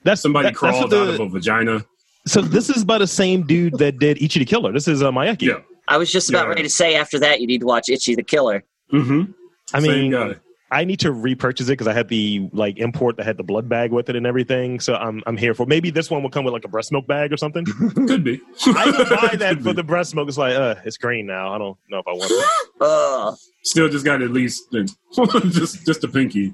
that's 0.04 0.22
somebody 0.22 0.46
that- 0.48 0.50
that's 0.52 0.60
crawled 0.60 0.90
the- 0.92 1.02
out 1.02 1.10
of 1.10 1.20
a 1.20 1.30
vagina 1.30 1.86
So 2.28 2.42
this 2.42 2.70
is 2.70 2.84
by 2.84 2.98
the 2.98 3.08
same 3.08 3.44
dude 3.44 3.78
that 3.80 3.98
did 4.00 4.22
Ichi 4.22 4.40
the 4.40 4.46
Killer. 4.46 4.72
This 4.74 4.88
is 4.88 5.02
uh, 5.02 5.12
Miike. 5.12 5.42
yeah 5.42 5.60
I 5.88 5.98
was 5.98 6.12
just 6.12 6.30
about 6.30 6.44
Yeah. 6.44 6.50
ready 6.50 6.64
to 6.64 6.70
say 6.70 6.96
after 6.96 7.18
that 7.20 7.40
you 7.42 7.48
need 7.48 7.62
to 7.62 7.66
watch 7.68 7.90
Ichi 7.90 8.16
the 8.16 8.24
Killer. 8.24 8.64
mm-hmm 8.92 9.32
I 9.74 9.80
Same 9.82 9.92
mean, 9.92 10.12
guy. 10.12 10.36
I 10.72 10.86
need 10.86 11.00
to 11.00 11.12
repurchase 11.12 11.68
it 11.68 11.72
because 11.72 11.88
I 11.88 11.94
had 11.94 12.10
the 12.10 12.48
like 12.54 12.78
import 12.78 13.18
that 13.18 13.26
had 13.26 13.38
the 13.38 13.44
blood 13.44 13.68
bag 13.68 13.92
with 13.92 14.10
it 14.10 14.16
and 14.16 14.28
everything. 14.28 14.80
So 14.80 14.94
I'm 14.96 15.24
I'm 15.26 15.36
here 15.38 15.54
for 15.54 15.66
maybe 15.66 15.90
this 15.90 16.12
one 16.12 16.22
will 16.22 16.30
come 16.30 16.46
with 16.46 16.54
like 16.54 16.66
a 16.66 16.68
breast 16.68 16.92
milk 16.92 17.08
bag 17.08 17.34
or 17.34 17.38
something. 17.38 17.66
could 18.08 18.24
be 18.24 18.40
I 18.68 18.86
would 18.86 19.10
buy 19.10 19.36
that 19.38 19.56
Could 19.56 19.64
for 19.64 19.70
be. 19.70 19.74
the 19.74 19.84
breast 19.84 20.14
milk. 20.16 20.28
It's 20.28 20.38
like 20.38 20.56
uh, 20.56 20.76
it's 20.86 20.98
green 20.98 21.26
now. 21.26 21.54
I 21.54 21.58
don't 21.58 21.78
know 21.90 21.98
if 22.00 22.08
I 22.08 22.12
want 22.12 22.32
it. 22.32 22.46
Ugh. 22.82 23.36
still 23.64 23.90
just 23.90 24.06
got 24.06 24.22
at 24.22 24.32
least 24.32 24.64
just 25.50 25.86
just 25.86 26.04
a 26.04 26.08
pinky 26.08 26.54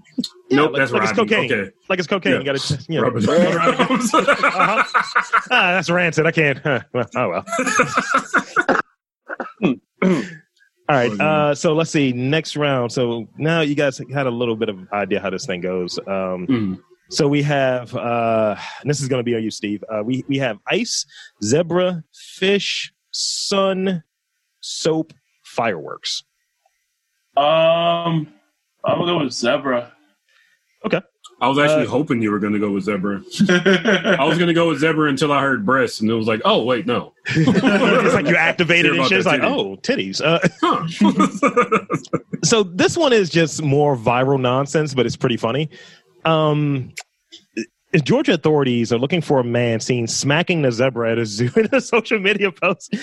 Yeah, 0.50 0.58
nope 0.58 0.72
like- 0.72 0.80
that's 0.80 0.92
like 0.92 1.04
it's 1.04 1.12
robbing. 1.18 1.28
cocaine. 1.30 1.52
okay 1.52 1.72
Like 1.90 2.00
it's 2.00 2.08
cocaine. 2.08 2.32
Yeah. 2.34 2.40
You 2.40 2.46
got 2.46 2.56
to 2.58 2.86
you 2.90 3.02
know. 3.02 3.08
Rub 3.08 3.18
it 3.18 3.28
roll 3.28 3.42
around. 3.42 3.74
around. 3.76 3.92
Uh-huh. 3.92 4.84
Ah, 5.52 5.72
that's 5.74 5.90
rancid. 5.90 6.26
I 6.26 6.32
can't. 6.32 6.58
Huh. 6.60 6.80
Well, 6.94 7.10
oh 7.16 7.30
well. 7.30 7.46
All 10.88 10.96
right. 10.96 11.20
Uh, 11.20 11.56
so 11.56 11.74
let's 11.74 11.90
see. 11.92 12.14
Next 12.14 12.56
round. 12.56 12.92
So 12.92 13.28
now 13.38 13.62
you 13.62 13.74
guys 13.76 14.00
had 14.14 14.28
a 14.28 14.32
little 14.32 14.56
bit 14.56 14.70
of 14.70 14.78
idea 14.94 15.20
how 15.20 15.30
this 15.32 15.46
thing 15.46 15.62
goes. 15.62 15.98
Um, 16.08 16.46
Mm. 16.48 16.80
so 17.10 17.28
we 17.28 17.42
have. 17.44 17.96
Uh, 17.96 18.56
and 18.82 18.90
this 18.90 19.02
is 19.02 19.08
going 19.08 19.20
to 19.20 19.24
be 19.24 19.36
on 19.36 19.44
you, 19.44 19.50
Steve. 19.52 19.84
Uh, 19.92 20.04
we 20.04 20.24
we 20.28 20.38
have 20.38 20.60
ice, 20.68 21.06
zebra, 21.44 22.04
fish, 22.14 22.94
sun, 23.12 24.04
soap, 24.62 25.14
fireworks. 25.44 26.24
Um, 27.36 28.28
I'm 28.84 29.00
gonna 29.00 29.06
go 29.12 29.24
with 29.24 29.34
zebra. 29.34 29.92
I 31.42 31.50
was 31.50 31.60
actually 31.60 31.86
Uh, 31.86 31.90
hoping 31.90 32.22
you 32.22 32.32
were 32.32 32.40
going 32.40 32.54
to 32.54 32.60
go 32.60 32.72
with 32.72 32.86
zebra. 32.86 33.18
I 33.50 34.24
was 34.26 34.38
going 34.38 34.48
to 34.48 34.54
go 34.54 34.70
with 34.70 34.80
zebra 34.80 35.10
until 35.10 35.32
I 35.34 35.42
heard 35.42 35.66
breasts, 35.66 36.00
and 36.00 36.10
it 36.10 36.14
was 36.14 36.28
like, 36.28 36.42
oh 36.46 36.64
wait, 36.64 36.86
no. 36.88 37.14
it's 37.28 38.14
like 38.14 38.28
you 38.28 38.36
activated 38.38 38.94
and. 38.98 39.12
It's 39.12 39.26
like, 39.26 39.42
titty. 39.42 39.54
oh, 39.54 39.76
titties. 39.78 40.22
Uh, 40.24 40.40
Huh. 40.62 42.26
so 42.44 42.64
this 42.64 42.98
one 42.98 43.12
is 43.14 43.30
just 43.30 43.62
more 43.62 43.98
viral 43.98 44.40
nonsense, 44.40 44.94
but 44.94 45.06
it's 45.06 45.18
pretty 45.18 45.38
funny. 45.38 45.70
Um, 46.24 46.94
Georgia 48.02 48.34
authorities 48.34 48.92
are 48.92 48.98
looking 48.98 49.22
for 49.22 49.40
a 49.40 49.44
man 49.44 49.80
seen 49.80 50.08
smacking 50.08 50.62
the 50.64 50.72
zebra 50.72 51.12
at 51.12 51.18
a 51.18 51.26
zoo 51.26 51.50
in 51.56 51.70
a 51.72 51.82
social 51.82 52.20
media 52.20 52.52
post. 52.52 52.96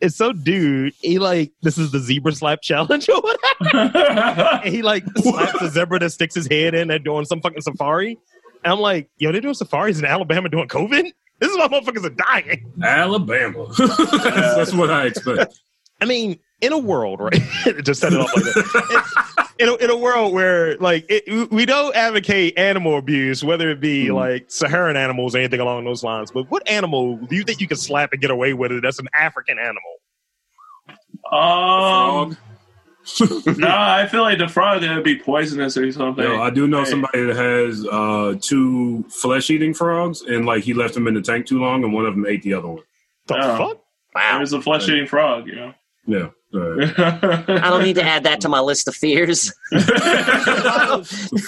It's 0.00 0.16
so 0.16 0.32
dude, 0.32 0.94
he 1.00 1.18
like 1.18 1.52
this 1.62 1.78
is 1.78 1.92
the 1.92 1.98
zebra 1.98 2.32
slap 2.32 2.62
challenge 2.62 3.08
or 3.08 3.20
whatever. 3.20 4.60
He 4.68 4.82
like 4.82 5.04
slaps 5.16 5.58
the 5.58 5.68
zebra 5.68 5.98
that 6.00 6.10
sticks 6.10 6.34
his 6.34 6.46
head 6.46 6.74
in. 6.74 6.88
They're 6.88 6.98
doing 6.98 7.24
some 7.24 7.40
fucking 7.40 7.62
safari. 7.62 8.18
And 8.64 8.72
I'm 8.72 8.80
like, 8.80 9.08
yo, 9.18 9.32
they're 9.32 9.40
doing 9.40 9.54
safaris 9.54 9.98
in 9.98 10.04
Alabama 10.04 10.48
doing 10.48 10.68
COVID. 10.68 11.12
This 11.40 11.50
is 11.50 11.56
why 11.56 11.68
motherfuckers 11.68 12.04
are 12.04 12.10
dying. 12.10 12.72
Alabama. 12.82 13.66
that's, 13.78 13.96
that's 14.06 14.72
what 14.74 14.90
I 14.90 15.06
expect. 15.06 15.60
I 16.00 16.04
mean, 16.04 16.38
in 16.60 16.72
a 16.72 16.78
world, 16.78 17.20
right? 17.20 17.40
Just 17.84 18.00
set 18.00 18.12
it 18.12 18.20
off 18.20 18.34
like 18.34 18.44
that. 18.44 19.47
In 19.58 19.68
a, 19.68 19.74
in 19.76 19.90
a 19.90 19.96
world 19.96 20.32
where, 20.32 20.76
like, 20.76 21.04
it, 21.08 21.50
we 21.50 21.66
don't 21.66 21.94
advocate 21.96 22.56
animal 22.56 22.96
abuse, 22.96 23.42
whether 23.42 23.70
it 23.70 23.80
be 23.80 24.06
Mhm. 24.06 24.14
like 24.14 24.44
Saharan 24.50 24.96
animals 24.96 25.34
or 25.34 25.38
anything 25.38 25.58
along 25.58 25.84
those 25.84 26.04
lines. 26.04 26.30
But 26.30 26.48
what 26.50 26.68
animal 26.70 27.16
do 27.16 27.34
you 27.34 27.42
think 27.42 27.60
you 27.60 27.66
can 27.66 27.76
slap 27.76 28.12
and 28.12 28.20
get 28.22 28.30
away 28.30 28.54
with 28.54 28.70
it? 28.70 28.82
That's 28.82 29.00
an 29.00 29.08
African 29.14 29.58
animal. 29.58 29.82
um, 31.32 32.36
Frog. 32.36 32.36
no, 33.58 33.68
I 33.68 34.06
feel 34.06 34.20
like 34.22 34.38
the 34.38 34.48
frog 34.48 34.82
would 34.82 35.02
be 35.02 35.18
poisonous 35.18 35.76
or 35.76 35.90
something. 35.92 36.22
Yo, 36.24 36.40
I 36.42 36.50
do 36.50 36.66
know 36.66 36.84
Hey. 36.84 36.90
somebody 36.90 37.24
that 37.24 37.36
has 37.36 37.86
uh, 37.86 38.34
two 38.40 39.02
flesh-eating 39.08 39.74
frogs, 39.74 40.22
and 40.22 40.44
like 40.46 40.62
he 40.64 40.74
left 40.74 40.94
them 40.94 41.06
in 41.08 41.14
the 41.14 41.22
tank 41.22 41.46
too 41.46 41.58
long, 41.58 41.82
and 41.84 41.92
one 41.92 42.04
of 42.06 42.14
them 42.14 42.26
ate 42.26 42.42
the 42.42 42.54
other 42.54 42.68
one. 42.68 42.82
The 43.26 43.36
Oh. 43.38 43.56
fuck? 43.56 43.78
Wow. 44.14 44.36
There's 44.38 44.52
a 44.52 44.60
flesh-eating 44.60 45.06
frog, 45.06 45.46
you 45.46 45.54
know. 45.56 45.74
Yeah. 46.06 46.28
All 46.54 46.60
right. 46.60 46.98
I 46.98 47.68
don't 47.70 47.82
need 47.82 47.96
to 47.96 48.02
add 48.02 48.24
that 48.24 48.40
to 48.42 48.48
my 48.48 48.60
list 48.60 48.88
of 48.88 48.94
fears. 48.96 49.52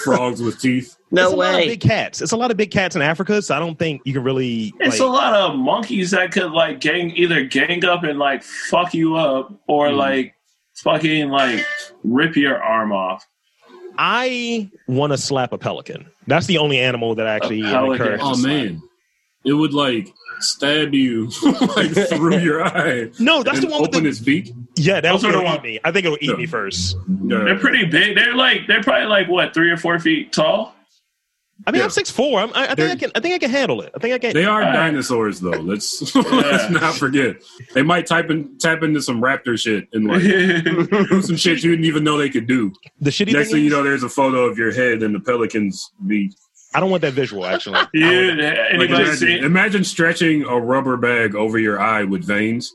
frogs 0.03 0.41
with 0.41 0.59
teeth. 0.59 0.95
No 1.11 1.23
it's 1.25 1.33
a 1.33 1.35
lot 1.35 1.49
of 1.49 1.55
way. 1.55 1.67
big 1.69 1.81
cats. 1.81 2.21
It's 2.21 2.31
a 2.31 2.37
lot 2.37 2.51
of 2.51 2.57
big 2.57 2.71
cats 2.71 2.95
in 2.95 3.01
Africa, 3.01 3.41
so 3.41 3.55
I 3.55 3.59
don't 3.59 3.77
think 3.77 4.01
you 4.05 4.13
can 4.13 4.23
really. 4.23 4.73
It's 4.79 4.99
like, 4.99 5.07
a 5.07 5.11
lot 5.11 5.33
of 5.33 5.57
monkeys 5.57 6.11
that 6.11 6.31
could 6.31 6.51
like 6.51 6.79
gang 6.79 7.11
either 7.15 7.43
gang 7.45 7.83
up 7.85 8.03
and 8.03 8.19
like 8.19 8.43
fuck 8.43 8.93
you 8.93 9.15
up 9.15 9.51
or 9.67 9.87
Mm. 9.89 9.97
like 9.97 10.35
fucking 10.75 11.29
like 11.29 11.65
rip 12.03 12.35
your 12.35 12.61
arm 12.61 12.91
off. 12.91 13.25
I 13.97 14.69
want 14.87 15.11
to 15.13 15.17
slap 15.17 15.51
a 15.51 15.57
pelican. 15.57 16.05
That's 16.27 16.45
the 16.45 16.59
only 16.59 16.79
animal 16.79 17.15
that 17.15 17.27
actually 17.27 17.61
A 17.61 17.65
pelican. 17.65 18.19
Oh 18.21 18.29
Just 18.33 18.45
man, 18.45 18.81
it 19.45 19.53
would 19.53 19.73
like 19.73 20.13
stab 20.39 20.93
you 20.93 21.29
like 21.75 21.91
through 22.09 22.37
your 22.39 22.63
eye. 22.77 23.09
No, 23.19 23.43
that's 23.43 23.59
and 23.59 23.67
the 23.67 23.71
one 23.71 23.81
with 23.81 23.89
open 23.89 24.03
the. 24.03 24.09
its 24.09 24.19
beak. 24.19 24.51
Yeah, 24.77 25.01
that's 25.01 25.21
Those 25.21 25.25
are 25.29 25.37
the 25.37 25.43
gonna 25.43 25.55
eat 25.57 25.63
me. 25.63 25.79
I 25.83 25.91
think 25.91 26.05
it'll 26.05 26.17
eat 26.21 26.29
Yeah. 26.29 26.35
me 26.35 26.45
first. 26.45 26.95
Yeah. 27.25 27.39
They're 27.43 27.59
pretty 27.59 27.85
big. 27.85 28.15
They're 28.15 28.35
like 28.35 28.67
they're 28.67 28.83
probably 28.83 29.07
like 29.07 29.27
what 29.29 29.53
three 29.53 29.69
or 29.71 29.77
four 29.77 29.99
feet 29.99 30.31
tall. 30.33 30.75
I 31.67 31.69
mean, 31.71 31.77
Yeah. 31.79 31.83
I'm 31.83 31.89
six 31.91 32.09
four. 32.09 32.39
I'm, 32.39 32.49
I, 32.55 32.69
I 32.71 32.75
think 32.75 32.89
I 32.91 32.95
can. 32.95 33.11
I 33.13 33.19
think 33.19 33.35
I 33.35 33.37
can 33.37 33.51
handle 33.51 33.81
it. 33.81 33.91
I 33.95 33.99
think 33.99 34.15
I 34.15 34.17
can. 34.17 34.33
They 34.33 34.45
are 34.45 34.61
Alright. 34.63 34.73
dinosaurs, 34.73 35.39
though. 35.39 35.51
Let's 35.51 36.15
let's 36.15 36.69
not 36.71 36.95
forget. 36.95 37.35
They 37.75 37.83
might 37.83 38.07
type 38.07 38.31
in, 38.31 38.57
tap 38.57 38.81
into 38.81 38.99
some 38.99 39.21
raptor 39.21 39.59
shit 39.59 39.87
and 39.93 40.07
like 40.07 40.21
do 40.23 41.21
some 41.21 41.35
shit 41.35 41.63
you 41.63 41.69
didn't 41.69 41.85
even 41.85 42.03
know 42.03 42.17
they 42.17 42.31
could 42.31 42.47
do. 42.47 42.73
the 42.99 43.11
shitty 43.11 43.33
Next 43.33 43.49
thing 43.49 43.57
thing 43.57 43.63
you 43.65 43.69
know, 43.69 43.83
there's 43.83 44.01
a 44.01 44.09
photo 44.09 44.45
of 44.45 44.57
your 44.57 44.71
head 44.71 45.03
and 45.03 45.13
the 45.13 45.19
pelicans 45.19 45.91
be. 46.07 46.31
I 46.73 46.79
don't 46.79 46.89
want 46.89 47.01
that 47.01 47.13
visual. 47.13 47.45
Actually, 47.45 47.75
I 47.75 47.79
don't 47.81 47.93
you, 47.93 48.27
want 48.27 48.39
that. 48.41 48.73
Anybody 48.73 49.03
imagine, 49.03 49.15
see? 49.15 49.39
imagine 49.39 49.83
stretching 49.83 50.43
a 50.43 50.59
rubber 50.59 50.97
bag 50.97 51.35
over 51.35 51.59
your 51.59 51.79
eye 51.79 52.03
with 52.03 52.23
veins. 52.23 52.73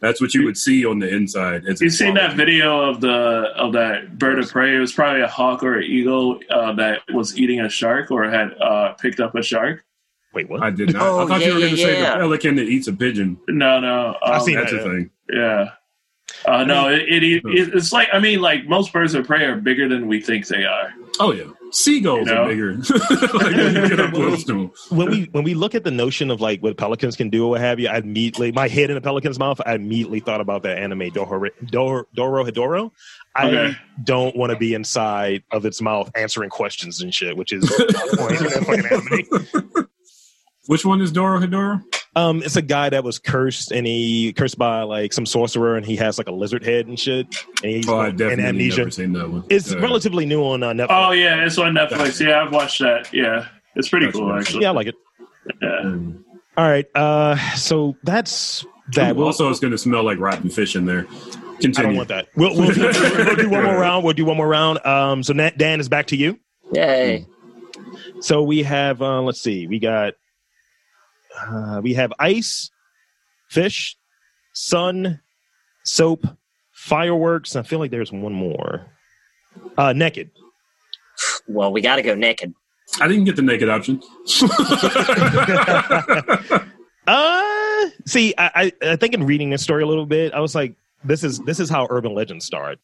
That's 0.00 0.20
what 0.20 0.32
you 0.32 0.44
would 0.46 0.56
see 0.56 0.86
on 0.86 0.98
the 0.98 1.14
inside. 1.14 1.64
It's 1.66 1.80
You 1.80 1.90
seen 1.90 2.14
that 2.14 2.34
video 2.34 2.88
of 2.88 3.02
the 3.02 3.12
of 3.54 3.74
that 3.74 4.18
bird 4.18 4.38
of 4.38 4.50
prey? 4.50 4.74
It 4.74 4.78
was 4.78 4.92
probably 4.92 5.20
a 5.20 5.28
hawk 5.28 5.62
or 5.62 5.78
an 5.78 5.84
eagle 5.84 6.40
uh, 6.48 6.72
that 6.74 7.02
was 7.12 7.38
eating 7.38 7.60
a 7.60 7.68
shark 7.68 8.10
or 8.10 8.24
had 8.24 8.54
uh, 8.60 8.94
picked 8.94 9.20
up 9.20 9.34
a 9.34 9.42
shark. 9.42 9.84
Wait, 10.32 10.48
what? 10.48 10.62
I 10.62 10.70
did 10.70 10.92
not. 10.92 11.02
Oh, 11.02 11.24
I 11.24 11.26
thought 11.26 11.40
yeah, 11.40 11.48
you 11.48 11.54
were 11.54 11.60
going 11.60 11.74
to 11.74 11.80
yeah, 11.80 11.86
say 11.86 12.00
yeah. 12.00 12.14
the 12.14 12.20
pelican 12.20 12.56
that 12.56 12.68
eats 12.68 12.88
a 12.88 12.92
pigeon. 12.92 13.38
No, 13.48 13.80
no, 13.80 14.16
I've 14.22 14.40
um, 14.40 14.46
seen 14.46 14.54
That's 14.56 14.72
that, 14.72 14.80
a 14.80 14.84
thing. 14.84 15.10
Yeah. 15.30 15.70
Uh, 16.46 16.64
no, 16.64 16.88
it, 16.88 17.02
it, 17.02 17.22
it 17.22 17.42
it's 17.74 17.92
like 17.92 18.08
I 18.12 18.20
mean, 18.20 18.40
like 18.40 18.66
most 18.66 18.92
birds 18.92 19.14
of 19.14 19.26
prey 19.26 19.44
are 19.44 19.56
bigger 19.56 19.88
than 19.88 20.06
we 20.06 20.20
think 20.20 20.46
they 20.46 20.64
are. 20.64 20.94
Oh 21.18 21.32
yeah, 21.32 21.50
seagulls 21.72 22.28
You 22.28 22.34
know? 22.34 22.44
are 22.44 22.48
bigger. 22.48 22.74
like, 23.34 23.56
when 23.56 23.88
get 23.88 24.00
up 24.00 24.12
close 24.12 24.44
to 24.44 24.52
'em. 24.52 24.70
when 24.96 25.10
we 25.10 25.24
when 25.32 25.44
we 25.44 25.54
look 25.54 25.74
at 25.74 25.84
the 25.84 25.90
notion 25.90 26.30
of 26.30 26.40
like 26.40 26.62
what 26.62 26.76
pelicans 26.76 27.16
can 27.16 27.30
do 27.30 27.46
or 27.46 27.50
what 27.50 27.60
have 27.60 27.78
you, 27.80 27.88
I 27.88 27.98
immediately 27.98 28.52
my 28.52 28.68
head 28.68 28.90
in 28.90 28.96
a 28.96 29.00
pelican's 29.00 29.38
mouth. 29.38 29.60
I 29.64 29.74
immediately 29.74 30.20
thought 30.20 30.40
about 30.40 30.62
that 30.64 30.78
anime 30.78 31.10
Doro 31.10 31.48
Doro, 31.70 32.04
Dorohedoro. 32.16 32.90
I 33.36 33.46
Okay. 33.48 33.76
don't 34.04 34.36
want 34.36 34.50
to 34.50 34.58
be 34.58 34.74
inside 34.74 35.44
of 35.52 35.64
its 35.64 35.80
mouth 35.80 36.10
answering 36.16 36.50
questions 36.50 37.00
and 37.00 37.14
shit, 37.14 37.36
which 37.36 37.52
is 37.52 37.64
point 38.16 38.36
in 38.40 38.44
that 38.44 38.64
fucking 38.66 39.64
anime. 39.66 39.88
Which 40.66 40.84
one 40.84 41.00
is 41.00 41.12
Dorohedoro? 41.12 41.82
Um, 42.16 42.42
it's 42.42 42.56
a 42.56 42.62
guy 42.62 42.88
that 42.90 43.04
was 43.04 43.18
cursed 43.20 43.70
and 43.70 43.86
he 43.86 44.32
cursed 44.32 44.58
by 44.58 44.82
like 44.82 45.12
some 45.12 45.24
sorcerer 45.26 45.76
and 45.76 45.86
he 45.86 45.94
has 45.96 46.18
like 46.18 46.26
a 46.26 46.32
lizard 46.32 46.64
head 46.64 46.86
and 46.88 46.98
shit. 46.98 47.26
And 47.62 47.70
he's 47.72 47.88
Oh, 47.88 47.98
I 47.98 48.08
and 48.08 48.18
definitely 48.18 48.44
amnesia. 48.46 48.78
never 48.78 48.90
seen 48.90 49.12
that 49.12 49.30
one. 49.30 49.44
It's 49.48 49.70
Yeah. 49.72 49.78
relatively 49.78 50.26
new 50.26 50.42
on 50.42 50.62
uh, 50.64 50.72
Netflix. 50.72 50.86
Oh 50.90 51.12
yeah, 51.12 51.44
it's 51.44 51.56
on 51.58 51.72
Netflix. 51.74 52.24
Yeah, 52.24 52.42
I've 52.42 52.52
watched 52.52 52.80
that. 52.80 53.12
Yeah, 53.12 53.46
it's 53.76 53.88
pretty 53.88 54.06
That's 54.06 54.18
cool 54.18 54.28
nice. 54.28 54.42
actually. 54.46 54.62
yeah, 54.62 54.68
I 54.70 54.72
like 54.72 54.88
it. 54.88 54.94
Yeah. 55.62 55.68
Mm. 55.84 56.22
All 56.56 56.68
right. 56.68 56.86
Uh, 56.96 57.36
so 57.54 57.96
that's 58.02 58.66
that. 58.94 59.16
Ooh, 59.16 59.22
also, 59.24 59.48
it's 59.48 59.60
going 59.60 59.70
to 59.70 59.78
smell 59.78 60.02
like 60.04 60.18
rotten 60.18 60.50
fish 60.50 60.74
in 60.74 60.84
there. 60.86 61.04
Continue. 61.04 61.38
I 61.38 61.60
Continue. 61.60 61.88
don't 61.90 61.96
want 61.96 62.08
that. 62.08 62.28
We'll, 62.34 62.56
we'll, 62.56 62.72
do, 62.72 62.80
we'll 62.82 63.36
do 63.36 63.50
one 63.50 63.64
more 63.64 63.74
round. 63.80 64.04
We'll 64.04 64.14
do 64.14 64.24
one 64.24 64.36
more 64.36 64.48
round. 64.48 64.84
Um, 64.84 65.22
so 65.22 65.32
Nat, 65.32 65.56
Dan 65.58 65.78
is 65.78 65.88
back 65.88 66.06
to 66.08 66.16
you. 66.16 66.38
Yay. 66.72 67.26
So 68.20 68.42
we 68.42 68.62
have, 68.64 69.00
uh, 69.00 69.22
let's 69.22 69.40
see, 69.40 69.66
we 69.66 69.78
got, 69.78 70.14
uh, 71.38 71.80
we 71.82 71.94
have 71.94 72.12
ice, 72.18 72.70
fish, 73.48 73.96
sun, 74.52 75.20
soap, 75.84 76.26
fireworks. 76.72 77.56
I 77.56 77.62
feel 77.62 77.78
like 77.78 77.90
there's 77.90 78.12
one 78.12 78.32
more. 78.32 78.86
Uh, 79.76 79.92
naked. 79.92 80.30
Well, 81.48 81.72
we 81.72 81.80
got 81.80 81.96
to 81.96 82.02
go 82.02 82.14
naked. 82.14 82.54
I 83.00 83.08
didn't 83.08 83.24
get 83.24 83.36
the 83.36 83.42
naked 83.42 83.68
option. 83.68 84.02
Uh, 87.06 87.88
see, 88.06 88.34
I, 88.38 88.70
I, 88.82 88.90
I 88.90 88.96
think 88.96 89.14
in 89.14 89.24
reading 89.24 89.50
this 89.50 89.62
story 89.62 89.82
a 89.82 89.86
little 89.86 90.06
bit, 90.06 90.32
I 90.32 90.38
was 90.38 90.54
like, 90.54 90.74
this 91.02 91.24
is 91.24 91.40
this 91.40 91.58
is 91.58 91.68
how 91.68 91.88
urban 91.90 92.14
legends 92.14 92.44
start. 92.44 92.78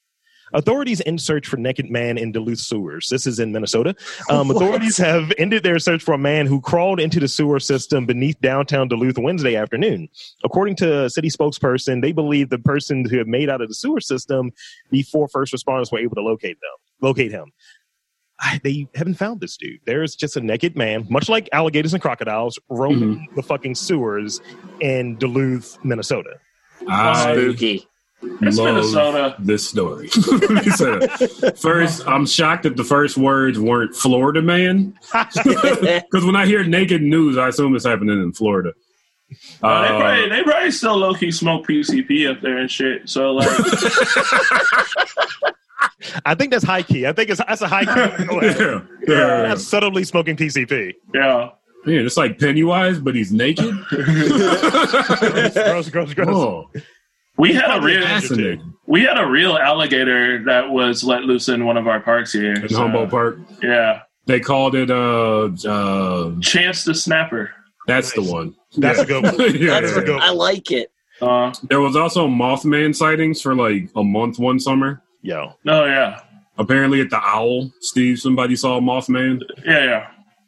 Authorities 0.53 1.01
in 1.01 1.19
search 1.19 1.47
for 1.47 1.57
naked 1.57 1.91
man 1.91 2.17
in 2.19 2.33
Duluth 2.33 2.61
sewers. 2.61 3.09
This 3.09 3.27
is 3.27 3.39
in 3.39 3.53
Minnesota. 3.53 3.95
Um, 4.31 4.51
authorities 4.51 4.97
have 4.97 5.33
ended 5.39 5.63
their 5.63 5.79
search 5.79 6.03
for 6.03 6.15
a 6.15 6.19
man 6.19 6.47
who 6.47 6.61
crawled 6.61 7.01
into 7.01 7.19
the 7.19 7.29
sewer 7.29 7.59
system 7.59 8.07
beneath 8.07 8.41
downtown 8.41 8.89
Duluth 8.89 9.19
Wednesday 9.19 9.57
afternoon. 9.57 10.09
According 10.45 10.77
to 10.77 11.05
a 11.05 11.11
city 11.11 11.31
spokesperson, 11.31 12.01
they 12.01 12.13
believe 12.13 12.51
the 12.51 12.59
person 12.59 13.05
who 13.09 13.19
had 13.19 13.27
made 13.27 13.51
out 13.51 13.61
of 13.61 13.69
the 13.69 13.75
sewer 13.75 14.01
system 14.01 14.53
before 14.91 15.29
first 15.29 15.53
responders 15.53 15.91
were 15.91 15.99
able 15.99 16.15
to 16.15 16.23
locate 16.23 16.59
them, 16.61 16.71
locate 17.01 17.33
him. 17.33 17.53
I, 18.39 18.61
they 18.63 18.87
haven't 18.95 19.15
found 19.15 19.41
this 19.41 19.57
dude. 19.57 19.81
There's 19.87 20.15
just 20.15 20.37
a 20.37 20.41
naked 20.41 20.77
man, 20.77 21.07
much 21.09 21.29
like 21.29 21.49
alligators 21.53 21.95
and 21.95 22.03
crocodiles, 22.03 22.59
roaming 22.69 23.29
the 23.35 23.43
fucking 23.43 23.75
sewers 23.75 24.41
in 24.81 25.17
Duluth, 25.17 25.79
Minnesota. 25.85 26.35
I 26.87 27.33
Spooky. 27.33 27.89
It's 28.23 28.57
love 28.57 28.75
Minnesota. 28.77 29.37
this 29.39 29.69
story. 29.69 30.09
Let 30.27 30.51
me 30.51 30.63
say 30.71 30.99
that. 30.99 31.59
First, 31.61 32.07
I'm 32.09 32.25
shocked 32.27 32.63
that 32.65 32.77
the 32.77 32.85
first 32.85 33.17
words 33.19 33.59
weren't 33.59 33.95
Florida 33.95 34.41
man. 34.43 34.95
Because 35.35 36.25
when 36.25 36.35
I 36.37 36.47
hear 36.47 36.65
naked 36.65 37.03
news, 37.03 37.37
I 37.37 37.49
assume 37.49 37.75
it's 37.77 37.85
happening 37.85 38.21
in 38.23 38.33
Florida. 38.33 38.73
Uh, 39.63 39.83
they, 39.83 39.89
probably, 39.89 40.29
they 40.29 40.43
probably 40.45 40.71
still 40.71 40.97
low 40.97 41.13
key 41.15 41.31
smoke 41.33 41.67
PCP 41.67 42.31
up 42.31 42.41
there 42.41 42.59
and 42.59 42.71
shit. 42.71 43.09
So 43.09 43.33
like, 43.33 43.49
I 46.25 46.35
think 46.35 46.53
that's 46.53 46.65
high 46.65 46.83
key. 46.83 47.07
I 47.07 47.13
think 47.13 47.31
it's 47.31 47.41
that's 47.47 47.61
a 47.61 47.69
high 47.69 47.85
key. 47.85 47.91
yeah, 48.43 48.81
yeah. 49.07 49.43
That's 49.49 49.65
subtly 49.67 50.05
smoking 50.05 50.37
PCP. 50.37 50.95
yeah. 51.15 51.51
Man, 51.85 52.05
it's 52.05 52.17
like 52.17 52.41
Pennywise, 52.41 52.99
but 52.99 53.15
he's 53.15 53.33
naked. 53.33 53.73
gross, 53.89 55.89
gross, 55.89 56.15
gross. 56.15 56.29
Oh, 56.29 56.69
We 57.39 57.53
had 57.53 57.77
a 57.77 57.81
real 57.81 58.03
fascinating. 58.03 58.73
we 58.87 59.03
had 59.03 59.19
a 59.19 59.27
real 59.27 59.57
alligator 59.59 60.43
that 60.45 60.71
was 60.71 61.05
let 61.05 61.23
loose 61.25 61.49
in 61.49 61.65
one 61.67 61.77
of 61.77 61.87
our 61.87 62.01
parks 62.01 62.33
here. 62.33 62.55
In 62.55 62.69
So, 62.69 62.79
Humboldt 62.79 63.11
Park, 63.11 63.39
Yeah. 63.63 64.01
they 64.27 64.41
called 64.41 64.75
it. 64.75 64.91
Uh, 64.91 65.51
uh, 65.69 66.41
Chance 66.41 66.85
the 66.85 66.95
Snapper. 66.95 67.51
that's 67.87 68.17
Nice. 68.17 68.27
the 68.27 68.33
one. 68.33 68.55
That's 68.79 68.99
Yeah. 68.99 69.05
a 69.05 69.07
good 69.07 69.23
one. 69.25 69.35
Yeah, 69.61 69.81
That's 69.81 69.93
yeah, 69.95 70.01
a 70.03 70.05
good 70.05 70.15
one. 70.15 70.23
I 70.23 70.31
like 70.31 70.71
it. 70.71 70.91
Uh, 71.21 71.53
There 71.69 71.81
was 71.81 71.97
also 71.97 72.27
Mothman 72.29 72.95
sightings 72.95 73.41
for 73.43 73.55
like 73.55 73.89
a 73.97 74.03
month 74.05 74.39
one 74.39 74.59
summer. 74.59 75.03
Yo, 75.23 75.53
oh 75.67 75.85
yeah. 75.85 76.21
Apparently 76.59 77.01
at 77.03 77.11
the 77.11 77.19
Owl, 77.23 77.71
Steve, 77.81 78.19
somebody 78.19 78.57
saw 78.57 78.81
Mothman. 78.81 79.41
Yeah, 79.65 79.85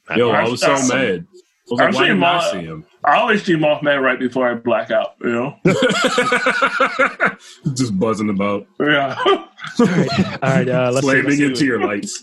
yeah. 0.09 0.16
Yo, 0.16 0.31
I 0.31 0.48
was 0.48 0.60
so 0.60 0.69
That's- 0.69 0.89
mad. 0.89 1.27
I 1.70 1.72
was 1.72 1.80
like, 1.80 1.88
I've 1.88 1.94
why 1.94 2.06
didn't 2.08 2.22
I 2.24 2.52
see 2.52 2.64
him? 2.66 2.84
I 3.04 3.16
always 3.16 3.44
see 3.44 3.54
Mothman 3.54 4.02
right 4.02 4.18
before 4.18 4.50
I 4.50 4.54
black 4.54 4.90
out, 4.90 5.14
you 5.22 5.30
know? 5.30 5.56
Just 7.74 7.98
buzzing 7.98 8.30
about, 8.30 8.66
Yeah. 8.80 9.16
all 9.26 9.48
right. 10.42 10.68
Uh, 10.68 10.90
let's 10.92 11.06
see, 11.06 11.12
slamming 11.12 11.24
let's 11.26 11.36
see. 11.38 11.44
into 11.44 11.64
your 11.64 11.80
lights. 11.86 12.22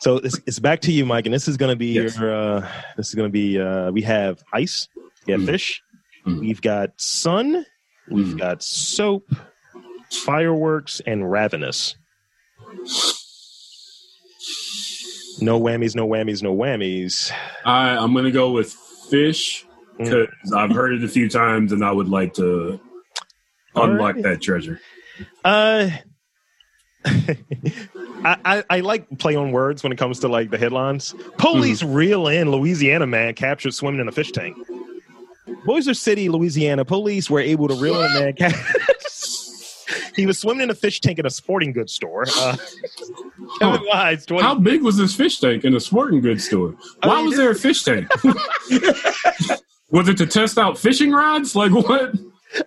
So 0.00 0.16
it's, 0.18 0.38
it's 0.46 0.58
back 0.58 0.80
to 0.82 0.92
you, 0.92 1.06
Mike, 1.06 1.24
and 1.26 1.34
this 1.34 1.48
is 1.48 1.56
going 1.56 1.70
to 1.70 1.76
be 1.76 1.86
Yes. 1.92 2.18
your. 2.18 2.34
Uh, 2.34 2.68
this 2.96 3.08
is 3.08 3.14
going 3.14 3.28
to 3.28 3.32
be. 3.32 3.58
Uh, 3.58 3.90
we 3.90 4.02
have 4.02 4.42
ice. 4.52 4.88
We 5.26 5.32
have 5.32 5.40
Mm. 5.42 5.46
fish. 5.46 5.82
Mm. 6.26 6.40
We've 6.40 6.60
got 6.60 6.90
sun. 7.00 7.64
We've 8.10 8.34
Mm. 8.34 8.38
got 8.38 8.62
soap, 8.62 9.24
fireworks, 10.12 11.00
and 11.06 11.30
ravenous. 11.30 11.96
No 15.40 15.60
whammies, 15.60 15.94
no 15.94 16.06
whammies, 16.08 16.42
no 16.42 16.54
whammies. 16.54 17.30
I, 17.64 17.96
I'm 17.96 18.12
going 18.12 18.24
to 18.26 18.30
go 18.32 18.50
with 18.52 18.72
fish 19.10 19.66
Mm. 19.98 20.04
because 20.10 20.52
I've 20.52 20.72
heard 20.72 20.92
it 20.94 21.04
a 21.04 21.08
few 21.08 21.28
times 21.28 21.70
and 21.70 21.84
I 21.84 21.92
would 21.92 22.08
like 22.08 22.34
to 22.34 22.80
unlock 23.76 24.16
Alrighty. 24.16 24.22
that 24.24 24.42
treasure. 24.42 24.80
Uh, 25.44 25.88
I, 27.04 28.36
I 28.44 28.64
I 28.70 28.80
like 28.80 29.06
play 29.18 29.36
on 29.36 29.52
words 29.52 29.82
when 29.84 29.92
it 29.92 29.98
comes 29.98 30.18
to 30.20 30.28
like 30.28 30.50
the 30.50 30.58
headlines. 30.58 31.14
Police 31.38 31.82
Mm-hmm. 31.82 31.92
reel 31.94 32.26
in 32.28 32.50
Louisiana 32.50 33.06
man 33.06 33.34
captured 33.34 33.72
swimming 33.74 34.00
in 34.00 34.08
a 34.08 34.12
fish 34.12 34.32
tank. 34.32 34.56
Bossier 35.64 35.94
City, 35.94 36.28
Louisiana. 36.28 36.84
Police 36.84 37.28
were 37.30 37.40
able 37.40 37.68
to 37.68 37.74
reel 37.76 38.02
in 38.02 38.10
a 38.10 38.14
man. 38.20 38.32
Ca- 38.34 38.64
he 40.16 40.26
was 40.26 40.38
swimming 40.38 40.62
in 40.64 40.70
a 40.70 40.74
fish 40.74 41.00
tank 41.00 41.18
at 41.18 41.26
a 41.26 41.30
sporting 41.30 41.72
goods 41.72 41.92
store. 41.92 42.24
Uh, 42.36 42.56
Kevin 43.58 43.80
Wise, 43.86 44.26
20, 44.26 44.42
How 44.42 44.54
big 44.54 44.82
was 44.82 44.96
this 44.96 45.14
fish 45.14 45.38
tank 45.40 45.64
in 45.64 45.74
a 45.74 45.80
sporting 45.80 46.20
goods 46.20 46.44
store? 46.46 46.74
I 47.02 47.08
Why 47.08 47.16
mean, 47.16 47.26
was 47.26 47.36
there 47.36 47.50
a 47.50 47.54
fish 47.54 47.82
tank? 47.82 48.08
was 49.90 50.08
it 50.08 50.16
to 50.18 50.26
test 50.26 50.58
out 50.58 50.78
fishing 50.78 51.12
rods? 51.12 51.54
Like 51.54 51.72
what? 51.72 52.12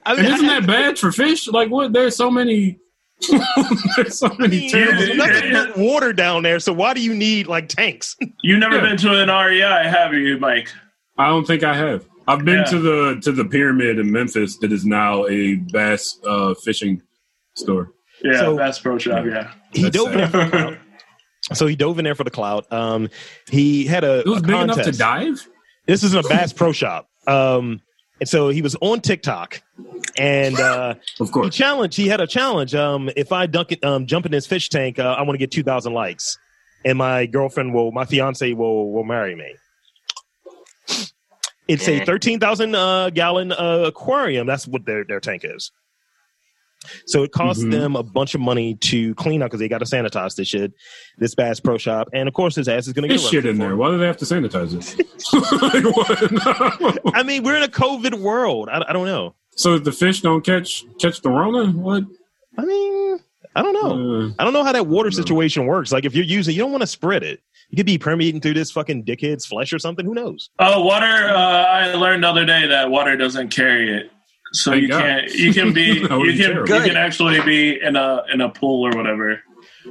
I 0.05 0.13
And 0.13 0.21
mean, 0.23 0.33
isn't 0.33 0.45
that 0.47 0.67
bad 0.67 0.97
for 0.99 1.11
fish? 1.11 1.47
Like 1.47 1.69
what? 1.69 1.93
There's 1.93 2.15
so 2.15 2.29
many. 2.29 2.79
there's 3.95 4.19
so 4.19 4.29
many 4.37 4.69
There's 4.69 4.97
tanks. 4.99 5.07
Yeah. 5.09 5.15
nothing 5.15 5.53
but 5.53 5.77
water 5.77 6.13
down 6.13 6.43
there, 6.43 6.59
so 6.59 6.71
why 6.71 6.93
do 6.93 7.01
you 7.01 7.15
need 7.15 7.47
like 7.47 7.67
tanks? 7.67 8.15
You 8.43 8.57
never 8.59 8.75
Yeah. 8.75 8.81
been 8.89 8.97
to 8.97 9.21
an 9.23 9.29
REI, 9.29 9.89
have 9.89 10.13
you, 10.13 10.37
Mike? 10.37 10.69
I 11.17 11.27
don't 11.29 11.45
think 11.47 11.63
I 11.63 11.75
have. 11.75 12.05
I've 12.27 12.45
been 12.45 12.57
Yeah. 12.59 12.63
to 12.65 12.79
the 12.79 13.19
to 13.23 13.31
the 13.31 13.45
pyramid 13.45 13.97
in 13.97 14.11
Memphis 14.11 14.57
that 14.59 14.71
is 14.71 14.85
now 14.85 15.25
a 15.27 15.55
bass 15.55 16.19
uh, 16.27 16.53
fishing 16.63 17.01
store. 17.57 17.91
Yeah, 18.23 18.39
So- 18.39 18.55
that's 18.57 18.79
pro 18.79 18.97
shop, 18.97 19.25
yeah. 19.25 19.51
He 19.73 19.83
That's 19.83 19.95
dove 19.97 20.11
in 20.11 20.17
there 20.17 20.27
for 20.29 20.37
the 20.37 20.49
clout. 20.49 20.77
So 21.53 21.67
he 21.67 21.75
dove 21.75 21.99
in 21.99 22.03
there 22.05 22.15
for 22.15 22.23
the 22.23 22.31
clout. 22.31 22.71
Um, 22.73 23.09
he 23.49 23.85
had 23.85 24.03
a, 24.03 24.19
It 24.19 24.25
was 24.27 24.39
a 24.39 24.41
big 24.41 24.55
enough 24.55 24.81
to 24.83 24.91
dive. 24.91 25.47
This 25.85 26.03
is 26.03 26.13
in 26.13 26.19
a 26.25 26.27
Bass 26.27 26.51
Pro 26.51 26.71
Shop. 26.71 27.07
Um, 27.27 27.81
and 28.19 28.27
so 28.27 28.49
he 28.49 28.61
was 28.61 28.75
on 28.81 28.99
TikTok, 29.01 29.61
and 30.17 30.59
uh, 30.59 30.95
Of 31.19 31.27
he 31.27 31.31
course. 31.31 31.55
challenged. 31.55 31.95
He 31.95 32.07
had 32.07 32.19
a 32.19 32.27
challenge. 32.27 32.73
Um, 32.73 33.09
if 33.15 33.31
I 33.31 33.45
dunk 33.45 33.71
it, 33.73 33.83
um, 33.83 34.07
jump 34.07 34.25
in 34.25 34.31
this 34.31 34.47
fish 34.47 34.69
tank, 34.69 34.97
uh, 34.99 35.03
I 35.17 35.21
want 35.21 35.33
to 35.35 35.37
get 35.37 35.51
two 35.51 35.63
thousand 35.63 35.93
likes. 35.93 36.37
and 36.83 36.97
my 36.97 37.25
girlfriend 37.27 37.73
will, 37.73 37.91
my 37.91 38.05
fiance 38.05 38.51
will 38.53 38.91
will 38.91 39.03
marry 39.03 39.35
me. 39.35 39.55
It's 41.67 41.87
a 41.87 42.03
thirteen 42.05 42.39
thousand 42.39 42.75
uh, 42.75 43.09
gallon 43.11 43.51
uh, 43.51 43.83
aquarium. 43.87 44.47
That's 44.47 44.67
what 44.67 44.85
their 44.85 45.03
their 45.03 45.19
tank 45.19 45.43
is. 45.45 45.71
So 47.05 47.23
it 47.23 47.31
costs 47.31 47.63
Mhm. 47.63 47.71
them 47.71 47.95
a 47.95 48.03
bunch 48.03 48.35
of 48.35 48.41
money 48.41 48.75
to 48.75 49.13
clean 49.15 49.41
up 49.41 49.47
because 49.49 49.59
they 49.59 49.67
got 49.67 49.79
to 49.79 49.85
sanitize 49.85 50.35
this 50.35 50.47
shit, 50.47 50.73
this 51.17 51.35
Bass 51.35 51.59
Pro 51.59 51.77
Shop, 51.77 52.07
and 52.13 52.27
of 52.27 52.33
course 52.33 52.55
his 52.55 52.67
ass 52.67 52.87
is 52.87 52.93
going 52.93 53.07
to 53.07 53.15
get 53.15 53.21
shit 53.21 53.45
in 53.45 53.57
there. 53.57 53.71
it. 53.71 53.75
Why 53.75 53.89
do 53.91 53.97
they 53.97 54.05
have 54.07 54.17
to 54.17 54.25
sanitize 54.25 54.73
it? 54.73 55.05
Like, 55.33 55.83
what? 55.95 57.15
I 57.15 57.23
mean, 57.23 57.43
we're 57.43 57.57
in 57.57 57.63
a 57.63 57.67
COVID 57.67 58.15
world. 58.19 58.69
I, 58.71 58.83
I 58.89 58.93
don't 58.93 59.05
know. 59.07 59.35
so 59.55 59.75
if 59.75 59.83
the 59.83 59.91
fish 59.91 60.21
don't 60.21 60.45
catch 60.45 60.85
catch 60.99 61.21
the 61.21 61.29
Rona, 61.29 61.71
what? 61.71 62.03
I 62.57 62.65
mean, 62.65 63.19
I 63.55 63.61
don't 63.61 63.73
know. 63.73 64.27
Uh, 64.27 64.31
I 64.39 64.43
don't 64.43 64.53
know 64.53 64.63
how 64.63 64.71
that 64.71 64.87
water 64.87 65.09
No. 65.09 65.15
situation 65.15 65.65
works. 65.65 65.91
Like, 65.91 66.05
if 66.05 66.15
you're 66.15 66.25
using, 66.25 66.55
you 66.55 66.61
don't 66.61 66.71
want 66.71 66.81
to 66.81 66.87
spread 66.87 67.23
it. 67.23 67.41
You 67.69 67.75
could 67.75 67.85
be 67.85 67.97
permeating 67.97 68.39
through 68.39 68.53
this 68.53 68.71
fucking 68.71 69.03
dickhead's 69.03 69.45
flesh 69.45 69.73
or 69.73 69.79
something. 69.79 70.05
Who 70.05 70.13
knows? 70.13 70.49
Oh, 70.59 70.83
water! 70.85 71.05
Uh, 71.05 71.35
I 71.35 71.93
learned 71.95 72.23
the 72.23 72.29
other 72.29 72.45
day 72.45 72.65
that 72.67 72.89
water 72.89 73.17
doesn't 73.17 73.49
carry 73.49 73.93
it, 73.93 74.11
so 74.53 74.71
Thank 74.71 74.83
you 74.83 74.87
God. 74.89 75.01
can't. 75.01 75.31
You 75.33 75.53
can 75.53 75.73
be. 75.73 75.83
You 76.01 76.07
can. 76.07 76.37
terrible. 76.37 76.59
You 76.61 76.65
Good. 76.65 76.87
can 76.87 76.97
actually 76.97 77.41
be 77.41 77.79
in 77.81 77.95
a 77.95 78.23
in 78.33 78.41
a 78.41 78.49
pool 78.49 78.85
or 78.87 78.95
whatever, 78.97 79.41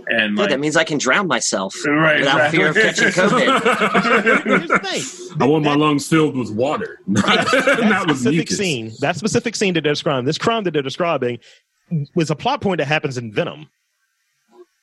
and 0.08 0.36
Good, 0.36 0.42
like 0.42 0.50
that 0.50 0.60
means 0.60 0.76
I 0.76 0.84
can 0.84 0.98
drown 0.98 1.26
myself 1.26 1.74
right 1.86 2.20
without 2.20 2.50
fear 2.50 2.68
of 2.68 2.74
catching. 2.76 3.08
COVID. 3.08 4.42
Here's 4.44 4.68
the 4.68 4.78
thing. 4.78 5.38
I 5.40 5.46
want 5.46 5.64
my 5.64 5.74
lungs 5.74 6.08
filled 6.08 6.36
with 6.36 6.50
water, 6.50 7.00
not, 7.06 7.24
that 7.26 7.78
not 7.82 8.02
specific 8.08 8.32
mucus. 8.36 8.56
scene, 8.56 8.92
that 9.00 9.16
specific 9.16 9.54
scene 9.56 9.74
that 9.74 9.82
they're 9.82 9.92
describing, 9.92 10.24
this 10.24 10.38
crime 10.38 10.64
that 10.64 10.70
they're 10.72 10.82
describing, 10.82 11.38
was 12.14 12.30
a 12.30 12.36
plot 12.36 12.60
point 12.62 12.78
that 12.78 12.86
happens 12.86 13.18
in 13.18 13.32
Venom. 13.32 13.68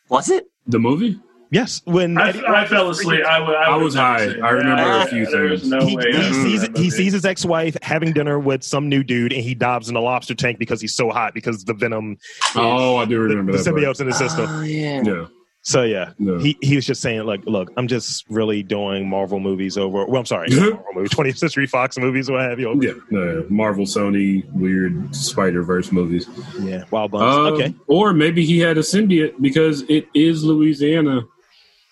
Was 0.10 0.30
it? 0.30 0.46
The 0.68 0.80
movie? 0.80 1.20
Yes, 1.54 1.82
when 1.86 2.18
I, 2.18 2.30
Eddie- 2.30 2.46
I 2.46 2.66
fell 2.66 2.90
asleep. 2.90 3.24
I, 3.26 3.38
I, 3.38 3.54
I 3.70 3.76
would 3.76 3.84
was 3.84 3.96
high. 3.96 4.26
say 4.28 4.40
I 4.42 4.50
remember 4.50 4.84
that. 4.84 5.08
a 5.08 5.10
few 5.10 5.26
There's 5.28 5.62
things. 5.62 5.72
no 5.72 5.86
he, 5.86 5.96
way. 5.96 6.12
he 6.12 6.34
sees 6.34 6.68
he 6.76 6.90
sees 6.90 7.14
his 7.14 7.26
ex-wife 7.26 7.78
having 7.84 8.12
dinner 8.12 8.40
with 8.40 8.64
some 8.64 8.90
new 8.90 9.04
dude, 9.04 9.32
and 9.34 9.44
he 9.44 9.54
dives 9.54 9.88
in 9.88 9.96
a 9.96 10.02
lobster 10.02 10.34
tank 10.36 10.58
because 10.58 10.82
he's 10.82 10.96
so 10.96 11.10
hot 11.12 11.34
because 11.34 11.64
the 11.64 11.74
venom, 11.76 12.18
Oh, 12.56 12.98
I 12.98 13.06
do 13.06 13.16
the, 13.16 13.20
remember 13.20 13.52
the 13.52 13.60
that. 13.60 13.66
part. 13.72 13.76
symbiote's 13.84 14.00
in 14.00 14.08
his 14.08 14.18
system. 14.18 14.48
Oh, 14.50 14.62
yeah. 14.64 15.02
Yeah, 15.06 15.26
So 15.62 15.84
yeah, 15.84 16.12
yeah. 16.18 16.40
he 16.40 16.58
he 16.62 16.76
was 16.76 16.86
just 16.88 17.02
saying 17.02 17.24
like, 17.26 17.46
look, 17.46 17.72
I'm 17.78 17.88
just 17.88 18.26
really 18.30 18.64
doing 18.64 19.08
Marvel 19.08 19.40
movies 19.40 19.78
over. 19.78 20.06
Well, 20.08 20.20
I'm 20.20 20.26
sorry, 20.26 20.48
not 20.50 20.60
Marvel 20.74 20.86
movies, 20.96 21.12
20th 21.12 21.38
Century 21.38 21.68
Fox 21.68 21.98
movies, 22.00 22.32
what 22.32 22.42
have 22.42 22.60
you? 22.60 22.70
Over. 22.70 22.84
yeah, 22.84 22.92
uh, 23.18 23.44
Marvel, 23.50 23.86
Sony, 23.86 24.44
weird 24.54 25.16
Spider 25.16 25.62
Verse 25.64 25.92
movies. 25.92 26.28
yeah, 26.62 26.84
Wild 26.90 27.12
Buns. 27.12 27.24
Uh, 27.24 27.54
okay, 27.54 27.76
Or 27.88 28.12
maybe 28.14 28.44
he 28.44 28.58
had 28.60 28.78
a 28.78 28.82
symbiote 28.82 29.40
because 29.42 29.84
it 29.84 30.08
is 30.16 30.44
Louisiana. 30.44 31.22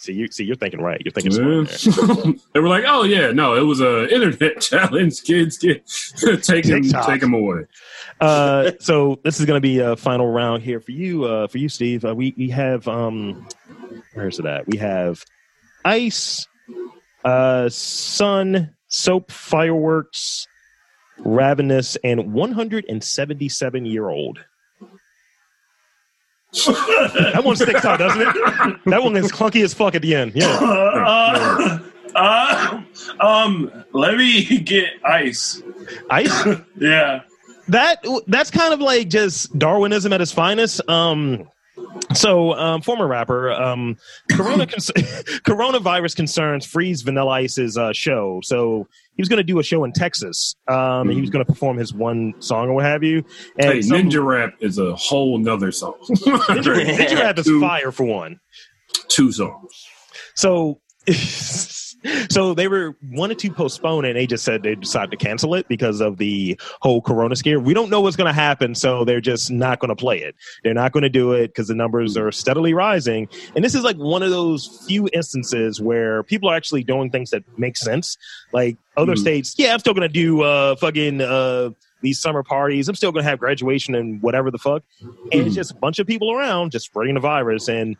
See 0.01 0.13
you 0.13 0.27
see 0.31 0.43
you're 0.43 0.55
thinking 0.55 0.81
right. 0.81 1.01
You're 1.03 1.11
thinking 1.11 1.31
smart. 1.31 1.85
Yeah. 1.85 2.23
there. 2.23 2.33
they 2.53 2.59
were 2.59 2.67
like, 2.67 2.83
"Oh 2.87 3.03
yeah, 3.03 3.31
no, 3.31 3.55
it 3.55 3.61
was 3.61 3.81
a 3.81 4.07
internet 4.13 4.59
challenge. 4.61 5.23
Kids, 5.23 5.57
get 5.57 5.85
take 6.43 6.65
him, 6.65 6.83
TikTok. 6.83 7.07
take 7.07 7.23
him 7.23 7.33
away." 7.33 7.65
uh, 8.19 8.71
so 8.79 9.19
this 9.23 9.39
is 9.39 9.45
going 9.45 9.57
to 9.57 9.61
be 9.61 9.79
a 9.79 9.95
final 9.95 10.31
round 10.31 10.63
here 10.63 10.79
for 10.79 10.91
you, 10.91 11.25
uh, 11.25 11.47
for 11.47 11.57
you, 11.57 11.69
Steve. 11.69 12.03
Uh, 12.03 12.15
we 12.15 12.33
we 12.37 12.49
have 12.49 12.87
um, 12.87 13.47
where's 14.13 14.39
it 14.39 14.45
at? 14.45 14.67
We 14.67 14.77
have 14.77 15.23
ice, 15.85 16.47
uh, 17.23 17.69
sun, 17.69 18.75
soap, 18.87 19.31
fireworks, 19.31 20.47
ravenous, 21.19 21.95
and 22.03 22.33
177 22.33 23.85
year 23.85 24.09
old. 24.09 24.39
That 26.65 27.41
one 27.45 27.55
sticks 27.55 27.85
out, 27.85 27.99
doesn't 27.99 28.21
it? 28.21 28.35
That 28.85 29.01
one 29.03 29.15
is 29.15 29.31
clunky 29.31 29.63
as 29.63 29.73
fuck 29.73 29.95
at 29.95 30.01
the 30.01 30.15
end. 30.15 30.33
Yeah. 30.35 30.47
uh, 30.61 31.79
uh, 32.13 32.81
um, 33.21 33.71
let 33.93 34.17
me 34.17 34.57
get 34.59 34.89
ice. 35.05 35.61
Ice. 36.09 36.45
Yeah. 36.77 37.21
that 37.67 38.03
that's 38.27 38.49
kind 38.51 38.73
of 38.73 38.79
like 38.81 39.07
just 39.07 39.57
Darwinism 39.57 40.11
at 40.11 40.19
its 40.19 40.31
finest. 40.31 40.81
Um, 40.89 41.47
so, 42.13 42.53
um, 42.53 42.81
former 42.81 43.07
rapper, 43.07 43.51
um, 43.51 43.97
Corona 44.31 44.65
coronavirus 45.45 46.15
concerns 46.15 46.65
freeze 46.65 47.01
Vanilla 47.01 47.31
Ice's 47.31 47.77
uh, 47.77 47.93
show. 47.93 48.39
So 48.43 48.87
he 49.15 49.21
was 49.21 49.29
going 49.29 49.37
to 49.37 49.43
do 49.43 49.59
a 49.59 49.63
show 49.63 49.83
in 49.83 49.91
Texas, 49.93 50.55
um, 50.67 51.09
and 51.09 51.11
he 51.13 51.21
was 51.21 51.29
going 51.29 51.45
to 51.45 51.51
perform 51.51 51.77
his 51.77 51.93
one 51.93 52.33
song 52.39 52.69
or 52.69 52.73
what 52.73 52.85
have 52.85 53.03
you. 53.03 53.23
And 53.57 53.73
Hey, 53.73 53.81
some- 53.81 53.97
Ninja 53.97 54.25
Rap 54.25 54.53
is 54.59 54.77
a 54.77 54.95
whole 54.95 55.37
nother 55.37 55.71
song. 55.71 55.95
Ninja, 56.09 56.85
Ninja 56.85 57.15
Rap 57.19 57.37
is 57.39 57.45
Two- 57.45 57.61
fire 57.61 57.91
for 57.91 58.05
one. 58.05 58.39
Two 59.07 59.31
songs. 59.31 59.85
So, 60.35 60.79
so 62.29 62.53
they 62.53 62.67
were 62.67 62.95
wanted 63.11 63.39
to 63.39 63.51
postpone 63.51 64.05
it. 64.05 64.09
And 64.11 64.17
they 64.17 64.27
just 64.27 64.43
said 64.43 64.63
they 64.63 64.75
decided 64.75 65.11
to 65.11 65.17
cancel 65.17 65.53
it 65.55 65.67
because 65.67 66.01
of 66.01 66.17
the 66.17 66.59
whole 66.81 67.01
Corona 67.01 67.35
scare. 67.35 67.59
We 67.59 67.73
don't 67.73 67.89
know 67.89 68.01
what's 68.01 68.15
going 68.15 68.27
to 68.27 68.33
happen, 68.33 68.75
so 68.75 69.05
they're 69.05 69.21
just 69.21 69.51
not 69.51 69.79
going 69.79 69.89
to 69.89 69.95
play 69.95 70.19
it. 70.19 70.35
They're 70.63 70.73
not 70.73 70.91
going 70.91 71.03
to 71.03 71.09
do 71.09 71.31
it 71.33 71.47
because 71.49 71.67
the 71.67 71.75
numbers 71.75 72.17
are 72.17 72.31
steadily 72.31 72.73
rising. 72.73 73.27
And 73.55 73.63
this 73.63 73.75
is 73.75 73.83
like 73.83 73.97
one 73.97 74.23
of 74.23 74.29
those 74.31 74.83
few 74.87 75.07
instances 75.13 75.79
where 75.81 76.23
people 76.23 76.49
are 76.49 76.55
actually 76.55 76.83
doing 76.83 77.09
things 77.11 77.29
that 77.31 77.43
make 77.57 77.77
sense. 77.77 78.17
Like 78.51 78.77
other 78.97 79.13
Mhm. 79.13 79.19
states, 79.19 79.55
yeah, 79.57 79.73
I'm 79.73 79.79
still 79.79 79.93
going 79.93 80.07
to 80.07 80.13
do 80.13 80.41
uh, 80.41 80.75
fucking. 80.75 81.21
Uh, 81.21 81.71
these 82.03 82.19
summer 82.19 82.41
parties. 82.41 82.89
I'm 82.89 82.95
still 82.95 83.11
going 83.11 83.23
to 83.23 83.29
have 83.29 83.37
graduation 83.37 83.93
and 83.93 84.19
whatever 84.23 84.49
the 84.49 84.57
fuck. 84.57 84.81
And 85.31 85.41
it's 85.41 85.51
Mhm. 85.51 85.53
just 85.53 85.71
a 85.71 85.75
bunch 85.75 85.99
of 85.99 86.07
people 86.07 86.33
around 86.33 86.71
just 86.71 86.87
spreading 86.87 87.13
the 87.13 87.19
virus. 87.19 87.67
And 87.69 87.95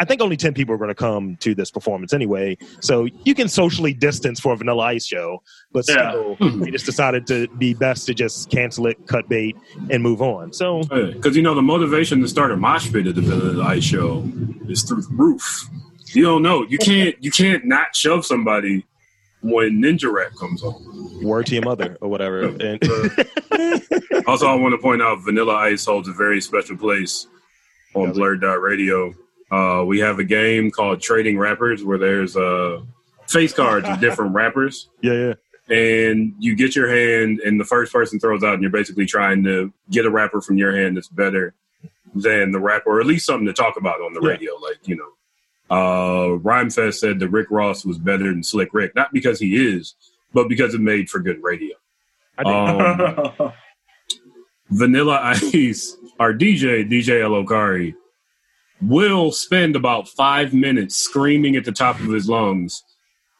I 0.00 0.04
think 0.06 0.22
only 0.22 0.36
10 0.36 0.54
people 0.54 0.74
are 0.74 0.78
going 0.78 0.88
to 0.88 0.94
come 0.94 1.36
to 1.36 1.54
this 1.54 1.70
performance 1.70 2.14
anyway. 2.14 2.56
So 2.80 3.06
you 3.24 3.34
can 3.34 3.48
socially 3.48 3.92
distance 3.92 4.40
for 4.40 4.54
a 4.54 4.56
Vanilla 4.56 4.84
Ice 4.84 5.04
show, 5.06 5.42
but 5.72 5.84
Yeah. 5.86 6.10
still, 6.10 6.34
hmm. 6.36 6.60
we 6.60 6.70
just 6.70 6.86
decided 6.86 7.26
to 7.26 7.48
be 7.58 7.74
best 7.74 8.06
to 8.06 8.14
just 8.14 8.50
cancel 8.50 8.86
it, 8.86 9.06
cut 9.06 9.28
bait, 9.28 9.56
and 9.90 10.02
move 10.02 10.22
on. 10.22 10.54
So, 10.54 10.82
Because 10.84 11.36
you 11.36 11.42
know 11.42 11.54
the 11.54 11.60
motivation 11.62 12.20
to 12.22 12.28
start 12.28 12.50
a 12.50 12.56
mosh 12.56 12.90
pit 12.90 13.06
at 13.06 13.14
the 13.14 13.20
Vanilla 13.20 13.62
Ice 13.66 13.84
show 13.84 14.26
is 14.68 14.82
through 14.82 15.02
the 15.02 15.14
roof. 15.14 15.68
You 16.14 16.24
don't 16.24 16.42
know. 16.42 16.64
You 16.66 16.78
can't. 16.78 17.14
You 17.22 17.30
can't 17.30 17.64
not 17.66 17.94
shove 17.94 18.24
somebody 18.26 18.84
when 19.42 19.80
Ninja 19.82 20.10
Rap 20.12 20.32
comes 20.40 20.62
on. 20.62 21.22
word 21.22 21.46
to 21.46 21.54
your 21.54 21.64
mother 21.64 21.96
or 22.00 22.08
whatever. 22.08 22.48
And 22.60 22.82
uh, 22.82 23.78
Also, 24.26 24.46
I 24.46 24.54
want 24.54 24.72
to 24.72 24.78
point 24.78 25.02
out 25.02 25.18
Vanilla 25.24 25.54
Ice 25.54 25.84
holds 25.84 26.08
a 26.08 26.12
very 26.12 26.40
special 26.40 26.76
place 26.76 27.26
on 27.94 28.08
Does? 28.08 28.18
Blurd 28.18 28.40
Dot 28.40 28.60
Radio. 28.60 29.12
Uh, 29.50 29.84
we 29.86 29.98
have 30.00 30.18
a 30.18 30.24
game 30.24 30.70
called 30.70 31.00
Trading 31.00 31.36
Rappers 31.38 31.82
where 31.84 31.98
there's 31.98 32.36
uh, 32.36 32.80
face 33.26 33.52
cards 33.52 33.88
of 33.88 34.00
different 34.00 34.34
rappers. 34.42 34.88
yeah, 35.02 35.34
yeah. 35.68 35.76
and 35.76 36.34
you 36.38 36.54
get 36.54 36.74
your 36.76 36.88
hand 36.88 37.40
and 37.40 37.58
the 37.60 37.64
first 37.64 37.92
person 37.92 38.18
throws 38.20 38.42
out 38.44 38.54
and 38.54 38.62
you're 38.62 38.70
basically 38.70 39.06
trying 39.06 39.42
to 39.44 39.72
get 39.90 40.06
a 40.06 40.10
rapper 40.10 40.40
from 40.40 40.56
your 40.56 40.76
hand 40.76 40.96
that's 40.96 41.08
better 41.08 41.54
than 42.14 42.50
the 42.52 42.58
rapper 42.60 42.90
or 42.90 43.00
at 43.00 43.06
least 43.06 43.24
something 43.26 43.46
to 43.46 43.52
talk 43.52 43.76
about 43.76 44.00
on 44.00 44.12
the 44.12 44.20
Yeah. 44.20 44.30
radio 44.30 44.52
like 44.56 44.78
you 44.84 44.96
know 44.96 45.12
uh 45.70 46.38
rhymefest 46.38 46.94
said 46.94 47.20
that 47.20 47.28
rick 47.28 47.46
ross 47.50 47.84
was 47.84 47.98
better 47.98 48.24
than 48.24 48.42
slick 48.42 48.70
rick 48.74 48.92
not 48.96 49.12
because 49.12 49.38
he 49.38 49.54
is 49.74 49.94
but 50.32 50.48
because 50.48 50.74
it 50.74 50.80
made 50.80 51.08
for 51.08 51.20
good 51.20 51.38
radio 51.40 51.76
um, 52.44 53.52
vanilla 54.70 55.20
ice 55.22 55.96
our 56.18 56.32
dj 56.34 56.88
dj 56.90 57.20
elokari 57.20 57.94
will 58.82 59.30
spend 59.32 59.76
about 59.76 60.08
five 60.08 60.54
minutes 60.54 60.96
screaming 60.96 61.56
at 61.56 61.64
the 61.64 61.72
top 61.72 61.98
of 62.00 62.08
his 62.08 62.28
lungs 62.28 62.82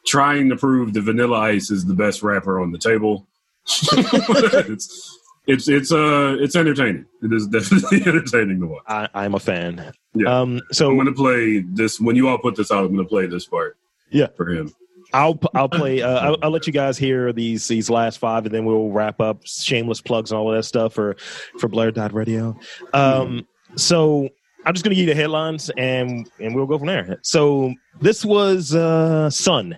trying 0.05 0.49
to 0.49 0.55
prove 0.55 0.93
that 0.93 1.01
vanilla 1.01 1.37
ice 1.39 1.69
is 1.71 1.85
the 1.85 1.93
best 1.93 2.23
rapper 2.23 2.59
on 2.59 2.71
the 2.71 2.77
table 2.77 3.27
it's 3.93 5.19
it's 5.47 5.67
it's 5.67 5.91
uh 5.91 6.35
it's 6.39 6.55
entertaining 6.55 7.05
it 7.21 7.31
is 7.33 7.47
definitely 7.47 8.01
entertaining 8.05 8.59
to 8.59 8.67
watch 8.67 8.83
I, 8.87 9.07
I'm 9.13 9.35
a 9.35 9.39
fan. 9.39 9.91
Yeah. 10.13 10.39
Um, 10.41 10.61
so 10.71 10.89
i'm 10.89 10.97
gonna 10.97 11.13
play 11.13 11.59
this 11.59 11.99
when 11.99 12.15
you 12.15 12.27
all 12.27 12.37
put 12.37 12.55
this 12.55 12.71
out 12.71 12.85
i'm 12.85 12.95
gonna 12.95 13.07
play 13.07 13.27
this 13.27 13.45
part 13.45 13.77
Yeah. 14.09 14.27
for 14.35 14.49
him 14.49 14.73
I'll 15.13 15.37
I'll 15.53 15.67
play. 15.67 16.01
Uh, 16.01 16.19
I'll, 16.19 16.37
I'll 16.41 16.51
let 16.51 16.67
you 16.67 16.71
guys 16.71 16.97
hear 16.97 17.33
these 17.33 17.67
these 17.67 17.89
last 17.89 18.17
five, 18.17 18.45
and 18.45 18.55
then 18.55 18.63
we'll 18.63 18.91
wrap 18.91 19.19
up. 19.19 19.41
Shameless 19.45 19.99
plugs 19.99 20.31
and 20.31 20.39
all 20.39 20.49
of 20.49 20.55
that 20.55 20.63
stuff 20.63 20.93
for 20.93 21.17
for 21.59 21.67
Blurd 21.67 21.95
Dot 21.95 22.13
Radio. 22.13 22.57
Um, 22.93 23.45
so 23.75 24.29
I'm 24.65 24.73
just 24.73 24.83
going 24.83 24.91
to 24.91 24.95
give 24.95 25.07
you 25.07 25.13
the 25.13 25.19
headlines, 25.19 25.71
and 25.77 26.29
and 26.39 26.55
we'll 26.55 26.65
go 26.67 26.77
from 26.77 26.87
there. 26.87 27.19
So 27.23 27.73
this 27.99 28.23
was 28.23 28.73
uh, 28.75 29.29
Sun. 29.29 29.77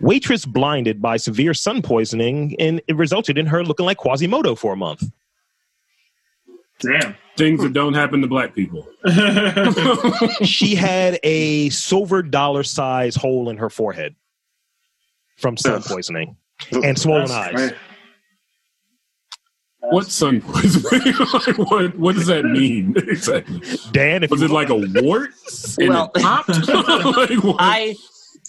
Waitress 0.00 0.44
blinded 0.44 1.00
by 1.00 1.16
severe 1.16 1.54
sun 1.54 1.80
poisoning, 1.80 2.56
and 2.58 2.82
it 2.88 2.96
resulted 2.96 3.38
in 3.38 3.46
her 3.46 3.64
looking 3.64 3.86
like 3.86 3.96
Quasimodo 3.98 4.56
for 4.56 4.72
a 4.72 4.76
month. 4.76 5.04
Damn. 6.80 7.14
things 7.36 7.62
that 7.62 7.72
don't 7.72 7.94
happen 7.94 8.20
to 8.20 8.26
black 8.26 8.52
people 8.52 8.86
she 10.42 10.74
had 10.74 11.18
a 11.22 11.70
silver 11.70 12.20
dollar 12.20 12.64
size 12.64 13.14
hole 13.14 13.48
in 13.48 13.56
her 13.56 13.70
forehead 13.70 14.14
from 15.36 15.56
sun 15.56 15.82
poisoning 15.82 16.36
and 16.72 16.98
swollen 16.98 17.28
That's 17.28 17.54
eyes. 17.54 17.72
Great. 19.84 19.92
What 19.94 20.06
sun 20.10 20.40
poisoning? 20.40 21.14
Like, 21.32 21.58
what 21.70 21.98
what 21.98 22.14
does 22.14 22.26
that 22.26 22.44
mean 22.44 22.94
exactly? 23.08 23.60
Dan, 23.92 24.22
if 24.24 24.30
Was 24.30 24.40
you 24.40 24.46
it 24.46 24.52
like 24.52 24.68
a 24.70 24.76
wart? 24.76 25.30
And 25.78 25.88
Well, 25.90 26.10
it 26.14 26.22
popped? 26.22 26.48
like, 26.68 27.42
what? 27.44 27.56
I 27.58 27.94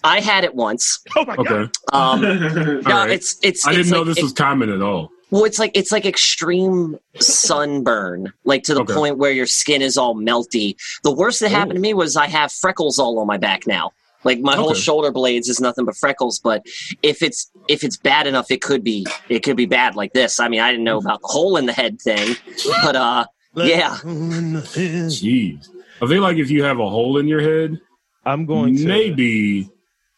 I 0.03 0.19
had 0.21 0.43
it 0.43 0.53
once. 0.55 0.99
oh 1.15 1.25
my 1.25 1.35
god, 1.35 1.71
Um, 1.93 2.21
no, 2.21 2.79
right. 2.81 3.09
it's 3.09 3.37
it's. 3.41 3.65
I 3.65 3.71
didn't 3.71 3.81
it's 3.81 3.91
know 3.91 3.99
like, 3.99 4.07
this 4.07 4.17
it- 4.19 4.23
was 4.23 4.33
common 4.33 4.69
at 4.69 4.81
all. 4.81 5.11
Well, 5.31 5.43
it's 5.45 5.57
like 5.59 5.71
it's 5.73 5.91
like 5.91 6.05
extreme 6.05 6.97
sunburn, 7.19 8.31
like 8.43 8.63
to 8.63 8.73
the 8.73 8.81
Okay. 8.81 8.93
point 8.93 9.17
where 9.17 9.31
your 9.31 9.47
skin 9.47 9.81
is 9.81 9.97
all 9.97 10.15
melty. 10.15 10.75
The 11.03 11.11
worst 11.11 11.39
that 11.39 11.49
happened 11.49 11.71
Oh. 11.73 11.75
to 11.75 11.79
me 11.81 11.93
was 11.93 12.15
I 12.15 12.27
have 12.27 12.51
freckles 12.51 12.99
all 12.99 13.17
on 13.19 13.27
my 13.27 13.37
back 13.37 13.65
now. 13.67 13.91
Like 14.25 14.39
my 14.39 14.55
whole 14.55 14.73
shoulder 14.73 15.11
blades 15.11 15.47
is 15.47 15.61
nothing 15.61 15.85
but 15.85 15.95
freckles. 15.95 16.39
But 16.39 16.65
if 17.03 17.21
it's 17.21 17.49
if 17.69 17.83
it's 17.83 17.95
bad 17.95 18.25
enough, 18.27 18.49
it 18.49 18.61
could 18.61 18.83
be 18.83 19.05
it 19.29 19.41
could 19.43 19.55
be 19.55 19.67
bad 19.67 19.95
like 19.95 20.13
this. 20.13 20.39
I 20.39 20.49
mean, 20.49 20.59
I 20.59 20.71
didn't 20.71 20.83
know 20.83 20.97
about 20.97 21.21
the 21.21 21.27
hole 21.27 21.57
in 21.57 21.67
the 21.67 21.73
head 21.73 22.01
thing, 22.01 22.35
but 22.83 22.95
uh, 22.95 23.25
yeah. 23.55 23.97
Jeez, 24.03 25.69
I 26.01 26.07
feel 26.07 26.23
like 26.23 26.37
if 26.37 26.49
you 26.49 26.63
have 26.63 26.79
a 26.79 26.89
hole 26.89 27.19
in 27.19 27.27
your 27.27 27.41
head, 27.41 27.79
I'm 28.25 28.45
going 28.47 28.75
to 28.77 28.87
maybe 28.87 29.69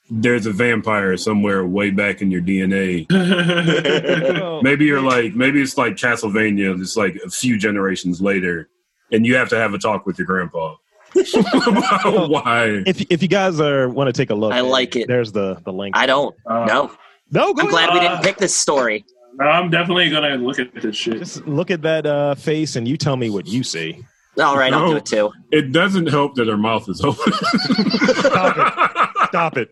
there's 0.10 0.46
a 0.46 0.54
vampire 0.54 1.18
somewhere 1.18 1.66
way 1.66 1.90
back 1.92 2.22
in 2.22 2.32
your 2.32 2.42
DNA. 2.42 3.06
Maybe 4.64 4.86
you're 4.86 5.02
like, 5.02 5.36
maybe 5.36 5.62
it's 5.62 5.78
like 5.78 5.96
Castlevania, 5.96 6.80
it's 6.80 6.96
like 6.96 7.18
a 7.26 7.30
few 7.30 7.58
generations 7.58 8.22
later, 8.22 8.70
and 9.12 9.26
you 9.26 9.36
have 9.36 9.50
to 9.50 9.58
have 9.58 9.74
a 9.74 9.78
talk 9.78 10.06
with 10.06 10.18
your 10.18 10.26
grandpa 10.26 10.68
about 10.68 10.87
why. 12.28 12.84
if 12.86 13.02
if 13.10 13.22
you 13.22 13.28
guys 13.28 13.60
are 13.60 13.90
want 13.90 14.08
to 14.08 14.14
take 14.14 14.30
a 14.30 14.36
look, 14.36 14.54
I 14.54 14.62
like 14.62 14.96
it. 14.96 15.08
There's 15.08 15.32
the 15.32 15.56
the 15.66 15.74
link. 15.74 15.96
I 15.98 16.06
don't. 16.06 16.36
Uh, 16.46 16.66
no, 16.66 16.92
no, 17.32 17.54
go 17.54 17.62
I'm 17.64 17.68
ahead. 17.68 17.70
glad 17.70 17.94
we 17.94 18.00
Uh, 18.00 18.10
didn't 18.12 18.24
pick 18.24 18.38
this 18.38 18.56
story. 18.56 19.06
I'm 19.40 19.70
definitely 19.70 20.10
gonna 20.10 20.36
look 20.36 20.60
at 20.60 20.74
this 20.74 20.96
shit. 20.96 21.20
Just 21.20 21.46
look 21.48 21.70
at 21.72 21.82
that 21.84 22.06
uh, 22.06 22.36
face 22.36 22.76
and 22.76 22.88
you 22.88 22.98
tell 22.98 23.16
me 23.18 23.30
what 23.30 23.46
you 23.48 23.64
see. 23.64 24.04
All 24.40 24.58
right, 24.58 24.72
I'll 24.74 24.90
do 24.92 24.98
it 24.98 25.06
too. 25.06 25.32
It 25.52 25.72
doesn't 25.72 26.08
help 26.08 26.36
that 26.36 26.48
her 26.48 26.58
mouth 26.58 26.88
is 26.90 27.02
open. 27.04 27.34
Stop 27.34 28.58
it. 28.58 29.28
Stop 29.30 29.58
it! 29.58 29.70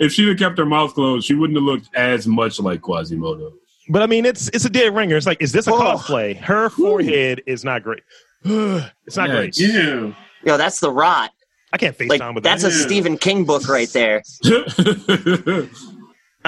if 0.00 0.12
she'd 0.12 0.26
have 0.28 0.38
kept 0.38 0.58
her 0.58 0.66
mouth 0.66 0.92
closed, 0.94 1.26
she 1.26 1.34
wouldn't 1.34 1.56
have 1.56 1.64
looked 1.64 1.88
as 1.94 2.26
much 2.26 2.58
like 2.60 2.80
Quasimodo. 2.80 3.52
But 3.90 4.02
I 4.02 4.06
mean, 4.06 4.24
it's 4.24 4.48
it's 4.48 4.64
a 4.64 4.70
dead 4.70 4.94
ringer. 4.94 5.16
It's 5.16 5.26
like, 5.26 5.40
is 5.42 5.52
this 5.52 5.66
a 5.66 5.72
Oh. 5.72 5.78
cosplay? 5.80 6.36
Her 6.38 6.70
forehead 6.70 7.42
is 7.46 7.64
not 7.64 7.82
great. 7.82 8.02
it's 9.06 9.16
not 9.16 9.28
Yeah, 9.28 9.36
great. 9.36 9.58
Ew. 9.58 10.14
Yo, 10.44 10.56
that's 10.56 10.80
the 10.80 10.90
rot. 10.90 11.30
I 11.72 11.76
can't 11.78 11.96
FaceTime 11.96 12.20
Like 12.20 12.34
with 12.34 12.44
that's 12.44 12.62
that. 12.62 12.72
a 12.72 12.74
Stephen 12.74 13.16
King 13.18 13.44
book 13.44 13.68
right 13.68 13.88
there. 13.90 14.22
I 14.44 14.48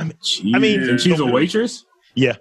mean- 0.05 0.13
Jeez. 0.23 0.55
I 0.55 0.59
mean- 0.59 0.83
and 0.89 1.01
she's 1.01 1.21
a 1.21 1.27
waitress. 1.27 1.85
yeah. 2.15 2.37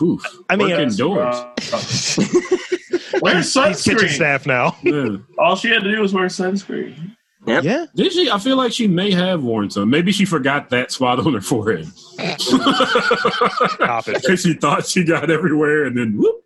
Oof. 0.00 0.22
I 0.48 0.54
mean, 0.54 0.68
Working 0.70 0.84
Yes, 0.84 0.96
doors. 0.96 1.34
uh, 1.72 3.20
Where's 3.20 3.52
He's 3.52 3.82
kitchen 3.82 4.06
sunscreen? 4.08 4.14
staff 4.14 4.46
now. 4.46 4.76
Yeah. 4.84 5.16
All 5.38 5.56
she 5.56 5.70
had 5.70 5.82
to 5.82 5.90
do 5.90 6.00
was 6.00 6.12
wear 6.14 6.26
sunscreen. 6.26 7.16
Yep. 7.46 7.64
Yeah. 7.64 7.86
Did 7.96 8.12
she? 8.12 8.30
I 8.30 8.38
feel 8.38 8.56
like 8.56 8.72
she 8.72 8.86
may 8.86 9.10
have 9.10 9.42
worn 9.42 9.70
some. 9.70 9.90
Maybe 9.90 10.12
she 10.12 10.24
forgot 10.24 10.70
that 10.70 10.92
spot 10.92 11.18
on 11.18 11.34
her 11.34 11.40
forehead. 11.40 11.86
Stop 12.38 14.08
it. 14.08 14.24
She 14.38 14.54
thought 14.54 14.86
she 14.86 15.02
got 15.04 15.30
everywhere, 15.30 15.84
and 15.86 15.96
then 15.96 16.16
whoop. 16.18 16.44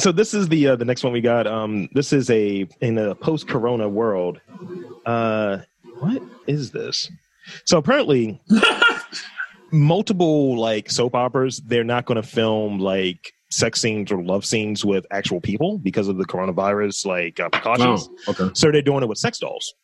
So 0.00 0.12
this 0.12 0.32
is 0.32 0.48
the 0.48 0.68
uh, 0.68 0.76
the 0.76 0.84
next 0.84 1.04
one 1.04 1.12
we 1.12 1.20
got. 1.20 1.46
Um, 1.46 1.88
this 1.92 2.12
is 2.12 2.30
a 2.30 2.66
in 2.80 2.96
a 2.96 3.14
post 3.14 3.48
Corona 3.48 3.88
world. 3.88 4.40
Uh, 5.04 5.58
what 5.98 6.22
is 6.46 6.70
this? 6.70 7.10
So 7.66 7.76
apparently, 7.76 8.40
multiple 9.72 10.58
like 10.58 10.90
soap 10.90 11.14
operas 11.14 11.60
they're 11.66 11.84
not 11.84 12.06
going 12.06 12.16
to 12.16 12.26
film 12.26 12.78
like 12.78 13.32
sex 13.50 13.80
scenes 13.80 14.10
or 14.10 14.22
love 14.22 14.44
scenes 14.44 14.84
with 14.84 15.06
actual 15.10 15.40
people 15.40 15.78
because 15.78 16.08
of 16.08 16.16
the 16.16 16.24
coronavirus 16.24 17.04
like 17.04 17.38
uh, 17.38 17.48
precautions. 17.50 18.08
Oh, 18.26 18.30
okay. 18.32 18.50
So 18.54 18.70
they're 18.70 18.82
doing 18.82 19.02
it 19.02 19.08
with 19.08 19.18
sex 19.18 19.38
dolls. 19.38 19.74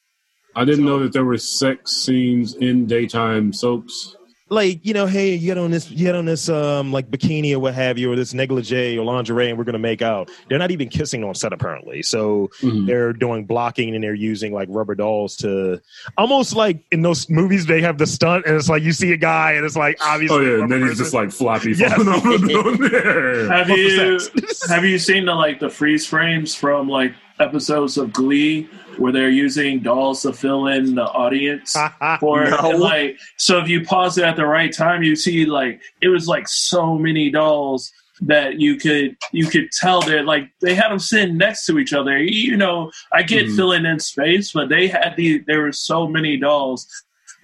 I 0.55 0.64
didn't 0.64 0.86
know 0.86 1.01
that 1.01 1.12
there 1.12 1.24
were 1.24 1.36
sex 1.36 1.93
scenes 1.93 2.55
in 2.55 2.86
daytime 2.86 3.52
soaps. 3.52 4.15
Like 4.48 4.86
you 4.86 4.94
know, 4.94 5.06
hey, 5.06 5.35
you 5.35 5.44
get 5.48 5.59
on 5.59 5.73
this, 5.73 5.90
you 5.90 6.05
get 6.06 6.14
on 6.14 6.24
this, 6.24 6.48
um, 6.48 6.93
like 6.93 7.10
bikini 7.10 7.52
or 7.52 7.59
what 7.59 7.74
have 7.74 7.98
you, 7.98 8.12
or 8.12 8.14
this 8.14 8.32
negligee 8.32 8.97
or 8.97 9.05
lingerie, 9.05 9.48
and 9.48 9.59
we're 9.59 9.64
gonna 9.64 9.78
make 9.81 10.02
out. 10.02 10.31
They're 10.48 10.59
not 10.60 10.70
even 10.70 10.89
kissing 10.89 11.24
on 11.24 11.35
set 11.35 11.52
apparently. 11.52 12.02
So 12.02 12.48
Mhm. 12.62 12.86
they're 12.86 13.12
doing 13.12 13.44
blocking 13.44 13.93
and 13.97 14.05
they're 14.05 14.14
using 14.14 14.52
like 14.52 14.68
rubber 14.70 14.94
dolls 14.94 15.35
to 15.39 15.81
almost 16.16 16.55
like 16.55 16.78
in 16.93 17.02
those 17.02 17.28
movies 17.28 17.66
they 17.66 17.81
have 17.81 17.98
the 17.98 18.06
stunt 18.06 18.47
and 18.47 18.55
it's 18.55 18.68
like 18.68 18.85
you 18.85 18.93
see 18.93 19.10
a 19.12 19.16
guy 19.16 19.52
and 19.52 19.66
it's 19.66 19.77
like 19.77 19.98
obviously 20.01 20.36
Oh 20.36 20.40
yeah, 20.40 20.52
and 20.52 20.60
rubber 20.62 20.78
then 20.78 20.89
he's 20.90 20.98
just 20.98 21.12
like 21.14 21.32
floppy 21.32 21.73
Yes. 21.73 21.93
falling 21.94 22.09
off 22.09 22.23
the 22.23 23.48
Have 23.51 23.68
you 23.68 24.20
have 24.74 24.85
you 24.85 24.98
seen 25.01 25.24
the 25.24 25.35
like 25.35 25.59
the 25.59 25.68
freeze 25.70 26.06
frames 26.06 26.55
from 26.55 26.89
like 26.89 27.12
episodes 27.40 27.98
of 27.98 28.12
Glee 28.12 28.68
where 28.98 29.12
they're 29.12 29.28
using 29.30 29.80
dolls 29.80 30.22
to 30.22 30.32
fill 30.32 30.68
in 30.68 30.94
the 30.94 31.04
audience 31.04 31.76
for 32.20 32.44
it? 32.44 32.50
No. 32.50 32.70
And, 32.70 32.80
like 32.80 33.18
so 33.36 33.58
if 33.58 33.68
you 33.68 33.84
pause 33.84 34.16
it 34.18 34.24
at 34.24 34.36
the 34.36 34.46
right 34.46 34.72
time 34.72 35.02
you 35.02 35.14
see 35.16 35.44
like 35.46 35.80
it 36.00 36.08
was 36.08 36.26
like 36.28 36.48
so 36.48 36.96
many 36.96 37.30
dolls 37.30 37.92
that 38.22 38.58
you 38.58 38.76
could 38.76 39.14
you 39.32 39.44
could 39.46 39.70
tell 39.72 40.00
they're 40.00 40.22
like 40.24 40.50
they 40.62 40.74
had 40.74 40.88
them 40.88 40.98
sitting 40.98 41.36
next 41.36 41.66
to 41.66 41.78
each 41.78 41.92
other 41.92 42.16
you 42.18 42.56
know 42.56 42.90
i 43.12 43.22
get 43.22 43.44
Mhm. 43.46 43.56
filling 43.56 43.84
in 43.84 44.00
space 44.00 44.52
but 44.52 44.70
they 44.70 44.88
had 44.88 45.14
the 45.18 45.44
there 45.46 45.60
were 45.60 45.72
so 45.72 46.08
many 46.08 46.38
dolls 46.38 46.88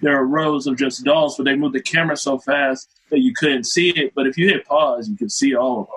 there 0.01 0.17
are 0.17 0.25
rows 0.25 0.65
of 0.65 0.75
just 0.75 1.03
dolls 1.05 1.37
but 1.37 1.43
they 1.43 1.55
moved 1.55 1.75
the 1.75 1.81
camera 1.81 2.17
so 2.17 2.39
fast 2.39 2.89
that 3.11 3.19
you 3.19 3.33
couldn't 3.35 3.65
see 3.65 3.89
it 3.91 4.13
but 4.15 4.25
if 4.25 4.35
you 4.35 4.47
hit 4.49 4.65
pause 4.65 5.07
you 5.07 5.15
could 5.15 5.31
see 5.31 5.53
all 5.55 5.81
of 5.81 5.85
them 5.85 5.95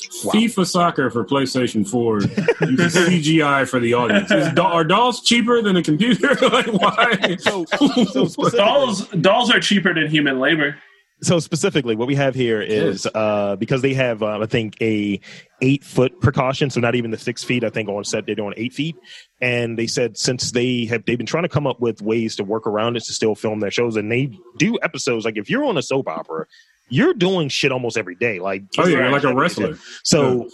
FIFA 0.00 0.66
soccer 0.66 1.10
for 1.10 1.24
PlayStation 1.24 1.88
4 1.88 2.20
uses 2.22 2.30
CGI 2.96 3.68
for 3.68 3.78
the 3.78 3.94
audience. 3.94 4.30
Is 4.30 4.58
are 4.58 4.84
dolls 4.84 5.22
cheaper 5.22 5.62
than 5.62 5.76
a 5.76 5.82
computer? 5.82 6.34
like 6.48 6.66
why? 6.66 7.36
so, 7.38 7.64
so 7.66 8.50
dolls 8.50 9.06
dolls 9.08 9.50
are 9.50 9.60
cheaper 9.60 9.94
than 9.94 10.08
human 10.08 10.40
labor. 10.40 10.76
So 11.22 11.38
specifically 11.38 11.94
what 11.94 12.08
we 12.08 12.16
have 12.16 12.34
here 12.34 12.60
is. 12.60 13.06
uh 13.14 13.54
because 13.56 13.82
they 13.82 13.94
have 13.94 14.22
um, 14.22 14.42
i 14.42 14.46
think 14.46 14.76
a 14.80 15.20
eight 15.60 15.84
foot 15.84 16.20
precaution 16.20 16.68
so 16.68 16.80
not 16.80 16.96
even 16.96 17.12
the 17.12 17.18
six 17.18 17.44
feet 17.44 17.62
i 17.62 17.70
think 17.70 17.88
on 17.88 18.02
set 18.02 18.26
they're 18.26 18.34
doing 18.34 18.54
eight 18.56 18.72
feet. 18.72 18.96
And 19.40 19.78
they 19.78 19.86
said 19.86 20.16
since 20.16 20.50
they 20.52 20.86
have 20.86 21.04
they've 21.04 21.18
been 21.18 21.26
trying 21.26 21.44
to 21.44 21.48
come 21.48 21.66
up 21.66 21.80
with 21.80 22.02
ways 22.02 22.34
to 22.36 22.44
work 22.44 22.66
around 22.66 22.96
it 22.96 23.04
to 23.04 23.12
still 23.12 23.34
film 23.34 23.60
their 23.60 23.70
shows. 23.70 23.96
And 23.96 24.10
they 24.10 24.36
do 24.58 24.78
episodes 24.82 25.24
like 25.24 25.36
if 25.36 25.48
you're 25.48 25.64
on 25.64 25.76
a 25.76 25.82
soap 25.82 26.08
opera 26.08 26.46
you're 26.92 27.14
doing 27.14 27.48
shit 27.48 27.72
almost 27.72 27.96
every 27.96 28.14
day 28.14 28.38
like 28.38 28.62
Oh 28.78 28.86
yeah, 28.86 28.98
you're 28.98 29.10
like 29.10 29.24
a 29.24 29.28
every 29.28 29.34
day. 29.34 29.40
wrestler. 29.40 29.78
so 30.04 30.48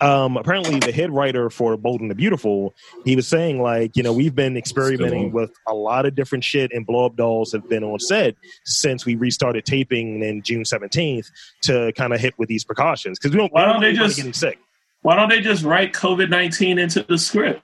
um 0.00 0.36
apparently 0.36 0.80
the 0.80 0.90
head 0.90 1.10
writer 1.12 1.48
for 1.50 1.76
bold 1.76 2.00
and 2.00 2.10
the 2.10 2.16
beautiful 2.16 2.74
he 3.04 3.14
was 3.14 3.28
saying 3.28 3.62
like 3.62 3.96
you 3.96 4.02
know 4.02 4.12
we've 4.12 4.34
been 4.34 4.56
experimenting 4.56 5.30
with 5.30 5.52
a 5.68 5.72
lot 5.72 6.04
of 6.04 6.16
different 6.16 6.42
shit 6.42 6.72
and 6.72 6.84
blow 6.84 7.06
up 7.06 7.14
dolls 7.16 7.52
have 7.52 7.68
been 7.68 7.84
on 7.84 8.00
set 8.00 8.34
since 8.64 9.06
we 9.06 9.14
restarted 9.14 9.64
taping 9.64 10.20
in 10.22 10.42
june 10.42 10.64
17th 10.64 11.30
to 11.62 11.92
kind 11.96 12.12
of 12.12 12.18
hit 12.20 12.34
with 12.38 12.48
these 12.48 12.64
precautions 12.64 13.18
because 13.20 13.30
we 13.30 13.38
don't, 13.38 13.52
Why 13.52 13.66
we 13.66 13.72
don't 13.72 13.82
they 13.82 13.92
just- 13.92 14.16
getting 14.16 14.32
sick 14.32 14.58
why 15.02 15.14
don't 15.16 15.28
they 15.28 15.40
just 15.40 15.62
write 15.62 15.92
covid-19 15.92 16.80
into 16.80 17.02
the 17.04 17.16
script 17.18 17.62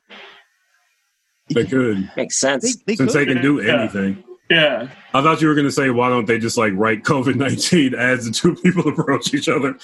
They 1.48 1.64
could, 1.64 2.08
Makes 2.16 2.38
sense. 2.38 2.62
they, 2.76 2.82
they 2.86 2.96
since 2.96 3.12
could. 3.12 3.20
they 3.28 3.32
can 3.34 3.42
do 3.42 3.60
Yeah. 3.60 3.80
anything. 3.80 4.22
Yeah 4.50 4.88
I 5.14 5.22
thought 5.22 5.40
you 5.40 5.48
were 5.48 5.54
going 5.54 5.66
to 5.66 5.72
say, 5.72 5.90
why 5.90 6.08
don't 6.08 6.26
they 6.26 6.38
just 6.38 6.56
like 6.56 6.72
write 6.74 7.02
COVID 7.02 7.34
19 7.36 7.94
as 7.94 8.26
the 8.26 8.30
two 8.32 8.54
people 8.56 8.88
approach 8.88 9.32
each 9.34 9.48
other? 9.48 9.76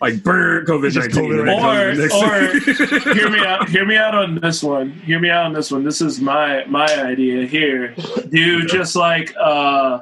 Like, 0.00 0.22
burn 0.24 0.66
COVID 0.66 0.86
It's 0.86 0.96
19. 0.96 1.30
COVID. 1.30 3.06
Or- 3.06 3.14
hear 3.14 3.30
me 3.30 3.38
out 3.46 3.68
hear 3.68 3.86
me 3.86 3.96
out 3.96 4.14
on 4.14 4.40
this 4.40 4.62
one 4.62 4.90
hear 4.90 5.20
me 5.20 5.30
out 5.30 5.44
on 5.46 5.52
this 5.52 5.70
one 5.70 5.84
this 5.84 6.00
is 6.00 6.20
my 6.20 6.64
my 6.66 6.86
idea 6.86 7.46
here 7.46 7.94
do 8.30 8.64
just 8.66 8.96
like 8.96 9.32
uh 9.40 10.00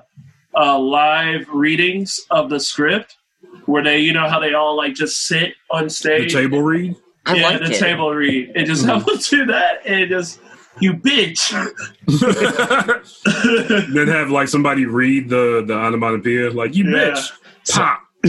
uh 0.57 0.79
live 0.79 1.47
readings 1.51 2.21
of 2.31 2.49
the 2.51 2.59
script 2.59 3.17
where 3.67 3.83
they 3.85 3.99
you 3.99 4.13
know 4.15 4.29
how 4.29 4.41
they 4.41 4.55
all 4.55 4.75
like 4.77 4.95
just 4.95 5.23
sit 5.27 5.55
on 5.71 5.89
stage. 5.91 6.25
the 6.25 6.31
stage 6.31 6.43
table 6.43 6.63
read? 6.63 6.97
I 7.27 7.35
yeah 7.37 7.49
like 7.51 7.61
the 7.61 7.73
it. 7.73 7.79
table 7.79 8.11
read 8.11 8.53
and 8.57 8.67
just 8.67 8.85
have 8.87 9.05
them 9.05 9.19
do 9.31 9.47
that 9.47 9.87
and 9.87 10.09
just 10.11 10.41
you 10.81 10.95
bitch 10.95 11.51
then 13.95 14.09
have 14.09 14.31
like 14.31 14.49
somebody 14.49 14.87
read 14.87 15.29
the, 15.29 15.63
the 15.67 15.75
onomatopoeia, 15.75 16.51
like, 16.51 16.75
you 16.75 16.85
Yeah. 16.91 17.11
bitch. 17.11 17.31
Pop. 17.71 18.01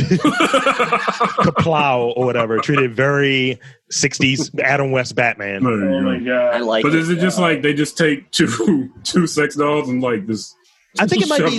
Kaplow 1.44 2.14
or 2.16 2.26
whatever 2.26 2.58
treated 2.60 2.96
very 2.96 3.60
60s 3.92 4.60
adam 4.60 4.90
west 4.92 5.14
batman 5.16 5.64
oh 5.66 6.02
my 6.02 6.18
go. 6.20 6.36
I 6.52 6.58
like 6.60 6.82
But 6.84 6.94
it. 6.96 7.00
is 7.00 7.10
it 7.10 7.20
just 7.20 7.38
like 7.38 7.62
they 7.62 7.74
just 7.76 7.96
take 7.98 8.32
two 8.32 8.92
two 9.04 9.28
sex 9.28 9.56
dolls 9.56 9.90
and 9.90 10.02
like 10.02 10.26
this? 10.26 10.56
I 11.00 11.08
think 11.08 11.24
it 11.24 11.30
might 11.30 11.40
be 11.40 11.58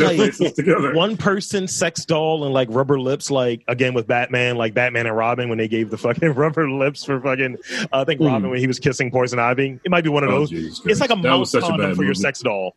like 0.78 0.94
one 0.94 1.16
person 1.16 1.66
sex 1.66 2.04
doll 2.04 2.44
and 2.44 2.54
like 2.54 2.68
rubber 2.70 3.00
lips, 3.00 3.30
like 3.32 3.62
again 3.66 3.92
with 3.92 4.06
Batman, 4.06 4.56
like 4.56 4.74
Batman 4.74 5.06
and 5.06 5.16
Robin 5.16 5.48
when 5.48 5.58
they 5.58 5.66
gave 5.66 5.90
the 5.90 5.98
fucking 5.98 6.28
rubber 6.34 6.70
lips 6.70 7.04
for 7.04 7.20
fucking. 7.20 7.56
Uh, 7.82 7.86
I 7.92 8.04
think 8.04 8.20
Hmm. 8.20 8.26
Robin 8.26 8.50
when 8.50 8.60
he 8.60 8.66
was 8.68 8.78
kissing 8.78 9.10
Poison 9.10 9.38
Ivy. 9.40 9.80
It 9.84 9.90
might 9.90 10.04
be 10.04 10.10
one 10.10 10.22
of 10.22 10.30
Oh, 10.30 10.40
those. 10.40 10.50
Jesus 10.50 10.80
it's 10.86 11.00
like 11.00 11.10
a 11.10 11.16
That 11.16 11.22
mouth 11.22 11.52
a 11.54 11.60
condom 11.60 11.80
bad 11.80 11.96
for 11.96 12.02
your 12.02 12.10
movie. 12.10 12.20
sex 12.20 12.40
doll. 12.40 12.76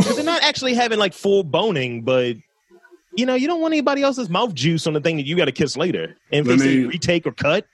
'Cause 0.00 0.16
they're 0.16 0.24
not 0.24 0.42
actually 0.42 0.74
having 0.74 0.98
like 0.98 1.12
full 1.14 1.44
boning, 1.44 2.02
but 2.02 2.36
you 3.16 3.26
know, 3.26 3.34
you 3.34 3.46
don't 3.46 3.60
want 3.60 3.72
anybody 3.74 4.02
else's 4.02 4.28
mouth 4.28 4.54
juice 4.54 4.86
on 4.86 4.92
the 4.92 5.00
thing 5.00 5.16
that 5.18 5.26
you 5.26 5.36
got 5.36 5.44
to 5.44 5.52
kiss 5.52 5.76
later. 5.76 6.16
And 6.32 6.46
if 6.46 6.46
Let 6.46 6.58
they 6.58 6.76
me- 6.78 6.84
retake 6.86 7.26
or 7.26 7.32
cut, 7.32 7.66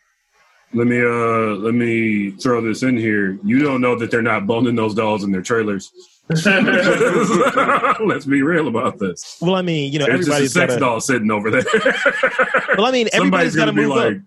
Let 0.74 0.86
me 0.86 1.00
uh 1.00 1.56
let 1.56 1.74
me 1.74 2.30
throw 2.32 2.60
this 2.60 2.82
in 2.82 2.96
here. 2.96 3.38
You 3.44 3.60
don't 3.60 3.80
know 3.80 3.96
that 3.98 4.10
they're 4.10 4.22
not 4.22 4.46
boning 4.46 4.74
those 4.76 4.94
dolls 4.94 5.24
in 5.24 5.32
their 5.32 5.40
trailers. 5.42 5.92
Let's 8.06 8.24
be 8.24 8.42
real 8.42 8.68
about 8.68 8.98
this. 8.98 9.36
well, 9.40 9.56
I 9.56 9.62
mean, 9.62 9.92
you 9.92 9.98
know, 9.98 10.06
There's 10.06 10.26
just 10.26 10.28
a 10.28 10.32
everybody's 10.34 10.52
sex 10.52 10.74
to. 10.74 10.80
doll 10.80 11.00
sitting 11.00 11.30
over 11.30 11.50
there. 11.50 11.64
Well, 12.76 12.86
I 12.86 12.92
mean, 12.92 13.08
everybody's 13.12 13.56
got 13.56 13.64
to 13.66 13.72
be 13.72 13.82
move 13.82 13.96
like, 13.96 14.16
up. 14.16 14.22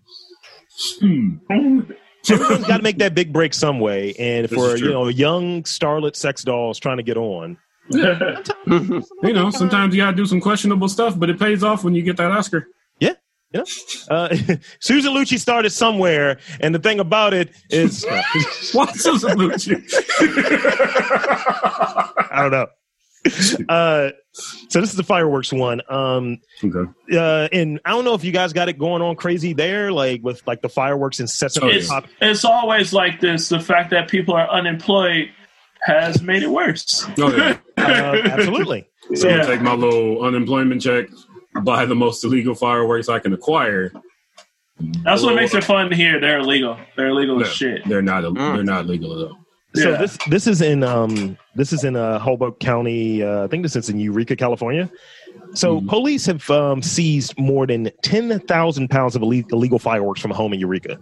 hmm. 1.00 1.80
Everyone's 2.30 2.68
got 2.68 2.78
to 2.78 2.84
make 2.84 2.98
that 3.00 3.16
big 3.16 3.32
break 3.32 3.54
some 3.54 3.80
way. 3.80 4.14
And 4.20 4.48
This 4.48 4.54
for 4.54 4.76
you 4.78 4.90
know, 4.90 5.08
young 5.08 5.64
starlet 5.64 6.16
sex 6.16 6.44
dolls 6.44 6.78
trying 6.78 6.98
to 6.98 7.04
get 7.04 7.18
on, 7.18 7.58
you 7.90 9.34
know, 9.34 9.50
sometimes 9.50 9.94
you 9.96 10.02
gotta 10.02 10.16
do 10.16 10.26
some 10.26 10.40
questionable 10.40 10.88
stuff, 10.88 11.18
but 11.20 11.30
it 11.30 11.38
pays 11.38 11.64
off 11.64 11.84
when 11.84 11.94
you 11.94 12.02
get 12.02 12.16
that 12.18 12.32
Oscar. 12.32 12.68
Uh, 14.10 14.36
Susan 14.80 15.14
Lucci 15.14 15.40
started 15.40 15.70
somewhere, 15.72 16.40
and 16.60 16.74
the 16.74 16.80
thing 16.80 17.00
about 17.00 17.34
it 17.34 17.52
is, 17.70 18.06
what 18.74 18.96
Susan 18.96 19.38
Lucci? 19.38 19.76
I 22.32 22.42
don't 22.42 22.52
know. 22.52 22.68
Uh, 23.70 24.10
so 24.34 24.82
this 24.82 24.90
is 24.90 24.98
the 24.98 25.04
fireworks 25.04 25.54
one. 25.54 25.82
Um, 25.90 26.40
okay. 26.64 26.92
uh, 27.14 27.48
and 27.54 27.80
I 27.86 27.92
don't 27.92 28.04
know 28.04 28.16
if 28.16 28.24
you 28.26 28.34
guys 28.34 28.52
got 28.52 28.68
it 28.68 28.78
going 28.78 29.02
on 29.02 29.16
crazy 29.16 29.54
there, 29.54 29.92
like 29.94 30.22
with 30.24 30.46
like 30.46 30.62
the 30.62 30.68
fireworks 30.70 31.20
incessant. 31.22 31.64
Oh, 31.64 31.70
it's, 31.70 31.88
pop- 31.88 32.08
it's 32.20 32.44
always 32.44 32.92
like 32.92 33.22
this. 33.22 33.48
The 33.50 33.60
fact 33.62 33.92
that 33.92 34.10
people 34.10 34.34
are 34.34 34.50
unemployed 34.50 35.30
has 35.84 36.22
made 36.22 36.44
it 36.44 36.50
worse. 36.50 37.06
Oh, 37.18 37.34
yeah. 37.36 37.58
Uh, 37.78 38.22
absolutely. 38.26 38.88
So 39.16 39.30
Yeah. 39.30 39.44
I 39.44 39.46
take 39.46 39.62
my 39.62 39.74
little 39.74 40.22
unemployment 40.24 40.82
check, 40.82 41.08
buy 41.62 41.86
the 41.86 41.96
most 41.96 42.24
illegal 42.24 42.56
fireworks 42.56 43.10
I 43.10 43.20
can 43.20 43.34
acquire. 43.34 43.92
That's 45.04 45.22
what 45.24 45.36
makes 45.36 45.54
it 45.54 45.64
fun 45.64 45.92
here. 45.92 46.20
They're 46.20 46.40
illegal. 46.40 46.78
They're 46.98 47.10
illegal 47.10 47.38
No, 47.40 47.46
as 47.46 47.52
shit. 47.54 47.88
They're 47.88 48.02
not. 48.02 48.24
Mm. 48.24 48.56
They're 48.56 48.64
not 48.64 48.88
legal 48.88 49.14
at 49.20 49.32
all. 49.32 49.38
So 49.76 49.90
Yeah. 49.92 49.98
this 49.98 50.18
this 50.30 50.46
is 50.48 50.62
in 50.62 50.84
um 50.84 51.38
this 51.56 51.74
is 51.74 51.84
in 51.84 51.96
uh, 51.96 52.20
Hoboken 52.20 52.60
County. 52.60 53.24
Uh, 53.24 53.44
I 53.46 53.48
think 53.48 53.64
this 53.64 53.76
is 53.76 53.90
in 53.90 54.00
Eureka, 54.00 54.36
California. 54.36 54.90
So 55.56 55.80
Mhm. 55.82 55.88
police 55.90 56.26
have 56.28 56.48
um, 56.52 56.82
seized 56.82 57.38
more 57.40 57.66
than 57.66 57.90
ten 58.04 58.40
thousand 58.42 58.90
pounds 58.90 59.16
of 59.16 59.22
ille- 59.24 59.52
illegal 59.52 59.80
fireworks 59.80 60.22
from 60.22 60.32
a 60.32 60.36
home 60.36 60.54
in 60.54 60.60
Eureka. 60.60 61.00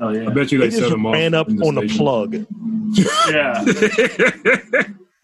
Oh 0.00 0.10
yeah, 0.10 0.28
I 0.28 0.32
bet 0.32 0.50
you 0.50 0.58
They 0.58 0.66
they, 0.66 0.70
set 0.70 0.80
just 0.80 0.90
them 0.90 1.06
off 1.06 1.12
ran 1.14 1.34
up 1.34 1.48
in 1.48 1.60
on 1.62 1.74
the 1.76 1.88
plug. 1.88 2.34
Yeah. 3.30 3.64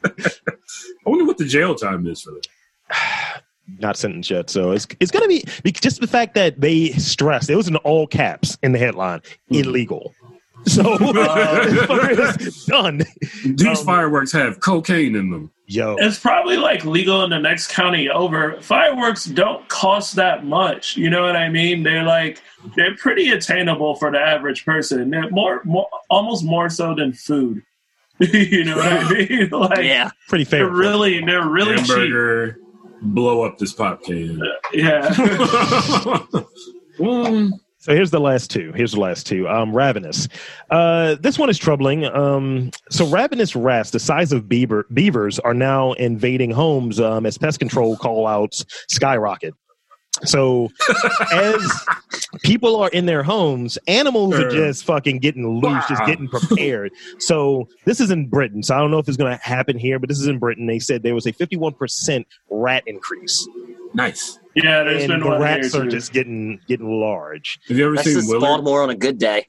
I 0.04 1.10
wonder 1.10 1.24
what 1.24 1.38
the 1.38 1.44
jail 1.44 1.74
time 1.74 2.06
is 2.06 2.22
for 2.22 2.32
that. 2.32 2.46
Not 3.78 3.96
sentenced 3.96 4.30
yet, 4.30 4.48
so 4.50 4.70
it's 4.72 4.86
it's 5.00 5.10
gonna 5.10 5.28
be 5.28 5.44
just 5.72 6.00
the 6.00 6.06
fact 6.06 6.34
that 6.34 6.60
they 6.60 6.90
stressed 6.92 7.50
it 7.50 7.56
was 7.56 7.68
in 7.68 7.76
all 7.76 8.06
caps 8.06 8.56
in 8.62 8.72
the 8.72 8.78
headline 8.78 9.20
Hmm. 9.48 9.56
illegal. 9.56 10.14
So 10.66 10.96
it's 11.00 12.64
done. 12.66 13.02
These 13.44 13.66
Um, 13.80 13.84
fireworks 13.86 14.32
have 14.32 14.60
cocaine 14.60 15.14
in 15.14 15.30
them. 15.30 15.50
Yo, 15.68 15.96
It's 15.98 16.18
probably 16.18 16.56
like 16.56 16.84
legal 16.84 17.24
in 17.24 17.30
the 17.30 17.38
next 17.40 17.68
county 17.72 18.08
over. 18.08 18.56
Fireworks 18.60 19.24
don't 19.26 19.66
cost 19.68 20.14
that 20.16 20.44
much. 20.44 20.96
You 20.96 21.10
know 21.10 21.22
what 21.22 21.34
I 21.36 21.48
mean? 21.48 21.82
They're 21.82 22.04
like 22.04 22.40
they're 22.76 22.94
pretty 22.96 23.30
attainable 23.30 23.96
for 23.96 24.10
the 24.12 24.18
average 24.18 24.64
person. 24.64 25.10
They're 25.10 25.28
more, 25.30 25.62
more 25.64 25.88
almost 26.08 26.44
more 26.44 26.68
so 26.70 26.94
than 26.94 27.12
food. 27.12 27.62
you 28.20 28.64
know 28.64 28.76
what 28.76 28.86
I 28.86 29.12
mean? 29.12 29.48
Like 29.50 29.84
yeah. 29.84 30.10
pretty 30.28 30.44
they're 30.44 30.66
fair. 30.66 30.70
really 30.70 31.20
they're 31.24 31.46
really 31.48 31.76
cheap. 31.78 32.54
Hamburger, 33.00 33.14
blow 33.14 33.42
up 33.42 33.58
this 33.58 33.72
pop 33.72 34.02
can. 34.02 34.40
Yeah. 34.72 35.08
Mm, 36.98 37.50
So 37.78 37.94
here's 37.94 38.10
the 38.10 38.18
last 38.18 38.50
two. 38.50 38.72
Here's 38.72 38.90
the 38.92 39.00
last 39.00 39.28
two. 39.28 39.48
Um, 39.48 39.72
ravenous. 39.72 40.26
Uh, 40.72 41.14
this 41.20 41.38
one 41.38 41.48
is 41.48 41.56
troubling. 41.56 42.04
Um, 42.04 42.72
so 42.90 43.06
ravenous 43.06 43.54
rats, 43.54 43.90
the 43.90 44.00
size 44.00 44.32
of 44.32 44.48
beaver 44.48 44.86
beavers, 44.92 45.38
are 45.38 45.54
now 45.54 45.92
invading 45.92 46.50
homes 46.50 46.98
um, 46.98 47.26
as 47.26 47.38
pest 47.38 47.60
control 47.60 47.96
call 47.96 48.26
outs 48.26 48.64
skyrocket. 48.88 49.54
So 50.24 50.70
as 51.32 51.84
people 52.42 52.76
are 52.76 52.88
in 52.88 53.06
their 53.06 53.22
homes, 53.22 53.78
animals 53.86 54.34
are 54.34 54.46
Uh. 54.48 54.50
just 54.50 54.84
fucking 54.84 55.18
getting 55.18 55.46
loose, 55.60 55.84
just 55.88 56.04
getting 56.06 56.28
prepared. 56.28 56.92
So 57.18 57.68
this 57.84 58.00
is 58.00 58.10
in 58.10 58.28
Britain. 58.28 58.62
So 58.62 58.74
I 58.74 58.78
don't 58.78 58.90
know 58.90 58.98
if 58.98 59.08
it's 59.08 59.16
going 59.16 59.36
to 59.36 59.42
happen 59.44 59.78
here, 59.78 59.98
but 59.98 60.08
this 60.08 60.18
is 60.18 60.26
in 60.26 60.38
Britain. 60.38 60.66
They 60.66 60.78
said 60.78 61.02
there 61.02 61.14
was 61.14 61.26
a 61.26 61.32
51% 61.32 62.24
rat 62.50 62.82
increase, 62.86 63.46
nice. 63.94 64.38
Yeah, 64.54 64.84
there's 64.84 65.02
and 65.04 65.10
been 65.12 65.20
the 65.20 65.26
one 65.26 65.40
rats 65.42 65.72
here 65.74 65.82
are 65.82 65.84
too. 65.84 65.90
just 65.90 66.12
getting 66.14 66.60
getting 66.66 66.88
large. 67.00 67.58
Have 67.68 67.76
you 67.76 67.84
ever 67.86 67.96
That's 67.96 68.08
seen 68.10 68.26
Willard? 68.26 68.40
Baltimore 68.40 68.82
on 68.82 68.88
a 68.90 68.94
good 68.96 69.18
day. 69.18 69.48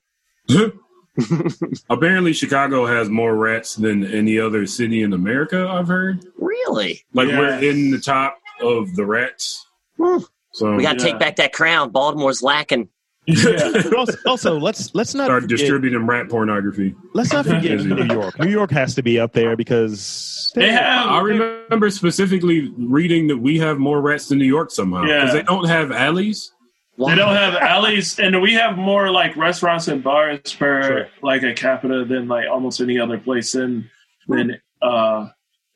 Apparently, 1.90 2.34
Chicago 2.34 2.86
has 2.86 3.10
more 3.10 3.36
rats 3.36 3.76
than 3.76 4.06
any 4.06 4.38
other 4.38 4.66
city 4.68 5.02
in 5.02 5.14
America. 5.14 5.68
I've 5.68 5.88
heard. 5.88 6.26
Really? 6.38 7.04
Like 7.14 7.30
Yeah. 7.30 7.40
we're 7.40 7.60
in 7.72 7.92
the 7.92 8.00
top 8.00 8.38
of 8.62 8.96
the 8.96 9.06
rats. 9.06 9.66
Hmm. 9.98 10.18
So 10.58 10.74
We 10.76 10.82
got 10.82 10.98
to 10.98 11.06
Yeah. 11.06 11.12
take 11.12 11.20
back 11.20 11.36
that 11.36 11.54
crown. 11.54 11.92
Baltimore's 11.92 12.42
lacking. 12.42 12.90
yeah. 13.28 13.84
Also, 13.98 14.18
also, 14.26 14.60
let's 14.60 14.96
let's 14.96 15.14
not 15.14 15.26
start 15.26 15.44
forget, 15.44 15.58
distributing 15.60 16.06
rat 16.08 16.30
pornography. 16.30 16.96
let's 17.14 17.32
not 17.34 17.46
forget 17.46 17.80
New 17.82 18.06
York. 18.06 18.40
New 18.40 18.50
York 18.50 18.72
has 18.72 18.96
to 18.96 19.04
be 19.04 19.20
up 19.20 19.34
there 19.34 19.56
because 19.56 20.52
They 20.56 20.72
have 20.72 21.08
I 21.10 21.20
remember 21.22 21.90
specifically 21.90 22.72
reading 22.78 23.28
that 23.28 23.38
we 23.38 23.60
have 23.60 23.78
more 23.80 24.02
rats 24.02 24.30
than 24.30 24.38
New 24.40 24.46
York 24.46 24.72
somehow 24.72 25.02
because 25.04 25.30
Yeah. 25.30 25.34
they 25.34 25.44
don't 25.44 25.68
have 25.68 25.92
alleys. 25.92 26.52
They 26.98 27.14
don't 27.16 27.36
have 27.36 27.54
alleys, 27.56 28.18
and 28.18 28.42
we 28.42 28.54
have 28.54 28.76
more 28.76 29.12
like 29.12 29.36
restaurants 29.38 29.88
and 29.88 30.04
bars 30.04 30.40
per 30.58 30.82
Sure. 30.82 31.08
like 31.22 31.44
a 31.44 31.54
capita 31.54 32.06
than 32.06 32.28
like 32.28 32.46
almost 32.50 32.82
any 32.82 32.98
other 32.98 33.20
place 33.20 33.54
in 33.54 33.88
than 34.28 34.60
uh 34.82 35.28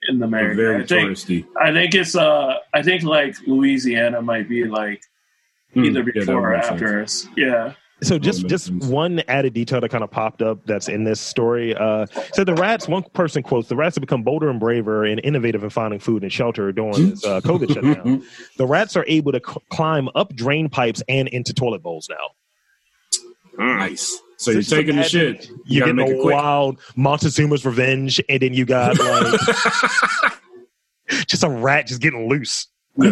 in 0.09 0.19
They're 0.19 0.27
America. 0.27 0.55
very 0.55 0.83
I 0.83 0.85
think 0.87 1.09
touristy. 1.11 1.45
I 1.59 1.71
think 1.71 1.93
it's 1.95 2.15
uh 2.15 2.55
I 2.73 2.81
think 2.83 3.03
like 3.03 3.35
Louisiana 3.47 4.21
might 4.21 4.47
be 4.49 4.65
like 4.65 5.01
Hmm, 5.73 5.85
either 5.85 5.99
yeah, 5.99 6.11
before 6.13 6.35
would 6.35 6.43
or 6.43 6.51
make 6.53 6.63
sense. 6.63 6.73
after 6.73 7.01
us. 7.03 7.27
Yeah. 7.37 7.73
so 8.03 8.19
just 8.19 8.45
just 8.47 8.65
sense. 8.65 8.85
one 8.87 9.21
added 9.29 9.53
detail 9.53 9.79
that 9.79 9.89
kind 9.89 10.03
of 10.03 10.11
popped 10.11 10.41
up 10.41 10.59
that's 10.65 10.89
in 10.89 11.05
this 11.05 11.21
story. 11.21 11.73
Uh, 11.75 12.07
so 12.33 12.43
the 12.43 12.55
rats, 12.55 12.87
one 12.89 13.03
person 13.13 13.41
quotes, 13.41 13.69
the 13.69 13.75
rats 13.77 13.95
have 13.95 14.01
become 14.01 14.21
bolder 14.23 14.49
and 14.49 14.59
braver 14.59 15.05
and 15.05 15.21
innovative 15.23 15.63
in 15.63 15.69
finding 15.69 15.99
food 15.99 16.23
and 16.23 16.33
shelter 16.33 16.71
during 16.73 17.11
this 17.11 17.23
uh, 17.25 17.39
COVID 17.41 17.69
shutdown. 17.73 18.21
The 18.57 18.65
rats 18.67 18.97
are 18.97 19.05
able 19.07 19.31
to 19.31 19.41
c- 19.47 19.61
climb 19.71 20.09
up 20.13 20.33
drain 20.35 20.67
pipes 20.67 21.01
and 21.07 21.27
into 21.29 21.53
toilet 21.53 21.81
bowls 21.83 22.09
now. 22.09 23.65
nice. 23.77 24.19
So 24.41 24.51
Just 24.53 24.71
you're 24.71 24.79
taking 24.81 24.95
the 24.95 25.03
shit. 25.03 25.49
You, 25.65 25.81
gotta 25.81 25.91
get 25.91 25.95
make 25.97 26.07
the 26.07 26.15
it 26.17 26.21
quick. 26.21 26.35
wild 26.35 26.79
Montezuma's 26.97 27.63
revenge, 27.63 28.19
and 28.27 28.41
then 28.41 28.53
you 28.55 28.65
got 28.65 28.97
like 28.97 29.39
just 31.27 31.43
a 31.43 31.49
rat 31.49 31.85
just 31.87 32.01
getting 32.01 32.27
loose. 32.27 32.67
Uh, 32.99 33.03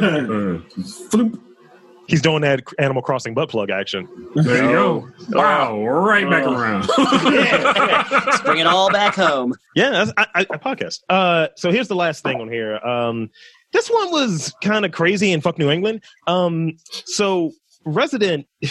floop. 1.11 1.39
He's 2.07 2.23
doing 2.23 2.41
that 2.41 2.63
Animal 2.79 3.03
Crossing 3.03 3.35
butt 3.35 3.49
plug 3.49 3.69
action. 3.69 4.07
There 4.33 4.63
you 4.63 4.71
go. 4.71 5.07
Wow, 5.29 5.85
right 5.85 6.27
back 6.27 6.45
Oh. 6.47 6.53
around. 6.55 6.87
Let's 8.25 8.41
bring 8.41 8.57
it 8.57 8.65
all 8.65 8.91
back 8.91 9.13
home. 9.13 9.53
Yeah, 9.75 9.91
that's, 9.91 10.11
I, 10.17 10.25
I, 10.33 10.39
I 10.49 10.57
podcast. 10.57 11.01
Uh, 11.07 11.49
so 11.55 11.71
here's 11.71 11.87
the 11.87 11.95
last 11.95 12.23
thing 12.23 12.41
on 12.41 12.51
here. 12.51 12.77
Um, 12.77 13.29
this 13.73 13.87
one 13.91 14.09
was 14.11 14.51
kind 14.63 14.83
of 14.85 14.91
crazy 14.91 15.31
in 15.31 15.41
fuck 15.41 15.59
New 15.59 15.69
England. 15.69 16.03
Um, 16.25 16.77
so 17.05 17.51
resident, 17.85 18.47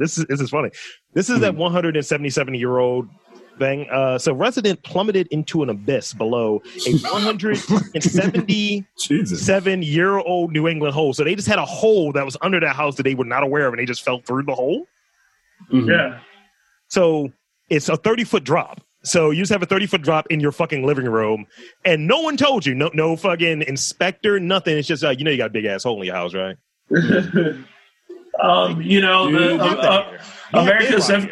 this 0.00 0.18
is 0.18 0.26
this 0.26 0.40
is 0.40 0.50
funny. 0.50 0.70
This 1.14 1.30
is 1.30 1.38
that 1.40 1.54
177 1.54 2.54
year 2.54 2.78
old 2.78 3.08
thing. 3.58 3.86
Uh, 3.90 4.18
so 4.18 4.32
resident 4.32 4.82
plummeted 4.82 5.26
into 5.28 5.62
an 5.62 5.68
abyss 5.70 6.14
below 6.14 6.62
a 6.88 6.92
177 7.12 8.86
Jesus. 8.98 9.48
year 9.82 10.18
old 10.18 10.52
New 10.52 10.66
England 10.66 10.94
hole. 10.94 11.12
So 11.12 11.22
they 11.24 11.34
just 11.34 11.46
had 11.48 11.58
a 11.58 11.64
hole 11.64 12.12
that 12.12 12.24
was 12.24 12.36
under 12.40 12.58
that 12.60 12.74
house 12.74 12.96
that 12.96 13.02
they 13.04 13.14
were 13.14 13.24
not 13.24 13.42
aware 13.42 13.66
of, 13.66 13.74
and 13.74 13.80
they 13.80 13.84
just 13.86 14.02
fell 14.02 14.20
through 14.26 14.44
the 14.44 14.54
hole. 14.54 14.86
Mhm. 15.72 15.88
yeah. 15.88 16.20
So 16.88 17.30
it's 17.68 17.88
a 17.88 17.96
30 17.96 18.24
foot 18.24 18.44
drop. 18.44 18.80
So 19.02 19.30
you 19.30 19.40
just 19.42 19.52
have 19.52 19.62
a 19.62 19.66
30 19.66 19.86
foot 19.86 20.02
drop 20.02 20.26
in 20.28 20.40
your 20.40 20.52
fucking 20.52 20.84
living 20.84 21.06
room, 21.06 21.46
and 21.84 22.06
no 22.06 22.20
one 22.20 22.36
told 22.36 22.66
you. 22.66 22.74
No, 22.74 22.90
no 22.92 23.16
fucking 23.16 23.62
inspector, 23.62 24.38
nothing. 24.40 24.76
It's 24.76 24.88
just 24.88 25.04
uh, 25.04 25.10
you 25.10 25.24
know 25.24 25.30
you 25.30 25.38
got 25.38 25.46
a 25.46 25.52
big 25.52 25.64
ass 25.64 25.84
hole 25.84 26.00
in 26.00 26.06
your 26.06 26.16
house, 26.16 26.34
right? 26.34 26.56
um, 28.40 28.80
you 28.82 29.00
know, 29.00 29.30
Dude, 29.30 29.40
the, 29.40 29.54
you 29.54 29.60
uh, 29.60 30.18
uh, 30.54 30.60
America's 30.60 31.10
inf- 31.10 31.30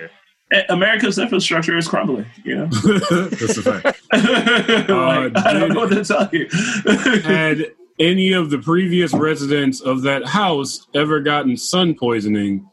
America's 0.69 1.19
infrastructure 1.19 1.77
is 1.77 1.87
crumbling. 1.89 2.27
You 2.45 2.57
know, 2.57 2.67
That's 3.31 3.57
a 3.59 3.63
fact. 3.63 3.85
like, 4.13 5.37
I 5.37 5.53
don't 5.53 5.61
dude. 5.61 5.75
know 5.75 5.81
what 5.81 5.91
to 5.91 6.05
tell 6.05 6.29
you. 6.33 6.49
Had 7.23 7.67
any 7.99 8.33
of 8.33 8.51
the 8.51 8.59
previous 8.59 9.13
residents 9.13 9.81
of 9.81 10.03
that 10.03 10.27
house 10.27 10.87
ever 10.95 11.21
gotten 11.21 11.57
sun 11.57 11.95
poisoning? 11.95 12.67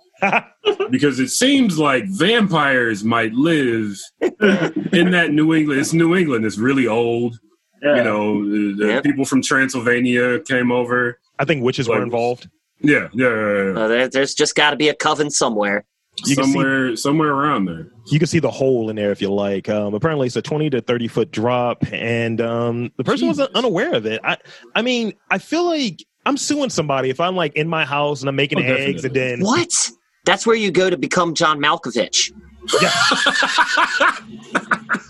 because 0.90 1.20
it 1.20 1.28
seems 1.30 1.78
like 1.78 2.06
vampires 2.08 3.04
might 3.04 3.34
live 3.34 3.98
in 4.22 5.12
that 5.12 5.30
New 5.32 5.54
England. 5.54 5.82
It's 5.82 5.94
New 5.94 6.16
England. 6.16 6.46
It's 6.46 6.58
really 6.58 6.88
old. 6.88 7.38
Yeah. 7.84 7.98
You 7.98 8.04
know, 8.04 8.44
the, 8.50 8.74
the 8.78 8.88
Yep. 8.94 9.04
people 9.04 9.26
from 9.26 9.42
Transylvania 9.44 10.40
came 10.40 10.72
over. 10.72 11.20
I 11.38 11.46
think 11.46 11.64
witches 11.64 11.88
were 11.90 12.02
involved. 12.02 12.48
Yeah, 12.86 13.10
yeah, 13.14 13.28
yeah, 13.30 13.64
yeah. 13.74 13.80
Uh, 13.80 13.88
there, 13.88 14.08
there's 14.08 14.34
just 14.34 14.56
got 14.56 14.72
to 14.72 14.76
be 14.76 14.90
a 14.90 14.96
coven 14.96 15.30
somewhere. 15.30 15.86
You 16.26 16.36
can 16.36 16.46
see- 16.46 16.52
somewhere, 16.54 16.96
somewhere 16.96 17.30
around 17.32 17.66
there. 17.66 17.88
You 18.12 18.20
can 18.20 18.28
see 18.28 18.40
the 18.40 18.52
hole 18.52 18.90
in 18.90 18.96
there 18.96 19.12
if 19.12 19.22
you 19.22 19.32
like. 19.34 19.68
Um, 19.68 19.94
apparently, 19.96 20.28
it's 20.28 20.36
a 20.36 20.42
twenty 20.42 20.70
to 20.70 20.80
thirty 20.82 21.08
foot 21.08 21.32
drop, 21.32 21.84
and 21.92 22.40
um, 22.40 22.92
the 22.98 23.04
person 23.04 23.28
was 23.28 23.38
Jesus. 23.38 23.52
unaware 23.56 23.94
of 23.96 24.06
it. 24.06 24.22
I, 24.24 24.38
I 24.76 24.82
mean, 24.84 25.14
I 25.32 25.40
feel 25.40 25.66
like 25.66 26.06
I'm 26.26 26.38
suing 26.38 26.70
somebody 26.70 27.10
if 27.10 27.20
I'm 27.20 27.36
like 27.36 27.56
in 27.56 27.68
my 27.68 27.84
house 27.84 28.22
and 28.22 28.30
I'm 28.30 28.36
making 28.36 28.60
Oh, 28.60 28.62
eggs, 28.62 29.04
and 29.04 29.14
definitely. 29.14 29.38
then 29.38 29.42
What? 29.42 29.90
That's 30.26 30.46
where 30.46 30.56
you 30.56 30.72
go 30.72 30.90
to 30.90 30.98
become 30.98 31.34
John 31.36 31.60
Malkovich. 31.60 32.32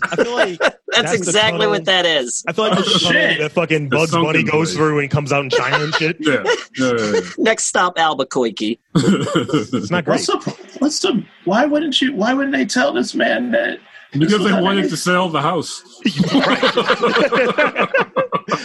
I 0.08 0.16
feel 0.16 0.34
like 0.34 0.58
That's, 0.58 0.78
That's 0.88 1.10
the 1.10 1.16
exactly 1.16 1.58
tunnel. 1.58 1.70
what 1.70 1.84
that 1.86 2.06
is. 2.06 2.44
I 2.46 2.52
feel 2.52 2.68
like 2.68 2.78
the 2.78 2.84
oh, 2.94 2.98
tunnel 2.98 3.38
that 3.38 3.52
fucking 3.52 3.88
The 3.88 3.96
Bugs 3.96 4.12
Bunny 4.12 4.42
goes 4.42 4.68
place. 4.68 4.76
through 4.76 4.98
and 5.00 5.10
comes 5.10 5.32
out 5.32 5.44
in 5.44 5.50
China 5.50 5.84
and 5.84 5.94
shit. 5.94 6.16
Yeah, 6.20 6.44
yeah, 6.78 6.92
yeah, 6.98 7.20
Next 7.38 7.64
stop, 7.64 7.98
Albuquerque. 7.98 8.78
It's 8.94 9.90
not 9.90 10.04
great. 10.04 10.26
What's 10.26 10.26
the 10.26 10.56
what's 10.78 11.00
the 11.00 11.24
why 11.44 11.66
wouldn't 11.66 12.00
you 12.00 12.14
why 12.14 12.34
wouldn't 12.34 12.54
they 12.54 12.64
tell 12.64 12.92
this 12.92 13.14
man 13.14 13.50
that 13.52 13.78
because 14.12 14.44
they 14.44 14.52
wanted 14.52 14.88
to 14.90 14.96
sell 15.08 15.28
the 15.28 15.40
house. 15.42 15.82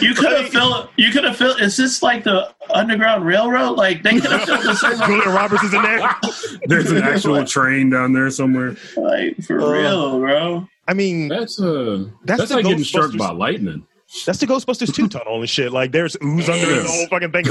you 0.00 0.14
could 0.14 0.32
have 0.32 0.48
filled 0.48 0.88
you 0.96 1.10
could 1.10 1.24
have 1.24 1.36
filled 1.36 1.60
is 1.60 1.76
this 1.76 2.02
like 2.02 2.24
the 2.24 2.48
underground 2.72 3.24
railroad? 3.26 3.72
Like 3.72 4.02
they 4.02 4.18
could 4.20 4.30
have 4.30 4.42
filled 4.42 4.62
this 4.64 4.82
in 4.84 4.98
Julia 5.06 5.28
Roberts 5.28 5.62
is 5.64 5.74
in 5.74 5.82
there. 5.82 6.10
There's 6.66 6.90
an 6.90 7.02
actual 7.02 7.44
train 7.44 7.90
down 7.90 8.12
there 8.12 8.30
somewhere. 8.30 8.76
like 8.96 9.36
for 9.44 9.60
Uh, 9.60 9.70
real, 9.72 10.18
bro. 10.20 10.68
I 10.88 10.94
mean, 10.94 11.28
That's 11.28 11.60
uh, 11.60 12.06
That's 12.24 12.38
that's, 12.38 12.50
the 12.50 12.56
like 12.56 12.64
getting 12.66 12.84
struck 12.84 13.10
Ghostbusters. 13.12 13.18
by 13.18 13.30
lightning. 13.30 13.86
that's 14.26 14.38
the 14.40 14.46
Ghostbusters 14.46 14.92
2 14.92 15.08
tunnel 15.08 15.40
and 15.40 15.48
shit. 15.48 15.72
Like, 15.72 15.92
there's 15.92 16.16
ooze 16.22 16.48
under 16.48 16.66
it, 16.70 16.82
the 16.82 16.88
whole 16.88 17.06
fucking 17.06 17.30
thing. 17.30 17.44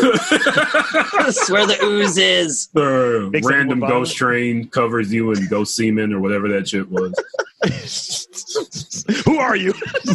That's 1.24 1.50
where 1.50 1.66
the 1.66 1.78
ooze 1.82 2.18
is. 2.18 2.68
The 2.74 3.30
Makes 3.32 3.48
random 3.48 3.80
more 3.80 3.90
ghost 3.90 4.16
train 4.18 4.68
covers 4.68 5.12
you 5.14 5.32
in 5.32 5.48
ghost 5.48 5.76
semen 5.78 6.14
or 6.14 6.20
whatever 6.20 6.50
that 6.50 6.68
shit 6.68 6.90
was. 6.92 7.14
Who 9.26 9.38
are 9.38 9.56
you? 9.56 9.74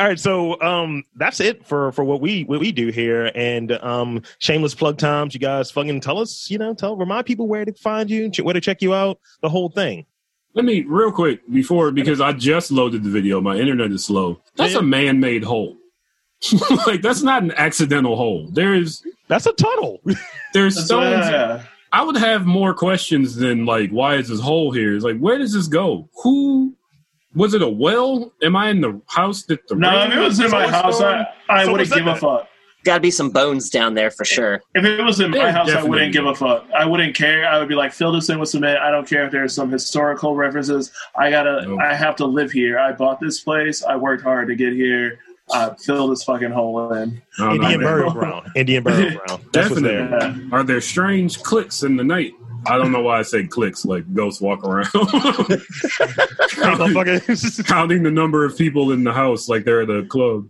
All 0.00 0.06
right, 0.06 0.18
so 0.18 0.60
um, 0.60 1.02
that's 1.16 1.40
it 1.40 1.66
for 1.66 1.90
for 1.90 2.04
what 2.04 2.20
we 2.20 2.44
what 2.44 2.60
we 2.60 2.70
do 2.70 2.88
here, 2.88 3.32
and 3.34 3.72
um, 3.72 4.22
shameless 4.38 4.72
plug 4.74 4.96
times. 4.96 5.34
You 5.34 5.40
guys 5.40 5.72
fucking 5.72 6.00
tell 6.00 6.18
us, 6.18 6.48
you 6.50 6.56
know, 6.56 6.72
tell 6.72 6.96
remind 6.96 7.26
people 7.26 7.48
where 7.48 7.64
to 7.64 7.72
find 7.72 8.08
you, 8.08 8.30
ch- 8.30 8.40
where 8.40 8.54
to 8.54 8.60
check 8.60 8.80
you 8.80 8.94
out, 8.94 9.18
the 9.42 9.48
whole 9.48 9.68
thing. 9.70 10.06
Let 10.54 10.64
me 10.64 10.82
real 10.82 11.10
quick 11.10 11.40
before 11.52 11.90
because 11.90 12.20
I 12.20 12.32
just 12.32 12.70
loaded 12.70 13.02
the 13.02 13.10
video. 13.10 13.40
My 13.40 13.56
internet 13.56 13.90
is 13.90 14.04
slow. 14.04 14.40
That's 14.54 14.74
Yeah. 14.74 14.78
a 14.78 14.82
man-made 14.82 15.42
hole. 15.42 15.76
like 16.86 17.02
that's 17.02 17.22
not 17.22 17.42
an 17.42 17.50
accidental 17.56 18.14
hole. 18.14 18.48
There's 18.52 19.02
That's 19.26 19.46
a 19.46 19.52
tunnel. 19.52 20.00
there's 20.54 20.76
That's 20.76 20.86
stones. 20.86 21.26
yeah. 21.28 21.64
I 21.92 22.04
would 22.04 22.16
have 22.16 22.46
more 22.46 22.74
questions 22.74 23.36
than 23.36 23.64
like, 23.66 23.90
why 23.90 24.16
is 24.16 24.28
this 24.28 24.40
hole 24.40 24.72
here? 24.72 24.94
It's 24.94 25.04
like, 25.04 25.18
where 25.18 25.38
does 25.38 25.52
this 25.52 25.66
go? 25.66 26.08
Who 26.22 26.74
was 27.34 27.54
it? 27.54 27.62
A 27.62 27.68
well? 27.68 28.32
Am 28.42 28.56
I 28.56 28.68
in 28.68 28.80
the 28.80 29.00
house 29.06 29.44
that 29.44 29.66
the 29.68 29.76
No, 29.76 30.04
if 30.04 30.12
it 30.12 30.18
was 30.18 30.40
in 30.40 30.50
my 30.50 30.68
house, 30.68 31.00
on? 31.00 31.14
I, 31.14 31.26
I 31.48 31.64
So 31.64 31.72
wouldn't 31.72 31.90
was 31.90 31.98
give 31.98 32.06
a 32.06 32.16
fuck. 32.16 32.48
Got 32.84 32.94
to 32.94 33.00
be 33.00 33.10
some 33.10 33.30
bones 33.30 33.70
down 33.70 33.94
there 33.94 34.10
for 34.10 34.24
sure. 34.24 34.62
If 34.74 34.84
it 34.84 35.02
was 35.02 35.18
in 35.20 35.32
my 35.32 35.38
There 35.38 35.52
house, 35.52 35.70
I 35.70 35.82
wouldn't 35.82 36.12
give 36.12 36.26
a 36.26 36.34
fuck. 36.34 36.64
I 36.72 36.84
wouldn't 36.84 37.14
care. 37.14 37.44
I 37.46 37.58
would 37.58 37.68
be 37.68 37.74
like, 37.74 37.92
fill 37.92 38.12
this 38.12 38.28
in 38.28 38.38
with 38.38 38.50
cement. 38.50 38.78
I 38.78 38.90
don't 38.90 39.06
care 39.06 39.24
if 39.24 39.32
there's 39.32 39.52
some 39.52 39.70
historical 39.70 40.36
references. 40.36 40.92
I 41.16 41.28
gotta. 41.28 41.66
Nope. 41.66 41.80
I 41.80 41.94
have 41.94 42.16
to 42.16 42.24
live 42.24 42.52
here. 42.52 42.78
I 42.78 42.92
bought 42.92 43.20
this 43.20 43.40
place. 43.40 43.82
I 43.82 43.96
worked 43.96 44.22
hard 44.22 44.46
to 44.48 44.54
get 44.54 44.72
here. 44.72 45.18
Uh, 45.52 45.74
fill 45.74 46.08
this 46.08 46.24
fucking 46.24 46.50
hole 46.50 46.92
in. 46.92 47.22
I 47.38 47.54
Indian 47.54 47.80
man. 47.80 47.80
burial 47.80 48.10
ground. 48.12 48.48
Indian 48.56 48.82
burial 48.82 49.18
ground. 49.26 49.44
That's 49.52 49.70
what's 49.70 49.82
there. 49.82 50.08
Definitely. 50.08 50.42
Yeah. 50.50 50.56
Are 50.56 50.62
there 50.62 50.80
strange 50.80 51.42
clicks 51.42 51.82
in 51.82 51.96
the 51.96 52.04
night? 52.04 52.32
I 52.66 52.76
don't 52.76 52.90
know 52.92 53.02
why 53.02 53.18
I 53.20 53.22
say 53.22 53.46
clicks, 53.46 53.84
like 53.84 54.12
ghosts 54.14 54.40
walk 54.42 54.64
around. 54.64 54.86
Hey, 54.86 55.00
motherfucker. 56.56 57.64
Counting 57.66 58.02
the 58.02 58.10
number 58.10 58.44
of 58.44 58.58
people 58.58 58.90
in 58.92 59.04
the 59.04 59.12
house 59.12 59.48
like 59.48 59.64
they're 59.64 59.82
at 59.82 59.90
a 59.90 60.04
club. 60.04 60.48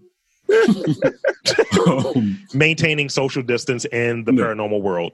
um, 1.87 2.39
Maintaining 2.55 3.09
social 3.11 3.43
distance 3.43 3.85
in 3.87 4.25
the 4.25 4.33
No. 4.33 4.43
paranormal 4.43 4.81
world. 4.83 5.13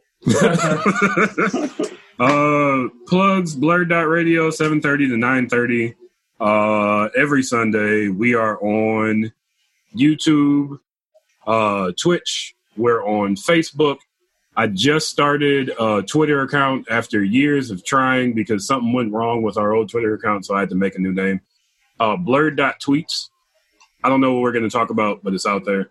uh, 2.21 2.89
plugs, 3.07 3.57
radio 3.57 4.51
7.30 4.51 4.81
to 4.81 5.17
9.30. 5.17 5.95
Uh, 6.41 7.09
every 7.17 7.43
Sunday, 7.43 8.09
we 8.09 8.35
are 8.35 8.59
on 8.63 9.33
YouTube, 9.97 10.79
uh, 11.47 11.93
Twitch. 12.01 12.55
We're 12.77 13.05
on 13.05 13.37
Facebook. 13.37 13.99
I 14.57 14.69
just 14.69 15.09
started 15.09 15.73
a 15.79 16.03
Twitter 16.03 16.43
account 16.43 16.87
after 16.89 17.23
years 17.23 17.71
of 17.71 17.85
trying 17.85 18.35
because 18.35 18.67
something 18.67 18.93
went 18.93 19.13
wrong 19.13 19.43
with 19.43 19.57
our 19.57 19.75
old 19.75 19.91
Twitter 19.91 20.15
account, 20.15 20.47
so 20.47 20.55
I 20.55 20.61
had 20.61 20.69
to 20.71 20.77
make 20.77 20.95
a 20.95 21.01
new 21.01 21.13
name. 21.13 21.41
Uh, 21.99 22.17
blurd.tweets. 22.17 23.31
I 24.05 24.09
don't 24.09 24.21
know 24.21 24.35
what 24.35 24.43
we're 24.43 24.53
going 24.53 24.69
to 24.69 24.71
talk 24.71 24.91
about, 24.91 25.23
but 25.25 25.35
it's 25.35 25.47
out 25.47 25.65
there. 25.65 25.91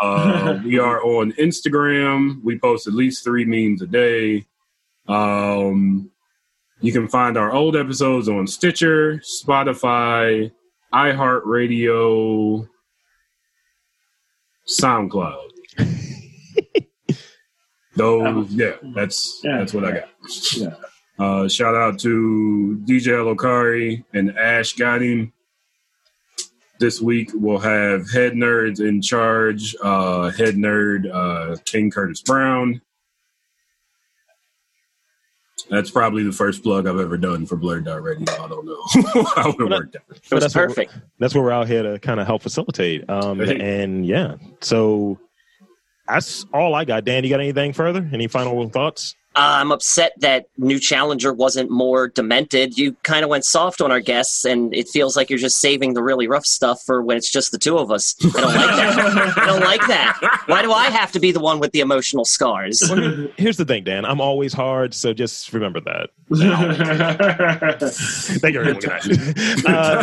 Uh, 0.00 0.60
we 0.64 0.78
are 0.78 1.02
on 1.02 1.32
Instagram. 1.32 2.42
We 2.44 2.58
post 2.58 2.86
at 2.86 2.94
least 2.94 3.24
three 3.24 3.44
memes 3.44 3.82
a 3.82 3.86
day. 3.86 4.46
Um, 5.08 6.10
you 6.80 6.92
can 6.92 7.08
find 7.08 7.36
our 7.36 7.52
old 7.52 7.74
episodes 7.74 8.28
on 8.28 8.46
Stitcher, 8.46 9.20
Spotify, 9.44 10.52
iHeartRadio, 10.92 12.68
SoundCloud. 14.68 15.48
Those, 17.96 18.50
yeah, 18.52 18.74
that's 18.94 19.40
Yeah. 19.42 19.58
that's 19.58 19.72
what 19.74 19.84
I 19.84 19.90
got. 19.92 20.08
Yeah. 20.56 20.74
Uh, 21.18 21.48
shout 21.48 21.74
out 21.74 21.98
to 22.00 22.80
DJ 22.86 23.08
Lokari 23.24 24.04
and 24.14 24.36
Ash 24.38 24.74
got 24.74 25.02
him. 25.02 25.32
This 26.78 27.00
week 27.00 27.30
we'll 27.34 27.58
have 27.58 28.08
head 28.12 28.34
nerds 28.34 28.78
in 28.78 29.02
charge. 29.02 29.74
Uh, 29.82 30.30
head 30.30 30.54
nerd 30.54 31.10
uh, 31.12 31.56
King 31.64 31.90
Curtis 31.90 32.22
Brown. 32.22 32.80
That's 35.70 35.90
probably 35.90 36.22
the 36.22 36.32
first 36.32 36.62
plug 36.62 36.86
I've 36.86 36.98
ever 36.98 37.18
done 37.18 37.44
for 37.46 37.56
Blurd 37.56 37.84
Dot 37.84 38.02
Radio. 38.02 38.24
I 38.42 38.48
don't 38.48 38.64
know 38.64 38.82
how 39.36 39.50
it 39.50 39.58
worked 39.58 39.96
out. 39.96 40.02
It 40.10 40.30
was 40.34 40.42
that's 40.42 40.54
what- 40.54 40.68
perfect. 40.68 40.94
That's 41.18 41.34
what 41.34 41.42
we're 41.44 41.52
out 41.52 41.68
here 41.68 41.82
to 41.82 41.98
kind 41.98 42.20
of 42.20 42.26
help 42.26 42.42
facilitate. 42.42 43.08
Um, 43.10 43.38
Hey. 43.40 43.82
and 43.82 44.06
yeah, 44.06 44.36
so 44.60 45.18
that's 46.08 46.46
all 46.54 46.74
I 46.74 46.84
got. 46.84 47.04
Dann, 47.04 47.22
you 47.24 47.30
got 47.30 47.40
anything 47.40 47.72
further? 47.74 48.08
Any 48.12 48.28
final 48.28 48.68
thoughts? 48.70 49.14
Uh, 49.38 49.60
I'm 49.60 49.70
upset 49.70 50.14
that 50.18 50.46
New 50.56 50.80
Challenger 50.80 51.32
wasn't 51.32 51.70
more 51.70 52.08
demented. 52.08 52.76
You 52.76 52.94
kind 53.04 53.22
of 53.22 53.30
went 53.30 53.44
soft 53.44 53.80
on 53.80 53.92
our 53.92 54.00
guests, 54.00 54.44
and 54.44 54.74
it 54.74 54.88
feels 54.88 55.16
like 55.16 55.30
you're 55.30 55.38
just 55.38 55.60
saving 55.60 55.94
the 55.94 56.02
really 56.02 56.26
rough 56.26 56.44
stuff 56.44 56.82
for 56.84 57.02
when 57.02 57.16
it's 57.16 57.30
just 57.30 57.52
the 57.52 57.58
two 57.58 57.78
of 57.78 57.92
us. 57.92 58.16
I 58.20 58.40
don't 58.40 58.42
like 58.42 58.76
that. 58.76 59.38
I 59.38 59.46
don't 59.46 59.60
like 59.60 59.86
that. 59.86 60.42
Why 60.46 60.62
do 60.62 60.72
I 60.72 60.86
have 60.86 61.12
to 61.12 61.20
be 61.20 61.30
the 61.30 61.38
one 61.38 61.60
with 61.60 61.70
the 61.70 61.78
emotional 61.78 62.24
scars? 62.24 62.82
Here's 63.36 63.56
the 63.56 63.64
thing, 63.64 63.84
Dann. 63.84 64.04
I'm 64.04 64.20
always 64.20 64.52
hard, 64.52 64.92
so 64.92 65.14
just 65.14 65.52
remember 65.52 65.78
that. 65.82 66.10
Thank 68.40 68.54
you. 68.54 68.64
for 68.64 68.74
looking 68.74 68.90
at 68.90 69.06
it. 69.06 69.66
Uh, 69.66 70.02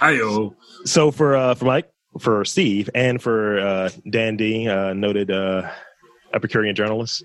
Ayo. 0.00 0.54
so 0.86 1.10
for 1.10 1.36
uh, 1.36 1.54
for 1.54 1.66
Mike, 1.66 1.92
for 2.18 2.46
Steve, 2.46 2.88
and 2.94 3.20
for 3.20 3.60
uh, 3.60 3.90
Dann 4.08 4.38
D, 4.38 4.66
uh, 4.66 4.94
noted 4.94 5.30
uh, 5.30 5.70
Epicurean 6.34 6.74
journalist. 6.74 7.24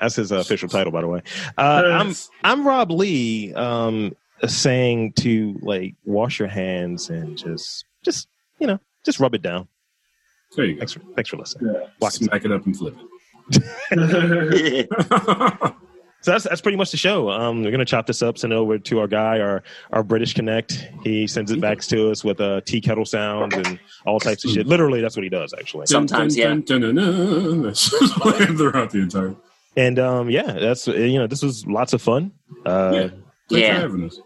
That's 0.00 0.16
his 0.16 0.32
official 0.32 0.68
title, 0.68 0.92
by 0.92 1.00
the 1.00 1.08
way. 1.08 1.22
Uh, 1.56 1.82
I'm 1.92 2.14
I'm 2.42 2.66
Rob 2.66 2.90
Lee, 2.90 3.54
um, 3.54 4.14
saying 4.46 5.12
to 5.14 5.58
like 5.62 5.94
wash 6.04 6.38
your 6.38 6.48
hands 6.48 7.10
and 7.10 7.38
just 7.38 7.84
just 8.04 8.28
you 8.58 8.66
know 8.66 8.78
just 9.04 9.20
rub 9.20 9.34
it 9.34 9.42
down. 9.42 9.68
There 10.56 10.64
you 10.64 10.74
go. 10.74 10.80
Thanks 10.80 10.92
for 10.92 11.00
thanks 11.14 11.30
for 11.30 11.36
listening. 11.36 11.74
Yeah. 11.74 11.86
Block 12.00 12.14
it. 12.14 12.24
Smack 12.24 12.44
it 12.44 12.52
up 12.52 12.66
and 12.66 12.76
flip 12.76 12.96
it. 13.50 14.88
So 16.24 16.30
that's 16.30 16.44
that's 16.44 16.62
pretty 16.62 16.78
much 16.78 16.90
the 16.90 16.96
show. 16.96 17.28
Um, 17.30 17.62
we're 17.62 17.70
gonna 17.70 17.84
chop 17.84 18.06
this 18.06 18.22
up, 18.22 18.38
send 18.38 18.54
it 18.54 18.56
over 18.56 18.78
to 18.78 18.98
our 18.98 19.06
guy, 19.06 19.40
our 19.40 19.62
our 19.92 20.02
British 20.02 20.32
Connect. 20.32 20.88
He 21.02 21.26
sends 21.26 21.50
it 21.50 21.60
back 21.60 21.80
to 21.80 22.10
us 22.10 22.24
with 22.24 22.40
uh, 22.40 22.62
tea 22.62 22.80
kettle 22.80 23.04
sounds 23.04 23.54
and 23.54 23.78
all 24.06 24.18
types 24.18 24.42
of 24.46 24.52
shit. 24.52 24.66
Literally, 24.66 25.02
that's 25.02 25.16
what 25.16 25.22
he 25.22 25.28
does 25.28 25.52
actually. 25.52 25.84
Sometimes, 25.84 26.34
yeah. 26.34 26.46
That's 26.48 27.90
playing 28.14 28.56
throughout 28.56 28.88
the 28.90 29.00
entire. 29.02 29.36
And 29.76 29.98
um, 29.98 30.30
yeah, 30.30 30.52
that's 30.52 30.86
you 30.86 31.18
know 31.18 31.26
this 31.26 31.42
was 31.42 31.66
lots 31.66 31.92
of 31.92 32.00
fun. 32.00 32.32
Uh, 32.64 32.90
Yeah. 32.94 33.00
Thanks 33.10 33.20
Yeah. 33.50 33.74
for 33.74 33.80
having 33.82 34.04
us. 34.06 34.20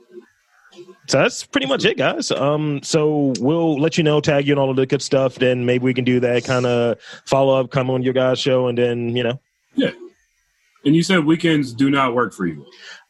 So 1.08 1.18
that's 1.18 1.42
pretty 1.42 1.66
much 1.66 1.84
it, 1.84 1.96
guys. 1.96 2.30
Um, 2.30 2.80
so 2.84 3.32
we'll 3.40 3.76
let 3.80 3.98
you 3.98 4.04
know, 4.04 4.20
tag 4.20 4.46
you 4.46 4.52
and 4.52 4.60
all 4.60 4.70
of 4.70 4.76
the 4.76 4.86
good 4.86 5.02
stuff. 5.02 5.34
Then 5.34 5.66
maybe 5.66 5.82
we 5.82 5.94
can 5.94 6.04
do 6.04 6.20
that 6.20 6.44
kind 6.44 6.64
of 6.64 6.98
follow 7.26 7.58
up, 7.58 7.72
come 7.72 7.90
on 7.90 8.04
your 8.04 8.12
guys' 8.12 8.38
show, 8.38 8.68
and 8.68 8.78
then 8.78 9.16
you 9.16 9.24
know, 9.24 9.40
Yeah. 9.74 9.90
And 10.88 10.96
you 10.96 11.02
said 11.02 11.26
weekends 11.26 11.74
do 11.74 11.90
not 11.90 12.14
work 12.14 12.32
for 12.32 12.46
you. 12.46 12.64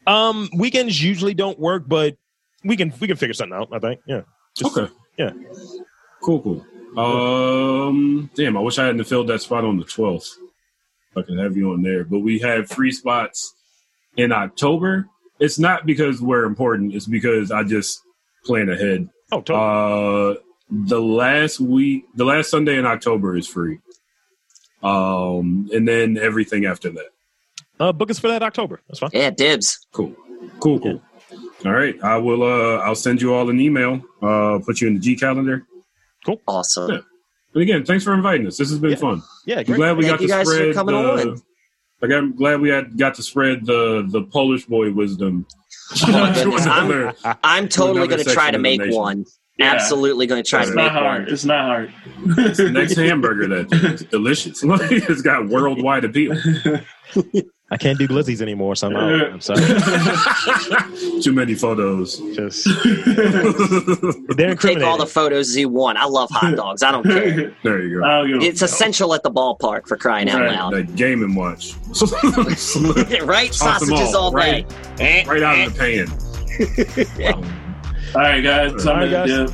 um, 0.05 0.49
weekends 0.53 1.01
usually 1.01 1.33
don't 1.33 1.57
work, 1.57 1.83
but 1.87 2.17
we 2.65 2.75
can 2.75 2.91
we 2.99 3.07
can 3.07 3.15
figure 3.15 3.33
something 3.33 3.57
out. 3.57 3.69
I 3.71 3.79
think, 3.79 4.01
yeah. 4.05 4.21
Just- 4.55 4.77
Okay. 4.77 4.93
Yeah. 5.17 5.31
Cool, 6.21 6.41
cool. 6.41 6.65
Um, 7.01 8.29
damn, 8.35 8.57
I 8.57 8.59
wish 8.59 8.77
I 8.79 8.85
hadn't 8.87 9.03
filled 9.05 9.27
that 9.29 9.41
spot 9.41 9.63
on 9.63 9.77
the 9.77 9.85
12th. 9.85 10.27
I 11.15 11.21
can 11.21 11.37
have 11.37 11.55
you 11.55 11.71
on 11.71 11.81
there. 11.83 12.03
But 12.03 12.19
we 12.19 12.39
have 12.39 12.67
free 12.69 12.91
spots 12.91 13.53
in 14.17 14.31
October. 14.33 15.07
It's 15.39 15.57
not 15.57 15.85
because 15.85 16.21
we're 16.21 16.43
important, 16.43 16.93
it's 16.93 17.05
because 17.07 17.49
I 17.51 17.63
just 17.63 18.01
plan 18.43 18.69
ahead. 18.69 19.07
Oh, 19.31 19.39
totally. 19.41 20.35
Uh, 20.35 20.39
the 20.69 20.99
last 21.01 21.59
week, 21.61 22.03
the 22.15 22.25
last 22.25 22.49
Sunday 22.49 22.77
in 22.77 22.85
October 22.85 23.37
is 23.37 23.47
free. 23.47 23.79
Um, 24.83 25.69
and 25.73 25.87
then 25.87 26.17
everything 26.17 26.65
after 26.65 26.89
that. 26.91 27.09
Uh, 27.79 27.91
book 27.93 28.09
us 28.11 28.19
for 28.19 28.27
that 28.27 28.43
October. 28.43 28.81
That's 28.87 28.99
fine. 28.99 29.09
Yeah, 29.13 29.29
dibs. 29.29 29.79
Cool. 29.91 30.15
Cool, 30.59 30.79
cool. 30.79 31.01
All 31.65 31.73
right. 31.73 31.95
I 32.03 32.17
will 32.17 32.43
uh 32.43 32.77
I'll 32.79 32.95
send 32.95 33.21
you 33.21 33.33
all 33.33 33.49
an 33.49 33.59
email. 33.59 34.01
Uh 34.21 34.59
put 34.65 34.79
you 34.81 34.87
in 34.87 34.95
the 34.95 34.99
G 34.99 35.15
calendar. 35.15 35.65
Cool. 36.25 36.41
Awesome. 36.47 36.91
Yeah. 36.91 36.99
And 37.53 37.63
again, 37.63 37.85
thanks 37.85 38.03
for 38.03 38.13
inviting 38.13 38.47
us. 38.47 38.57
This 38.57 38.69
has 38.69 38.79
been 38.79 38.91
Yeah. 38.91 38.95
fun. 38.97 39.21
Yeah, 39.45 39.59
I'm 39.59 39.65
glad 39.65 39.97
we 39.97 40.03
Thank 40.05 40.13
got 40.19 40.21
you 40.21 40.27
to 40.27 40.33
guys 40.33 40.47
for 40.47 40.53
spread 40.55 40.73
coming 40.75 40.95
the, 40.95 41.01
on. 41.31 41.41
Like 42.01 42.11
I'm 42.11 42.35
glad 42.35 42.61
we 42.61 42.69
had 42.69 42.97
got 42.97 43.15
to 43.15 43.23
spread 43.23 43.65
the 43.65 44.05
the 44.07 44.21
Polish 44.23 44.65
boy 44.65 44.91
wisdom. 44.91 45.45
Oh 46.07 46.11
my 46.11 46.33
goodness. 46.33 46.67
I'm, 47.25 47.37
I'm 47.43 47.67
totally 47.67 48.07
going 48.07 48.23
to 48.23 48.31
try 48.31 48.51
to 48.51 48.59
make 48.59 48.79
one. 48.93 49.25
Yeah. 49.57 49.73
Absolutely 49.73 50.27
going 50.27 50.41
to 50.43 50.47
try 50.47 50.61
It's 50.61 50.69
to 50.69 50.75
not 50.75 50.83
make 50.83 50.91
hard. 50.93 51.23
one. 51.23 51.33
It's 51.33 51.45
not 51.45 51.65
hard. 51.65 52.73
next 52.73 52.95
hamburger 52.95 53.47
that 53.47 53.73
is 53.73 54.01
delicious. 54.11 54.61
it's 54.63 55.21
got 55.23 55.49
worldwide 55.49 56.05
appeal. 56.05 56.35
I 57.71 57.77
can't 57.77 57.99
do 57.99 58.07
glizzies 58.07 58.41
anymore, 58.41 58.75
so 58.75 58.87
I'm 58.87 58.95
out. 58.95 59.33
I'm 59.33 59.41
sorry. 59.41 59.61
Too 61.21 61.31
many 61.31 61.53
photos. 61.53 62.17
Just 62.35 62.65
they're 64.35 64.55
Take 64.55 64.81
all 64.81 64.97
the 64.97 65.03
incriminating. 65.03 65.05
photos 65.07 65.55
you 65.55 65.69
want. 65.69 65.97
I 65.99 66.05
love 66.05 66.29
hot 66.31 66.55
dogs. 66.55 66.81
I 66.81 66.91
don't 66.91 67.03
care. 67.03 67.53
There 67.63 67.81
you 67.83 67.99
go. 67.99 68.05
I 68.05 68.17
don't 68.19 68.27
give 68.31 68.41
a 68.41 68.45
It's 68.45 68.61
essential 68.63 69.13
at 69.13 69.21
the 69.21 69.29
ballpark 69.31 69.87
for 69.87 69.97
crying 69.97 70.29
out 70.29 70.41
Right. 70.41 70.51
loud. 70.55 70.73
That 70.73 70.95
game 70.95 71.21
and 71.23 71.35
watch. 71.35 71.73
right? 71.85 73.51
Toss 73.51 73.81
'em 73.81 73.87
Sausages 73.89 74.15
all, 74.15 74.23
all 74.23 74.31
day. 74.31 74.65
right- 74.99 75.27
right 75.27 75.43
out 75.43 75.67
of 75.67 75.73
the 75.73 75.79
pan. 75.79 77.35
All 78.15 78.21
right, 78.21 78.41
guys. 78.41 78.85
All 78.85 78.93
I'm 78.93 78.99
right, 79.01 79.11
guys. 79.11 79.29
dip. 79.29 79.51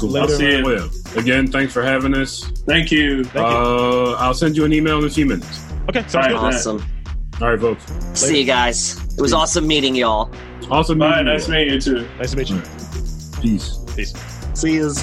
Cool. 0.00 0.16
I'll 0.16 0.28
see 0.28 0.56
you. 0.58 0.64
Well, 0.64 0.88
again, 1.16 1.48
thanks 1.50 1.72
for 1.72 1.82
having 1.82 2.14
us. 2.14 2.44
Thank 2.66 2.92
you. 2.92 3.24
Thank 3.24 3.48
you. 3.50 3.56
Uh, 3.56 4.16
I'll 4.20 4.34
send 4.34 4.56
you 4.56 4.64
an 4.64 4.72
email 4.72 4.98
in 5.00 5.04
a 5.04 5.10
few 5.10 5.26
minutes. 5.26 5.60
Okay, 5.88 6.00
sounds 6.06 6.14
All 6.14 6.22
good. 6.22 6.32
right. 6.36 6.54
Awesome. 6.54 6.84
All 7.40 7.48
right, 7.48 7.58
folks. 7.60 7.84
See 8.20 8.38
you 8.38 8.44
guys. 8.44 9.02
It 9.16 9.20
was 9.20 9.32
awesome 9.32 9.66
meeting 9.66 9.94
y'all. 9.94 10.30
Awesome. 10.70 10.98
Bye. 10.98 11.22
meeting 11.22 11.24
you 11.24 11.24
Nice 11.24 11.48
meeting 11.48 11.74
you 11.74 11.80
too. 11.80 12.08
Nice 12.18 12.32
to 12.32 12.36
meet 12.36 12.50
you. 12.50 12.62
Peace. 13.40 13.78
Peace. 13.96 14.12
See 14.52 14.74
yous. 14.74 15.02